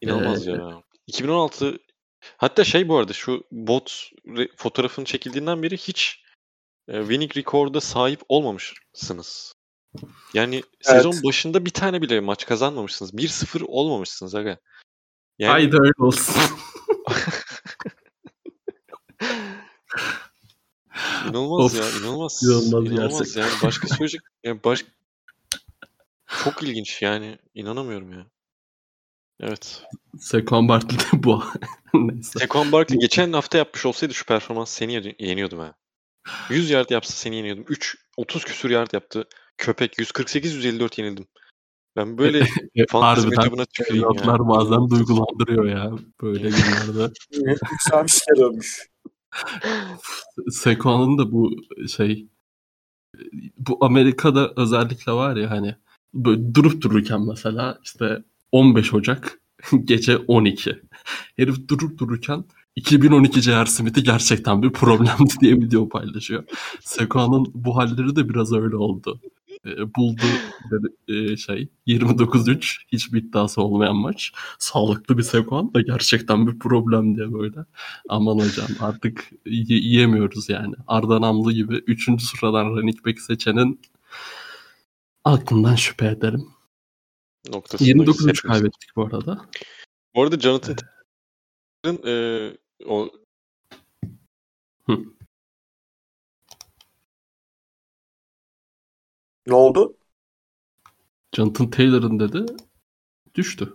inanılmaz 0.00 0.48
Ee, 0.48 0.50
ya. 0.50 0.82
2016 1.06 1.78
hatta 2.36 2.64
şey 2.64 2.88
bu 2.88 2.96
arada 2.96 3.12
şu 3.12 3.44
bot 3.50 4.10
re- 4.26 4.56
fotoğrafının 4.56 5.04
çekildiğinden 5.04 5.62
beri 5.62 5.76
hiç 5.76 6.22
e, 6.88 7.00
winning 7.00 7.36
record'a 7.36 7.80
sahip 7.80 8.20
olmamışsınız. 8.28 9.52
Yani 10.34 10.62
sezon 10.80 11.22
başında 11.24 11.64
bir 11.64 11.70
tane 11.70 12.02
bile 12.02 12.20
maç 12.20 12.46
kazanmamışsınız. 12.46 13.14
1-0 13.14 13.64
olmamışsınız 13.64 14.34
aga. 14.34 14.58
Yani 15.38 15.50
haydi 15.50 15.76
öyle 15.80 15.92
olsun. 15.98 16.34
İnanılmaz 21.28 21.74
Of. 21.74 21.80
ya, 21.80 22.00
inanılmaz. 22.00 22.42
İnanılmaz 22.42 22.92
İnanılmaz 22.92 23.18
gerçekten. 23.18 23.40
yani 23.42 23.52
başka 23.62 23.88
söyleyecek 23.88 24.20
yani 24.44 24.64
baş 24.64 24.84
çok 26.44 26.62
ilginç 26.62 27.02
yani 27.02 27.38
inanamıyorum 27.54 28.12
ya. 28.12 28.26
Evet. 29.40 29.82
Saquon 30.20 30.68
Barkley 30.68 30.98
de 30.98 31.04
bu. 31.24 31.44
Neyse. 31.94 32.38
Saquon 32.38 32.72
Barkley 32.72 32.98
geçen 32.98 33.32
hafta 33.32 33.58
yapmış 33.58 33.86
olsaydı 33.86 34.14
şu 34.14 34.26
performans 34.26 34.70
seni 34.70 34.92
yeni- 34.92 35.16
yeniyordum 35.18 35.58
ha. 35.58 35.74
100 36.50 36.70
yard 36.70 36.90
yapsa 36.90 37.12
seni 37.14 37.36
yeniyordum. 37.36 37.64
3 37.68 37.96
30 38.16 38.44
küsür 38.44 38.70
yard 38.70 38.92
yaptı. 38.92 39.24
Köpek 39.58 39.98
148 39.98 40.54
154 40.54 40.98
yenildim. 40.98 41.26
Ben 41.96 42.18
böyle 42.18 42.38
E, 42.74 42.86
fantezi 42.86 43.28
metabına 43.28 43.64
tüküreyim 43.64 44.06
ya. 44.14 44.38
bazen 44.38 44.90
duygulandırıyor 44.90 45.64
ya 45.66 45.92
böyle 46.22 46.42
günlerde. 46.50 47.12
Yükselmiş 47.70 48.20
kere 48.20 48.36
dönmüş. 48.40 48.88
Saquon'un 50.50 51.18
da 51.18 51.32
bu 51.32 51.50
şey 51.96 52.28
bu 53.58 53.78
Amerika'da 53.84 54.52
özellikle 54.56 55.12
var 55.12 55.36
ya 55.36 55.50
hani 55.50 55.74
böyle 56.14 56.54
durup 56.54 56.82
dururken 56.82 57.26
mesela 57.26 57.78
işte 57.84 58.24
15 58.52 58.94
Ocak 58.94 59.40
gece 59.84 60.16
12. 60.16 60.82
Herif 61.36 61.68
durup 61.68 61.98
dururken 61.98 62.44
2012 62.76 63.42
J.R. 63.42 63.66
Smith'i 63.66 64.02
gerçekten 64.02 64.62
bir 64.62 64.70
problemdi 64.72 65.34
diye 65.40 65.54
video 65.54 65.88
paylaşıyor. 65.88 66.44
Saquon'un 66.80 67.52
bu 67.54 67.76
halleri 67.76 68.16
de 68.16 68.28
biraz 68.28 68.52
öyle 68.52 68.76
oldu. 68.76 69.20
E, 69.66 69.94
buldu 69.94 70.22
e, 71.08 71.36
şey 71.36 71.68
29-3 71.86 72.76
hiçbir 72.92 73.22
iddiası 73.22 73.62
olmayan 73.62 73.96
maç. 73.96 74.32
Sağlıklı 74.58 75.18
bir 75.18 75.22
Saquon 75.22 75.74
da 75.74 75.80
gerçekten 75.80 76.46
bir 76.46 76.58
problem 76.58 77.16
diye 77.16 77.32
böyle. 77.32 77.64
Aman 78.08 78.34
hocam 78.38 78.68
artık 78.80 79.30
y- 79.46 79.64
yiyemiyoruz 79.68 80.48
yani. 80.48 80.74
Arda 80.86 81.20
Namlı 81.20 81.52
gibi 81.52 81.76
3. 81.86 82.22
sıradan 82.22 82.66
running 82.66 83.06
back 83.06 83.20
seçenin 83.20 83.80
aklından 85.26 85.74
şüphe 85.74 86.06
ederim. 86.06 86.48
Noktasında 87.48 87.88
29-3 87.88 88.12
hepimiz. 88.12 88.40
kaybettik 88.40 88.90
bu 88.96 89.04
arada. 89.06 89.46
Bu 90.14 90.22
arada 90.22 90.38
Jonathan 90.40 90.76
Taylor'ın 91.82 92.06
e, 92.06 92.56
o 92.86 93.10
Hı. 94.86 94.98
Ne 99.46 99.54
oldu? 99.54 99.96
Jonathan 101.36 101.70
Taylor'ın 101.70 102.20
dedi 102.20 102.52
düştü. 103.34 103.74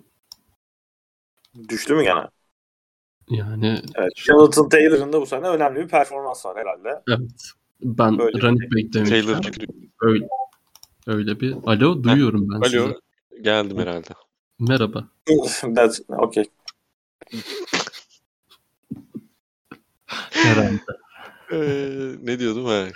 Düştü 1.69 1.93
mü 1.95 2.03
gene? 2.03 2.27
Yani 3.29 3.81
Evet. 3.95 4.11
Jonathan 4.15 4.69
Taylor'ın 4.69 5.13
da 5.13 5.21
bu 5.21 5.25
sene 5.25 5.47
önemli 5.47 5.79
bir 5.79 5.87
performans 5.87 6.45
var 6.45 6.57
herhalde. 6.57 7.03
evet. 7.09 7.51
Ben 7.83 8.17
Böyle 8.17 8.41
running 8.41 8.61
back 8.75 8.93
demiştim. 8.93 9.25
Taylor 9.25 9.45
Öyle, 10.01 10.27
öyle 11.07 11.39
bir. 11.39 11.55
Alo 11.65 12.03
duyuyorum 12.03 12.49
ben 12.49 12.61
sizi. 12.61 12.79
Alo 12.79 12.93
geldim 13.41 13.77
herhalde. 13.77 14.09
Merhaba. 14.59 15.07
That's 15.75 16.01
okay. 16.07 16.45
Herhalde. 20.29 20.79
Ee, 21.51 22.15
ne 22.23 22.39
diyordum 22.39 22.65
ha? 22.65 22.87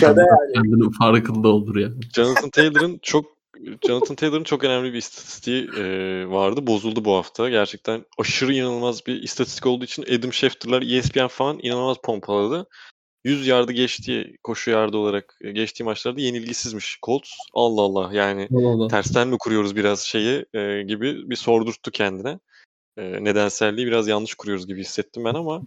Şöyle 0.00 0.20
yani. 0.20 0.52
Kendinin 0.54 0.90
farkında 0.90 1.48
olur 1.48 1.76
yani. 1.76 1.94
Jonathan 2.14 2.50
Taylor'ın 2.50 2.98
çok 3.02 3.38
Jonathan 3.86 4.16
Taylor'ın 4.16 4.44
çok 4.44 4.64
önemli 4.64 4.92
bir 4.92 4.98
istatistiği 4.98 5.70
e, 5.76 5.82
vardı. 6.28 6.66
Bozuldu 6.66 7.04
bu 7.04 7.16
hafta. 7.16 7.50
Gerçekten 7.50 8.04
aşırı 8.18 8.52
inanılmaz 8.52 9.06
bir 9.06 9.22
istatistik 9.22 9.66
olduğu 9.66 9.84
için 9.84 10.02
Adam 10.02 10.32
Schefter'lar, 10.32 10.82
ESPN 10.82 11.26
falan 11.26 11.58
inanılmaz 11.62 11.96
pompaladı. 12.04 12.66
100 13.24 13.46
yardı 13.46 13.72
geçtiği, 13.72 14.36
koşu 14.44 14.70
yardı 14.70 14.96
olarak 14.96 15.38
e, 15.40 15.52
geçtiği 15.52 15.84
maçlarda 15.84 16.20
yenilgisizmiş 16.20 16.98
Colts. 17.02 17.30
Allah 17.54 17.82
Allah 17.82 18.10
yani 18.12 18.48
Allah. 18.52 18.88
tersten 18.88 19.28
mi 19.28 19.38
kuruyoruz 19.38 19.76
biraz 19.76 20.00
şeyi 20.00 20.44
e, 20.54 20.82
gibi 20.82 21.30
bir 21.30 21.36
sordurttu 21.36 21.90
kendine. 21.90 22.38
E, 22.96 23.24
nedenselliği 23.24 23.86
biraz 23.86 24.08
yanlış 24.08 24.34
kuruyoruz 24.34 24.66
gibi 24.66 24.80
hissettim 24.80 25.24
ben 25.24 25.34
ama 25.34 25.62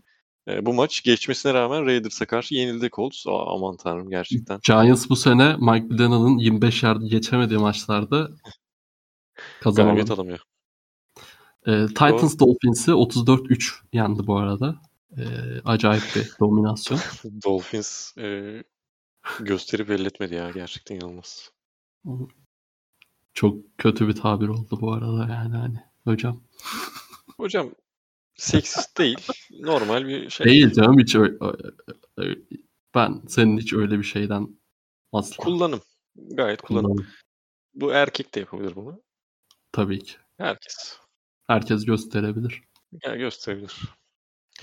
E, 0.48 0.66
bu 0.66 0.74
maç 0.74 1.04
geçmesine 1.04 1.54
rağmen 1.54 1.86
Raiders'a 1.86 2.26
karşı 2.26 2.56
yenildi 2.56 2.90
Colts. 2.90 3.28
Aa, 3.28 3.54
aman 3.56 3.78
tanrım 3.78 4.10
gerçekten. 4.10 4.60
Giants 4.64 5.10
bu 5.10 5.16
sene 5.16 5.56
Mike 5.60 5.88
Glenon'un 5.88 6.38
25 6.38 6.84
yard 6.84 7.02
geçemediği 7.02 7.60
maçlarda 7.60 8.32
kazanamadı. 9.62 9.96
Galibiyet 9.96 10.20
alamıyor. 10.20 10.40
Ee, 11.68 11.86
Titans 11.88 12.40
Dolphins'i 12.40 12.92
34-3 12.92 13.74
yendi 13.94 14.28
bu 14.28 14.38
arada. 14.38 14.82
Ee, 15.18 15.62
acayip 15.66 16.04
bir 16.16 16.32
dominasyon. 16.40 17.00
Dolphins 17.46 18.18
e, 18.18 18.64
gösterip 19.40 19.90
belli 19.90 20.08
etmedi 20.08 20.36
ya. 20.36 20.52
Gerçekten 20.52 20.96
inanılmaz. 20.96 21.52
Çok 23.34 23.78
kötü 23.78 24.08
bir 24.08 24.16
tabir 24.16 24.48
oldu 24.48 24.78
bu 24.82 24.94
arada 24.94 25.34
yani 25.34 25.56
hani 25.56 25.84
hocam. 26.04 26.44
Hocam 27.38 27.72
seksist 28.36 28.98
değil. 28.98 29.28
Normal 29.60 30.08
bir 30.08 30.30
şey. 30.30 30.46
Değil 30.46 30.72
canım 30.72 31.00
hiç 31.00 31.16
öyle, 31.16 31.38
ben 32.96 33.22
senin 33.28 33.58
hiç 33.58 33.74
öyle 33.74 34.00
bir 34.00 34.04
şeyden 34.04 34.60
asla 35.12 35.44
Kullanım. 35.44 35.82
Gayet 36.16 36.62
kullanım. 36.62 36.92
kullanım. 36.92 37.08
Bu 37.74 37.92
erkek 37.92 38.36
de 38.36 38.40
yapabilir 38.40 38.76
bunu. 38.76 39.02
Tabii 39.72 40.04
ki. 40.04 40.14
Herkes. 40.38 40.98
Herkes 41.48 41.86
gösterebilir. 41.86 42.64
Ya 43.04 43.16
gösterebilir. 43.16 43.82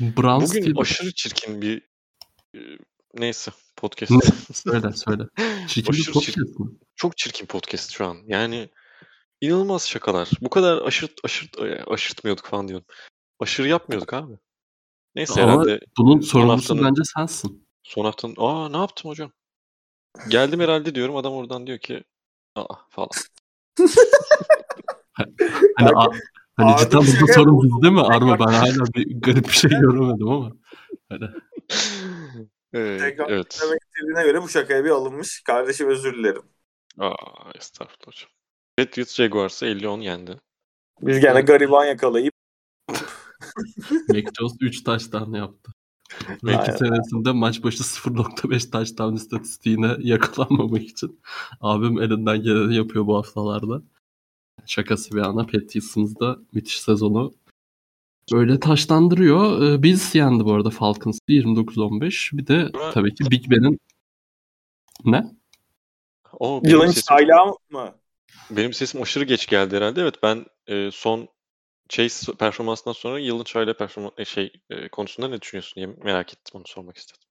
Browns 0.00 0.50
Bugün 0.50 0.62
Steelers- 0.62 0.80
aşırı 0.80 1.12
çirkin 1.14 1.62
bir 1.62 1.82
e, 2.54 2.58
neyse 3.14 3.50
podcast. 3.76 4.12
Söyle 4.56 4.92
söyle. 4.92 5.22
Çirkin 5.68 5.92
bir 5.92 5.98
Aşırı 5.98 6.12
podcast 6.12 6.34
çirkin. 6.36 6.54
mı? 6.64 6.72
Çok 6.96 7.16
çirkin 7.16 7.46
podcast 7.46 7.90
şu 7.92 8.06
an. 8.06 8.16
Yani 8.26 8.68
inanılmaz 9.40 9.88
şakalar. 9.88 10.30
Bu 10.40 10.50
kadar 10.50 10.78
aşırt 10.82 11.12
aşırt 11.24 11.56
aşırtmıyorduk 11.88 12.46
falan 12.46 12.68
diyorum. 12.68 12.86
Aşırı 13.40 13.68
yapmıyorduk 13.68 14.12
abi. 14.12 14.38
Neyse 15.14 15.42
Ama 15.42 15.52
herhalde 15.52 15.80
Bunun 15.98 16.20
sorumlusu 16.20 16.74
haftanın- 16.74 16.84
bence 16.90 17.02
sensin. 17.16 17.68
son 17.82 18.04
haftanın 18.04 18.34
aa 18.38 18.68
ne 18.68 18.76
yaptım 18.76 19.10
hocam? 19.10 19.32
Geldim 20.28 20.60
herhalde 20.60 20.94
diyorum 20.94 21.16
adam 21.16 21.32
oradan 21.32 21.66
diyor 21.66 21.78
ki 21.78 22.04
aa 22.54 22.74
falan. 22.90 23.08
Hani, 25.76 25.90
a- 25.96 26.10
hani 26.58 26.70
Arda 26.70 26.84
cidden 26.84 27.00
burada 27.00 27.40
yapıyor. 27.40 27.62
bizde 27.62 27.90
mi? 27.90 28.00
Arma 28.00 28.38
ben 28.38 28.44
hala 28.52 28.84
bir 28.94 29.20
garip 29.20 29.44
bir 29.48 29.52
şey 29.52 29.70
göremedim 29.70 30.28
ama. 30.28 30.52
Hani, 31.08 31.24
Ee, 32.72 32.98
Tekrar 33.00 33.30
evet. 33.30 33.60
Demek 33.62 33.80
istediğine 33.82 34.22
göre 34.22 34.42
bu 34.42 34.48
şakaya 34.48 34.84
bir 34.84 34.90
alınmış. 34.90 35.42
Kardeşim 35.46 35.88
özür 35.88 36.14
dilerim. 36.14 36.42
Aa, 36.98 37.14
estağfurullah 37.54 38.06
hocam. 38.06 38.30
Patriots 38.76 39.14
Jaguars'ı 39.14 39.66
50-10 39.66 40.02
yendi. 40.02 40.40
Biz 41.02 41.20
gene 41.20 41.40
gariban 41.40 41.84
yakalayıp 41.84 42.32
Mac 44.08 44.24
Jones 44.38 44.52
3 44.60 44.84
touchdown 44.84 45.34
yaptı. 45.34 45.72
Aynen. 46.46 46.76
senesinde 46.76 47.32
maç 47.32 47.62
başı 47.64 47.82
0.5 47.84 48.70
touchdown 48.70 49.14
istatistiğine 49.14 49.96
yakalanmamak 49.98 50.82
için 50.82 51.20
abim 51.60 52.02
elinden 52.02 52.42
geleni 52.42 52.76
yapıyor 52.76 53.06
bu 53.06 53.16
haftalarda. 53.16 53.82
Şakası 54.66 55.14
bir 55.14 55.20
yana 55.20 55.46
Patriots'ımız 55.46 56.20
da 56.20 56.38
müthiş 56.52 56.80
sezonu 56.80 57.34
böyle 58.32 58.60
taşlandırıyor. 58.60 59.62
Ee, 59.62 59.82
Bills 59.82 60.14
yendi 60.14 60.44
bu 60.44 60.52
arada 60.52 60.70
Falcons'ı 60.70 61.20
29-15. 61.28 62.36
Bir 62.38 62.46
de 62.46 62.72
tabii 62.92 63.14
ki 63.14 63.30
Big 63.30 63.50
Ben'in 63.50 63.80
ne? 65.04 65.24
O 66.32 66.62
yılın 66.64 66.86
sesim, 66.86 67.16
mı? 67.70 67.94
benim 68.50 68.72
sesim 68.72 69.02
aşırı 69.02 69.24
geç 69.24 69.46
geldi 69.46 69.76
herhalde. 69.76 70.00
Evet 70.00 70.14
ben 70.22 70.46
e, 70.66 70.90
son 70.92 71.28
Chase 71.88 72.32
performansından 72.32 72.92
sonra 72.92 73.18
yılın 73.18 73.44
çayla 73.44 73.76
performans 73.76 74.12
e, 74.18 74.24
şey 74.24 74.52
e, 74.70 74.88
konusunda 74.88 75.28
ne 75.28 75.40
düşünüyorsun 75.40 75.76
diye 75.76 75.86
merak 75.86 76.32
ettim 76.32 76.52
onu 76.54 76.64
sormak 76.66 76.96
istedim. 76.96 77.22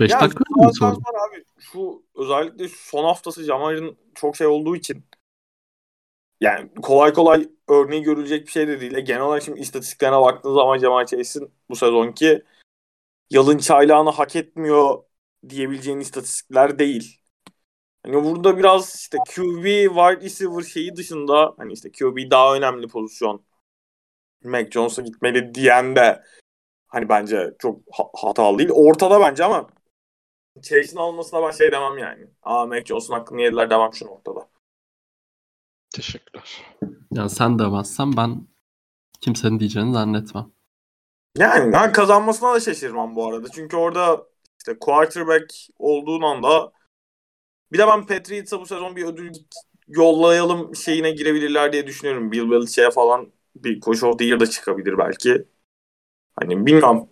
5 0.00 0.10
Ya 0.10 0.20
dakika 0.20 0.44
mı 0.50 0.74
sordun? 0.74 1.02
abi 1.28 1.44
şu 1.58 2.02
özellikle 2.14 2.68
şu 2.68 2.76
son 2.78 3.04
haftası 3.04 3.44
Jamar'ın 3.44 3.96
çok 4.14 4.36
şey 4.36 4.46
olduğu 4.46 4.76
için 4.76 5.04
yani 6.40 6.70
kolay 6.82 7.12
kolay 7.12 7.48
örneği 7.68 8.02
görülecek 8.02 8.46
bir 8.46 8.52
şey 8.52 8.68
de 8.68 8.80
değil. 8.80 8.94
E, 8.94 9.00
Genel 9.00 9.20
olarak 9.20 9.42
şimdi 9.42 9.60
istatistiklerine 9.60 10.20
baktığınız 10.20 10.54
zaman 10.54 10.78
Jamal 10.78 11.06
Chase'in 11.06 11.52
bu 11.70 11.76
sezonki 11.76 12.42
yılın 13.30 13.58
çaylağını 13.58 14.10
hak 14.10 14.36
etmiyor 14.36 15.04
diyebileceğin 15.48 16.00
istatistikler 16.00 16.78
değil. 16.78 17.20
Hani 18.02 18.24
burada 18.24 18.58
biraz 18.58 18.94
işte 18.94 19.18
QB, 19.18 19.64
wide 19.88 20.24
receiver 20.24 20.62
şeyi 20.62 20.96
dışında 20.96 21.54
hani 21.58 21.72
işte 21.72 21.92
QB 21.92 22.30
daha 22.30 22.56
önemli 22.56 22.88
pozisyon. 22.88 23.44
Mac 24.44 24.70
Jones'a 24.70 25.02
gitmeli 25.02 25.54
diyen 25.54 25.96
de 25.96 26.22
hani 26.86 27.08
bence 27.08 27.54
çok 27.58 27.80
ha- 27.92 28.10
hatalı 28.14 28.58
değil. 28.58 28.70
Ortada 28.72 29.20
bence 29.20 29.44
ama 29.44 29.68
Chase'in 30.62 30.96
almasına 30.96 31.42
ben 31.42 31.50
şey 31.50 31.72
demem 31.72 31.98
yani. 31.98 32.26
Aa 32.42 32.66
Mac 32.66 32.84
Jones'un 32.84 33.14
hakkını 33.14 33.42
yediler 33.42 33.70
devam 33.70 33.94
şu 33.94 34.06
noktada. 34.06 34.48
Teşekkürler. 35.94 36.62
Yani 37.12 37.30
sen 37.30 37.58
demezsen 37.58 38.16
ben 38.16 38.46
kimsenin 39.20 39.60
diyeceğini 39.60 39.92
zannetmem. 39.92 40.52
Yani 41.38 41.72
ben 41.72 41.92
kazanmasına 41.92 42.54
da 42.54 42.60
şaşırmam 42.60 43.16
bu 43.16 43.28
arada. 43.28 43.48
Çünkü 43.48 43.76
orada 43.76 44.26
işte 44.58 44.78
quarterback 44.78 45.54
olduğun 45.78 46.22
anda 46.22 46.72
bir 47.72 47.78
de 47.78 47.86
ben 47.86 48.06
Patriots'a 48.06 48.60
bu 48.60 48.66
sezon 48.66 48.96
bir 48.96 49.04
ödül 49.04 49.32
yollayalım 49.88 50.76
şeyine 50.76 51.10
girebilirler 51.10 51.72
diye 51.72 51.86
düşünüyorum. 51.86 52.32
Bill 52.32 52.50
Belichick'e 52.50 52.90
falan 52.90 53.32
bir 53.56 53.80
Coach 53.80 54.04
of 54.04 54.18
the 54.18 54.24
Year 54.24 54.40
da 54.40 54.46
çıkabilir 54.46 54.98
belki. 54.98 55.44
Hani 56.40 56.66
bilmem. 56.66 57.08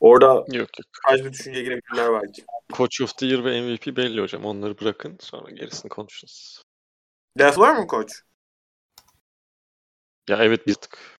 Orada 0.00 0.26
Yok 0.26 0.48
yok. 0.54 0.68
kaç 1.06 1.24
bir 1.24 1.32
düşünceye 1.32 1.64
girebilirler 1.64 2.22
belki. 2.22 2.44
Coach 2.72 3.00
of 3.02 3.18
the 3.18 3.26
Year 3.26 3.44
ve 3.44 3.62
MVP 3.62 3.96
belli 3.96 4.20
hocam. 4.20 4.44
Onları 4.44 4.80
bırakın 4.80 5.16
sonra 5.20 5.50
gerisini 5.50 5.88
konuşuruz. 5.88 6.67
Def 7.38 7.58
var 7.58 7.76
mı 7.76 7.86
koç? 7.86 8.22
Ya 10.28 10.36
evet 10.42 10.66
bir 10.66 10.74
tık 10.74 11.18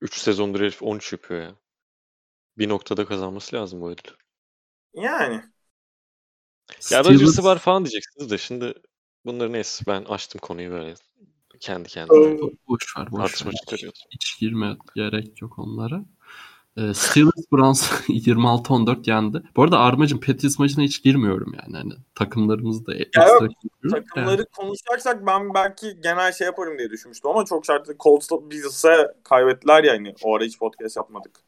3 0.00 0.18
sezondur 0.18 0.60
herif 0.60 0.82
13 0.82 1.12
yapıyor 1.12 1.42
ya. 1.42 1.56
Bir 2.58 2.68
noktada 2.68 3.04
kazanması 3.04 3.56
lazım 3.56 3.80
bu 3.80 3.90
ödülü. 3.90 4.16
Yani. 4.94 5.42
Ya 6.90 7.04
Rodgers'ı 7.04 7.44
var 7.44 7.58
falan 7.58 7.84
diyeceksiniz 7.84 8.30
de 8.30 8.38
şimdi 8.38 8.74
bunları 9.24 9.52
neyse 9.52 9.84
ben 9.86 10.04
açtım 10.04 10.40
konuyu 10.40 10.70
böyle 10.70 10.94
kendi 11.60 11.88
kendime. 11.88 12.38
Boş 12.68 12.96
ver, 12.96 13.10
boş 13.10 13.20
Tartışma 13.20 13.50
ver. 13.50 13.56
çıkarıyoruz. 13.56 14.06
Hiç 14.10 14.38
girme 14.40 14.76
gerek 14.94 15.42
yok 15.42 15.58
onlara. 15.58 16.04
Ee, 16.76 16.94
Steelers 16.94 17.52
Browns 17.52 17.90
26-14 18.08 19.10
yendi. 19.10 19.42
Bu 19.56 19.62
arada 19.62 19.78
Armacım 19.78 20.20
Patriots 20.20 20.58
maçına 20.58 20.84
hiç 20.84 21.02
girmiyorum 21.02 21.54
yani. 21.62 21.76
Hani 21.76 21.92
takımlarımız 22.14 22.86
da 22.86 22.94
ekstra 22.94 23.28
yok. 23.44 23.52
Takımları 23.90 24.46
konuşacaksak 24.46 25.26
ben 25.26 25.54
belki 25.54 26.00
genel 26.02 26.32
şey 26.32 26.44
yaparım 26.46 26.78
diye 26.78 26.90
düşünmüştüm 26.90 27.30
ama 27.30 27.44
çok 27.44 27.64
şartlı 27.66 27.96
Colts'la 28.00 28.50
Bills'e 28.50 29.14
kaybettiler 29.24 29.84
ya 29.84 29.92
hani. 29.92 30.14
O 30.22 30.36
ara 30.36 30.44
hiç 30.44 30.58
podcast 30.58 30.96
yapmadık. 30.96 31.40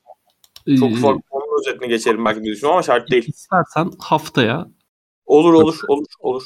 Yani, 0.67 0.79
Çok 0.79 0.91
Ee, 0.91 0.95
ufak 0.95 1.17
onun 1.31 1.61
özetini 1.61 1.89
geçelim 1.89 2.25
belki 2.25 2.43
diye 2.43 2.53
düşünüyorum 2.53 2.77
ama 2.77 2.83
şart 2.83 3.11
değil. 3.11 3.25
İstersen 3.29 3.91
haftaya 3.99 4.69
Olur 5.27 5.53
olur 5.55 5.79
olur 5.89 6.07
olur. 6.21 6.43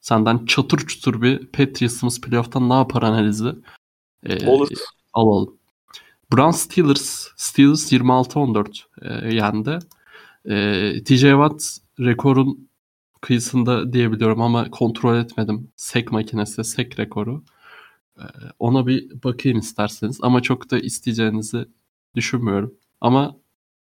senden 0.00 0.46
çatır 0.46 0.78
çutur 0.78 1.22
bir 1.22 1.46
Patriots'ımız 1.46 2.20
playoff'tan 2.20 2.68
ne 2.70 2.74
yapar 2.74 3.02
analizi 3.02 3.48
e, 4.26 4.48
Olur. 4.50 4.68
alalım. 5.12 5.59
Browns 6.32 6.60
Steelers 6.60 7.28
Steelers 7.36 7.92
26-14 7.92 8.84
e, 9.02 9.34
yendi. 9.34 9.78
E, 10.44 11.04
TJ 11.04 11.20
Watt 11.20 11.62
rekorun 12.00 12.68
kıyısında 13.20 13.92
diyebiliyorum 13.92 14.40
ama 14.42 14.70
kontrol 14.70 15.16
etmedim. 15.16 15.72
Sek 15.76 16.12
makinesi, 16.12 16.64
sek 16.64 16.98
rekoru. 16.98 17.44
E, 18.18 18.24
ona 18.58 18.86
bir 18.86 19.22
bakayım 19.24 19.58
isterseniz 19.58 20.18
ama 20.22 20.42
çok 20.42 20.70
da 20.70 20.78
isteyeceğinizi 20.78 21.66
düşünmüyorum. 22.14 22.74
Ama 23.00 23.36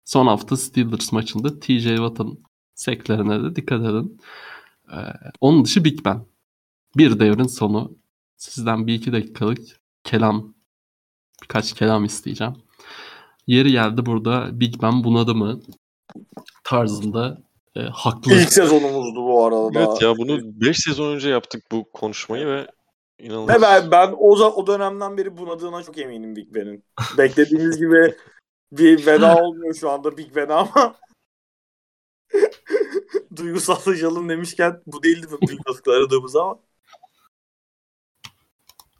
son 0.05 0.27
hafta 0.27 0.57
Steelers 0.57 1.11
maçında 1.11 1.59
TJ 1.59 1.83
Watt'ın 1.83 2.43
seklerine 2.75 3.43
de 3.43 3.55
dikkat 3.55 3.81
edin. 3.81 4.21
E, 4.91 4.97
onun 5.41 5.65
dışı 5.65 5.85
Big 5.85 6.05
Ben. 6.05 6.25
Bir 6.97 7.19
devrin 7.19 7.47
sonu. 7.47 7.97
Sizden 8.37 8.87
bir 8.87 8.93
iki 8.93 9.11
dakikalık 9.11 9.59
kelam 10.03 10.56
birkaç 11.43 11.73
kelam 11.73 12.05
isteyeceğim. 12.05 12.53
Yeri 13.47 13.71
geldi 13.71 14.05
burada 14.05 14.59
Big 14.59 14.81
Ben 14.81 15.03
bunadı 15.03 15.35
mı 15.35 15.61
tarzında 16.63 17.37
e, 17.75 17.81
haklı. 17.81 18.33
İlk 18.33 18.53
sezonumuzdu 18.53 19.23
bu 19.23 19.45
arada. 19.45 19.73
da. 19.73 19.79
Evet 19.79 20.01
ya 20.01 20.17
bunu 20.17 20.39
5 20.61 20.77
sezon 20.77 21.15
önce 21.15 21.29
yaptık 21.29 21.63
bu 21.71 21.91
konuşmayı 21.91 22.47
ve 22.47 22.67
inanılmaz. 23.19 23.55
Ve 23.55 23.61
ben, 23.61 23.91
ben 23.91 24.15
o, 24.17 24.35
o 24.35 24.67
dönemden 24.67 25.17
beri 25.17 25.37
bunadığına 25.37 25.83
çok 25.83 25.97
eminim 25.97 26.35
Big 26.35 26.55
Ben'in. 26.55 26.83
Beklediğimiz 27.17 27.77
gibi 27.79 28.15
bir 28.71 29.05
veda 29.05 29.35
olmuyor 29.43 29.73
şu 29.73 29.89
anda 29.89 30.17
Big 30.17 30.35
Ben'e 30.35 30.53
ama 30.53 30.95
duygusallaşalım 33.35 34.29
demişken 34.29 34.81
bu 34.87 35.03
değildi 35.03 35.27
mi 35.27 35.47
duygusallıkla 35.47 35.91
aradığımız 35.93 36.35
ama 36.35 36.59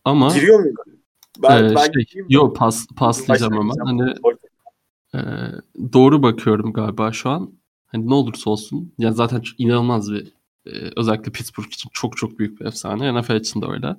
Ama 0.06 0.34
giriyor 0.34 0.60
muyum? 0.60 0.76
Ben, 1.44 1.64
e, 1.64 1.76
ben 1.76 1.92
şey, 1.94 2.06
gireyim 2.06 2.28
mi? 2.28 2.34
yo 2.34 2.54
pas 2.54 2.88
paslayacağım 2.96 3.54
hemen. 3.54 3.70
Başlayacağım. 3.70 4.00
Hani 4.00 4.38
Ee, 5.16 5.20
doğru 5.94 6.24
bakıyorum 6.24 6.74
galiba 6.74 7.12
şu 7.12 7.30
an. 7.30 7.54
Hani 7.88 8.10
ne 8.10 8.14
olursa 8.14 8.50
olsun. 8.50 8.94
Yani 8.98 9.16
zaten 9.16 9.44
inanılmaz 9.58 10.12
bir 10.12 10.34
e, 10.66 10.72
özellikle 10.96 11.32
Pittsburgh 11.32 11.68
için 11.68 11.90
çok 11.94 12.18
çok 12.18 12.40
büyük 12.40 12.60
bir 12.60 12.66
efsane. 12.66 13.22
NFL 13.22 13.36
için 13.36 13.62
de 13.62 13.66
öyle. 13.66 13.96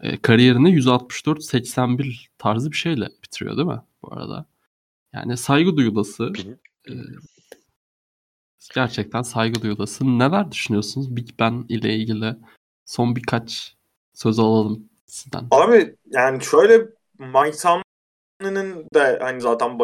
E, 0.00 0.16
kariyerini 0.16 0.70
164-81 0.70 2.26
tarzı 2.38 2.70
bir 2.70 2.76
şeyle 2.76 3.08
bitiriyor 3.22 3.56
değil 3.56 3.68
mi 3.68 3.82
bu 4.02 4.12
arada? 4.14 4.46
Yani 5.12 5.36
saygı 5.36 5.76
duyulası. 5.76 6.32
E, 6.88 6.92
gerçekten 8.74 9.22
saygı 9.22 9.62
duyulası. 9.62 10.18
Neler 10.18 10.52
düşünüyorsunuz 10.52 11.16
Big 11.16 11.28
Ben 11.38 11.64
ile 11.68 11.96
ilgili? 11.96 12.36
Son 12.84 13.16
birkaç 13.16 13.76
söz 14.14 14.38
alalım 14.38 14.88
sizden. 15.06 15.44
Abi 15.50 15.96
yani 16.10 16.44
şöyle 16.44 16.78
Mike 17.18 17.56
Tomlin'in 17.58 18.86
de 18.94 19.18
hani 19.20 19.40
zaten 19.40 19.78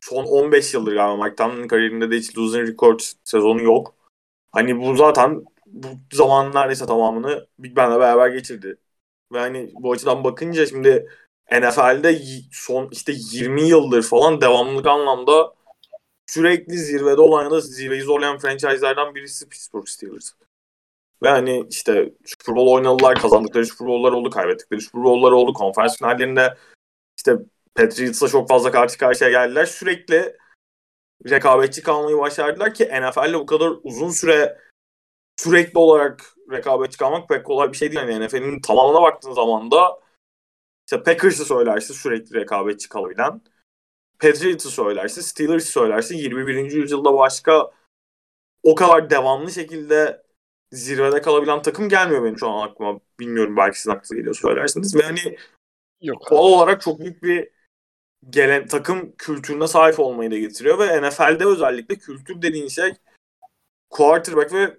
son 0.00 0.24
15 0.24 0.74
yıldır 0.74 0.94
galiba 0.94 1.24
Mike 1.24 1.36
Tomlin'in 1.36 1.68
kariyerinde 1.68 2.10
de 2.10 2.16
hiç 2.16 2.38
losing 2.38 2.68
record 2.68 3.00
sezonu 3.24 3.62
yok. 3.62 3.94
Hani 4.52 4.80
bu 4.80 4.96
zaten 4.96 5.44
bu 5.66 5.88
zaman 6.12 6.54
neredeyse 6.54 6.86
tamamını 6.86 7.46
Big 7.58 7.76
Ben'le 7.76 8.00
beraber 8.00 8.28
geçirdi. 8.28 8.76
Ve 9.32 9.38
hani 9.38 9.70
bu 9.74 9.92
açıdan 9.92 10.24
bakınca 10.24 10.66
şimdi 10.66 11.08
NFL'de 11.52 12.20
son 12.52 12.88
işte 12.92 13.12
20 13.16 13.62
yıldır 13.62 14.02
falan 14.02 14.40
devamlılık 14.40 14.86
anlamda 14.86 15.54
sürekli 16.26 16.78
zirvede 16.78 17.20
olan 17.20 17.44
ya 17.44 17.50
da 17.50 17.60
zirveyi 17.60 18.02
zorlayan 18.02 18.38
franchise'lardan 18.38 19.14
birisi 19.14 19.48
Pittsburgh 19.48 19.86
Steelers. 19.86 20.32
Ve 21.24 21.28
hani 21.28 21.66
işte 21.70 22.12
Super 22.24 22.56
Bowl 22.56 22.70
oynadılar, 22.70 23.18
kazandıkları 23.18 23.66
Super 23.66 23.88
Bowl'lar 23.88 24.12
oldu, 24.12 24.30
kaybettikleri 24.30 24.80
Super 24.80 25.04
Bowl'lar 25.04 25.32
oldu. 25.32 25.52
Konferans 25.52 25.98
finallerinde 25.98 26.56
işte 27.18 27.36
Patriots'la 27.74 28.28
çok 28.28 28.48
fazla 28.48 28.70
karşı 28.70 28.98
karşıya 28.98 29.30
geldiler. 29.30 29.66
Sürekli 29.66 30.36
rekabetçi 31.30 31.82
kalmayı 31.82 32.18
başardılar 32.18 32.74
ki 32.74 32.84
NFL'de 32.84 33.38
bu 33.38 33.46
kadar 33.46 33.72
uzun 33.82 34.10
süre 34.10 34.58
sürekli 35.36 35.78
olarak 35.78 36.34
rekabetçi 36.50 36.98
kalmak 36.98 37.28
pek 37.28 37.46
kolay 37.46 37.72
bir 37.72 37.76
şey 37.76 37.92
değil. 37.92 38.08
Yani 38.08 38.26
NFL'in 38.26 38.60
tamamına 38.60 39.02
baktığın 39.02 39.32
zaman 39.32 39.70
da 39.70 40.00
işte 40.86 41.02
Packers'ı 41.02 41.44
söylerse 41.44 41.94
sürekli 41.94 42.34
rekabetçi 42.40 42.88
kalabilen 42.88 43.40
Patriots'ı 44.18 44.70
söylerse 44.70 45.22
Steelers'ı 45.22 45.72
söylerse 45.72 46.16
21. 46.16 46.72
yüzyılda 46.72 47.14
başka 47.18 47.70
o 48.62 48.74
kadar 48.74 49.10
devamlı 49.10 49.50
şekilde 49.50 50.23
zirvede 50.74 51.22
kalabilen 51.22 51.62
takım 51.62 51.88
gelmiyor 51.88 52.24
benim 52.24 52.38
şu 52.38 52.48
an 52.48 52.68
aklıma. 52.68 53.00
Bilmiyorum 53.20 53.56
belki 53.56 53.78
sizin 53.78 53.90
aklınıza 53.90 54.14
geliyor 54.14 54.34
söylersiniz. 54.34 54.96
Ve 54.96 55.02
hani 55.02 55.36
Yok 56.04 56.30
doğal 56.30 56.44
olarak 56.44 56.82
çok 56.82 57.00
büyük 57.00 57.22
bir 57.22 57.48
gelen 58.30 58.66
takım 58.66 59.16
kültürüne 59.16 59.66
sahip 59.66 60.00
olmayı 60.00 60.30
da 60.30 60.38
getiriyor 60.38 60.78
ve 60.78 61.08
NFL'de 61.08 61.44
özellikle 61.46 61.96
kültür 61.96 62.42
dediğin 62.42 62.68
şey 62.68 62.92
quarterback 63.90 64.52
ve 64.52 64.78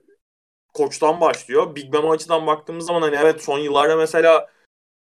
koçtan 0.74 1.22
başlıyor. 1.22 1.76
Big 1.76 1.94
Ben 1.94 2.02
o 2.02 2.12
açıdan 2.12 2.48
baktığımız 2.48 2.86
zaman 2.86 3.02
hani 3.02 3.16
evet 3.16 3.42
son 3.42 3.60
yıllarda 3.60 3.96
mesela 3.96 4.50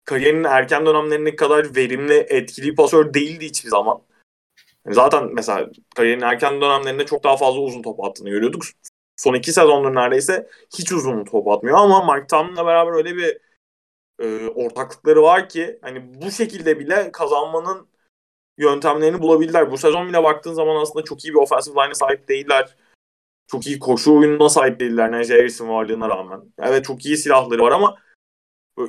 kariyerinin 0.04 0.44
erken 0.44 0.86
dönemlerine 0.86 1.36
kadar 1.36 1.76
verimli, 1.76 2.14
etkili 2.14 2.74
pasör 2.74 3.14
değildi 3.14 3.46
hiçbir 3.46 3.70
zaman. 3.70 4.02
Yani 4.86 4.94
zaten 4.94 5.34
mesela 5.34 5.70
kariyerinin 5.96 6.24
erken 6.24 6.60
dönemlerinde 6.60 7.06
çok 7.06 7.24
daha 7.24 7.36
fazla 7.36 7.60
uzun 7.60 7.82
top 7.82 8.04
attığını 8.04 8.30
görüyorduk. 8.30 8.62
Son 9.16 9.34
iki 9.34 9.52
sezondur 9.52 9.94
neredeyse 9.94 10.48
hiç 10.78 10.92
uzun 10.92 11.24
top 11.24 11.48
atmıyor 11.48 11.78
ama 11.78 12.14
Mike 12.14 12.26
Tomlin'la 12.26 12.66
beraber 12.66 12.92
öyle 12.92 13.16
bir 13.16 13.38
e, 14.22 14.48
ortaklıkları 14.48 15.22
var 15.22 15.48
ki 15.48 15.78
hani 15.82 16.22
bu 16.22 16.30
şekilde 16.30 16.78
bile 16.78 17.12
kazanmanın 17.12 17.88
yöntemlerini 18.58 19.22
bulabildiler. 19.22 19.70
Bu 19.70 19.78
sezon 19.78 20.08
bile 20.08 20.22
baktığın 20.22 20.54
zaman 20.54 20.76
aslında 20.76 21.04
çok 21.04 21.24
iyi 21.24 21.34
bir 21.34 21.38
offensive 21.38 21.74
line'e 21.82 21.94
sahip 21.94 22.28
değiller. 22.28 22.76
Çok 23.46 23.66
iyi 23.66 23.78
koşu 23.78 24.18
oyununa 24.18 24.48
sahip 24.48 24.80
değiller 24.80 25.12
Najee 25.12 25.36
Harris'in 25.36 25.68
varlığına 25.68 26.08
rağmen. 26.08 26.40
Evet 26.58 26.84
çok 26.84 27.06
iyi 27.06 27.16
silahları 27.16 27.62
var 27.62 27.72
ama 27.72 27.96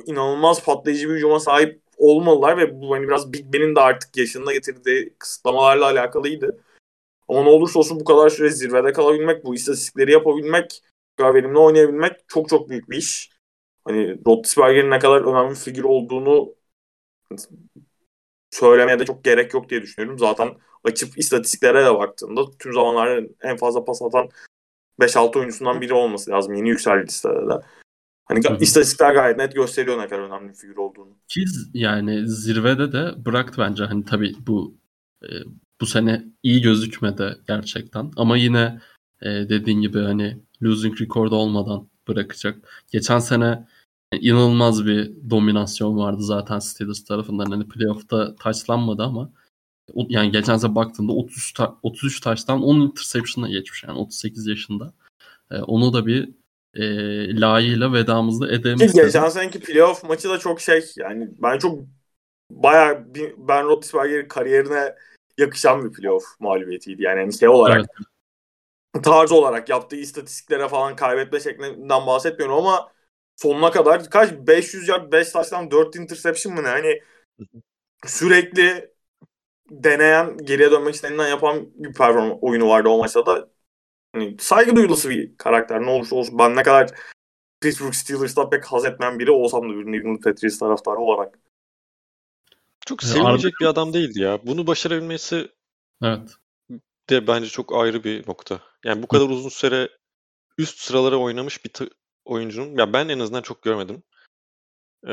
inanılmaz 0.06 0.64
patlayıcı 0.64 1.08
bir 1.08 1.14
hücuma 1.14 1.40
sahip 1.40 1.82
olmalılar 1.96 2.58
ve 2.58 2.80
bu 2.80 2.94
hani 2.94 3.08
biraz 3.08 3.32
Big 3.32 3.52
Ben'in 3.52 3.76
de 3.76 3.80
artık 3.80 4.16
yaşında 4.16 4.52
getirdiği 4.52 5.14
kısıtlamalarla 5.18 5.84
alakalıydı. 5.84 6.60
Ama 7.28 7.42
ne 7.42 7.48
olursa 7.48 7.78
olsun 7.78 8.00
bu 8.00 8.04
kadar 8.04 8.28
süre 8.28 8.50
zirvede 8.50 8.92
kalabilmek, 8.92 9.44
bu 9.44 9.54
istatistikleri 9.54 10.12
yapabilmek, 10.12 10.82
verimli 11.20 11.58
oynayabilmek 11.58 12.12
çok 12.28 12.48
çok 12.48 12.68
büyük 12.68 12.90
bir 12.90 12.96
iş. 12.96 13.30
Hani 13.84 14.18
Roethlisberger'in 14.26 14.90
ne 14.90 14.98
kadar 14.98 15.20
önemli 15.20 15.50
bir 15.50 15.56
figür 15.56 15.84
olduğunu 15.84 16.54
söylemeye 18.50 18.98
de 18.98 19.04
çok 19.04 19.24
gerek 19.24 19.54
yok 19.54 19.70
diye 19.70 19.82
düşünüyorum. 19.82 20.18
Zaten 20.18 20.48
açıp 20.84 21.18
istatistiklere 21.18 21.84
de 21.84 21.94
baktığında 21.94 22.40
tüm 22.58 22.72
zamanlarda 22.72 23.28
en 23.42 23.56
fazla 23.56 23.84
pas 23.84 24.02
atan 24.02 24.28
5-6 25.00 25.38
oyuncusundan 25.38 25.80
biri 25.80 25.94
olması 25.94 26.30
lazım. 26.30 26.54
Yeni 26.54 26.68
yükseldi 26.68 27.06
listede 27.06 27.48
de. 27.48 27.60
Hani 28.24 28.40
istatistikler 28.60 29.14
gayet 29.14 29.36
net 29.36 29.54
gösteriyor 29.54 29.98
ne 29.98 30.08
kadar 30.08 30.22
önemli 30.22 30.48
bir 30.48 30.54
figür 30.54 30.76
olduğunu. 30.76 31.16
Ki 31.28 31.44
yani 31.74 32.28
zirvede 32.28 32.92
de 32.92 33.24
bıraktı 33.24 33.60
bence 33.60 33.84
hani 33.84 34.04
tabii 34.04 34.34
bu 34.46 34.76
e, 35.22 35.28
bu 35.80 35.86
sene 35.86 36.24
iyi 36.42 36.62
gözükmedi 36.62 37.36
gerçekten 37.46 38.12
ama 38.16 38.36
yine 38.36 38.80
e, 39.22 39.28
dediğin 39.28 39.80
gibi 39.80 39.98
hani 39.98 40.38
losing 40.62 41.00
record 41.00 41.32
olmadan 41.32 41.88
bırakacak. 42.08 42.84
Geçen 42.92 43.18
sene 43.18 43.66
inanılmaz 44.20 44.86
bir 44.86 45.12
dominasyon 45.30 45.96
vardı 45.96 46.22
zaten 46.22 46.58
Steelers 46.58 47.04
tarafından. 47.04 47.50
Hani 47.50 47.68
playoff'ta 47.68 48.36
taçlanmadı 48.36 49.02
ama 49.02 49.30
yani 49.94 50.30
geçen 50.30 50.56
sene 50.56 50.74
baktığımda 50.74 51.12
30 51.12 51.52
ta- 51.52 51.76
33 51.82 52.20
taştan 52.20 52.62
10 52.62 52.80
interception'a 52.80 53.48
geçmiş 53.48 53.84
yani 53.84 53.98
38 53.98 54.46
yaşında. 54.46 54.92
E, 55.50 55.56
onu 55.56 55.92
da 55.92 56.06
bir 56.06 56.30
e, 56.74 56.84
layığıyla 57.40 57.92
vedamızda. 57.92 58.48
Ki 58.92 58.92
geçen 58.94 59.28
seneki 59.28 59.60
playoff 59.60 60.04
maçı 60.04 60.28
da 60.28 60.38
çok 60.38 60.60
şey 60.60 60.84
yani 60.96 61.30
ben 61.42 61.58
çok 61.58 61.80
bayağı 62.50 63.06
Ben 63.38 63.64
Roethlisberger'in 63.64 64.28
kariyerine 64.28 64.94
yakışan 65.38 65.84
bir 65.84 65.92
playoff 65.92 66.24
mağlubiyetiydi. 66.40 67.02
Yani 67.02 67.20
hani 67.20 67.38
şey 67.38 67.48
olarak 67.48 67.86
evet. 68.94 69.04
tarz 69.04 69.32
olarak 69.32 69.68
yaptığı 69.68 69.96
istatistiklere 69.96 70.68
falan 70.68 70.96
kaybetme 70.96 71.40
şeklinden 71.40 72.06
bahsetmiyorum 72.06 72.56
ama 72.56 72.92
sonuna 73.36 73.70
kadar 73.70 74.10
kaç 74.10 74.32
500 74.32 74.88
yard 74.88 75.12
5 75.12 75.30
taştan 75.30 75.70
4 75.70 75.96
interception 75.96 76.54
mı 76.54 76.62
ne? 76.62 76.68
Hani 76.68 77.00
sürekli 78.06 78.94
deneyen, 79.70 80.38
geriye 80.38 80.70
dönmek 80.70 80.94
istediğinden 80.94 81.28
yapan 81.28 81.68
bir 81.74 81.92
perform 81.92 82.38
oyunu 82.40 82.68
vardı 82.68 82.88
o 82.88 82.98
maçta 82.98 83.26
da. 83.26 83.48
Hani 84.12 84.36
saygı 84.40 84.76
duyulusu 84.76 85.10
bir 85.10 85.36
karakter 85.36 85.82
ne 85.82 85.90
olursa 85.90 86.16
olsun. 86.16 86.38
Ben 86.38 86.56
ne 86.56 86.62
kadar 86.62 86.90
Pittsburgh 87.60 87.92
Steelers'ta 87.92 88.50
pek 88.50 88.64
haz 88.64 88.84
etmeyen 88.84 89.18
biri 89.18 89.30
olsam 89.30 89.62
da 89.62 89.68
bir 89.68 89.86
New 89.86 89.96
England 89.96 90.22
Patriots 90.22 90.58
taraftarı 90.58 90.96
olarak. 90.96 91.38
Çok 92.86 93.02
sevilecek 93.02 93.54
bir 93.60 93.66
adam 93.66 93.92
değildi 93.92 94.20
ya. 94.20 94.46
Bunu 94.46 94.66
başarabilmesi 94.66 95.48
evet. 96.02 96.30
de 97.10 97.26
bence 97.26 97.48
çok 97.48 97.74
ayrı 97.74 98.04
bir 98.04 98.28
nokta. 98.28 98.60
Yani 98.84 99.02
bu 99.02 99.06
kadar 99.06 99.28
uzun 99.28 99.48
süre 99.48 99.88
üst 100.58 100.78
sıralara 100.78 101.16
oynamış 101.16 101.64
bir 101.64 101.72
oyuncunun 102.24 102.78
ya 102.78 102.92
ben 102.92 103.08
en 103.08 103.18
azından 103.18 103.42
çok 103.42 103.62
görmedim. 103.62 104.02
Ee, 105.06 105.10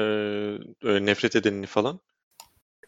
öyle 0.83 1.05
nefret 1.05 1.35
edenini 1.35 1.65
falan. 1.65 1.99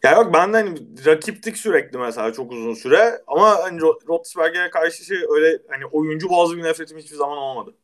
Ya 0.02 0.16
bak 0.16 0.34
ben 0.34 0.52
de 0.52 0.56
hani 0.56 1.06
rakiptik 1.06 1.56
sürekli 1.56 1.98
mesela 1.98 2.32
çok 2.32 2.52
uzun 2.52 2.74
süre 2.74 3.22
ama 3.26 3.56
hani 3.62 3.80
Roethlisberger'e 3.80 4.70
karşı 4.70 5.04
şey 5.04 5.16
öyle 5.28 5.62
hani 5.68 5.86
oyuncu 5.86 6.30
bazı 6.30 6.56
bir 6.56 6.62
nefretim 6.62 6.98
hiçbir 6.98 7.16
zaman 7.16 7.38
olmadı. 7.38 7.74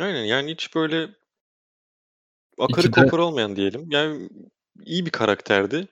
Aynen 0.00 0.24
yani 0.24 0.50
hiç 0.50 0.74
böyle 0.74 1.08
akarı 2.58 2.86
İkide... 2.86 3.04
kopar 3.04 3.18
olmayan 3.18 3.56
diyelim. 3.56 3.86
Yani 3.90 4.28
iyi 4.80 5.06
bir 5.06 5.10
karakterdi. 5.10 5.88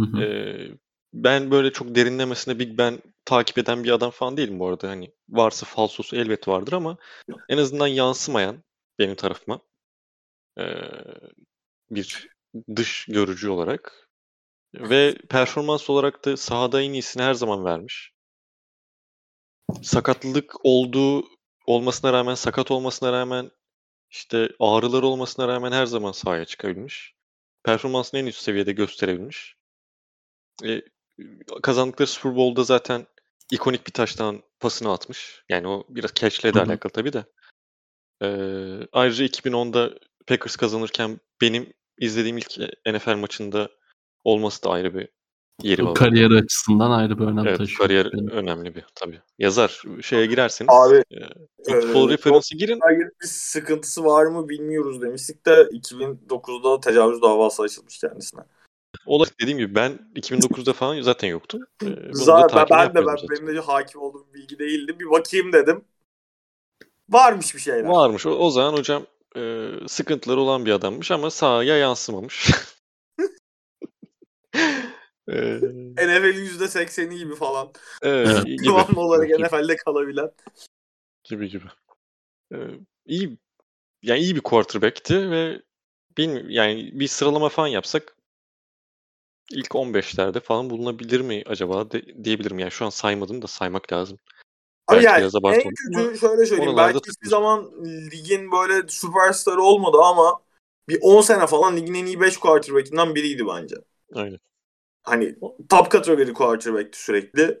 Hı 0.00 0.06
hı. 0.06 0.22
Ee, 0.22 0.70
ben 1.14 1.50
böyle 1.50 1.72
çok 1.72 1.94
derinlemesine 1.94 2.58
Big 2.58 2.78
Ben 2.78 3.02
takip 3.24 3.58
eden 3.58 3.84
bir 3.84 3.90
adam 3.90 4.10
falan 4.10 4.36
değilim 4.36 4.58
bu 4.58 4.68
arada. 4.68 4.88
Hani 4.88 5.10
varsa 5.28 5.66
falsosu 5.66 6.16
elbet 6.16 6.48
vardır 6.48 6.72
ama 6.72 6.96
en 7.48 7.58
azından 7.58 7.86
yansımayan 7.86 8.64
benim 8.98 9.14
tarafıma 9.14 9.60
ee, 10.58 10.64
bir 11.90 12.28
dış 12.76 13.06
görücü 13.06 13.48
olarak 13.48 14.08
ve 14.74 15.14
performans 15.30 15.90
olarak 15.90 16.24
da 16.24 16.36
sahada 16.36 16.82
en 16.82 16.92
iyisini 16.92 17.22
her 17.22 17.34
zaman 17.34 17.64
vermiş. 17.64 18.12
Sakatlık 19.82 20.64
olduğu 20.64 21.24
olmasına 21.66 22.12
rağmen, 22.12 22.34
sakat 22.34 22.70
olmasına 22.70 23.12
rağmen, 23.12 23.50
işte 24.10 24.48
ağrılar 24.60 25.02
olmasına 25.02 25.48
rağmen 25.48 25.72
her 25.72 25.86
zaman 25.86 26.12
sahaya 26.12 26.44
çıkabilmiş. 26.44 27.14
Performansını 27.64 28.20
en 28.20 28.26
üst 28.26 28.40
seviyede 28.40 28.72
gösterebilmiş. 28.72 29.56
E, 30.64 30.82
kazandıkları 31.62 32.08
Super 32.08 32.36
Bowl'da 32.36 32.64
zaten 32.64 33.06
ikonik 33.52 33.86
bir 33.86 33.92
taştan 33.92 34.42
pasını 34.60 34.92
atmış. 34.92 35.44
Yani 35.48 35.68
o 35.68 35.86
biraz 35.88 36.10
catch'le 36.14 36.54
de 36.54 36.60
alakalı 36.60 36.92
tabii 36.92 37.12
de. 37.12 37.24
Ee, 38.22 38.88
ayrıca 38.92 39.24
2010'da 39.24 39.98
Packers 40.26 40.56
kazanırken 40.56 41.20
benim 41.40 41.72
izlediğim 41.98 42.38
ilk 42.38 42.58
NFL 42.86 43.16
maçında 43.16 43.68
olması 44.24 44.62
da 44.62 44.70
ayrı 44.70 44.94
bir 44.94 45.08
yeri 45.62 45.84
var. 45.86 45.94
kariyeri 45.94 46.34
açısından 46.34 46.90
ayrı 46.90 47.18
bir 47.18 47.24
önem 47.24 47.46
Evet, 47.46 47.58
taşıyor. 47.58 47.78
kariyer 47.78 48.12
Benim. 48.12 48.28
önemli 48.28 48.74
bir 48.74 48.84
tabii. 48.94 49.20
Yazar 49.38 49.82
şeye 50.02 50.26
girerseniz 50.26 50.68
Abi, 50.72 50.96
e, 50.96 51.80
Football 51.80 52.10
Ee, 52.10 52.12
Reference'a 52.12 52.56
girin. 52.58 52.80
Bir 53.22 53.26
sıkıntısı 53.26 54.04
var 54.04 54.26
mı 54.26 54.48
bilmiyoruz 54.48 55.02
demiştik 55.02 55.46
de 55.46 55.68
2009'da 55.72 56.80
tecavüz 56.80 57.22
davası 57.22 57.62
açılmış 57.62 57.98
kendisine. 57.98 58.40
Olay 59.06 59.28
dediğim 59.40 59.58
gibi 59.58 59.74
ben 59.74 59.92
2009'da 60.16 60.72
falan 60.72 61.02
zaten 61.02 61.28
yoktum. 61.28 61.60
E, 61.82 61.86
da 61.86 61.96
Zaten 62.12 62.66
ben 62.70 62.90
de 62.90 62.94
ben, 62.94 63.04
zaten. 63.04 63.28
benim 63.30 63.56
de 63.56 63.60
hakim 63.60 64.00
olduğum 64.00 64.26
bilgi 64.34 64.58
değildi. 64.58 64.96
Bir 65.00 65.10
bakayım 65.10 65.52
dedim. 65.52 65.84
Varmış 67.08 67.54
bir 67.54 67.60
şeyler. 67.60 67.84
Varmış. 67.84 68.26
O, 68.26 68.30
o 68.30 68.50
zaman 68.50 68.72
hocam 68.72 69.02
e, 69.36 69.70
sıkıntıları 69.86 70.40
olan 70.40 70.66
bir 70.66 70.72
adammış 70.72 71.10
ama 71.10 71.30
sahaya 71.30 71.76
yansımamış. 71.76 72.50
e, 75.28 75.34
NFL'in 75.96 76.46
%80'i 76.46 77.18
gibi 77.18 77.34
falan. 77.34 77.72
evet. 78.02 78.44
Kıvamlı 78.64 79.00
olarak 79.00 79.28
gibi, 79.28 79.42
NFL'de 79.42 79.76
kalabilen. 79.76 80.30
gibi 81.24 81.48
gibi. 81.48 81.66
E, 82.52 82.56
iyi 83.06 83.38
yani 84.02 84.20
iyi 84.20 84.36
bir 84.36 84.40
quarterback'ti 84.40 85.30
ve 85.30 85.62
bilmiyorum 86.18 86.50
yani 86.50 86.90
bir 86.92 87.08
sıralama 87.08 87.48
falan 87.48 87.66
yapsak 87.66 88.16
ilk 89.50 89.74
15'lerde 89.74 90.40
falan 90.40 90.70
bulunabilir 90.70 91.20
mi 91.20 91.42
acaba 91.46 91.90
de, 91.90 92.24
diyebilirim. 92.24 92.58
Yani 92.58 92.70
şu 92.70 92.84
an 92.84 92.90
saymadım 92.90 93.42
da 93.42 93.46
saymak 93.46 93.92
lazım. 93.92 94.18
Abi 94.86 94.96
Belki 94.96 95.06
yani 95.06 95.18
biraz 95.18 95.34
en 95.34 95.70
kötü 95.70 96.18
şöyle 96.18 96.46
söyleyeyim. 96.46 96.76
Belki 96.76 96.98
hiçbir 96.98 97.12
takılır. 97.12 97.30
zaman 97.30 97.70
ligin 98.12 98.52
böyle 98.52 98.88
süperstarı 98.88 99.62
olmadı 99.62 99.96
ama 100.04 100.40
bir 100.88 100.98
10 101.02 101.20
sene 101.20 101.46
falan 101.46 101.76
ligin 101.76 101.94
en 101.94 102.06
iyi 102.06 102.20
5 102.20 102.36
quarterback'inden 102.36 103.14
biriydi 103.14 103.46
bence. 103.46 103.76
Aynen. 104.14 104.38
Hani 105.04 105.36
top 105.68 105.90
kategori 105.90 106.32
quarterback'ti 106.32 107.02
sürekli. 107.04 107.60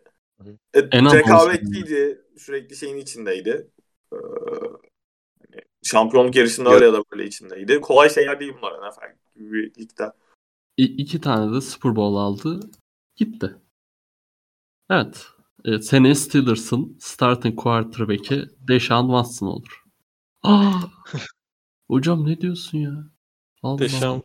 E, 0.74 0.82
rekabetliydi. 0.92 2.22
Sürekli 2.38 2.76
şeyin 2.76 2.96
içindeydi. 2.96 3.70
Ee, 4.12 4.16
hani 5.38 5.62
şampiyonluk 5.82 6.36
yarışında 6.36 6.68
Ya- 6.68 6.74
öyle 6.74 6.84
ya 6.84 6.92
da 6.92 7.04
böyle 7.12 7.24
içindeydi. 7.26 7.80
Kolay 7.80 8.10
şeyler 8.10 8.40
değil 8.40 8.52
bunlar 8.58 8.88
NFL 8.88 9.16
gibi 9.36 9.72
ligde. 9.78 10.12
İ- 10.76 10.96
iki 10.96 11.20
tane 11.20 11.54
de 11.56 11.60
Super 11.60 11.96
Bowl 11.96 12.16
aldı. 12.16 12.70
Gitti. 13.16 13.54
Evet. 14.90 15.26
E, 15.64 15.78
seneye 15.78 16.14
Steelers'ın 16.14 16.96
starting 17.00 17.56
quarterback'i 17.60 18.42
Deshaun 18.68 19.06
Watson 19.06 19.46
olur. 19.46 19.82
Aa! 20.42 20.72
Hocam 21.88 22.26
ne 22.26 22.40
diyorsun 22.40 22.78
ya? 22.78 22.92
Allah 23.62 23.78
Deşan, 23.78 24.22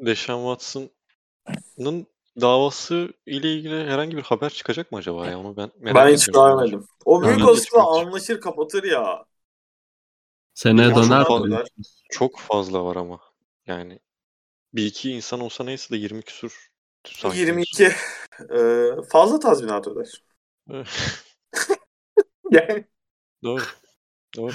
Deşan 0.00 0.38
Watson'ın 0.38 2.06
davası 2.40 3.12
ile 3.26 3.54
ilgili 3.54 3.84
herhangi 3.84 4.16
bir 4.16 4.22
haber 4.22 4.50
çıkacak 4.50 4.92
mı 4.92 4.98
acaba 4.98 5.26
ya? 5.26 5.38
Onu 5.38 5.56
ben 5.56 5.70
merak 5.78 5.96
ben 5.96 6.14
hiç 6.14 6.28
ediyorum. 6.28 6.58
görmedim. 6.58 6.86
O 7.04 7.22
büyük 7.22 7.44
olasılıkla 7.44 7.64
çıkmamış. 7.64 8.06
anlaşır 8.06 8.40
kapatır 8.40 8.84
ya. 8.84 9.24
Seneye 10.54 10.88
Çok 10.88 10.96
döner 10.96 11.24
fazla. 11.24 11.58
mi? 11.58 11.64
Çok 12.10 12.38
fazla 12.38 12.84
var 12.84 12.96
ama. 12.96 13.20
Yani 13.66 14.00
bir 14.74 14.86
iki 14.86 15.10
insan 15.10 15.40
olsa 15.40 15.64
neyse 15.64 15.94
de 15.94 15.98
20 15.98 16.22
küsur. 16.22 16.70
sanki. 17.06 17.38
22 17.38 17.84
e, 17.84 17.92
fazla 19.08 19.38
tazminat 19.40 19.88
öder. 19.88 20.22
Yani 22.50 22.84
Doğru. 23.42 23.62
Doğru. 24.36 24.52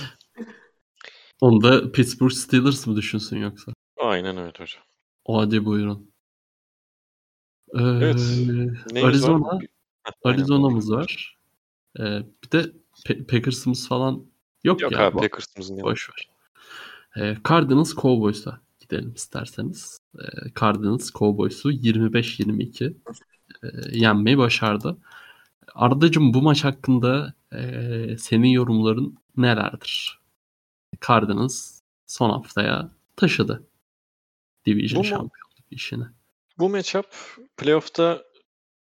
Onu 1.42 1.64
da 1.64 1.92
Pittsburgh 1.92 2.32
Steelers 2.32 2.88
mı 2.88 2.96
düşünsün 2.96 3.38
yoksa? 3.38 3.74
Aynen 3.98 4.38
öyle 4.38 4.54
hocam. 4.60 4.84
O 5.26 5.42
hadi 5.42 5.66
buyurun. 5.66 6.12
Ee, 7.74 7.80
Evet. 7.80 8.16
Neyimiz 8.92 9.04
Arizona, 9.04 9.42
var? 9.42 9.66
Arizona'mız 10.24 10.92
var. 10.92 11.38
Ee, 12.00 12.24
bir 12.44 12.52
de 12.52 12.72
Packers'ımız 13.24 13.88
falan 13.88 14.26
yok, 14.64 14.82
Yok 14.82 14.92
ya. 14.92 15.08
abi 15.08 15.16
bu- 15.16 15.20
Packers'ımızın 15.20 15.74
yanında. 15.74 15.92
Boş 15.92 16.10
ver. 16.10 16.30
Ee, 17.18 17.38
Cardinals 17.50 17.96
Cowboys'a 17.96 18.62
gidelim 18.80 19.14
isterseniz. 19.16 19.98
Ee, 20.20 20.24
Cardinals 20.60 21.12
Cowboys'u 21.12 21.72
25-22 21.72 22.94
e, 23.64 23.68
yenmeyi 23.92 24.38
başardı. 24.38 24.98
Ardacığım 25.76 26.34
bu 26.34 26.42
maç 26.42 26.64
hakkında 26.64 27.34
e, 27.54 28.18
senin 28.20 28.48
yorumların 28.48 29.18
nelerdir? 29.38 30.20
Cardinals 31.08 31.80
son 32.08 32.30
haftaya 32.30 32.92
taşıdı 33.16 33.64
Division 34.66 35.02
şampiyonluk 35.04 35.72
işini. 35.72 36.04
Bu 36.60 36.70
matchup 36.70 37.06
playoff'ta 37.58 38.24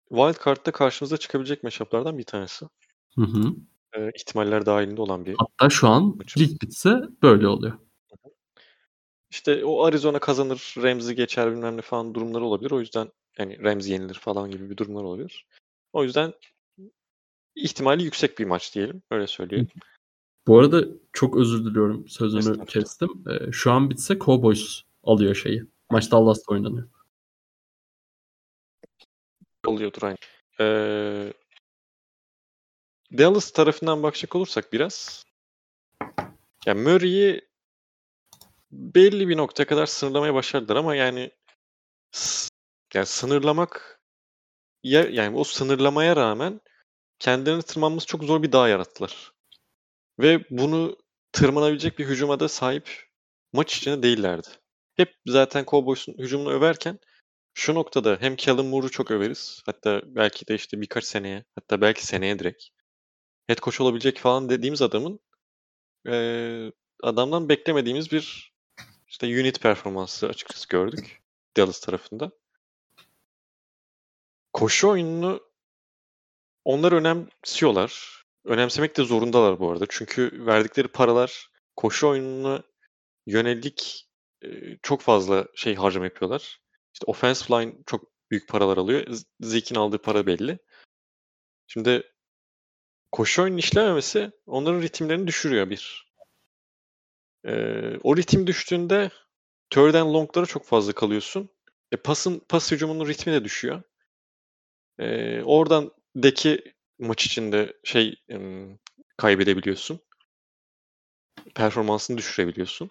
Wild 0.09 0.45
Card'da 0.45 0.71
karşımıza 0.71 1.17
çıkabilecek 1.17 1.63
matchup'lardan 1.63 2.19
bir 2.19 2.25
tanesi. 2.25 2.67
Hı 3.15 3.23
hı. 3.23 3.55
Ee, 3.93 4.11
ihtimaller 4.17 4.67
dahilinde 4.67 5.01
olan 5.01 5.27
bir 5.27 5.37
Hatta 5.39 5.71
şu 5.71 5.89
an 5.89 6.17
Maçı. 6.17 6.41
lig 6.41 6.63
bitse 6.63 7.03
böyle 7.23 7.49
oluyor. 7.49 7.79
İşte 9.31 9.65
o 9.65 9.85
Arizona 9.85 10.19
kazanır, 10.19 10.75
Ramsey 10.77 11.17
geçer 11.17 11.53
bilmem 11.53 11.77
ne 11.77 11.83
falan 11.83 12.15
durumları 12.15 12.45
olabilir. 12.45 12.71
O 12.71 12.81
yüzden 12.81 13.09
yani 13.39 13.65
Ramsey 13.65 13.93
yenilir 13.93 14.15
falan 14.15 14.51
gibi 14.51 14.71
bir 14.71 14.77
durumlar 14.77 15.03
olabilir. 15.03 15.47
O 15.93 16.05
yüzden 16.05 16.33
ihtimali 17.55 18.03
yüksek 18.03 18.39
bir 18.39 18.45
maç 18.45 18.75
diyelim. 18.75 19.03
Öyle 19.11 19.27
söyleyeyim. 19.27 19.69
Bu 20.47 20.59
arada 20.59 20.85
çok 21.13 21.37
özür 21.37 21.65
diliyorum 21.65 22.09
sözünü 22.09 22.67
kestim. 22.67 23.09
Ee, 23.31 23.53
şu 23.53 23.73
an 23.73 23.91
bitse 23.91 24.19
Cowboys 24.19 24.83
alıyor 25.05 25.35
şeyi. 25.35 25.65
Maç 25.91 26.13
Dallas'ta 26.13 26.53
oynanıyor. 26.53 26.89
Oluyordur 29.67 30.03
aynı. 30.03 30.17
Ee, 30.61 31.33
Dallas 33.19 33.51
tarafından 33.51 34.03
bakacak 34.03 34.37
olursak 34.37 34.73
biraz 34.73 35.25
yani 36.67 36.81
Murray'i 36.83 37.41
belli 38.73 39.29
bir 39.29 39.37
noktaya 39.37 39.65
kadar 39.65 39.87
sınırlamaya 39.87 40.35
başardılar 40.35 40.77
ama 40.77 40.95
yani 40.95 41.31
yani 42.95 43.07
sınırlamak 43.07 44.01
ya, 44.83 45.03
yani 45.11 45.37
o 45.37 45.45
sınırlamaya 45.45 46.17
rağmen 46.17 46.61
kendilerini 47.19 47.63
tırmanması 47.63 48.07
çok 48.07 48.25
zor 48.25 48.43
bir 48.43 48.53
dağ 48.53 48.69
yarattılar. 48.69 49.33
Ve 50.19 50.45
bunu 50.51 50.97
tırmanabilecek 51.33 51.99
bir 51.99 52.07
hücuma 52.07 52.41
da 52.41 52.49
sahip 52.49 53.09
maç 53.53 53.77
içinde 53.77 54.03
değillerdi. 54.03 54.49
Hep 54.97 55.15
zaten 55.27 55.65
Cowboys'un 55.69 56.19
hücumunu 56.19 56.51
överken 56.51 56.99
şu 57.55 57.75
noktada 57.75 58.17
hem 58.21 58.37
Kellen 58.37 58.67
Moore'u 58.67 58.91
çok 58.91 59.11
överiz. 59.11 59.63
Hatta 59.67 60.03
belki 60.07 60.49
de 60.49 60.55
işte 60.55 60.81
birkaç 60.81 61.05
seneye, 61.05 61.45
hatta 61.55 61.81
belki 61.81 62.07
seneye 62.07 62.39
direkt 62.39 62.64
head 63.47 63.59
coach 63.59 63.81
olabilecek 63.81 64.18
falan 64.18 64.49
dediğimiz 64.51 64.83
adamın 64.83 65.21
eee, 66.07 66.72
adamdan 67.03 67.49
beklemediğimiz 67.49 68.13
bir 68.13 68.55
işte 69.09 69.27
unit 69.27 69.61
performansı 69.61 70.29
açıkçası 70.29 70.68
gördük 70.68 71.22
Dallas 71.57 71.81
tarafında. 71.81 72.31
Koşu 74.53 74.89
oyununu 74.89 75.41
onlar 76.64 76.93
önemsiyorlar. 76.93 78.22
Önemsemek 78.45 78.97
de 78.97 79.05
zorundalar 79.05 79.59
bu 79.59 79.71
arada. 79.71 79.87
Çünkü 79.89 80.47
verdikleri 80.47 80.89
paralar 80.89 81.51
koşu 81.77 82.09
oyununa 82.09 82.63
yönelik 83.27 84.09
e, 84.43 84.49
çok 84.83 85.01
fazla 85.01 85.47
şey 85.55 85.75
harcama 85.75 86.05
yapıyorlar. 86.07 86.59
İşte 86.95 87.04
offensive 87.07 87.61
line 87.61 87.75
çok 87.87 88.04
büyük 88.30 88.49
paralar 88.49 88.76
alıyor. 88.76 89.07
Zeke'in 89.41 89.80
aldığı 89.80 89.99
para 89.99 90.26
belli. 90.26 90.58
Şimdi 91.67 92.03
koşu 93.12 93.42
oyunun 93.42 93.57
işlememesi 93.58 94.30
onların 94.46 94.83
ritimlerini 94.83 95.26
düşürüyor 95.26 95.71
bir. 95.71 96.11
Ee, 97.45 97.96
o 98.03 98.17
ritim 98.17 98.46
düştüğünde 98.46 99.11
third 99.71 99.95
and 99.95 100.14
long'lara 100.14 100.46
çok 100.46 100.67
fazla 100.67 100.92
kalıyorsun. 100.92 101.50
E, 101.92 101.96
pasın 101.96 102.42
pas 102.49 102.72
hücumunun 102.72 103.08
ritmi 103.08 103.33
de 103.33 103.45
düşüyor. 103.45 103.83
Ee, 104.99 105.42
oradan 105.42 105.92
deki 106.17 106.75
maç 106.99 107.26
içinde 107.26 107.76
şey 107.84 108.14
em, 108.29 108.79
kaybedebiliyorsun. 109.17 110.00
Performansını 111.54 112.18
düşürebiliyorsun. 112.18 112.91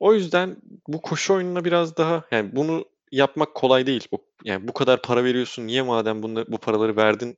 O 0.00 0.14
yüzden 0.14 0.56
bu 0.88 1.00
koşu 1.00 1.34
oyununa 1.34 1.64
biraz 1.64 1.96
daha 1.96 2.24
yani 2.30 2.56
bunu 2.56 2.84
yapmak 3.12 3.54
kolay 3.54 3.86
değil. 3.86 4.08
Bu, 4.12 4.24
yani 4.44 4.68
bu 4.68 4.72
kadar 4.72 5.02
para 5.02 5.24
veriyorsun 5.24 5.66
niye 5.66 5.82
madem 5.82 6.22
bunu, 6.22 6.44
bu 6.48 6.58
paraları 6.58 6.96
verdin 6.96 7.36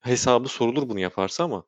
hesabı 0.00 0.48
sorulur 0.48 0.88
bunu 0.88 1.00
yaparsa 1.00 1.44
ama 1.44 1.64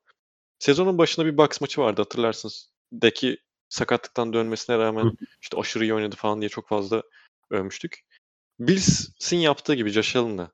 sezonun 0.59 0.97
başında 0.97 1.25
bir 1.25 1.37
box 1.37 1.61
maçı 1.61 1.81
vardı 1.81 2.01
hatırlarsınız. 2.01 2.69
Deki 2.93 3.37
sakatlıktan 3.69 4.33
dönmesine 4.33 4.77
rağmen 4.77 5.17
işte 5.41 5.57
aşırı 5.57 5.83
iyi 5.83 5.93
oynadı 5.93 6.15
falan 6.15 6.41
diye 6.41 6.49
çok 6.49 6.67
fazla 6.67 7.03
övmüştük. 7.49 8.05
Bills'in 8.59 9.37
yaptığı 9.37 9.73
gibi 9.73 9.89
Josh 9.89 10.15
Allen'la 10.15 10.51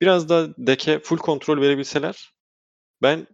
biraz 0.00 0.28
daha 0.28 0.48
Deke 0.58 0.98
full 0.98 1.16
kontrol 1.16 1.60
verebilseler 1.60 2.34
ben 3.02 3.26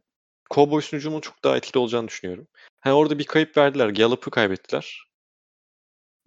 Cowboys'un 0.50 0.96
hücumunun 0.96 1.20
çok 1.20 1.44
daha 1.44 1.56
etkili 1.56 1.78
olacağını 1.78 2.08
düşünüyorum. 2.08 2.48
Ha 2.80 2.92
orada 2.92 3.18
bir 3.18 3.24
kayıp 3.24 3.56
verdiler. 3.56 3.88
Gallup'ı 3.88 4.30
kaybettiler. 4.30 5.09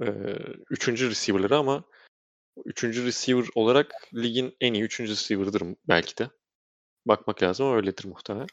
Ee, 0.01 0.37
üçüncü 0.69 1.09
receiver'ları 1.09 1.57
ama 1.57 1.83
Üçüncü 2.65 3.05
receiver 3.05 3.47
olarak 3.55 4.09
ligin 4.13 4.55
en 4.61 4.73
iyi 4.73 4.83
üçüncü 4.83 5.11
receiver'dır 5.11 5.63
belki 5.87 6.17
de. 6.17 6.29
Bakmak 7.05 7.43
lazım 7.43 7.65
ama 7.65 7.75
öyledir 7.75 8.05
muhtemelen. 8.05 8.47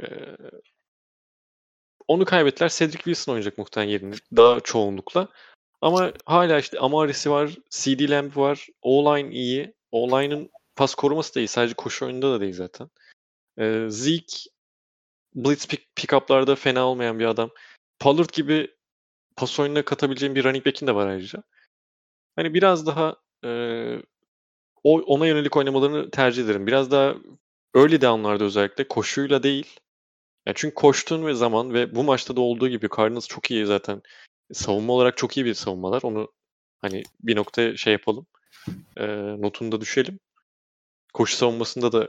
Ee, 0.00 0.36
onu 2.08 2.24
kaybettiler. 2.24 2.68
Cedric 2.68 2.98
Wilson 2.98 3.32
oynayacak 3.32 3.58
muhtemelen 3.58 3.90
yerini 3.90 4.14
daha 4.36 4.60
çoğunlukla. 4.60 5.28
Ama 5.80 6.12
hala 6.26 6.58
işte 6.58 6.78
Amarisi 6.78 7.30
var, 7.30 7.56
CD 7.70 8.10
Lamb 8.10 8.36
var, 8.36 8.66
O-line 8.82 9.34
iyi. 9.34 9.74
O-line'ın 9.92 10.50
pas 10.76 10.94
koruması 10.94 11.34
da 11.34 11.40
iyi. 11.40 11.48
Sadece 11.48 11.74
koşu 11.74 12.06
oyununda 12.06 12.32
da 12.32 12.40
değil 12.40 12.54
zaten. 12.54 12.90
Ee, 13.58 13.86
Zeke 13.88 14.36
blitz 15.34 15.66
pick, 15.68 15.96
pick-up'larda 15.96 16.56
fena 16.56 16.86
olmayan 16.86 17.18
bir 17.18 17.24
adam. 17.24 17.50
Pollard 17.98 18.30
gibi 18.32 18.77
pas 19.38 19.60
oyununa 19.60 19.84
katabileceğim 19.84 20.34
bir 20.34 20.44
running 20.44 20.66
back'in 20.66 20.86
de 20.86 20.94
var 20.94 21.06
ayrıca. 21.06 21.42
Hani 22.36 22.54
biraz 22.54 22.86
daha 22.86 23.16
e, 23.44 23.50
o 24.84 25.00
ona 25.00 25.26
yönelik 25.26 25.56
oynamalarını 25.56 26.10
tercih 26.10 26.44
ederim. 26.44 26.66
Biraz 26.66 26.90
daha 26.90 27.14
öyle 27.74 28.00
down'larda 28.00 28.44
özellikle 28.44 28.88
koşuyla 28.88 29.42
değil. 29.42 29.80
Yani 30.46 30.54
çünkü 30.58 30.74
koştuğun 30.74 31.26
ve 31.26 31.34
zaman 31.34 31.74
ve 31.74 31.94
bu 31.94 32.04
maçta 32.04 32.36
da 32.36 32.40
olduğu 32.40 32.68
gibi 32.68 32.88
Cardinals 32.96 33.28
çok 33.28 33.50
iyi 33.50 33.66
zaten. 33.66 34.02
Savunma 34.52 34.92
olarak 34.92 35.16
çok 35.16 35.36
iyi 35.36 35.46
bir 35.46 35.54
savunmalar. 35.54 36.02
Onu 36.02 36.32
hani 36.78 37.02
bir 37.20 37.36
nokta 37.36 37.76
şey 37.76 37.92
yapalım. 37.92 38.26
E, 38.96 39.06
notunu 39.42 39.80
düşelim. 39.80 40.20
Koşu 41.14 41.36
savunmasında 41.36 41.92
da 41.92 42.08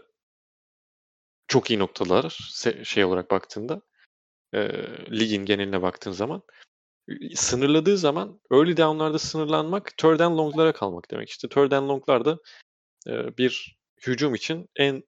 çok 1.48 1.70
iyi 1.70 1.80
noktalar 1.80 2.38
şey 2.84 3.06
olarak 3.06 3.32
baktığında. 3.32 3.82
E, 4.54 4.60
ligin 5.12 5.46
geneline 5.46 5.82
baktığın 5.82 6.12
zaman 6.12 6.44
sınırladığı 7.36 7.98
zaman 7.98 8.42
early 8.52 8.78
down'larda 8.78 9.20
sınırlanmak 9.20 9.98
third 9.98 10.20
and 10.20 10.38
long'lara 10.38 10.74
kalmak 10.74 11.12
demek. 11.12 11.30
İşte 11.30 11.50
third 11.50 11.72
and 11.72 11.90
long'larda 11.90 12.38
e, 13.08 13.38
bir 13.38 13.78
hücum 14.08 14.36
için 14.36 14.70
en 14.76 15.04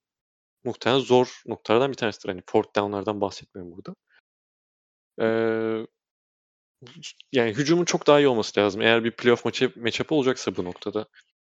muhtemelen 0.63 1.01
zor 1.01 1.41
noktalardan 1.45 1.91
bir 1.91 1.97
tanesidir. 1.97 2.29
Hani 2.29 2.41
fourth 2.45 2.75
down'lardan 2.75 3.21
bahsetmiyorum 3.21 3.75
burada. 3.75 3.95
Ee, 5.21 5.87
yani 7.31 7.53
hücumun 7.53 7.85
çok 7.85 8.07
daha 8.07 8.19
iyi 8.19 8.27
olması 8.27 8.59
lazım. 8.59 8.81
Eğer 8.81 9.03
bir 9.03 9.11
playoff 9.11 9.45
maçı 9.45 9.73
matchup 9.75 10.11
olacaksa 10.11 10.55
bu 10.55 10.63
noktada. 10.65 11.07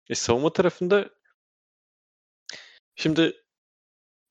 E, 0.09 0.15
savunma 0.15 0.53
tarafında 0.53 1.11
şimdi 2.97 3.37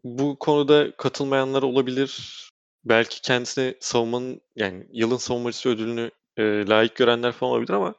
bu 0.03 0.39
konuda 0.39 0.95
katılmayanlar 0.97 1.63
olabilir. 1.63 2.39
Belki 2.85 3.21
kendisine 3.21 3.75
savunmanın 3.79 4.41
yani 4.55 4.87
yılın 4.91 5.17
savunmacısı 5.17 5.69
ödülünü 5.69 6.11
e, 6.37 6.43
layık 6.43 6.95
görenler 6.95 7.31
falan 7.31 7.51
olabilir 7.51 7.73
ama 7.73 7.95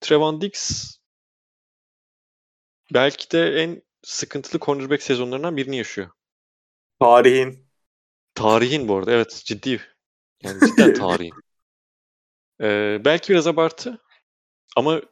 Trevon 0.00 0.40
Diggs 0.40 0.96
belki 2.94 3.30
de 3.30 3.62
en 3.62 3.82
sıkıntılı 4.02 4.60
cornerback 4.60 5.02
sezonlarından 5.02 5.56
birini 5.56 5.76
yaşıyor. 5.76 6.10
Tarihin. 7.00 7.66
Tarihin 8.34 8.88
bu 8.88 8.96
arada 8.96 9.12
evet 9.12 9.42
ciddi. 9.44 9.80
Yani 10.42 10.60
cidden 10.60 10.94
tarihin. 10.94 11.34
Ee, 12.60 13.00
belki 13.04 13.32
biraz 13.32 13.46
abartı 13.46 13.98
ama 14.76 15.02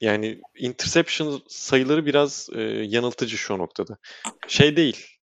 yani 0.00 0.40
interception 0.58 1.42
sayıları 1.48 2.06
biraz 2.06 2.48
e, 2.54 2.60
yanıltıcı 2.62 3.38
şu 3.38 3.58
noktada. 3.58 3.98
Şey 4.48 4.76
değil. 4.76 5.19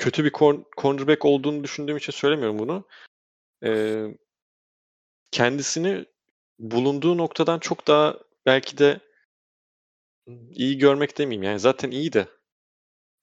Kötü 0.00 0.24
bir 0.24 0.32
cornerback 0.76 1.24
olduğunu 1.24 1.64
düşündüğüm 1.64 1.96
için 1.96 2.12
söylemiyorum 2.12 2.58
bunu. 2.58 2.84
Ee, 3.64 4.06
kendisini 5.30 6.04
bulunduğu 6.58 7.18
noktadan 7.18 7.58
çok 7.58 7.86
daha 7.86 8.18
belki 8.46 8.78
de 8.78 9.00
iyi 10.50 10.78
görmek 10.78 11.18
demeyeyim 11.18 11.42
yani 11.42 11.60
zaten 11.60 11.90
iyi 11.90 12.12
de 12.12 12.28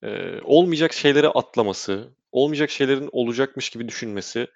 e, 0.03 0.41
olmayacak 0.41 0.93
şeylere 0.93 1.27
atlaması, 1.27 2.09
olmayacak 2.31 2.69
şeylerin 2.69 3.09
olacakmış 3.11 3.69
gibi 3.69 3.87
düşünmesi 3.87 4.47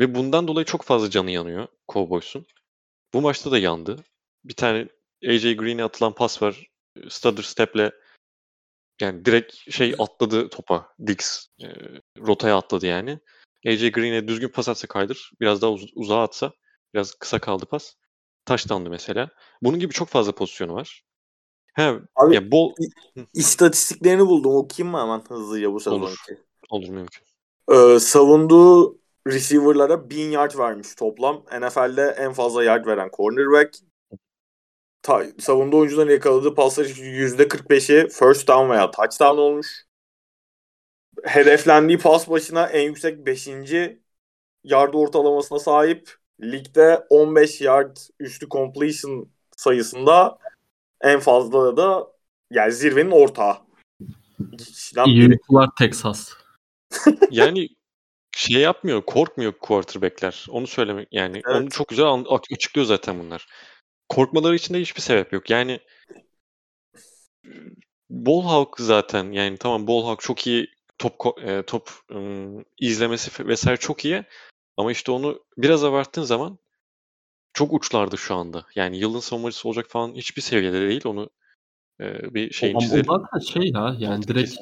ve 0.00 0.14
bundan 0.14 0.48
dolayı 0.48 0.66
çok 0.66 0.82
fazla 0.82 1.10
canı 1.10 1.30
yanıyor 1.30 1.66
Cowboys'un. 1.88 2.46
Bu 3.14 3.20
maçta 3.20 3.50
da 3.50 3.58
yandı. 3.58 4.04
Bir 4.44 4.54
tane 4.54 4.88
AJ 5.28 5.56
Green'e 5.56 5.84
atılan 5.84 6.14
pas 6.14 6.42
var. 6.42 6.70
Stutter 7.08 7.42
step'le 7.42 7.90
yani 9.00 9.24
direkt 9.24 9.54
şey 9.70 9.94
atladı 9.98 10.48
topa. 10.48 10.88
Dix 11.06 11.46
e, 11.62 11.66
rotaya 12.26 12.56
atladı 12.56 12.86
yani. 12.86 13.18
AJ 13.66 13.90
Green'e 13.90 14.28
düzgün 14.28 14.48
pas 14.48 14.68
atsa 14.68 14.86
kaydır. 14.88 15.32
Biraz 15.40 15.62
daha 15.62 15.70
uz- 15.70 15.92
uzağa 15.94 16.22
atsa. 16.22 16.52
Biraz 16.94 17.14
kısa 17.14 17.38
kaldı 17.38 17.66
pas. 17.66 17.94
Taştandı 18.44 18.90
mesela. 18.90 19.28
Bunun 19.62 19.78
gibi 19.78 19.92
çok 19.92 20.08
fazla 20.08 20.32
pozisyonu 20.32 20.74
var. 20.74 21.02
He, 21.74 21.94
Abi, 22.16 22.34
ya 22.34 22.50
bol 22.50 22.74
istatistiklerini 23.34 24.26
buldum. 24.26 24.54
Okuyayım 24.54 24.92
mı 24.92 25.00
hemen 25.00 25.22
hızlıca 25.28 25.72
bu 25.72 25.80
sezonki? 25.80 26.04
Olur. 26.04 26.38
Olur 26.68 26.88
mümkün. 26.88 27.22
Ee, 27.72 28.00
savunduğu 28.00 28.98
receiver'lara 29.26 30.10
1000 30.10 30.30
yard 30.30 30.58
vermiş 30.58 30.94
toplam. 30.94 31.44
NFL'de 31.60 32.02
en 32.18 32.32
fazla 32.32 32.64
yard 32.64 32.86
veren 32.86 33.10
cornerback. 33.16 33.78
Ta, 35.08 35.26
savunduğu 35.38 35.78
oyuncuların 35.78 36.10
yakaladığı 36.10 36.54
pasların 36.54 36.88
%45'i 36.88 38.08
first 38.08 38.48
down 38.48 38.70
veya 38.70 38.90
touchdown 38.90 39.38
olmuş. 39.38 39.84
Hedeflendiği 41.24 41.98
pas 41.98 42.30
başına 42.30 42.66
en 42.66 42.82
yüksek 42.82 43.26
5. 43.26 43.48
yard 44.64 44.94
ortalamasına 44.94 45.58
sahip. 45.58 46.16
Ligde 46.42 47.06
15 47.10 47.60
yard 47.60 47.96
üstü 48.20 48.48
completion 48.48 49.28
sayısında 49.56 50.38
en 51.00 51.20
fazla 51.20 51.76
da 51.76 52.06
yani 52.50 52.72
zirvenin 52.72 53.10
ortağı. 53.10 53.56
İyi 55.06 55.38
Texas. 55.78 56.32
yani 57.30 57.68
şey 58.36 58.62
yapmıyor, 58.62 59.02
korkmuyor 59.02 59.52
quarterback'ler. 59.52 60.46
Onu 60.50 60.66
söylemek 60.66 61.08
yani 61.12 61.42
evet. 61.46 61.56
onu 61.56 61.70
çok 61.70 61.88
güzel 61.88 62.24
açıklıyor 62.50 62.86
zaten 62.86 63.18
bunlar. 63.18 63.46
Korkmaları 64.08 64.56
için 64.56 64.74
de 64.74 64.80
hiçbir 64.80 65.00
sebep 65.00 65.32
yok. 65.32 65.50
Yani 65.50 65.80
Ball 68.10 68.42
Hawk 68.42 68.76
zaten 68.78 69.32
yani 69.32 69.56
tamam 69.56 69.86
Ball 69.86 70.04
Hawk 70.04 70.20
çok 70.20 70.46
iyi 70.46 70.68
top 70.98 71.14
e, 71.42 71.62
top 71.62 71.90
ım, 72.10 72.64
izlemesi 72.78 73.46
vesaire 73.48 73.76
çok 73.76 74.04
iyi 74.04 74.24
ama 74.76 74.92
işte 74.92 75.12
onu 75.12 75.44
biraz 75.56 75.84
abarttığın 75.84 76.22
zaman 76.22 76.58
çok 77.52 77.72
uçlardı 77.72 78.18
şu 78.18 78.34
anda. 78.34 78.66
Yani 78.74 78.98
yılın 78.98 79.20
savunmacısı 79.20 79.68
olacak 79.68 79.86
falan 79.88 80.14
hiçbir 80.14 80.42
seviyede 80.42 80.88
değil. 80.88 81.02
Onu 81.04 81.30
e, 82.00 82.34
bir 82.34 82.50
şeyin 82.50 82.74
o, 82.74 82.80
çizelim. 82.80 83.10
O 83.10 83.18
zaten 83.18 83.38
şey 83.38 83.70
ya 83.70 83.96
yani 83.98 84.28
direkt 84.28 84.56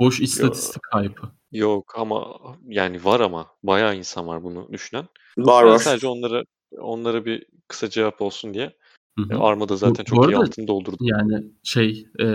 boş 0.00 0.20
istatistik 0.20 0.82
kaybı. 0.82 1.20
Yok 1.52 1.92
ama 1.98 2.38
yani 2.66 3.04
var 3.04 3.20
ama 3.20 3.46
bayağı 3.62 3.96
insan 3.96 4.26
var 4.26 4.42
bunu 4.42 4.72
düşünen. 4.72 5.08
Var 5.38 5.64
var. 5.64 5.78
Sadece 5.78 6.08
onlara 6.08 6.44
onlara 6.78 7.24
bir 7.24 7.46
kısa 7.70 7.90
cevap 7.90 8.22
olsun 8.22 8.54
diye. 8.54 8.76
Hı 9.18 9.34
hı. 9.34 9.40
Armada 9.40 9.76
zaten 9.76 10.04
bu, 10.04 10.10
çok 10.10 10.18
bu 10.18 10.22
arada, 10.22 10.32
iyi 10.32 10.36
altını 10.36 10.68
doldurdu. 10.68 10.96
Yani 11.00 11.44
şey 11.62 12.06
e, 12.20 12.26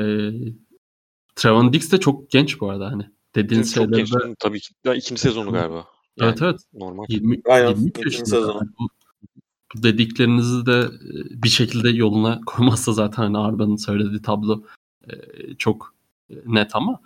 Trevon 1.36 1.74
Dix 1.74 1.92
de 1.92 2.00
çok 2.00 2.30
genç 2.30 2.62
bu 2.62 2.70
arada 2.70 2.92
hani. 2.92 3.10
Dediğin 3.36 3.62
çok 3.62 3.72
şeylerde... 3.72 3.98
genç. 3.98 4.14
Tabii 4.40 4.60
ki. 4.60 4.74
Ya, 4.86 4.96
ikinci 4.96 5.22
sezonu 5.22 5.52
galiba. 5.52 5.86
Yani 6.18 6.30
evet 6.30 6.42
evet. 6.42 6.60
Normal. 6.74 7.06
20, 7.10 7.42
Aynen. 7.50 7.70
23 7.70 8.06
yaşında. 8.06 8.26
Sezonu. 8.26 8.58
Yani 8.58 8.70
bu, 8.80 8.88
bu 9.76 9.84
dediklerinizi 9.84 10.66
de 10.66 10.88
bir 11.44 11.50
şekilde 11.50 11.90
yoluna 11.90 12.42
koymazsa 12.46 12.94
zaten 12.94 13.24
hani 13.24 13.38
Arda'nın 13.38 13.76
söylediği 13.76 14.22
tablo 14.22 14.64
çok 15.58 15.96
net 16.46 16.76
ama 16.76 17.02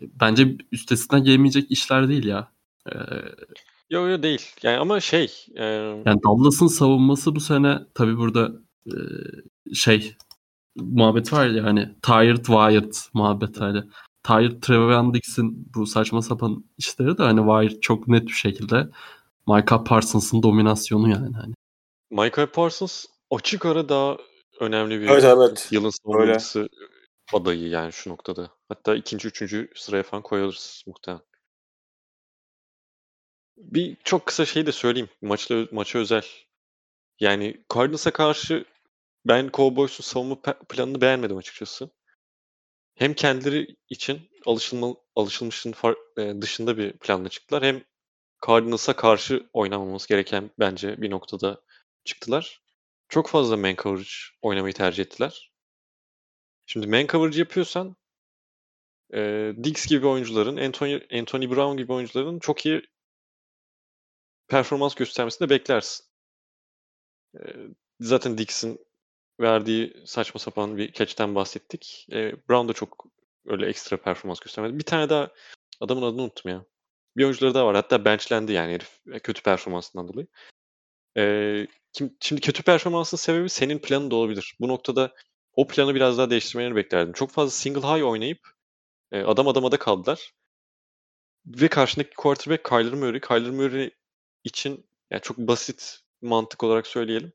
bence 0.00 0.56
üstesinden 0.72 1.24
gelemeyecek 1.24 1.70
işler 1.70 2.08
değil 2.08 2.24
ya. 2.24 2.52
Yok 3.90 4.10
yok 4.10 4.22
değil. 4.22 4.42
Yani 4.62 4.78
ama 4.78 5.00
şey. 5.00 5.46
E... 5.56 5.64
Yani 6.06 6.22
Dallas'ın 6.24 6.66
savunması 6.66 7.34
bu 7.34 7.40
sene 7.40 7.78
tabi 7.94 8.16
burada 8.16 8.52
e, 8.86 8.94
şey 9.74 10.14
muhabbet 10.76 11.32
var 11.32 11.46
ya 11.46 11.64
hani 11.64 11.94
tired 12.02 12.44
wired 12.44 12.92
muhabbet 13.14 13.60
hani. 13.60 13.82
Tired 14.22 14.62
Trevor 14.62 15.14
Dix'in 15.14 15.72
bu 15.74 15.86
saçma 15.86 16.22
sapan 16.22 16.64
işleri 16.78 17.18
de 17.18 17.22
hani 17.22 17.40
Wired 17.40 17.80
çok 17.80 18.08
net 18.08 18.26
bir 18.26 18.32
şekilde 18.32 18.88
Micah 19.46 19.84
Parsons'ın 19.84 20.42
dominasyonu 20.42 21.10
yani. 21.10 21.36
Hani. 21.36 21.54
Micah 22.10 22.46
Parsons 22.46 23.04
açık 23.30 23.66
ara 23.66 23.88
daha 23.88 24.16
önemli 24.60 25.00
bir 25.00 25.08
evet, 25.08 25.24
evet. 25.24 25.68
yılın 25.70 25.90
savunmacısı 25.90 26.68
adayı 27.32 27.68
yani 27.68 27.92
şu 27.92 28.10
noktada. 28.10 28.50
Hatta 28.68 28.94
ikinci, 28.94 29.28
üçüncü 29.28 29.70
sıraya 29.74 30.02
falan 30.02 30.22
koyarız 30.22 30.82
muhtemelen. 30.86 31.22
Bir 33.58 33.96
çok 34.04 34.26
kısa 34.26 34.46
şey 34.46 34.66
de 34.66 34.72
söyleyeyim. 34.72 35.08
Maçla, 35.22 35.66
maça 35.72 35.98
özel. 35.98 36.26
Yani 37.20 37.64
Cardinals'a 37.74 38.10
karşı 38.10 38.64
ben 39.24 39.50
Cowboys'un 39.54 40.04
savunma 40.04 40.42
planını 40.42 41.00
beğenmedim 41.00 41.36
açıkçası. 41.36 41.90
Hem 42.94 43.14
kendileri 43.14 43.76
için 43.88 44.30
alışılma, 44.46 44.94
alışılmışın 45.16 45.72
far, 45.72 45.94
e, 46.18 46.42
dışında 46.42 46.78
bir 46.78 46.92
planla 46.92 47.28
çıktılar. 47.28 47.62
Hem 47.62 47.82
Cardinals'a 48.46 48.96
karşı 48.96 49.48
oynamamız 49.52 50.06
gereken 50.06 50.50
bence 50.58 51.02
bir 51.02 51.10
noktada 51.10 51.60
çıktılar. 52.04 52.62
çok 53.08 53.28
fazla 53.28 53.56
man 53.56 53.74
coverage 53.74 54.10
oynamayı 54.42 54.74
tercih 54.74 55.04
ettiler. 55.04 55.52
Şimdi 56.66 56.86
man 56.86 57.06
coverage 57.06 57.38
yapıyorsan 57.38 57.96
e, 59.14 59.52
Diggs 59.64 59.86
gibi 59.86 60.06
oyuncuların, 60.06 60.56
Anthony, 60.56 61.00
Anthony 61.12 61.50
Brown 61.50 61.76
gibi 61.76 61.92
oyuncuların 61.92 62.38
çok 62.38 62.66
iyi 62.66 62.82
performans 64.48 64.94
göstermesini 64.94 65.48
de 65.48 65.50
beklersin. 65.50 66.06
E, 67.34 67.40
zaten 68.00 68.38
Diggs'in 68.38 68.86
verdiği 69.40 70.02
saçma 70.06 70.40
sapan 70.40 70.76
bir 70.76 70.92
catch'ten 70.92 71.34
bahsettik. 71.34 72.06
E, 72.12 72.32
Brown 72.48 72.68
da 72.68 72.72
çok 72.72 73.06
öyle 73.46 73.66
ekstra 73.66 73.96
performans 73.96 74.40
göstermedi. 74.40 74.78
Bir 74.78 74.84
tane 74.84 75.08
daha 75.08 75.32
adamın 75.80 76.02
adını 76.02 76.22
unuttum 76.22 76.50
ya. 76.52 76.64
Bir 77.16 77.24
oyuncuları 77.24 77.54
daha 77.54 77.66
var. 77.66 77.74
Hatta 77.74 78.04
benchlendi 78.04 78.52
yani 78.52 78.72
herif 78.72 79.00
e, 79.12 79.18
kötü 79.18 79.42
performansından 79.42 80.08
dolayı. 80.08 80.26
E, 81.16 81.66
kim, 81.92 82.16
şimdi 82.20 82.40
kötü 82.40 82.62
performansın 82.62 83.16
sebebi 83.16 83.48
senin 83.48 83.78
planın 83.78 84.10
da 84.10 84.16
olabilir. 84.16 84.56
Bu 84.60 84.68
noktada 84.68 85.14
o 85.52 85.66
planı 85.66 85.94
biraz 85.94 86.18
daha 86.18 86.30
değiştirmelerini 86.30 86.76
beklerdim. 86.76 87.12
Çok 87.12 87.30
fazla 87.30 87.50
single 87.50 87.80
high 87.80 88.06
oynayıp 88.06 88.48
e, 89.12 89.22
adam 89.22 89.48
adamada 89.48 89.78
kaldılar. 89.78 90.32
Ve 91.46 91.68
karşındaki 91.68 92.14
quarterback 92.16 92.64
Kyler 92.64 92.94
Murray. 92.94 93.20
Kyler 93.20 93.50
Murray 93.50 93.90
için 94.48 94.86
yani 95.10 95.22
çok 95.22 95.38
basit 95.38 96.00
mantık 96.22 96.64
olarak 96.64 96.86
söyleyelim. 96.86 97.32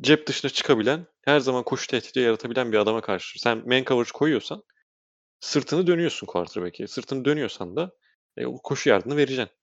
Cep 0.00 0.26
dışına 0.26 0.50
çıkabilen, 0.50 1.06
her 1.22 1.40
zaman 1.40 1.64
koşu 1.64 1.86
tehdidi 1.86 2.20
yaratabilen 2.20 2.72
bir 2.72 2.78
adama 2.78 3.00
karşı 3.00 3.40
sen 3.40 3.68
man 3.68 3.84
coverage 3.84 4.10
koyuyorsan 4.14 4.62
sırtını 5.40 5.86
dönüyorsun 5.86 6.26
quarterback'e. 6.26 6.86
Sırtını 6.86 7.24
dönüyorsan 7.24 7.76
da 7.76 7.96
e, 8.36 8.46
o 8.46 8.62
koşu 8.62 8.88
yardımını 8.88 9.18
vereceksin. 9.18 9.56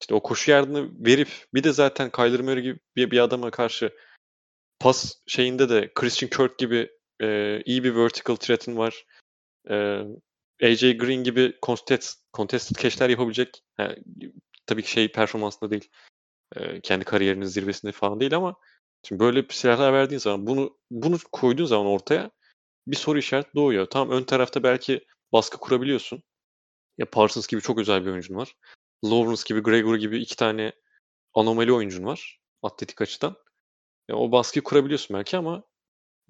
İşte 0.00 0.14
o 0.14 0.22
koşu 0.22 0.50
yardımını 0.50 1.06
verip 1.06 1.28
bir 1.54 1.64
de 1.64 1.72
zaten 1.72 2.10
Kyler 2.10 2.40
Murray 2.40 2.62
gibi 2.62 2.78
bir, 2.96 3.10
bir 3.10 3.18
adama 3.18 3.50
karşı 3.50 3.92
pas 4.80 5.14
şeyinde 5.26 5.68
de 5.68 5.92
Christian 5.94 6.30
Kirk 6.30 6.58
gibi 6.58 6.90
e, 7.22 7.60
iyi 7.64 7.84
bir 7.84 7.94
vertical 7.96 8.36
threat'in 8.36 8.76
var. 8.76 9.06
E, 9.70 9.74
AJ 10.62 10.80
Green 10.80 11.24
gibi 11.24 11.58
contest, 11.62 12.20
contested 12.34 12.76
catch'ler 12.76 13.08
yapabilecek. 13.08 13.64
Yani, 13.78 13.96
tabii 14.68 14.82
ki 14.82 14.90
şey 14.90 15.12
performansında 15.12 15.70
değil. 15.70 15.88
E, 16.56 16.80
kendi 16.80 17.04
kariyerinin 17.04 17.46
zirvesinde 17.46 17.92
falan 17.92 18.20
değil 18.20 18.36
ama 18.36 18.56
şimdi 19.04 19.20
böyle 19.20 19.48
bir 19.48 19.54
silahlar 19.54 19.92
verdiğin 19.92 20.20
zaman 20.20 20.46
bunu 20.46 20.78
bunu 20.90 21.18
koyduğun 21.32 21.66
zaman 21.66 21.86
ortaya 21.86 22.30
bir 22.86 22.96
soru 22.96 23.18
işareti 23.18 23.54
doğuyor. 23.54 23.86
Tamam 23.86 24.10
ön 24.18 24.24
tarafta 24.24 24.62
belki 24.62 25.06
baskı 25.32 25.58
kurabiliyorsun. 25.58 26.22
Ya 26.98 27.06
Parsons 27.06 27.46
gibi 27.48 27.60
çok 27.60 27.78
özel 27.78 28.06
bir 28.06 28.10
oyuncun 28.10 28.36
var. 28.36 28.54
Lawrence 29.04 29.42
gibi, 29.46 29.60
Gregory 29.60 29.98
gibi 29.98 30.18
iki 30.18 30.36
tane 30.36 30.72
anomali 31.34 31.72
oyuncun 31.72 32.04
var 32.04 32.40
atletik 32.62 33.02
açıdan. 33.02 33.36
Ya 34.08 34.16
o 34.16 34.32
baskıyı 34.32 34.62
kurabiliyorsun 34.62 35.16
belki 35.16 35.36
ama 35.36 35.64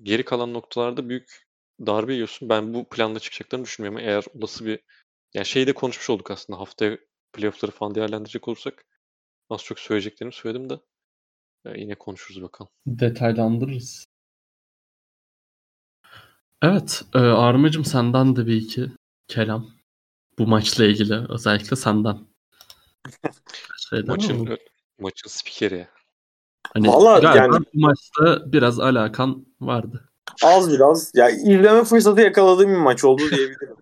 geri 0.03 0.25
kalan 0.25 0.55
noktalarda 0.55 1.09
büyük 1.09 1.47
darbe 1.87 2.15
yiyorsun. 2.15 2.49
Ben 2.49 2.75
bu 2.75 2.89
planla 2.89 3.19
çıkacaklarını 3.19 3.65
düşünmüyorum. 3.65 4.09
Eğer 4.09 4.25
olası 4.39 4.67
bir 4.67 4.81
yani 5.35 5.47
şeyi 5.47 5.67
de 5.67 5.73
konuşmuş 5.73 6.11
olduk 6.11 6.31
aslında. 6.31 6.61
Haftaya 6.61 6.99
playoff'ları 7.39 7.73
falan 7.73 7.95
değerlendirecek 7.95 8.49
olursak 8.49 8.85
az 9.51 9.63
çok 9.65 9.79
söyleyeceklerimi 9.79 10.35
söyledim 10.35 10.71
de 10.71 10.81
yine 11.77 11.95
konuşuruz 11.95 12.43
bakalım. 12.43 12.71
Detaylandırırız. 12.87 14.05
Evet, 16.63 17.03
e, 17.15 17.19
Armacım 17.19 17.85
senden 17.85 18.37
de 18.37 18.47
bir 18.47 18.57
iki 18.57 18.93
kelam. 19.29 19.71
Bu 20.39 20.47
maçla 20.47 20.85
ilgili 20.85 21.27
özellikle 21.29 21.77
senden. 21.77 22.19
Maçın, 24.07 24.43
mi? 24.43 24.57
maçın 24.99 25.29
spikeri. 25.29 25.89
Hani 26.75 26.89
Vallahi 26.89 27.39
yani 27.39 27.65
bu 27.75 27.81
maçta 27.81 28.53
biraz 28.53 28.81
alakan 28.81 29.47
vardı. 29.61 30.11
Az 30.45 30.73
biraz. 30.73 31.15
Ya 31.15 31.31
izleme 31.31 31.85
fırsatı 31.85 32.21
yakaladığım 32.21 32.71
bir 32.71 32.77
maç 32.77 33.05
oldu 33.05 33.23
diyebilirim. 33.31 33.77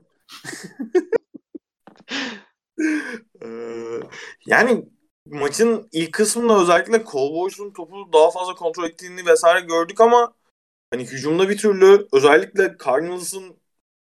Ee, 3.43 4.01
yani 4.47 4.85
maçın 5.27 5.89
ilk 5.93 6.13
kısmında 6.13 6.63
özellikle 6.63 7.05
Cowboys'un 7.05 7.71
topu 7.73 8.13
daha 8.13 8.31
fazla 8.31 8.55
kontrol 8.55 8.85
ettiğini 8.85 9.27
vesaire 9.27 9.67
gördük 9.67 10.01
ama 10.01 10.35
hani 10.91 11.05
hücumda 11.05 11.49
bir 11.49 11.59
türlü 11.59 12.09
özellikle 12.13 12.77
Cardinals'ın 12.85 13.57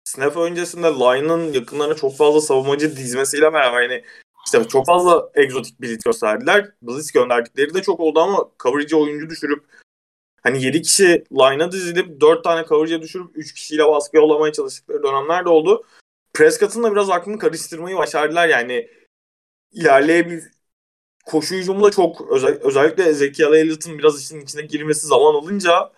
snap 0.05 0.37
öncesinde 0.37 0.87
line'ın 0.87 1.53
yakınlarına 1.53 1.95
çok 1.95 2.17
fazla 2.17 2.41
savunmacı 2.41 2.97
dizmesiyle 2.97 3.53
beraber 3.53 3.83
yani 3.83 4.05
işte 4.47 4.65
çok 4.69 4.87
fazla 4.87 5.31
egzotik 5.35 5.81
blitz 5.81 6.05
gösterdiler. 6.05 6.71
Blitz 6.83 7.13
gönderdikleri 7.13 7.75
de 7.75 7.83
çok 7.83 8.01
oldu 8.01 8.21
ama 8.21 8.51
coverage 8.63 8.97
oyuncu 8.97 9.31
düşürüp 9.31 9.65
hani 10.43 10.65
7 10.65 10.83
kişi 10.83 11.25
line'a 11.33 11.73
dizilip 11.73 12.21
4 12.21 12.45
tane 12.45 12.67
coverage'e 12.69 13.03
düşürüp 13.03 13.31
3 13.35 13.55
kişiyle 13.55 13.87
baskı 13.87 14.17
yollamaya 14.17 14.53
çalıştıkları 14.53 15.03
dönemler 15.03 15.45
de 15.45 15.49
oldu. 15.49 15.85
Prescott'ın 16.35 16.83
da 16.83 16.93
biraz 16.93 17.11
aklını 17.11 17.39
karıştırmayı 17.39 17.97
başardılar 17.97 18.49
yani 18.49 18.89
ilerleyebil 19.73 20.41
koşu 21.27 21.55
hücumunda 21.55 21.91
çok 21.91 22.31
özel, 22.31 22.61
özellikle 22.61 23.05
Ezekiel 23.05 23.53
Elliott'ın 23.53 23.99
biraz 23.99 24.21
işin 24.23 24.41
içine 24.41 24.63
girmesi 24.63 25.07
zaman 25.07 25.35
alınca 25.35 25.93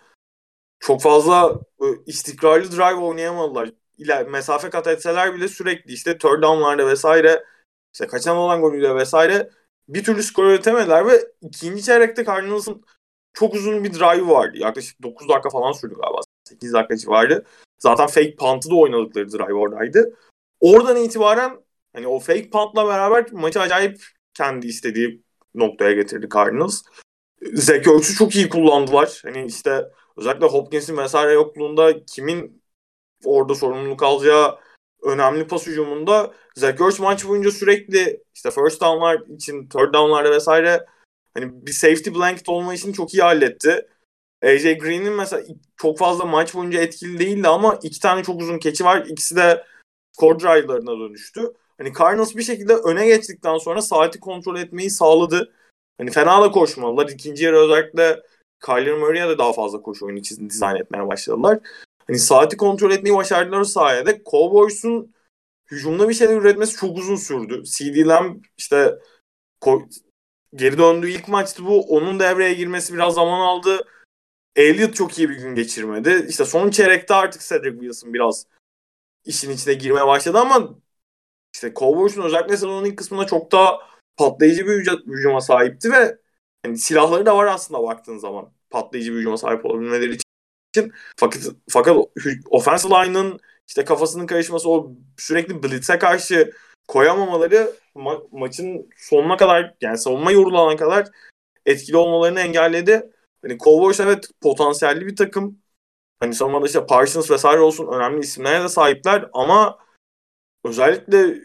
çok 0.80 1.02
fazla 1.02 1.60
istikrarlı 2.06 2.72
drive 2.72 3.04
oynayamadılar. 3.04 3.70
İler, 3.98 4.26
mesafe 4.28 4.70
kat 4.70 4.86
etseler 4.86 5.34
bile 5.34 5.48
sürekli 5.48 5.92
işte 5.92 6.18
third 6.18 6.42
down'larda 6.42 6.86
vesaire 6.86 7.44
işte 7.92 8.06
kaçan 8.06 8.36
olan 8.36 8.60
golüyle 8.60 8.94
vesaire 8.94 9.50
bir 9.88 10.04
türlü 10.04 10.22
skor 10.22 10.44
üretemediler 10.44 11.06
ve 11.06 11.32
ikinci 11.40 11.82
çeyrekte 11.82 12.24
Cardinals'ın 12.24 12.84
çok 13.32 13.54
uzun 13.54 13.84
bir 13.84 13.94
drive 13.94 14.28
vardı. 14.28 14.58
Yaklaşık 14.58 15.02
9 15.02 15.28
dakika 15.28 15.50
falan 15.50 15.72
sürdü 15.72 15.94
galiba. 15.94 16.20
8 16.48 16.72
dakika 16.72 16.96
civarı. 16.96 17.44
Zaten 17.78 18.06
fake 18.06 18.36
punt'ı 18.36 18.70
da 18.70 18.74
oynadıkları 18.74 19.32
drive 19.32 19.54
oradaydı. 19.54 20.16
Oradan 20.60 20.96
itibaren 20.96 21.60
hani 21.98 22.08
o 22.08 22.18
fake 22.18 22.50
punt'la 22.50 22.88
beraber 22.88 23.32
maçı 23.32 23.60
acayip 23.60 24.02
kendi 24.34 24.66
istediği 24.66 25.22
noktaya 25.54 25.92
getirdi 25.92 26.28
Cardinals. 26.34 26.82
Zach 27.54 27.88
Ertz'ü 27.88 28.14
çok 28.14 28.36
iyi 28.36 28.48
kullandılar. 28.48 29.20
Hani 29.24 29.46
işte 29.46 29.84
özellikle 30.16 30.46
Hopkins'in 30.46 30.96
vesaire 30.96 31.32
yokluğunda 31.32 32.04
kimin 32.04 32.62
orada 33.24 33.54
sorumluluk 33.54 34.02
alacağı 34.02 34.58
önemli 35.02 35.46
pas 35.46 35.66
hücumunda 35.66 36.34
Zach 36.54 36.80
Ertz 36.80 37.00
maç 37.00 37.28
boyunca 37.28 37.50
sürekli 37.50 38.22
işte 38.34 38.50
first 38.50 38.80
down'lar 38.80 39.20
için, 39.36 39.68
third 39.68 39.94
down'larda 39.94 40.30
vesaire 40.30 40.86
hani 41.34 41.66
bir 41.66 41.72
safety 41.72 42.10
blanket 42.10 42.48
olma 42.48 42.74
işini 42.74 42.94
çok 42.94 43.14
iyi 43.14 43.22
halletti. 43.22 43.88
AJ 44.42 44.62
Green'in 44.62 45.12
mesela 45.12 45.42
çok 45.76 45.98
fazla 45.98 46.24
maç 46.24 46.54
boyunca 46.54 46.80
etkili 46.80 47.18
değildi 47.18 47.48
ama 47.48 47.78
iki 47.82 48.00
tane 48.00 48.22
çok 48.22 48.40
uzun 48.40 48.58
keçi 48.58 48.84
var. 48.84 49.06
İkisi 49.06 49.36
de 49.36 49.64
core 50.20 50.40
drive'larına 50.40 50.90
dönüştü. 50.90 51.52
Hani 51.78 51.92
Cardinals 51.98 52.36
bir 52.36 52.42
şekilde 52.42 52.74
öne 52.74 53.06
geçtikten 53.06 53.58
sonra 53.58 53.82
saati 53.82 54.20
kontrol 54.20 54.58
etmeyi 54.58 54.90
sağladı. 54.90 55.52
Hani 55.98 56.10
fena 56.10 56.42
da 56.42 56.50
koşmadılar. 56.50 57.08
İkinci 57.08 57.44
yarı 57.44 57.56
özellikle 57.56 58.22
Kyler 58.66 58.98
Murray'e 58.98 59.28
de 59.28 59.38
daha 59.38 59.52
fazla 59.52 59.82
koşu 59.82 60.06
oyunu 60.06 60.22
dizayn 60.50 60.76
etmeye 60.76 61.08
başladılar. 61.08 61.58
Hani 62.06 62.18
saati 62.18 62.56
kontrol 62.56 62.90
etmeyi 62.90 63.16
başardılar 63.16 63.64
sayede. 63.64 64.22
Cowboys'un 64.30 65.14
hücumda 65.70 66.08
bir 66.08 66.14
şeyler 66.14 66.36
üretmesi 66.36 66.76
çok 66.76 66.98
uzun 66.98 67.16
sürdü. 67.16 67.62
CD 67.64 68.06
Lamb 68.06 68.44
işte 68.58 68.98
geri 70.54 70.78
döndüğü 70.78 71.10
ilk 71.10 71.28
maçtı 71.28 71.64
bu. 71.66 71.80
Onun 71.80 72.20
devreye 72.20 72.54
girmesi 72.54 72.94
biraz 72.94 73.14
zaman 73.14 73.40
aldı. 73.40 73.86
Elliot 74.56 74.94
çok 74.94 75.18
iyi 75.18 75.30
bir 75.30 75.36
gün 75.38 75.54
geçirmedi. 75.54 76.26
İşte 76.28 76.44
son 76.44 76.70
çeyrekte 76.70 77.14
artık 77.14 77.42
Cedric 77.42 77.80
Wilson 77.80 78.14
biraz 78.14 78.46
işin 79.24 79.50
içine 79.50 79.74
girmeye 79.74 80.06
başladı 80.06 80.38
ama 80.38 80.78
işte 81.54 81.72
Cowboys'un 81.76 82.22
özellikle 82.22 82.56
sezonun 82.56 82.84
ilk 82.84 82.98
kısmında 82.98 83.26
çok 83.26 83.52
daha 83.52 83.78
patlayıcı 84.16 84.66
bir 84.66 84.86
hücuma 85.06 85.40
sahipti 85.40 85.92
ve 85.92 86.18
yani 86.66 86.78
silahları 86.78 87.26
da 87.26 87.36
var 87.36 87.46
aslında 87.46 87.82
baktığın 87.82 88.18
zaman 88.18 88.52
patlayıcı 88.70 89.12
bir 89.12 89.18
hücuma 89.18 89.36
sahip 89.36 89.64
olabilmeleri 89.64 90.16
için. 90.74 90.92
Fakat 91.16 91.42
fakat 91.70 91.96
offensive 92.50 92.94
line'ın 92.94 93.40
işte 93.68 93.84
kafasının 93.84 94.26
karışması 94.26 94.70
o 94.70 94.92
sürekli 95.16 95.62
blitz'e 95.62 95.98
karşı 95.98 96.52
koyamamaları 96.88 97.72
ma- 97.94 98.26
maçın 98.32 98.90
sonuna 98.96 99.36
kadar 99.36 99.74
yani 99.80 99.98
savunma 99.98 100.32
yorulana 100.32 100.76
kadar 100.76 101.08
etkili 101.66 101.96
olmalarını 101.96 102.40
engelledi. 102.40 103.10
Hani 103.42 103.58
Cowboys 103.58 104.00
evet 104.00 104.28
potansiyelli 104.40 105.06
bir 105.06 105.16
takım. 105.16 105.58
Hani 106.20 106.34
savunmada 106.34 106.66
işte 106.66 106.86
Parsons 106.86 107.30
vesaire 107.30 107.60
olsun 107.60 107.86
önemli 107.86 108.20
isimlere 108.20 108.64
de 108.64 108.68
sahipler 108.68 109.28
ama 109.32 109.78
özellikle 110.64 111.40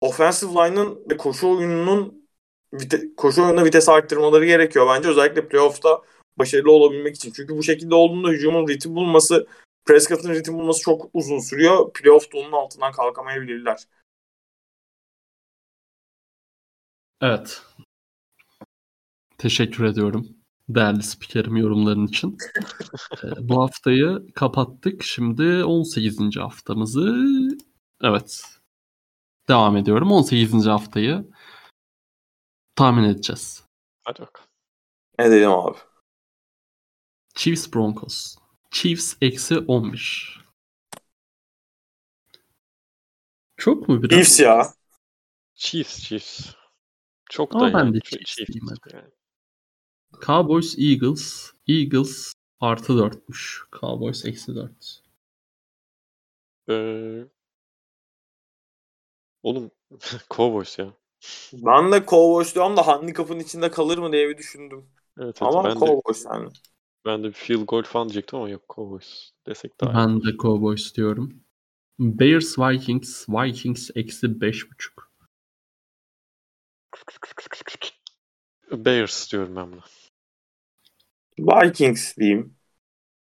offensive 0.00 0.50
line'ın 0.52 1.04
ve 1.10 1.16
koşu 1.16 1.48
oyununun 1.48 2.28
vite- 2.72 3.14
koşu 3.16 3.42
oyununda 3.42 3.64
vites 3.64 3.88
arttırmaları 3.88 4.46
gerekiyor 4.46 4.86
bence 4.96 5.08
özellikle 5.08 5.48
playoff'ta 5.48 6.02
başarılı 6.38 6.72
olabilmek 6.72 7.16
için. 7.16 7.32
Çünkü 7.32 7.56
bu 7.56 7.62
şekilde 7.62 7.94
olduğunda 7.94 8.28
hücumun 8.28 8.68
ritim 8.68 8.94
bulması, 8.94 9.46
Prescott'ın 9.84 10.34
ritim 10.34 10.54
bulması 10.54 10.80
çok 10.80 11.10
uzun 11.14 11.38
sürüyor. 11.38 11.92
Playoff'ta 11.92 12.38
onun 12.38 12.52
altından 12.52 12.92
kalkamayabilirler. 12.92 13.84
Evet. 17.20 17.62
Teşekkür 19.38 19.84
ediyorum. 19.84 20.28
değerli 20.68 21.02
spikerim 21.02 21.56
yorumların 21.56 22.06
için. 22.06 22.36
Ee, 23.24 23.48
bu 23.48 23.62
haftayı 23.62 24.26
kapattık. 24.34 25.02
Şimdi 25.02 25.64
18. 25.64 26.36
haftamızı 26.36 27.14
evet 28.02 28.57
devam 29.48 29.76
ediyorum. 29.76 30.12
18. 30.12 30.66
haftayı 30.66 31.30
tahmin 32.76 33.04
edeceğiz. 33.04 33.64
Hadi 34.04 34.20
bakalım. 34.20 34.48
Ne 35.18 35.30
dedim 35.30 35.50
abi? 35.50 35.78
Chiefs 37.34 37.74
Broncos. 37.74 38.36
Chiefs 38.70 39.14
eksi 39.20 39.58
11. 39.58 40.44
Çok 43.56 43.88
mu 43.88 44.02
biraz? 44.02 44.10
Chiefs 44.18 44.40
ya. 44.40 44.72
Chiefs, 45.54 45.98
Chiefs. 46.02 46.54
Çok 47.30 47.54
Ama 47.54 47.68
da 47.68 47.74
ben 47.74 47.78
yani. 47.78 47.94
de 47.94 48.00
Chiefs, 48.00 48.24
Chiefs 48.24 48.48
diyeyim 48.52 48.66
hadi. 48.68 48.96
yani. 48.96 49.10
Cowboys 50.26 50.78
Eagles. 50.78 51.52
Eagles 51.68 52.32
artı 52.60 52.92
4'müş. 52.92 53.62
Cowboys 53.80 54.24
eksi 54.24 54.54
4. 54.54 55.02
Ee, 56.68 57.28
oğlum 59.42 59.70
Cowboys 60.30 60.78
ya. 60.78 60.92
Ben 61.52 61.92
de 61.92 62.06
Cowboys 62.06 62.54
diyorum 62.54 62.76
da 62.76 62.86
handikapın 62.86 63.38
içinde 63.38 63.70
kalır 63.70 63.98
mı 63.98 64.12
diye 64.12 64.28
bir 64.28 64.38
düşündüm. 64.38 64.86
Evet, 65.18 65.42
evet. 65.42 65.42
Ama 65.42 65.64
ben 65.64 65.76
de 65.76 65.80
Cowboys 65.80 66.24
yani. 66.24 66.48
ben 67.06 67.24
de 67.24 67.32
field 67.32 67.66
goal 67.66 67.82
falan 67.82 68.08
diyecektim 68.08 68.38
ama 68.38 68.48
yok 68.48 68.62
Cowboys 68.68 69.30
desek 69.46 69.80
daha 69.80 69.92
iyi. 69.92 69.96
Ben 69.96 70.22
de 70.22 70.36
Cowboys 70.36 70.94
diyorum. 70.94 71.40
Bears 71.98 72.58
Vikings. 72.58 73.28
Vikings 73.28 73.90
eksi 73.94 74.26
5.5. 74.26 75.08
Bears 78.70 79.32
diyorum 79.32 79.56
ben 79.56 79.72
buna. 79.72 79.82
Vikings 81.38 82.16
diyeyim. 82.16 82.56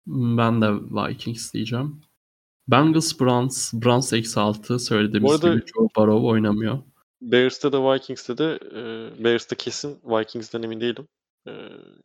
Ben 0.06 0.62
de 0.62 0.72
Vikings 0.72 1.52
diyeceğim. 1.52 2.00
Bengals 2.70 3.20
Browns. 3.20 3.72
Browns 3.74 4.12
eksi 4.12 4.40
6. 4.40 4.78
Söylediğimiz 4.78 5.30
Bu 5.30 5.34
arada- 5.34 5.54
gibi 5.54 5.66
Joe 5.66 5.88
Burrow 5.96 6.26
oynamıyor. 6.26 6.78
Bears'ta 7.22 7.72
da 7.72 7.92
Vikings'te 7.94 8.38
de 8.38 8.58
e, 8.74 8.80
Bears'ta 9.24 9.56
kesin 9.56 9.98
Vikings'den 10.04 10.62
emin 10.62 10.80
değilim. 10.80 11.08
E, 11.48 11.52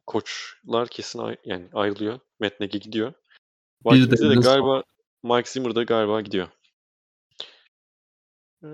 koçlar 0.07 0.87
kesin 0.87 1.19
ay- 1.19 1.37
yani 1.45 1.65
ayrılıyor. 1.73 2.19
Matt 2.39 2.59
Nagy 2.59 2.77
gidiyor. 2.79 3.11
De 3.11 3.89
Vikings'te 3.91 4.25
de 4.25 4.29
Vince 4.29 4.41
galiba 4.49 4.83
Mike 5.23 5.49
Zimmer 5.49 5.75
da 5.75 5.83
galiba 5.83 6.21
gidiyor. 6.21 6.47
E, 8.63 8.67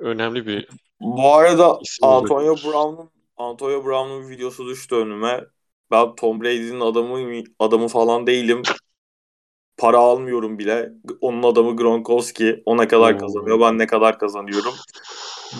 önemli 0.00 0.46
bir 0.46 0.68
Bu 1.00 1.34
arada 1.34 1.78
Antonio. 2.02 2.56
Brown'un 2.56 3.10
Antonio 3.36 3.84
Brown'un 3.84 4.28
bir 4.28 4.36
videosu 4.36 4.66
düştü 4.66 4.94
önüme. 4.94 5.44
Ben 5.90 6.14
Tom 6.14 6.40
Brady'nin 6.40 6.80
adamı 6.80 7.42
adamı 7.58 7.88
falan 7.88 8.26
değilim. 8.26 8.62
Para 9.80 9.98
almıyorum 9.98 10.58
bile. 10.58 10.92
Onun 11.20 11.42
adamı 11.42 11.76
Gronkowski. 11.76 12.62
O 12.66 12.76
ne 12.76 12.88
kadar 12.88 13.18
kazanıyor, 13.18 13.60
ben 13.60 13.78
ne 13.78 13.86
kadar 13.86 14.18
kazanıyorum. 14.18 14.74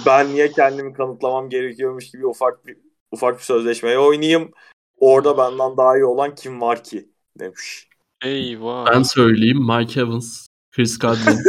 Ben 0.06 0.34
niye 0.34 0.52
kendimi 0.52 0.92
kanıtlamam 0.92 1.48
gerekiyormuş 1.48 2.10
gibi 2.10 2.26
ufak 2.26 2.66
bir 2.66 2.76
ufak 3.12 3.38
bir 3.38 3.42
sözleşmeye 3.42 3.98
oynayayım. 3.98 4.52
Orada 4.96 5.38
benden 5.38 5.76
daha 5.76 5.96
iyi 5.96 6.04
olan 6.04 6.34
kim 6.34 6.60
var 6.60 6.84
ki 6.84 7.08
demiş. 7.38 7.88
eyvah. 8.22 8.86
Ben 8.86 9.02
söyleyeyim. 9.02 9.66
Mike 9.68 10.00
Evans. 10.00 10.46
Chris 10.72 10.98
Godwin. 10.98 11.38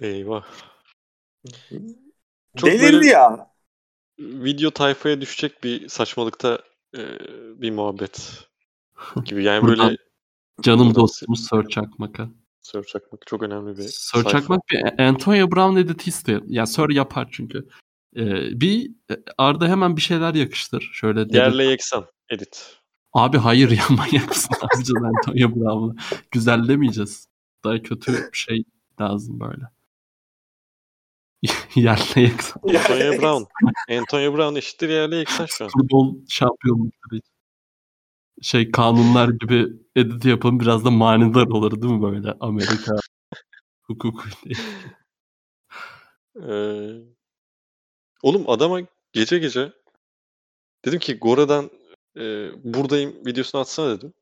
Eyvah. 0.00 0.44
Çok 2.56 2.70
Delirdi 2.70 3.06
ya. 3.06 3.50
Video 4.18 4.70
tayfaya 4.70 5.20
düşecek 5.20 5.64
bir 5.64 5.88
saçmalıkta 5.88 6.58
e, 6.96 7.00
bir 7.60 7.70
muhabbet 7.70 8.44
gibi. 9.24 9.44
Yani 9.44 9.62
Buradan 9.62 9.86
böyle 9.88 9.98
Canım 10.62 10.94
dostumuz 10.94 11.46
Sir 11.46 11.68
Çakmak'a. 11.68 12.28
Sir 12.60 12.82
Çakmak 12.82 13.26
çok 13.26 13.42
önemli 13.42 13.76
bir 13.76 13.82
Sir 13.82 13.90
sayfa. 13.90 14.30
Çakmak 14.30 14.60
bir 14.70 15.02
Antonio 15.02 15.50
Brown 15.50 15.76
editi 15.76 16.10
istiyor. 16.10 16.42
Ya 16.46 16.66
Sir 16.66 16.90
yapar 16.90 17.28
çünkü. 17.32 17.68
Ee, 18.16 18.60
bir 18.60 18.90
Arda 19.38 19.68
hemen 19.68 19.96
bir 19.96 20.02
şeyler 20.02 20.34
yakıştır. 20.34 20.90
Şöyle 20.92 21.28
dedi. 21.28 21.36
Yerle 21.36 21.64
yeksan 21.64 22.06
edit. 22.30 22.76
Abi 23.12 23.38
hayır 23.38 23.70
ya 23.70 23.84
manyak 23.90 24.28
mısın? 24.28 24.54
Antonio 24.62 25.54
Brown'la? 25.54 25.94
Güzellemeyeceğiz. 26.30 27.28
Daha 27.64 27.82
kötü 27.82 28.12
bir 28.12 28.36
şey 28.36 28.64
lazım 29.00 29.40
böyle. 29.40 29.64
Yerle 31.74 32.20
yaksan. 32.20 32.62
Antonio 32.62 33.12
Brown. 33.12 33.44
Antonio 33.98 34.36
Brown 34.36 34.56
eşittir 34.56 34.88
yerle 34.88 35.16
yeksan 35.16 35.46
şu 35.46 35.64
an. 35.64 35.70
Futbol 35.70 36.14
şampiyonlukları 36.28 37.16
için. 37.16 37.33
Şey 38.42 38.70
kanunlar 38.70 39.28
gibi 39.28 39.66
edit 39.96 40.24
yapalım 40.24 40.60
biraz 40.60 40.84
da 40.84 40.90
manidar 40.90 41.46
olur 41.46 41.82
değil 41.82 41.94
mi 41.94 42.02
böyle 42.02 42.34
Amerika 42.40 42.92
hukuku 43.82 44.24
diye. 44.44 44.56
Ee, 46.48 47.14
oğlum 48.22 48.50
adama 48.50 48.80
gece 49.12 49.38
gece 49.38 49.72
dedim 50.84 50.98
ki 50.98 51.18
Gora'dan 51.18 51.70
e, 52.16 52.50
buradayım 52.74 53.26
videosunu 53.26 53.60
atsana 53.60 53.98
dedim. 53.98 54.12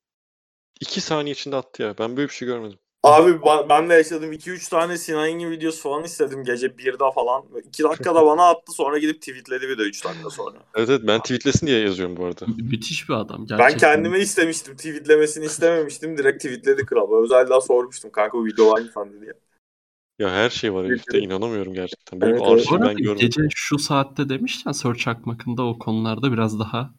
İki 0.81 1.01
saniye 1.01 1.33
içinde 1.33 1.57
attı 1.57 1.83
ya. 1.83 1.99
Ben 1.99 2.17
böyle 2.17 2.29
bir 2.29 2.35
şey 2.35 2.49
görmedim. 2.49 2.79
Abi 3.03 3.39
ben 3.69 3.91
de 3.91 3.95
yaşadım. 3.95 4.33
2-3 4.33 4.69
tane 4.69 4.99
Sinan 4.99 5.29
Engin 5.29 5.51
videosu 5.51 5.83
falan 5.83 6.05
istedim 6.05 6.45
gece 6.45 6.79
1'de 6.79 7.05
falan. 7.15 7.45
2 7.65 7.83
dakikada 7.83 8.27
bana 8.27 8.49
attı 8.49 8.73
sonra 8.73 8.99
gidip 8.99 9.21
tweetledi 9.21 9.69
bir 9.69 9.79
de 9.79 9.83
3 9.83 10.05
dakika 10.05 10.31
sonra. 10.31 10.59
Evet 10.75 10.91
evet 10.91 11.01
ben 11.07 11.21
tweetlesin 11.21 11.67
diye 11.67 11.81
yazıyorum 11.81 12.17
bu 12.17 12.25
arada. 12.25 12.47
Mü- 12.47 12.63
Müthiş 12.63 13.09
bir 13.09 13.15
adam 13.15 13.47
gerçekten. 13.47 13.73
Ben 13.73 13.79
kendime 13.79 14.21
istemiştim. 14.21 14.77
Tweetlemesini 14.77 15.45
istememiştim. 15.45 16.19
Direkt 16.19 16.45
tweetledi 16.45 16.87
kral. 16.87 17.25
Özel 17.25 17.49
daha 17.49 17.61
sormuştum 17.61 18.11
kanka 18.11 18.39
bu 18.39 18.47
video 18.47 18.71
var 18.73 18.81
mı 18.81 18.91
falan 18.95 19.21
diye. 19.21 19.33
Ya 20.19 20.31
her 20.31 20.51
şey 20.51 20.75
var 20.75 20.87
herifte 20.87 21.19
inanamıyorum 21.19 21.75
gerçekten. 21.75 22.21
Böyle 22.21 22.33
Evet, 22.33 22.43
evet. 22.49 22.61
arşiv 22.61 22.81
ben 22.81 22.97
görmedim. 22.97 23.27
gece 23.27 23.43
şu 23.55 23.79
saatte 23.79 24.29
demişken 24.29 24.73
Sir 24.73 24.95
Çakmak'ın 24.95 25.57
da 25.57 25.63
o 25.63 25.79
konularda 25.79 26.33
biraz 26.33 26.59
daha 26.61 26.95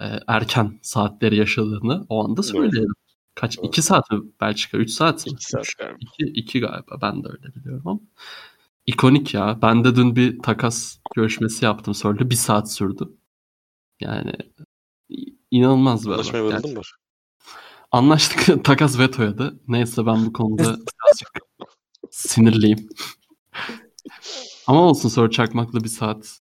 e, 0.00 0.04
erken 0.28 0.78
saatleri 0.82 1.36
yaşadığını 1.36 2.06
o 2.08 2.24
anda 2.24 2.42
söyleyelim. 2.42 2.92
Kaç? 3.36 3.58
Evet. 3.58 3.68
2 3.68 3.82
saat 3.82 4.10
mi 4.10 4.20
Belçika? 4.40 4.78
3 4.78 4.90
saat 4.90 5.26
mi? 5.26 5.32
İki 5.32 5.44
saat 5.44 5.66
galiba. 5.78 5.96
2, 6.00 6.24
2 6.24 6.60
galiba. 6.60 6.98
Ben 7.02 7.24
de 7.24 7.28
öyle 7.28 7.54
biliyorum 7.54 7.82
ama. 7.88 8.00
İkonik 8.86 9.34
ya. 9.34 9.58
Ben 9.62 9.84
de 9.84 9.96
dün 9.96 10.16
bir 10.16 10.38
takas 10.38 10.98
görüşmesi 11.16 11.64
yaptım. 11.64 11.94
Sonra 11.94 12.30
bir 12.30 12.34
saat 12.34 12.72
sürdü. 12.72 13.08
Yani 14.00 14.32
inanılmaz 15.50 16.06
bir. 16.06 16.12
Anlaşmaya 16.12 16.44
varıldı 16.44 16.54
gerçekten. 16.54 16.76
mı? 16.76 16.82
Anlaştık. 17.92 18.64
Takas 18.64 18.98
vetoyadı. 18.98 19.60
Neyse 19.68 20.06
ben 20.06 20.26
bu 20.26 20.32
konuda 20.32 20.62
birazcık 20.64 21.28
sinirliyim. 22.10 22.88
Ama 24.66 24.80
olsun 24.80 25.08
sonra 25.08 25.30
çakmakla 25.30 25.80
bir 25.84 25.88
saat 25.88 26.38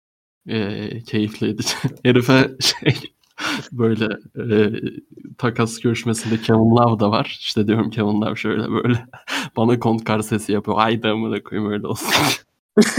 eee 0.47 1.03
keyifliydi. 1.03 1.61
Herife 2.03 2.51
şey 2.59 3.12
böyle 3.71 4.07
eee, 4.35 4.81
takas 5.37 5.79
görüşmesinde 5.79 6.41
Kevin 6.41 6.75
Love 6.77 6.99
da 6.99 7.11
var. 7.11 7.37
İşte 7.39 7.67
diyorum 7.67 7.89
Kevin 7.89 8.21
Love 8.21 8.35
şöyle 8.35 8.71
böyle 8.71 9.05
bana 9.57 9.79
kontkar 9.79 10.19
sesi 10.21 10.51
yapıyor. 10.51 10.77
Haydi 10.77 11.07
amına 11.07 11.43
koyayım 11.43 11.71
öyle 11.71 11.87
olsun. 11.87 12.09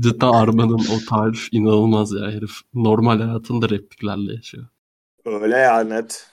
Cidden 0.00 0.28
Arman'ın 0.28 0.78
o 0.78 0.98
tarif 1.08 1.48
inanılmaz 1.52 2.12
ya 2.12 2.30
herif. 2.30 2.50
Normal 2.74 3.20
hayatında 3.20 3.68
repliklerle 3.68 4.32
yaşıyor. 4.34 4.66
Öyle 5.24 5.56
ya 5.56 5.80
net. 5.80 6.30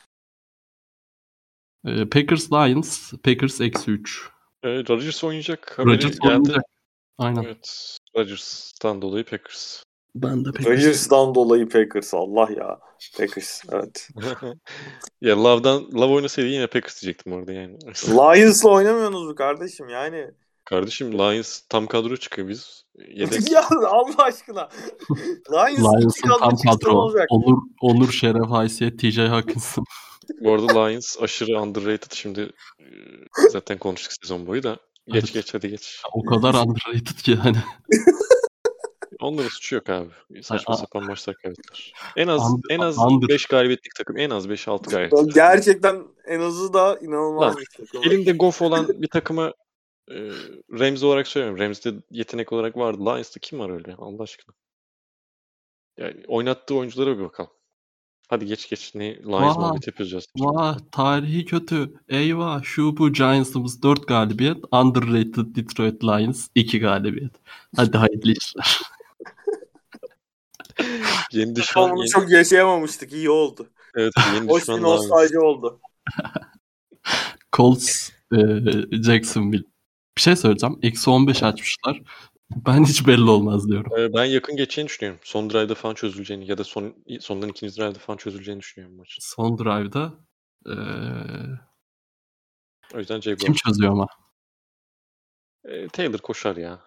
Eee, 1.86 2.06
Packers 2.10 2.52
Lions. 2.52 3.14
Packers 3.14 3.62
eksi 3.62 3.92
3. 3.92 4.30
Ee, 4.64 4.70
Rodgers 4.70 5.24
oynayacak 5.24 5.76
Rodgers 5.80 6.20
geldi. 6.20 6.28
oynayacak. 6.28 6.64
Aynen. 7.18 7.44
Evet. 7.44 7.98
Rodgers'tan 8.18 9.02
dolayı 9.02 9.24
Packers. 9.24 9.84
Ben 10.16 10.46
de 10.46 10.52
Packers. 10.52 10.68
Rodgers'dan 10.80 11.36
dolayı 11.36 11.70
Packers. 11.70 12.14
Allah 12.14 12.50
ya. 12.58 12.80
Packers. 13.18 13.62
Evet. 13.72 14.10
ya 15.22 15.44
Love'dan 15.44 15.84
Love 15.94 16.14
oynasaydı 16.14 16.48
yine 16.50 16.68
Packers 16.68 17.02
diyecektim 17.02 17.34
orada 17.34 17.52
yani. 17.52 17.78
Lions'la 18.08 18.70
oynamıyorsunuz 18.70 19.28
mu 19.28 19.36
kardeşim 19.36 19.90
yani? 19.90 20.32
Kardeşim 20.66 21.14
Lions 21.14 21.62
tam 21.70 21.88
kadro 21.88 22.18
çıkıyor 22.18 22.48
biz. 22.48 22.84
Yedek. 23.16 23.52
ya 23.52 23.64
Allah 23.88 24.24
aşkına. 24.24 24.70
Lions, 25.52 25.80
Lions'ın 25.80 26.30
tam 26.40 26.54
ne 26.66 26.72
kadro. 26.72 26.92
olacak? 26.92 27.28
Onur, 27.30 27.58
onur, 27.82 28.12
şeref, 28.12 28.50
haysiyet, 28.50 29.00
TJ 29.00 29.18
Hawkinson. 29.18 29.86
Bu 30.42 30.54
arada 30.54 30.86
Lions 30.86 31.18
aşırı 31.22 31.62
underrated. 31.62 32.12
Şimdi 32.12 32.42
e, 32.80 32.86
zaten 33.52 33.78
konuştuk 33.78 34.14
sezon 34.22 34.48
boyu 34.48 34.64
da. 34.64 34.78
Geç 35.08 35.24
Evet. 35.24 35.34
geç 35.34 35.54
hadi 35.54 35.70
geç. 35.70 36.02
O 36.14 36.26
kadar 36.26 36.54
underrated 36.54 37.18
ki 37.24 37.36
hani. 37.36 37.58
Onların 39.24 39.50
suçu 39.50 39.76
yok 39.76 39.90
abi. 39.90 40.10
Saçma 40.44 40.74
a- 40.74 40.78
sapan 40.78 41.06
maçlar 41.06 41.36
kaybettiler. 41.36 41.94
En 42.16 42.28
az 42.28 42.42
Under- 42.42 42.74
en 42.76 42.80
az 42.80 42.98
under. 42.98 43.30
5 43.30 43.46
galibiyetlik 43.46 43.96
takım. 43.96 44.18
En 44.18 44.30
az 44.30 44.50
5-6 44.50 44.90
galibiyetlik. 44.90 45.36
Gerçekten 45.36 46.04
en 46.26 46.40
azı 46.40 46.74
da 46.74 47.00
inanılmaz 47.02 47.56
Lan, 47.56 47.62
bir 47.62 47.86
takım. 47.86 48.04
Elinde 48.04 48.32
Goff 48.32 48.62
olan 48.62 48.88
bir 48.88 49.08
takıma 49.08 49.54
e, 50.12 50.16
Rams 50.80 51.04
olarak 51.04 51.28
söylüyorum. 51.28 51.60
Rams'de 51.60 51.94
yetenek 52.12 52.52
olarak 52.54 52.78
vardı. 52.78 53.00
Lions'ta 53.06 53.40
kim 53.40 53.60
var 53.60 53.70
öyle 53.70 53.96
Allah 53.98 54.24
aşkına? 54.24 54.56
Yani 55.98 56.24
oynattığı 56.28 56.76
oyunculara 56.76 57.18
bir 57.18 57.24
bakalım. 57.24 57.52
Hadi 58.30 58.46
geç 58.46 58.70
geç. 58.70 58.96
Ne 58.96 59.16
Lions 59.16 59.32
Vay. 59.32 59.54
muhabbeti 59.54 59.90
yapıyoruz. 59.90 60.26
Vah 60.38 60.78
tarihi 60.92 61.46
kötü. 61.46 61.94
Eyvah 62.10 62.64
şu 62.64 62.98
bu 62.98 63.14
Giants'ımız 63.14 63.84
4 63.84 64.08
galibiyet. 64.08 64.58
Underrated 64.72 65.56
Detroit 65.56 66.04
Lions 66.04 66.48
2 66.56 66.80
galibiyet. 66.80 67.32
Hadi 67.76 67.98
hayırlı 67.98 68.32
işler. 68.32 68.80
Yeni 71.32 71.56
düşman, 71.56 71.90
Onu 71.92 71.98
yeni, 72.00 72.10
çok 72.10 72.30
yaşayamamıştık. 72.32 73.14
iyi 73.14 73.30
oldu. 73.30 73.70
evet, 73.96 74.14
yeni 74.34 74.50
Hoş 74.50 74.62
bir 74.62 74.62
düşman 74.62 74.80
Lions. 74.84 75.02
nostalji 75.02 75.40
oldu. 75.40 75.80
Colts 77.54 78.10
e, 78.34 78.38
Jacksonville. 79.04 79.64
Bir 80.18 80.22
şey 80.22 80.36
söyleyeceğim. 80.36 80.80
Eksi 80.82 81.10
15 81.10 81.44
açmışlar. 81.44 82.02
Ben 82.56 82.84
hiç 82.86 83.08
belli 83.08 83.30
olmaz 83.30 83.68
diyorum. 83.70 83.92
Ee, 84.00 84.14
Ben 84.14 84.26
yakın 84.26 84.56
geçeceğini 84.56 84.88
düşünüyorum. 84.90 85.20
Son 85.24 85.50
drive'da 85.50 85.76
falan 85.76 85.94
çözüleceğini 85.96 86.48
ya 86.50 86.58
da 86.58 86.64
son 86.64 86.96
sondan 87.20 87.50
ikinci 87.50 87.76
drive'da 87.78 88.00
falan 88.00 88.18
çözüleceğini 88.18 88.60
düşünüyorum 88.62 88.98
maçın. 88.98 89.18
Son 89.22 89.58
drive'da 89.58 90.14
e, 90.66 90.74
O 92.96 93.00
yüzden 93.00 93.22
Jaguars. 93.22 93.44
kim 93.44 93.54
çözüyor 93.54 93.92
ama? 93.92 94.08
Ee, 95.66 95.88
Taylor 95.88 96.18
koşar 96.20 96.56
ya. 96.58 96.80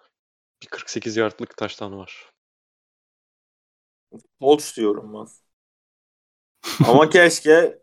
Bir 0.63 0.67
48 0.67 1.17
yardlık 1.17 1.57
taştanı 1.57 1.97
var. 1.97 2.25
Colts 4.41 4.77
diyorum 4.77 5.13
ben. 5.13 5.27
Ama 6.87 7.09
keşke 7.09 7.79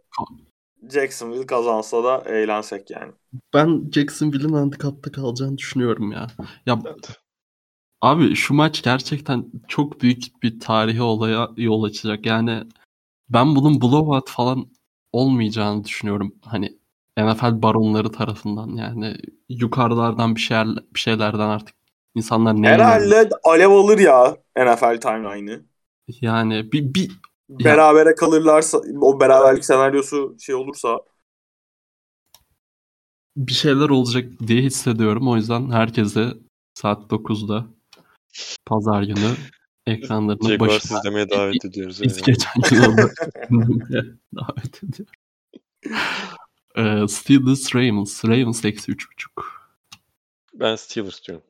Jacksonville 0.90 1.46
kazansa 1.46 2.05
da 2.05 2.22
eğlensek 2.26 2.90
yani. 2.90 3.12
Ben 3.55 3.90
Jacksonville'in 3.94 4.52
handikapta 4.52 5.12
kalacağını 5.12 5.59
düşünüyorum 5.59 6.12
ya. 6.12 6.26
Ya 6.66 6.82
Evet. 6.86 7.18
Abi 8.01 8.34
şu 8.34 8.55
maç 8.55 8.82
gerçekten 8.82 9.46
çok 9.68 10.01
büyük 10.01 10.42
bir 10.42 10.60
tarihi 10.60 11.02
olaya 11.02 11.48
yol 11.56 11.82
açacak. 11.82 12.26
Yani 12.26 12.62
ben 13.28 13.56
bunun 13.56 13.80
blowout 13.80 14.30
falan 14.30 14.66
olmayacağını 15.12 15.84
düşünüyorum. 15.84 16.34
Hani 16.42 16.78
NFL 17.18 17.62
baronları 17.62 18.12
tarafından 18.12 18.68
yani 18.68 19.16
yukarılardan 19.48 20.34
bir 20.34 20.40
şeyler 20.40 20.66
bir 20.94 21.01
şeylerden 21.01 21.48
artık 21.48 21.76
insanlar 22.14 22.62
ne 22.62 22.68
Herhalde 22.68 23.30
alev 23.44 23.70
alır 23.70 23.98
ya 23.98 24.36
NFL 24.56 25.01
timeline'ı. 25.01 25.64
Yani 26.09 26.72
bir, 26.72 26.94
bir 26.94 27.10
Berabere 27.48 28.14
kalırlarsa 28.14 28.81
o 29.01 29.20
beraberlik 29.20 29.64
senaryosu 29.64 30.36
şey 30.40 30.55
olursa 30.55 31.01
bir 33.36 33.52
şeyler 33.52 33.89
olacak 33.89 34.32
diye 34.47 34.62
hissediyorum. 34.62 35.28
O 35.28 35.36
yüzden 35.36 35.70
herkese 35.70 36.35
saat 36.74 37.10
9'da 37.10 37.66
pazar 38.66 39.02
günü 39.02 39.31
ekranlarının 39.86 40.60
başına 40.60 40.98
izlemeye 41.01 41.31
davet 41.31 41.64
ediyoruz. 41.64 42.02
Biz 42.02 42.16
yani. 42.16 42.26
geçen 42.26 42.62
dinlemeye 42.62 44.05
davet 44.35 44.82
ediyorum. 44.82 45.14
Ee, 46.76 47.09
Steelers 47.09 47.74
Ravens. 47.74 48.24
Ravens 48.24 48.64
eksi 48.64 48.93
üç 48.93 49.10
buçuk. 49.10 49.64
Ben 50.55 50.76
Steelers 50.76 51.24
diyorum. 51.28 51.44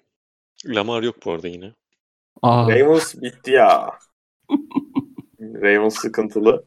Lamar 0.66 1.02
yok 1.02 1.16
bu 1.24 1.32
arada 1.32 1.48
yine. 1.48 1.72
Aa, 2.42 2.68
Ravens 2.70 3.14
bitti 3.14 3.50
ya. 3.50 3.98
Ravens 5.40 5.94
sıkıntılı. 5.98 6.64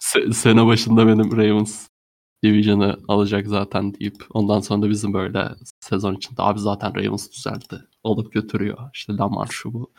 se- 0.00 0.32
sene 0.32 0.66
başında 0.66 1.06
benim 1.06 1.36
Ravens 1.36 1.88
Division'ı 2.44 2.96
alacak 3.08 3.46
zaten 3.46 3.94
deyip 3.94 4.24
ondan 4.30 4.60
sonra 4.60 4.82
da 4.82 4.90
bizim 4.90 5.14
böyle 5.14 5.48
sezon 5.80 6.14
içinde 6.14 6.42
abi 6.42 6.58
zaten 6.60 6.94
Ravens 6.96 7.30
düzeldi. 7.30 7.84
Alıp 8.04 8.32
götürüyor. 8.32 8.78
İşte 8.94 9.12
Lamar 9.16 9.48
şu 9.50 9.72
bu. 9.72 9.92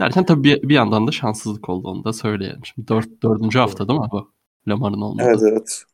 Derken 0.00 0.26
tabii 0.26 0.44
bir, 0.44 0.68
bir 0.68 0.74
yandan 0.74 1.06
da 1.06 1.12
şanssızlık 1.12 1.68
oldu 1.68 1.88
onu 1.88 2.04
da 2.04 2.12
söyleyelim. 2.12 2.60
Şimdi 2.64 2.88
dört, 2.88 3.22
dördüncü 3.22 3.58
hafta 3.58 3.88
değil 3.88 4.00
mi 4.00 4.08
bu? 4.12 4.32
Lamar'ın 4.68 5.00
olmadı. 5.00 5.26
Evet 5.28 5.42
evet. 5.42 5.84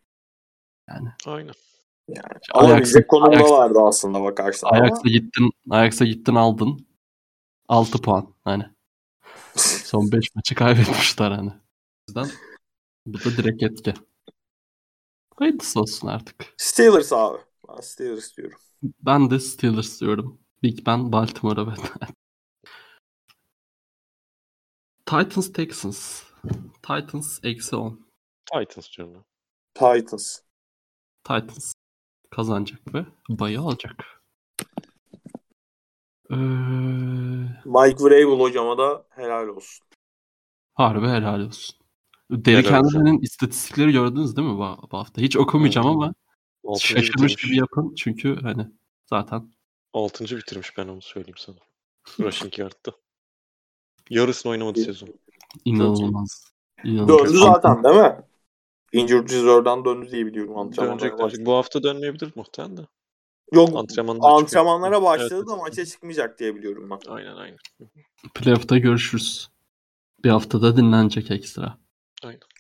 Aynen. 1.26 1.52
Yani 2.08 2.20
Ajax'ın- 2.54 2.58
alabilecek 2.68 3.08
konumda 3.08 3.36
Ajax- 3.36 3.50
vardı 3.50 3.78
aslında 3.82 4.22
bakarsan 4.22 4.68
ama. 4.68 4.84
Ajax'a 4.84 5.08
gittin, 5.08 5.50
Ajax'a 5.70 6.04
gittin 6.04 6.34
aldın. 6.34 6.86
6 7.68 8.02
puan 8.02 8.34
hani. 8.44 8.64
Son 9.92 10.12
5 10.12 10.34
maçı 10.34 10.54
kaybetmişler 10.54 11.30
hani. 11.30 11.50
O 11.50 11.54
yüzden 12.08 12.28
bu 13.06 13.18
da 13.18 13.36
direkt 13.36 13.62
etki. 13.62 13.94
Hayırlısı 15.36 15.80
olsun 15.80 16.08
artık. 16.08 16.54
Steelers 16.56 17.12
abi. 17.12 17.38
Ben 17.68 17.80
Steelers 17.80 18.36
diyorum. 18.36 18.58
Ben 18.82 19.30
de 19.30 19.40
Steelers 19.40 20.00
diyorum. 20.00 20.40
Big 20.62 20.86
Ben 20.86 21.12
Baltimore'a 21.12 21.66
ve 21.66 21.74
Titans 25.06 25.52
Texans. 25.52 26.22
Titans 26.82 27.40
eksi 27.42 27.76
10. 27.76 28.06
Titans 28.52 28.96
diyorum 28.96 29.14
ben. 29.14 29.24
Titans. 29.74 30.40
Titans 31.24 31.72
kazanacak 32.30 32.94
ve 32.94 33.06
bayı 33.28 33.60
alacak. 33.60 34.22
Ee, 36.32 36.36
Mike 37.64 38.04
Vrabel 38.04 38.40
hocama 38.40 38.78
da 38.78 39.06
helal 39.10 39.48
olsun. 39.48 39.86
Harbi 40.74 41.06
helal 41.06 41.40
olsun. 41.40 41.76
Derrick. 42.30 42.70
Henry'nin 42.70 43.20
istatistikleri 43.20 43.92
gördünüz 43.92 44.36
değil 44.36 44.48
mi 44.48 44.54
bu, 44.54 44.88
bu 44.92 44.98
hafta? 44.98 45.22
Hiç 45.22 45.36
okumayacağım 45.36 45.86
Evet. 45.86 45.96
ama 45.96 46.14
Altıncı 46.64 46.86
şaşırmış 46.86 47.32
bitirmiş. 47.32 47.44
gibi 47.44 47.56
yapın. 47.56 47.94
Çünkü 47.94 48.38
hani 48.42 48.66
zaten 49.06 49.52
Altıncı 49.92 50.36
bitirmiş 50.36 50.78
ben 50.78 50.88
onu 50.88 51.02
söyleyeyim 51.02 51.36
sana. 51.38 51.56
Rushing 52.20 52.58
yardta. 52.58 52.92
Yarısını 54.10 54.52
oynamadı 54.52 54.80
sezon. 54.80 55.08
inanılmaz. 55.64 56.52
inanılmaz. 56.84 57.18
Döndü 57.28 57.38
zaten 57.38 57.84
değil 57.84 57.96
mi? 57.96 58.16
Injured 58.92 59.28
Reserve'dan 59.30 59.84
döndü 59.84 60.10
diye 60.10 60.26
biliyorum 60.26 60.58
antrenmanlara 60.58 61.00
Dönecek 61.00 61.18
dönecek. 61.18 61.46
Bu 61.46 61.52
hafta 61.52 61.82
dönmeyebilir 61.82 62.32
muhtemelen 62.34 62.76
de. 62.76 62.82
Yok 63.52 63.68
Antrenmanlara 63.76 64.20
çıkıyor. 64.20 64.40
antrenmanlara 64.42 65.02
başladı 65.02 65.34
Evet, 65.36 65.46
da 65.48 65.56
maça 65.56 65.86
çıkmayacak 65.86 66.38
diye 66.38 66.54
biliyorum 66.54 66.90
ben. 66.90 66.98
Aynen 67.12 67.36
aynen. 67.36 67.58
Playoff'ta 68.34 68.78
görüşürüz. 68.78 69.48
Bir 70.24 70.30
haftada 70.30 70.76
dinlenecek 70.76 71.30
ekstra. 71.30 71.78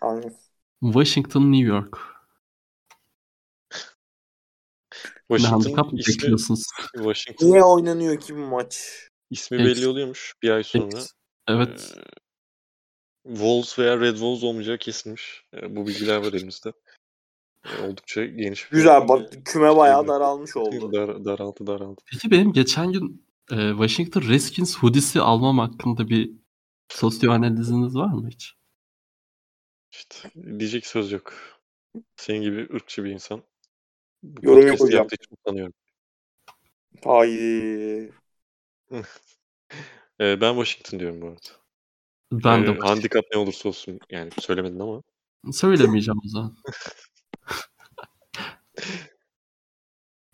Aynen. 0.00 0.36
Washington, 0.80 1.52
New 1.52 1.66
York. 1.66 1.98
Ne 5.30 5.38
Washington 5.38 5.96
ismi, 5.96 6.14
bekliyorsunuz? 6.14 6.64
Washington 6.94 7.46
Niye 7.46 7.64
oynanıyor 7.64 8.20
ki 8.20 8.34
bu 8.36 8.38
maç? 8.38 8.98
ismi 9.30 9.56
Ex- 9.58 9.64
belli 9.66 9.86
oluyormuş 9.86 10.34
bir 10.42 10.50
ay 10.50 10.62
sonra. 10.64 10.84
Ex- 10.98 11.10
Evet. 11.48 11.94
Ee, 11.96 12.00
Wolves 13.34 13.78
veya 13.78 14.00
Red 14.00 14.12
Wolves 14.12 14.42
olmayacağı 14.44 14.78
kesilmiş. 14.78 15.44
Ee, 15.54 15.76
bu 15.76 15.86
bilgiler 15.86 16.16
var 16.16 16.32
elimizde. 16.32 16.72
Oldukça 17.82 18.24
geniş 18.24 18.72
bir 18.72 18.76
Güzel 18.76 19.08
bak 19.08 19.32
küme 19.44 19.76
bayağı 19.76 20.08
daralmış 20.08 20.56
oldu. 20.56 20.92
Dar, 20.92 21.24
daraltı 21.24 21.66
daraltı. 21.66 22.04
Peki 22.12 22.30
benim 22.30 22.52
geçen 22.52 22.92
gün 22.92 23.26
e, 23.50 23.70
Washington 23.70 24.22
Redskins 24.22 24.78
hoodie'si 24.78 25.20
almam 25.20 25.58
hakkında 25.58 26.08
bir 26.08 26.30
sosyo 26.88 27.32
analiziniz 27.32 27.94
var 27.96 28.12
mı 28.12 28.28
hiç? 28.30 28.54
İşte 29.92 30.16
diyecek 30.58 30.86
söz 30.86 31.12
yok. 31.12 31.32
Senin 32.16 32.42
gibi 32.42 32.68
ırkçı 32.74 33.04
bir 33.04 33.10
insan. 33.10 33.42
Bu 34.22 34.46
Yorum 34.46 34.66
yok 34.66 34.80
hocam. 34.80 35.06
için 35.06 35.34
utanıyorum. 35.40 35.72
Haydi. 37.04 38.12
Ee, 40.20 40.40
ben 40.40 40.54
Washington 40.54 41.00
diyorum 41.00 41.22
bu 41.22 41.26
arada. 41.26 41.40
Ben 42.32 42.62
Ee, 42.62 42.66
de 42.66 42.78
handikap 42.78 43.24
ne 43.32 43.38
olursa 43.38 43.68
olsun 43.68 43.98
yani 44.10 44.30
söylemedin 44.40 44.78
ama. 44.80 45.02
söylemeyeceğim 45.52 46.18
o 46.24 46.28
zaman. 46.28 46.56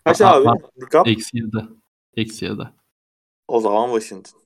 Kaç 0.09 0.21
abi? 0.21 0.47
Handicap? 0.47 1.07
Eksi 1.07 1.37
7. 1.37 1.49
Eksi 2.15 2.45
7. 2.45 2.61
O 3.47 3.59
zaman 3.59 3.99
Washington. 3.99 4.39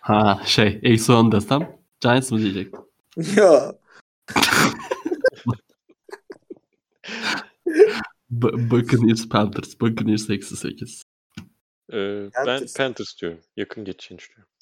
Ha 0.00 0.42
şey 0.46 0.80
eksi 0.82 1.12
10 1.12 1.32
desem 1.32 1.80
Giants 2.00 2.32
mı 2.32 2.38
diyecek? 2.38 2.74
ya. 3.36 3.78
B- 8.30 8.70
Buccaneers 8.70 9.28
Panthers. 9.28 9.80
Buccaneers 9.80 10.30
eksi 10.30 10.56
8. 10.56 11.02
Ee, 11.92 11.96
ben 11.96 12.30
Panthers. 12.30 12.76
Panthers 12.76 13.20
diyorum. 13.20 13.40
Yakın 13.56 13.84
geçeceğini 13.84 14.18
düşünüyorum. 14.18 14.52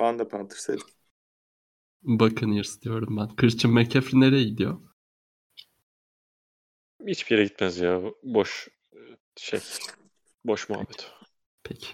Ben 0.00 0.18
de 0.18 0.28
Panthers 0.28 0.68
dedim. 0.68 0.86
Buccaneers 2.02 2.82
diyorum 2.82 3.16
ben. 3.16 3.36
Christian 3.36 3.74
McCaffrey 3.74 4.20
nereye 4.20 4.44
gidiyor? 4.44 4.80
Hiçbir 7.06 7.36
yere 7.36 7.44
gitmez 7.46 7.78
ya. 7.78 8.02
Boş 8.22 8.68
e, 8.92 8.98
şey. 9.36 9.60
Boş 10.44 10.68
muhabbet. 10.68 11.10
Peki. 11.62 11.86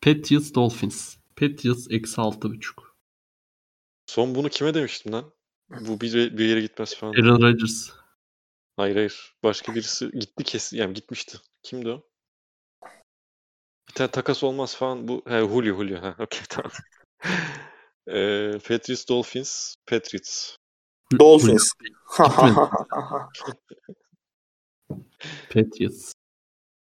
Patriots 0.00 0.54
Dolphins. 0.54 1.16
Patriots 1.36 1.86
eksi 1.90 2.20
6.5. 2.20 2.90
Son 4.06 4.34
bunu 4.34 4.48
kime 4.48 4.74
demiştim 4.74 5.12
lan? 5.12 5.32
Bu 5.70 6.00
bir, 6.00 6.38
bir 6.38 6.44
yere 6.44 6.60
gitmez 6.60 6.94
falan. 6.94 7.12
Aaron 7.12 7.42
Rodgers. 7.42 7.90
Hayır 8.76 8.96
hayır. 8.96 9.34
Başka 9.42 9.74
birisi 9.74 10.10
gitti 10.10 10.44
kesin. 10.44 10.76
Yani 10.76 10.94
gitmişti. 10.94 11.38
Kimdi 11.62 11.88
o? 11.90 12.02
Bir 13.88 13.94
tane 13.94 14.10
takas 14.10 14.44
olmaz 14.44 14.76
falan. 14.76 15.08
Bu 15.08 15.22
he, 15.26 15.40
Julio 15.40 15.76
Julio. 15.76 16.02
Ha, 16.02 16.16
okey 16.18 16.40
tamam. 16.48 16.72
Ee, 18.08 18.52
Patriots 18.68 19.08
Dolphins. 19.08 19.74
Patriots. 19.86 20.56
Dolphins. 21.18 21.72
Patriots. 25.50 26.12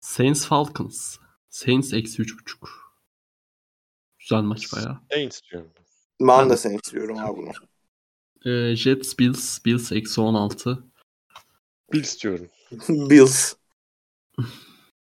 Saints 0.03 0.47
Falcons. 0.47 1.19
Saints 1.49 1.93
eksi 1.93 2.23
üç 2.23 2.39
buçuk. 2.39 2.93
Güzel 4.19 4.41
maç 4.43 4.73
bayağı. 4.73 5.01
Saints 5.11 5.41
diyorum. 5.51 5.71
ben 6.21 6.51
de 6.51 6.57
seni 6.57 6.77
istiyorum 6.77 7.19
abi 7.19 7.37
bunu. 7.37 7.53
Ee, 8.45 8.77
Jets 8.77 9.19
Bills. 9.19 9.65
Bills 9.65 9.93
eksi 9.93 10.21
16. 10.21 10.85
Bills 11.93 12.23
diyorum. 12.23 12.49
Bills. 12.89 13.55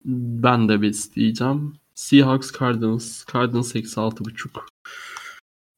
Ben 0.07 0.69
de 0.69 0.81
Bills 0.81 1.15
diyeceğim. 1.15 1.79
Seahawks 1.95 2.51
Cardinals. 2.59 3.25
Cardinals 3.33 3.75
eksi 3.75 3.99
altı 3.99 4.25
buçuk. 4.25 4.65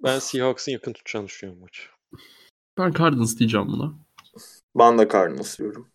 Ben 0.03 0.19
Seahawks'ın 0.19 0.71
yakın 0.71 0.93
tutacağını 0.93 1.27
düşünüyorum 1.27 1.61
maçı. 1.63 1.81
Ben 2.77 2.91
Cardinals 2.91 3.37
diyeceğim 3.37 3.67
buna. 3.67 3.93
Ben 4.75 4.97
de 4.97 5.09
Cardinals 5.13 5.57
diyorum. 5.57 5.87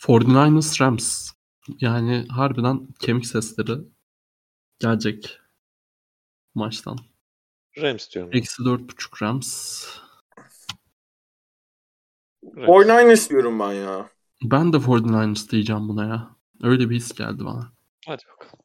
49ers 0.00 0.80
Rams. 0.80 1.33
Yani 1.80 2.26
harbiden 2.28 2.88
kemik 3.00 3.26
sesleri 3.26 3.78
gelecek 4.78 5.40
maçtan. 6.54 6.98
Rams 7.78 8.10
diyorum. 8.10 8.30
Eksi 8.34 8.64
dört 8.64 8.80
buçuk 8.80 9.22
Rams. 9.22 9.86
Rams. 12.56 12.68
49ers 12.68 13.30
diyorum 13.30 13.60
ben 13.60 13.72
ya. 13.72 14.10
Ben 14.42 14.72
de 14.72 14.76
49ers 14.76 15.50
diyeceğim 15.50 15.88
buna 15.88 16.04
ya. 16.06 16.36
Öyle 16.62 16.90
bir 16.90 16.96
his 16.96 17.14
geldi 17.14 17.44
bana. 17.44 17.72
Hadi 18.06 18.22
bakalım. 18.32 18.64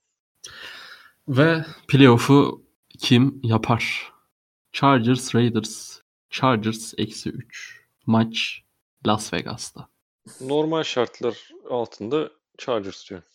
Ve 1.27 1.65
playoff'u 1.87 2.65
kim 2.99 3.39
yapar? 3.43 4.13
Chargers 4.71 5.35
Raiders. 5.35 5.99
Chargers 6.29 6.93
eksi 6.97 7.29
3. 7.29 7.85
Maç 8.05 8.63
Las 9.07 9.33
Vegas'ta. 9.33 9.87
Normal 10.41 10.83
şartlar 10.83 11.51
altında 11.69 12.31
Chargers 12.59 13.09
diyorum. 13.09 13.27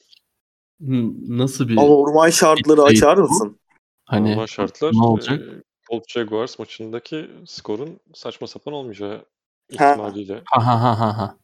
N- 0.80 1.38
Nasıl 1.38 1.68
bir 1.68 1.76
Ama 1.76 1.86
orman 1.96 2.30
şartları 2.30 2.76
Değil. 2.76 2.88
açar 2.88 3.16
mısın? 3.16 3.58
hani 4.04 4.30
Normal 4.32 4.46
şartlar 4.46 4.92
ne 4.94 5.02
olacak? 5.02 5.40
e, 5.40 5.62
Colts 5.90 6.06
Jaguars 6.12 6.58
maçındaki 6.58 7.30
skorun 7.46 8.00
saçma 8.14 8.46
sapan 8.46 8.74
olmayacağı 8.74 9.24
ihtimaliyle. 9.70 10.42
ha 10.46 10.66
ha 10.66 10.82
ha 10.82 11.00
ha 11.00 11.18
ha. 11.18 11.36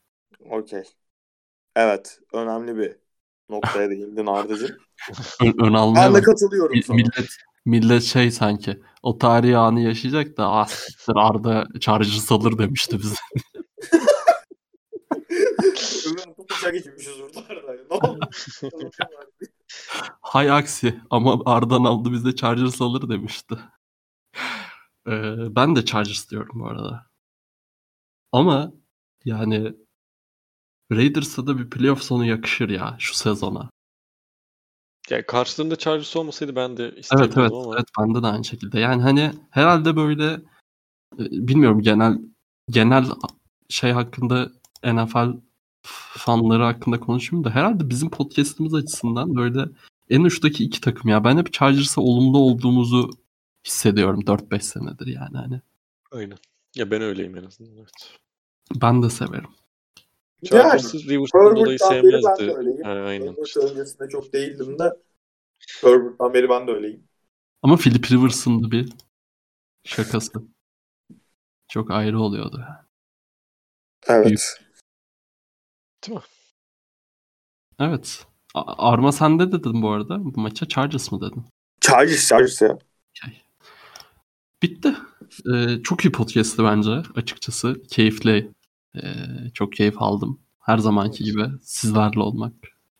Okey. 0.50 0.82
Evet. 1.76 2.18
Önemli 2.32 2.76
bir 2.76 2.96
noktaya 3.48 3.90
değindin 3.90 4.26
Arda'cığım. 4.26 4.76
Ön, 5.42 5.54
ön 5.64 5.72
almaya 5.74 6.06
Ben 6.08 6.14
de 6.14 6.22
katılıyorum 6.22 6.76
Mi- 6.76 6.82
sana. 6.82 6.96
Millet 6.96 7.28
millet 7.64 8.02
şey 8.02 8.30
sanki 8.30 8.80
o 9.02 9.18
tarihi 9.18 9.56
anı 9.56 9.80
yaşayacak 9.80 10.36
da 10.36 10.46
ah 10.52 10.68
Arda 11.14 11.66
Chargers 11.80 12.32
alır 12.32 12.58
demişti 12.58 12.98
bize. 12.98 13.14
Topuş'a 16.60 16.70
geçmişiz 16.70 17.18
burada 17.20 17.40
Arda. 17.48 17.72
Ne 17.90 17.96
oldu? 17.96 18.20
Hay 20.20 20.50
aksi 20.50 21.00
ama 21.10 21.42
Arda'nın 21.46 21.84
aldı 21.84 22.12
bizde 22.12 22.36
Chargers 22.36 22.82
alır 22.82 23.08
demişti. 23.08 23.58
Ee, 25.06 25.56
ben 25.56 25.76
de 25.76 25.84
Chargers 25.84 26.30
diyorum 26.30 26.60
bu 26.60 26.66
arada. 26.66 27.06
Ama 28.32 28.72
yani 29.24 29.74
Raiders'a 30.92 31.46
da 31.46 31.58
bir 31.58 31.70
playoff 31.70 32.02
sonu 32.02 32.24
yakışır 32.24 32.68
ya 32.68 32.96
şu 32.98 33.14
sezona. 33.14 33.70
Yani 35.10 35.26
karşılarında 35.26 35.76
Chargers 35.76 36.16
olmasaydı 36.16 36.56
ben 36.56 36.76
de 36.76 36.84
Evet 36.84 37.36
evet, 37.36 37.52
ama 37.52 37.74
evet 37.74 37.88
bende 37.98 38.22
de 38.22 38.26
aynı 38.26 38.44
şekilde. 38.44 38.80
Yani 38.80 39.02
hani 39.02 39.32
herhalde 39.50 39.96
böyle 39.96 40.32
e, 41.18 41.24
bilmiyorum 41.30 41.80
genel 41.80 42.18
genel 42.70 43.04
şey 43.68 43.92
hakkında 43.92 44.52
NFL 44.84 45.40
fanları 46.18 46.62
hakkında 46.62 47.00
konuşayım 47.00 47.44
da 47.44 47.50
herhalde 47.50 47.90
bizim 47.90 48.10
podcast'imiz 48.10 48.74
açısından 48.74 49.36
böyle 49.36 49.64
en 50.10 50.22
uçtaki 50.22 50.64
iki 50.64 50.80
takım 50.80 51.10
ya. 51.10 51.24
Ben 51.24 51.38
hep 51.38 51.52
Chargers'a 51.52 52.00
olumlu 52.00 52.38
olduğumuzu 52.38 53.10
hissediyorum 53.66 54.20
4-5 54.20 54.60
senedir 54.60 55.06
yani 55.06 55.36
hani. 55.36 55.60
aynen. 56.12 56.38
Ya 56.76 56.90
ben 56.90 57.02
öyleyim 57.02 57.36
en 57.36 57.44
azından. 57.44 57.76
Evet. 57.76 58.18
Ben 58.82 59.02
de 59.02 59.10
severim. 59.10 59.50
Yani 60.42 60.62
Chargers'ı 60.62 61.08
Rivers'tan 61.08 61.56
dolayı 61.56 61.78
sevmezdi. 61.78 62.82
Ha, 62.84 62.90
aynen. 62.90 63.26
Herbert 63.26 63.56
öncesinde 63.56 64.08
çok 64.08 64.32
değildim 64.32 64.78
de 64.78 64.92
Herbert'tan 65.80 66.34
beri 66.34 66.48
ben 66.48 66.66
de 66.66 66.70
öyleyim. 66.70 67.04
Ama 67.62 67.76
Philip 67.76 68.10
Rivers'ın 68.12 68.64
da 68.64 68.70
bir 68.70 68.92
şakası. 69.84 70.42
Çok 71.68 71.90
ayrı 71.90 72.20
oluyordu. 72.20 72.66
Evet. 74.06 74.26
Büyük. 74.26 74.40
Değil 76.06 76.16
mi? 76.18 76.22
Evet. 77.78 78.26
A- 78.54 78.90
Arma 78.92 79.12
sen 79.12 79.38
de 79.38 79.52
dedin 79.52 79.82
bu 79.82 79.90
arada. 79.90 80.24
Bu 80.24 80.40
maça 80.40 80.68
Chargers 80.68 81.12
mı 81.12 81.20
dedin? 81.20 81.44
Chargers, 81.80 82.28
Chargers 82.28 82.62
ya. 82.62 82.78
Bitti. 84.62 84.94
Ee, 85.54 85.82
çok 85.82 86.04
iyi 86.04 86.12
podcast'tı 86.12 86.64
bence 86.64 86.90
açıkçası. 87.16 87.82
Keyifli. 87.90 88.52
Ee, 88.96 89.00
çok 89.54 89.72
keyif 89.72 90.02
aldım. 90.02 90.40
Her 90.60 90.78
zamanki 90.78 91.24
gibi 91.24 91.46
sizlerle 91.62 92.20
olmak 92.20 92.52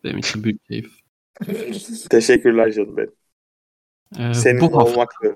benim 0.04 0.18
için 0.18 0.44
büyük 0.44 0.64
keyif. 0.64 0.92
Teşekkürler 2.10 2.72
canım 2.72 2.96
benim. 2.96 3.12
Ee, 4.18 4.34
Senin 4.34 4.60
bu 4.60 4.64
hafta 4.64 4.78
olmak 4.92 5.10
da. 5.24 5.28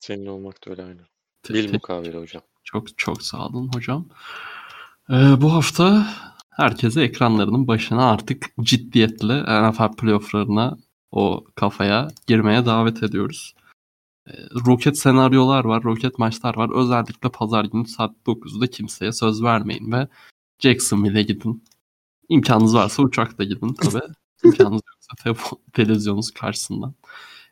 Senin 0.00 0.26
olmak 0.26 0.66
da 0.66 0.70
öyle. 0.70 0.96
Te- 1.42 1.54
Bil 1.54 1.72
mukavele 1.72 2.18
hocam. 2.18 2.42
çok 2.64 2.98
çok 2.98 3.22
sağ 3.22 3.46
olun 3.46 3.70
hocam. 3.74 4.08
Ee, 5.10 5.14
bu 5.40 5.52
hafta 5.52 6.06
herkese 6.56 7.02
ekranlarının 7.02 7.68
başına 7.68 8.10
artık 8.10 8.46
ciddiyetle 8.60 9.42
NFL 9.70 9.96
playofflarına 9.96 10.78
o 11.10 11.44
kafaya 11.54 12.08
girmeye 12.26 12.66
davet 12.66 13.02
ediyoruz. 13.02 13.54
Ee, 14.28 14.32
roket 14.66 14.98
senaryolar 14.98 15.64
var, 15.64 15.82
roket 15.82 16.18
maçlar 16.18 16.56
var. 16.56 16.70
Özellikle 16.76 17.28
pazar 17.28 17.64
günü 17.64 17.86
saat 17.86 18.16
9'da 18.26 18.66
kimseye 18.66 19.12
söz 19.12 19.42
vermeyin 19.42 19.92
ve 19.92 20.08
Jacksonville'e 20.58 21.22
gidin. 21.22 21.64
İmkanınız 22.28 22.74
varsa 22.74 23.02
uçakla 23.02 23.44
gidin 23.44 23.74
tabii. 23.74 24.02
İmkanınız 24.44 24.82
yoksa 24.94 25.34
te- 25.34 25.58
televizyonunuz 25.72 26.30
karşısından. 26.30 26.94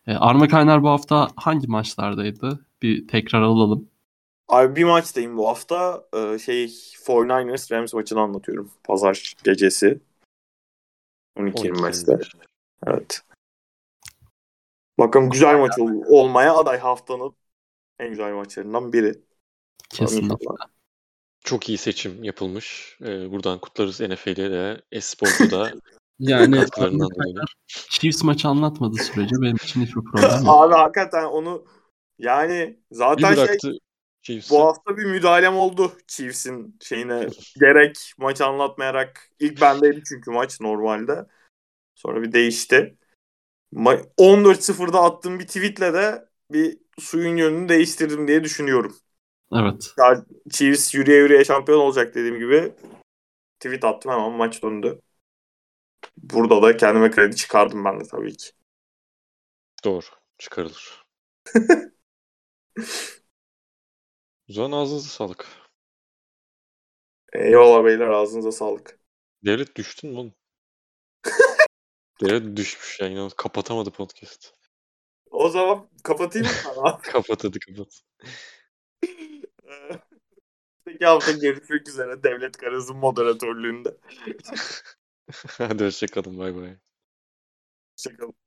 Ee, 0.06 0.14
Arma 0.14 0.48
Kaynar 0.48 0.82
bu 0.82 0.88
hafta 0.88 1.28
hangi 1.36 1.66
maçlardaydı? 1.66 2.66
Bir 2.82 3.08
tekrar 3.08 3.42
alalım. 3.42 3.89
Abi 4.50 4.76
bir 4.76 4.84
maçtayım 4.84 5.36
bu 5.36 5.48
hafta. 5.48 6.04
Ee, 6.14 6.38
şey 6.38 6.64
49ers 6.66 7.72
Rams 7.72 7.94
maçını 7.94 8.20
anlatıyorum. 8.20 8.70
Pazar 8.84 9.34
gecesi. 9.44 10.00
12.25'te. 11.38 12.18
Evet. 12.86 13.22
Bakın 14.98 15.30
güzel 15.30 15.58
maç 15.58 15.78
ol- 15.78 16.04
olmaya 16.08 16.54
aday 16.54 16.78
haftanın 16.78 17.32
en 17.98 18.10
güzel 18.10 18.32
maçlarından 18.32 18.92
biri. 18.92 19.14
Kesinlikle. 19.88 20.46
Çok 21.44 21.68
iyi 21.68 21.78
seçim 21.78 22.24
yapılmış. 22.24 22.98
Ee, 23.00 23.32
buradan 23.32 23.58
kutlarız 23.58 24.00
NFL'e 24.00 24.50
de, 24.50 24.82
Esport'u 24.92 25.50
da 25.50 25.72
Yani. 26.18 26.64
Chiefs 27.66 28.24
maçı 28.24 28.48
anlatmadığı 28.48 29.02
sürece 29.02 29.36
benim 29.42 29.56
için 29.56 29.80
hiçbir 29.82 30.04
problem 30.04 30.30
yok. 30.44 30.44
Abi 30.46 30.74
hakikaten 30.74 31.24
onu 31.24 31.64
yani 32.18 32.80
zaten 32.92 33.34
şey 33.34 33.78
bıraktı 34.20 34.48
Chiefs'i. 34.48 34.50
bu 34.50 34.60
hafta 34.60 34.96
bir 34.96 35.04
müdahalem 35.04 35.56
oldu 35.56 35.92
Chiefs'in 36.06 36.78
şeyine 36.80 37.28
gerek 37.60 38.12
maç 38.18 38.40
anlatmayarak 38.40 39.30
ilk 39.40 39.60
bendeydi 39.60 40.02
çünkü 40.08 40.30
maç 40.30 40.60
normalde. 40.60 41.26
Sonra 41.94 42.22
bir 42.22 42.32
değişti. 42.32 42.96
Ma- 43.72 44.08
14-0'da 44.16 45.02
attığım 45.02 45.38
bir 45.38 45.46
tweetle 45.46 45.94
de 45.94 46.28
bir 46.52 46.78
suyun 46.98 47.36
yönünü 47.36 47.68
değiştirdim 47.68 48.28
diye 48.28 48.44
düşünüyorum. 48.44 48.96
Evet. 49.52 49.94
Ya 49.98 50.24
Chiefs 50.50 50.94
yürüye 50.94 51.18
yürüye 51.18 51.44
şampiyon 51.44 51.78
olacak 51.78 52.14
dediğim 52.14 52.38
gibi 52.38 52.72
tweet 53.60 53.84
attım 53.84 54.12
hemen 54.12 54.32
maç 54.32 54.62
döndü. 54.62 55.00
Burada 56.16 56.62
da 56.62 56.76
kendime 56.76 57.10
kredi 57.10 57.36
çıkardım 57.36 57.84
ben 57.84 58.00
de 58.00 58.04
tabii 58.10 58.36
ki. 58.36 58.50
Doğru. 59.84 60.06
Çıkarılır. 60.38 61.02
O 64.50 64.52
zaman 64.52 64.72
ağzınıza 64.72 65.08
sağlık. 65.08 65.46
Eyvallah 67.32 67.84
beyler 67.84 68.06
ağzınıza 68.06 68.52
sağlık. 68.52 68.98
Devlet 69.44 69.76
düştün 69.76 70.10
mü 70.10 70.18
oğlum? 70.18 70.34
Devlet 72.20 72.56
düşmüş 72.56 73.00
yani. 73.00 73.12
İnanılmaz. 73.12 73.34
Kapatamadı 73.34 73.90
podcast. 73.90 74.54
O 75.30 75.48
zaman 75.48 75.88
kapatayım 76.02 76.46
mı 76.46 76.52
sana? 76.52 76.98
kapat 77.02 77.44
hadi 77.44 77.58
kapat. 77.58 78.02
Peki 80.84 81.04
hafta 81.04 81.32
görüşmek 81.32 81.88
üzere 81.88 82.22
Devlet 82.22 82.56
Karaz'ın 82.56 82.96
moderatörlüğünde. 82.96 83.96
hadi 85.58 85.84
hoşçakalın. 85.84 86.38
Bay 86.38 86.54
bay. 86.54 86.76
Hoşçakalın. 87.96 88.39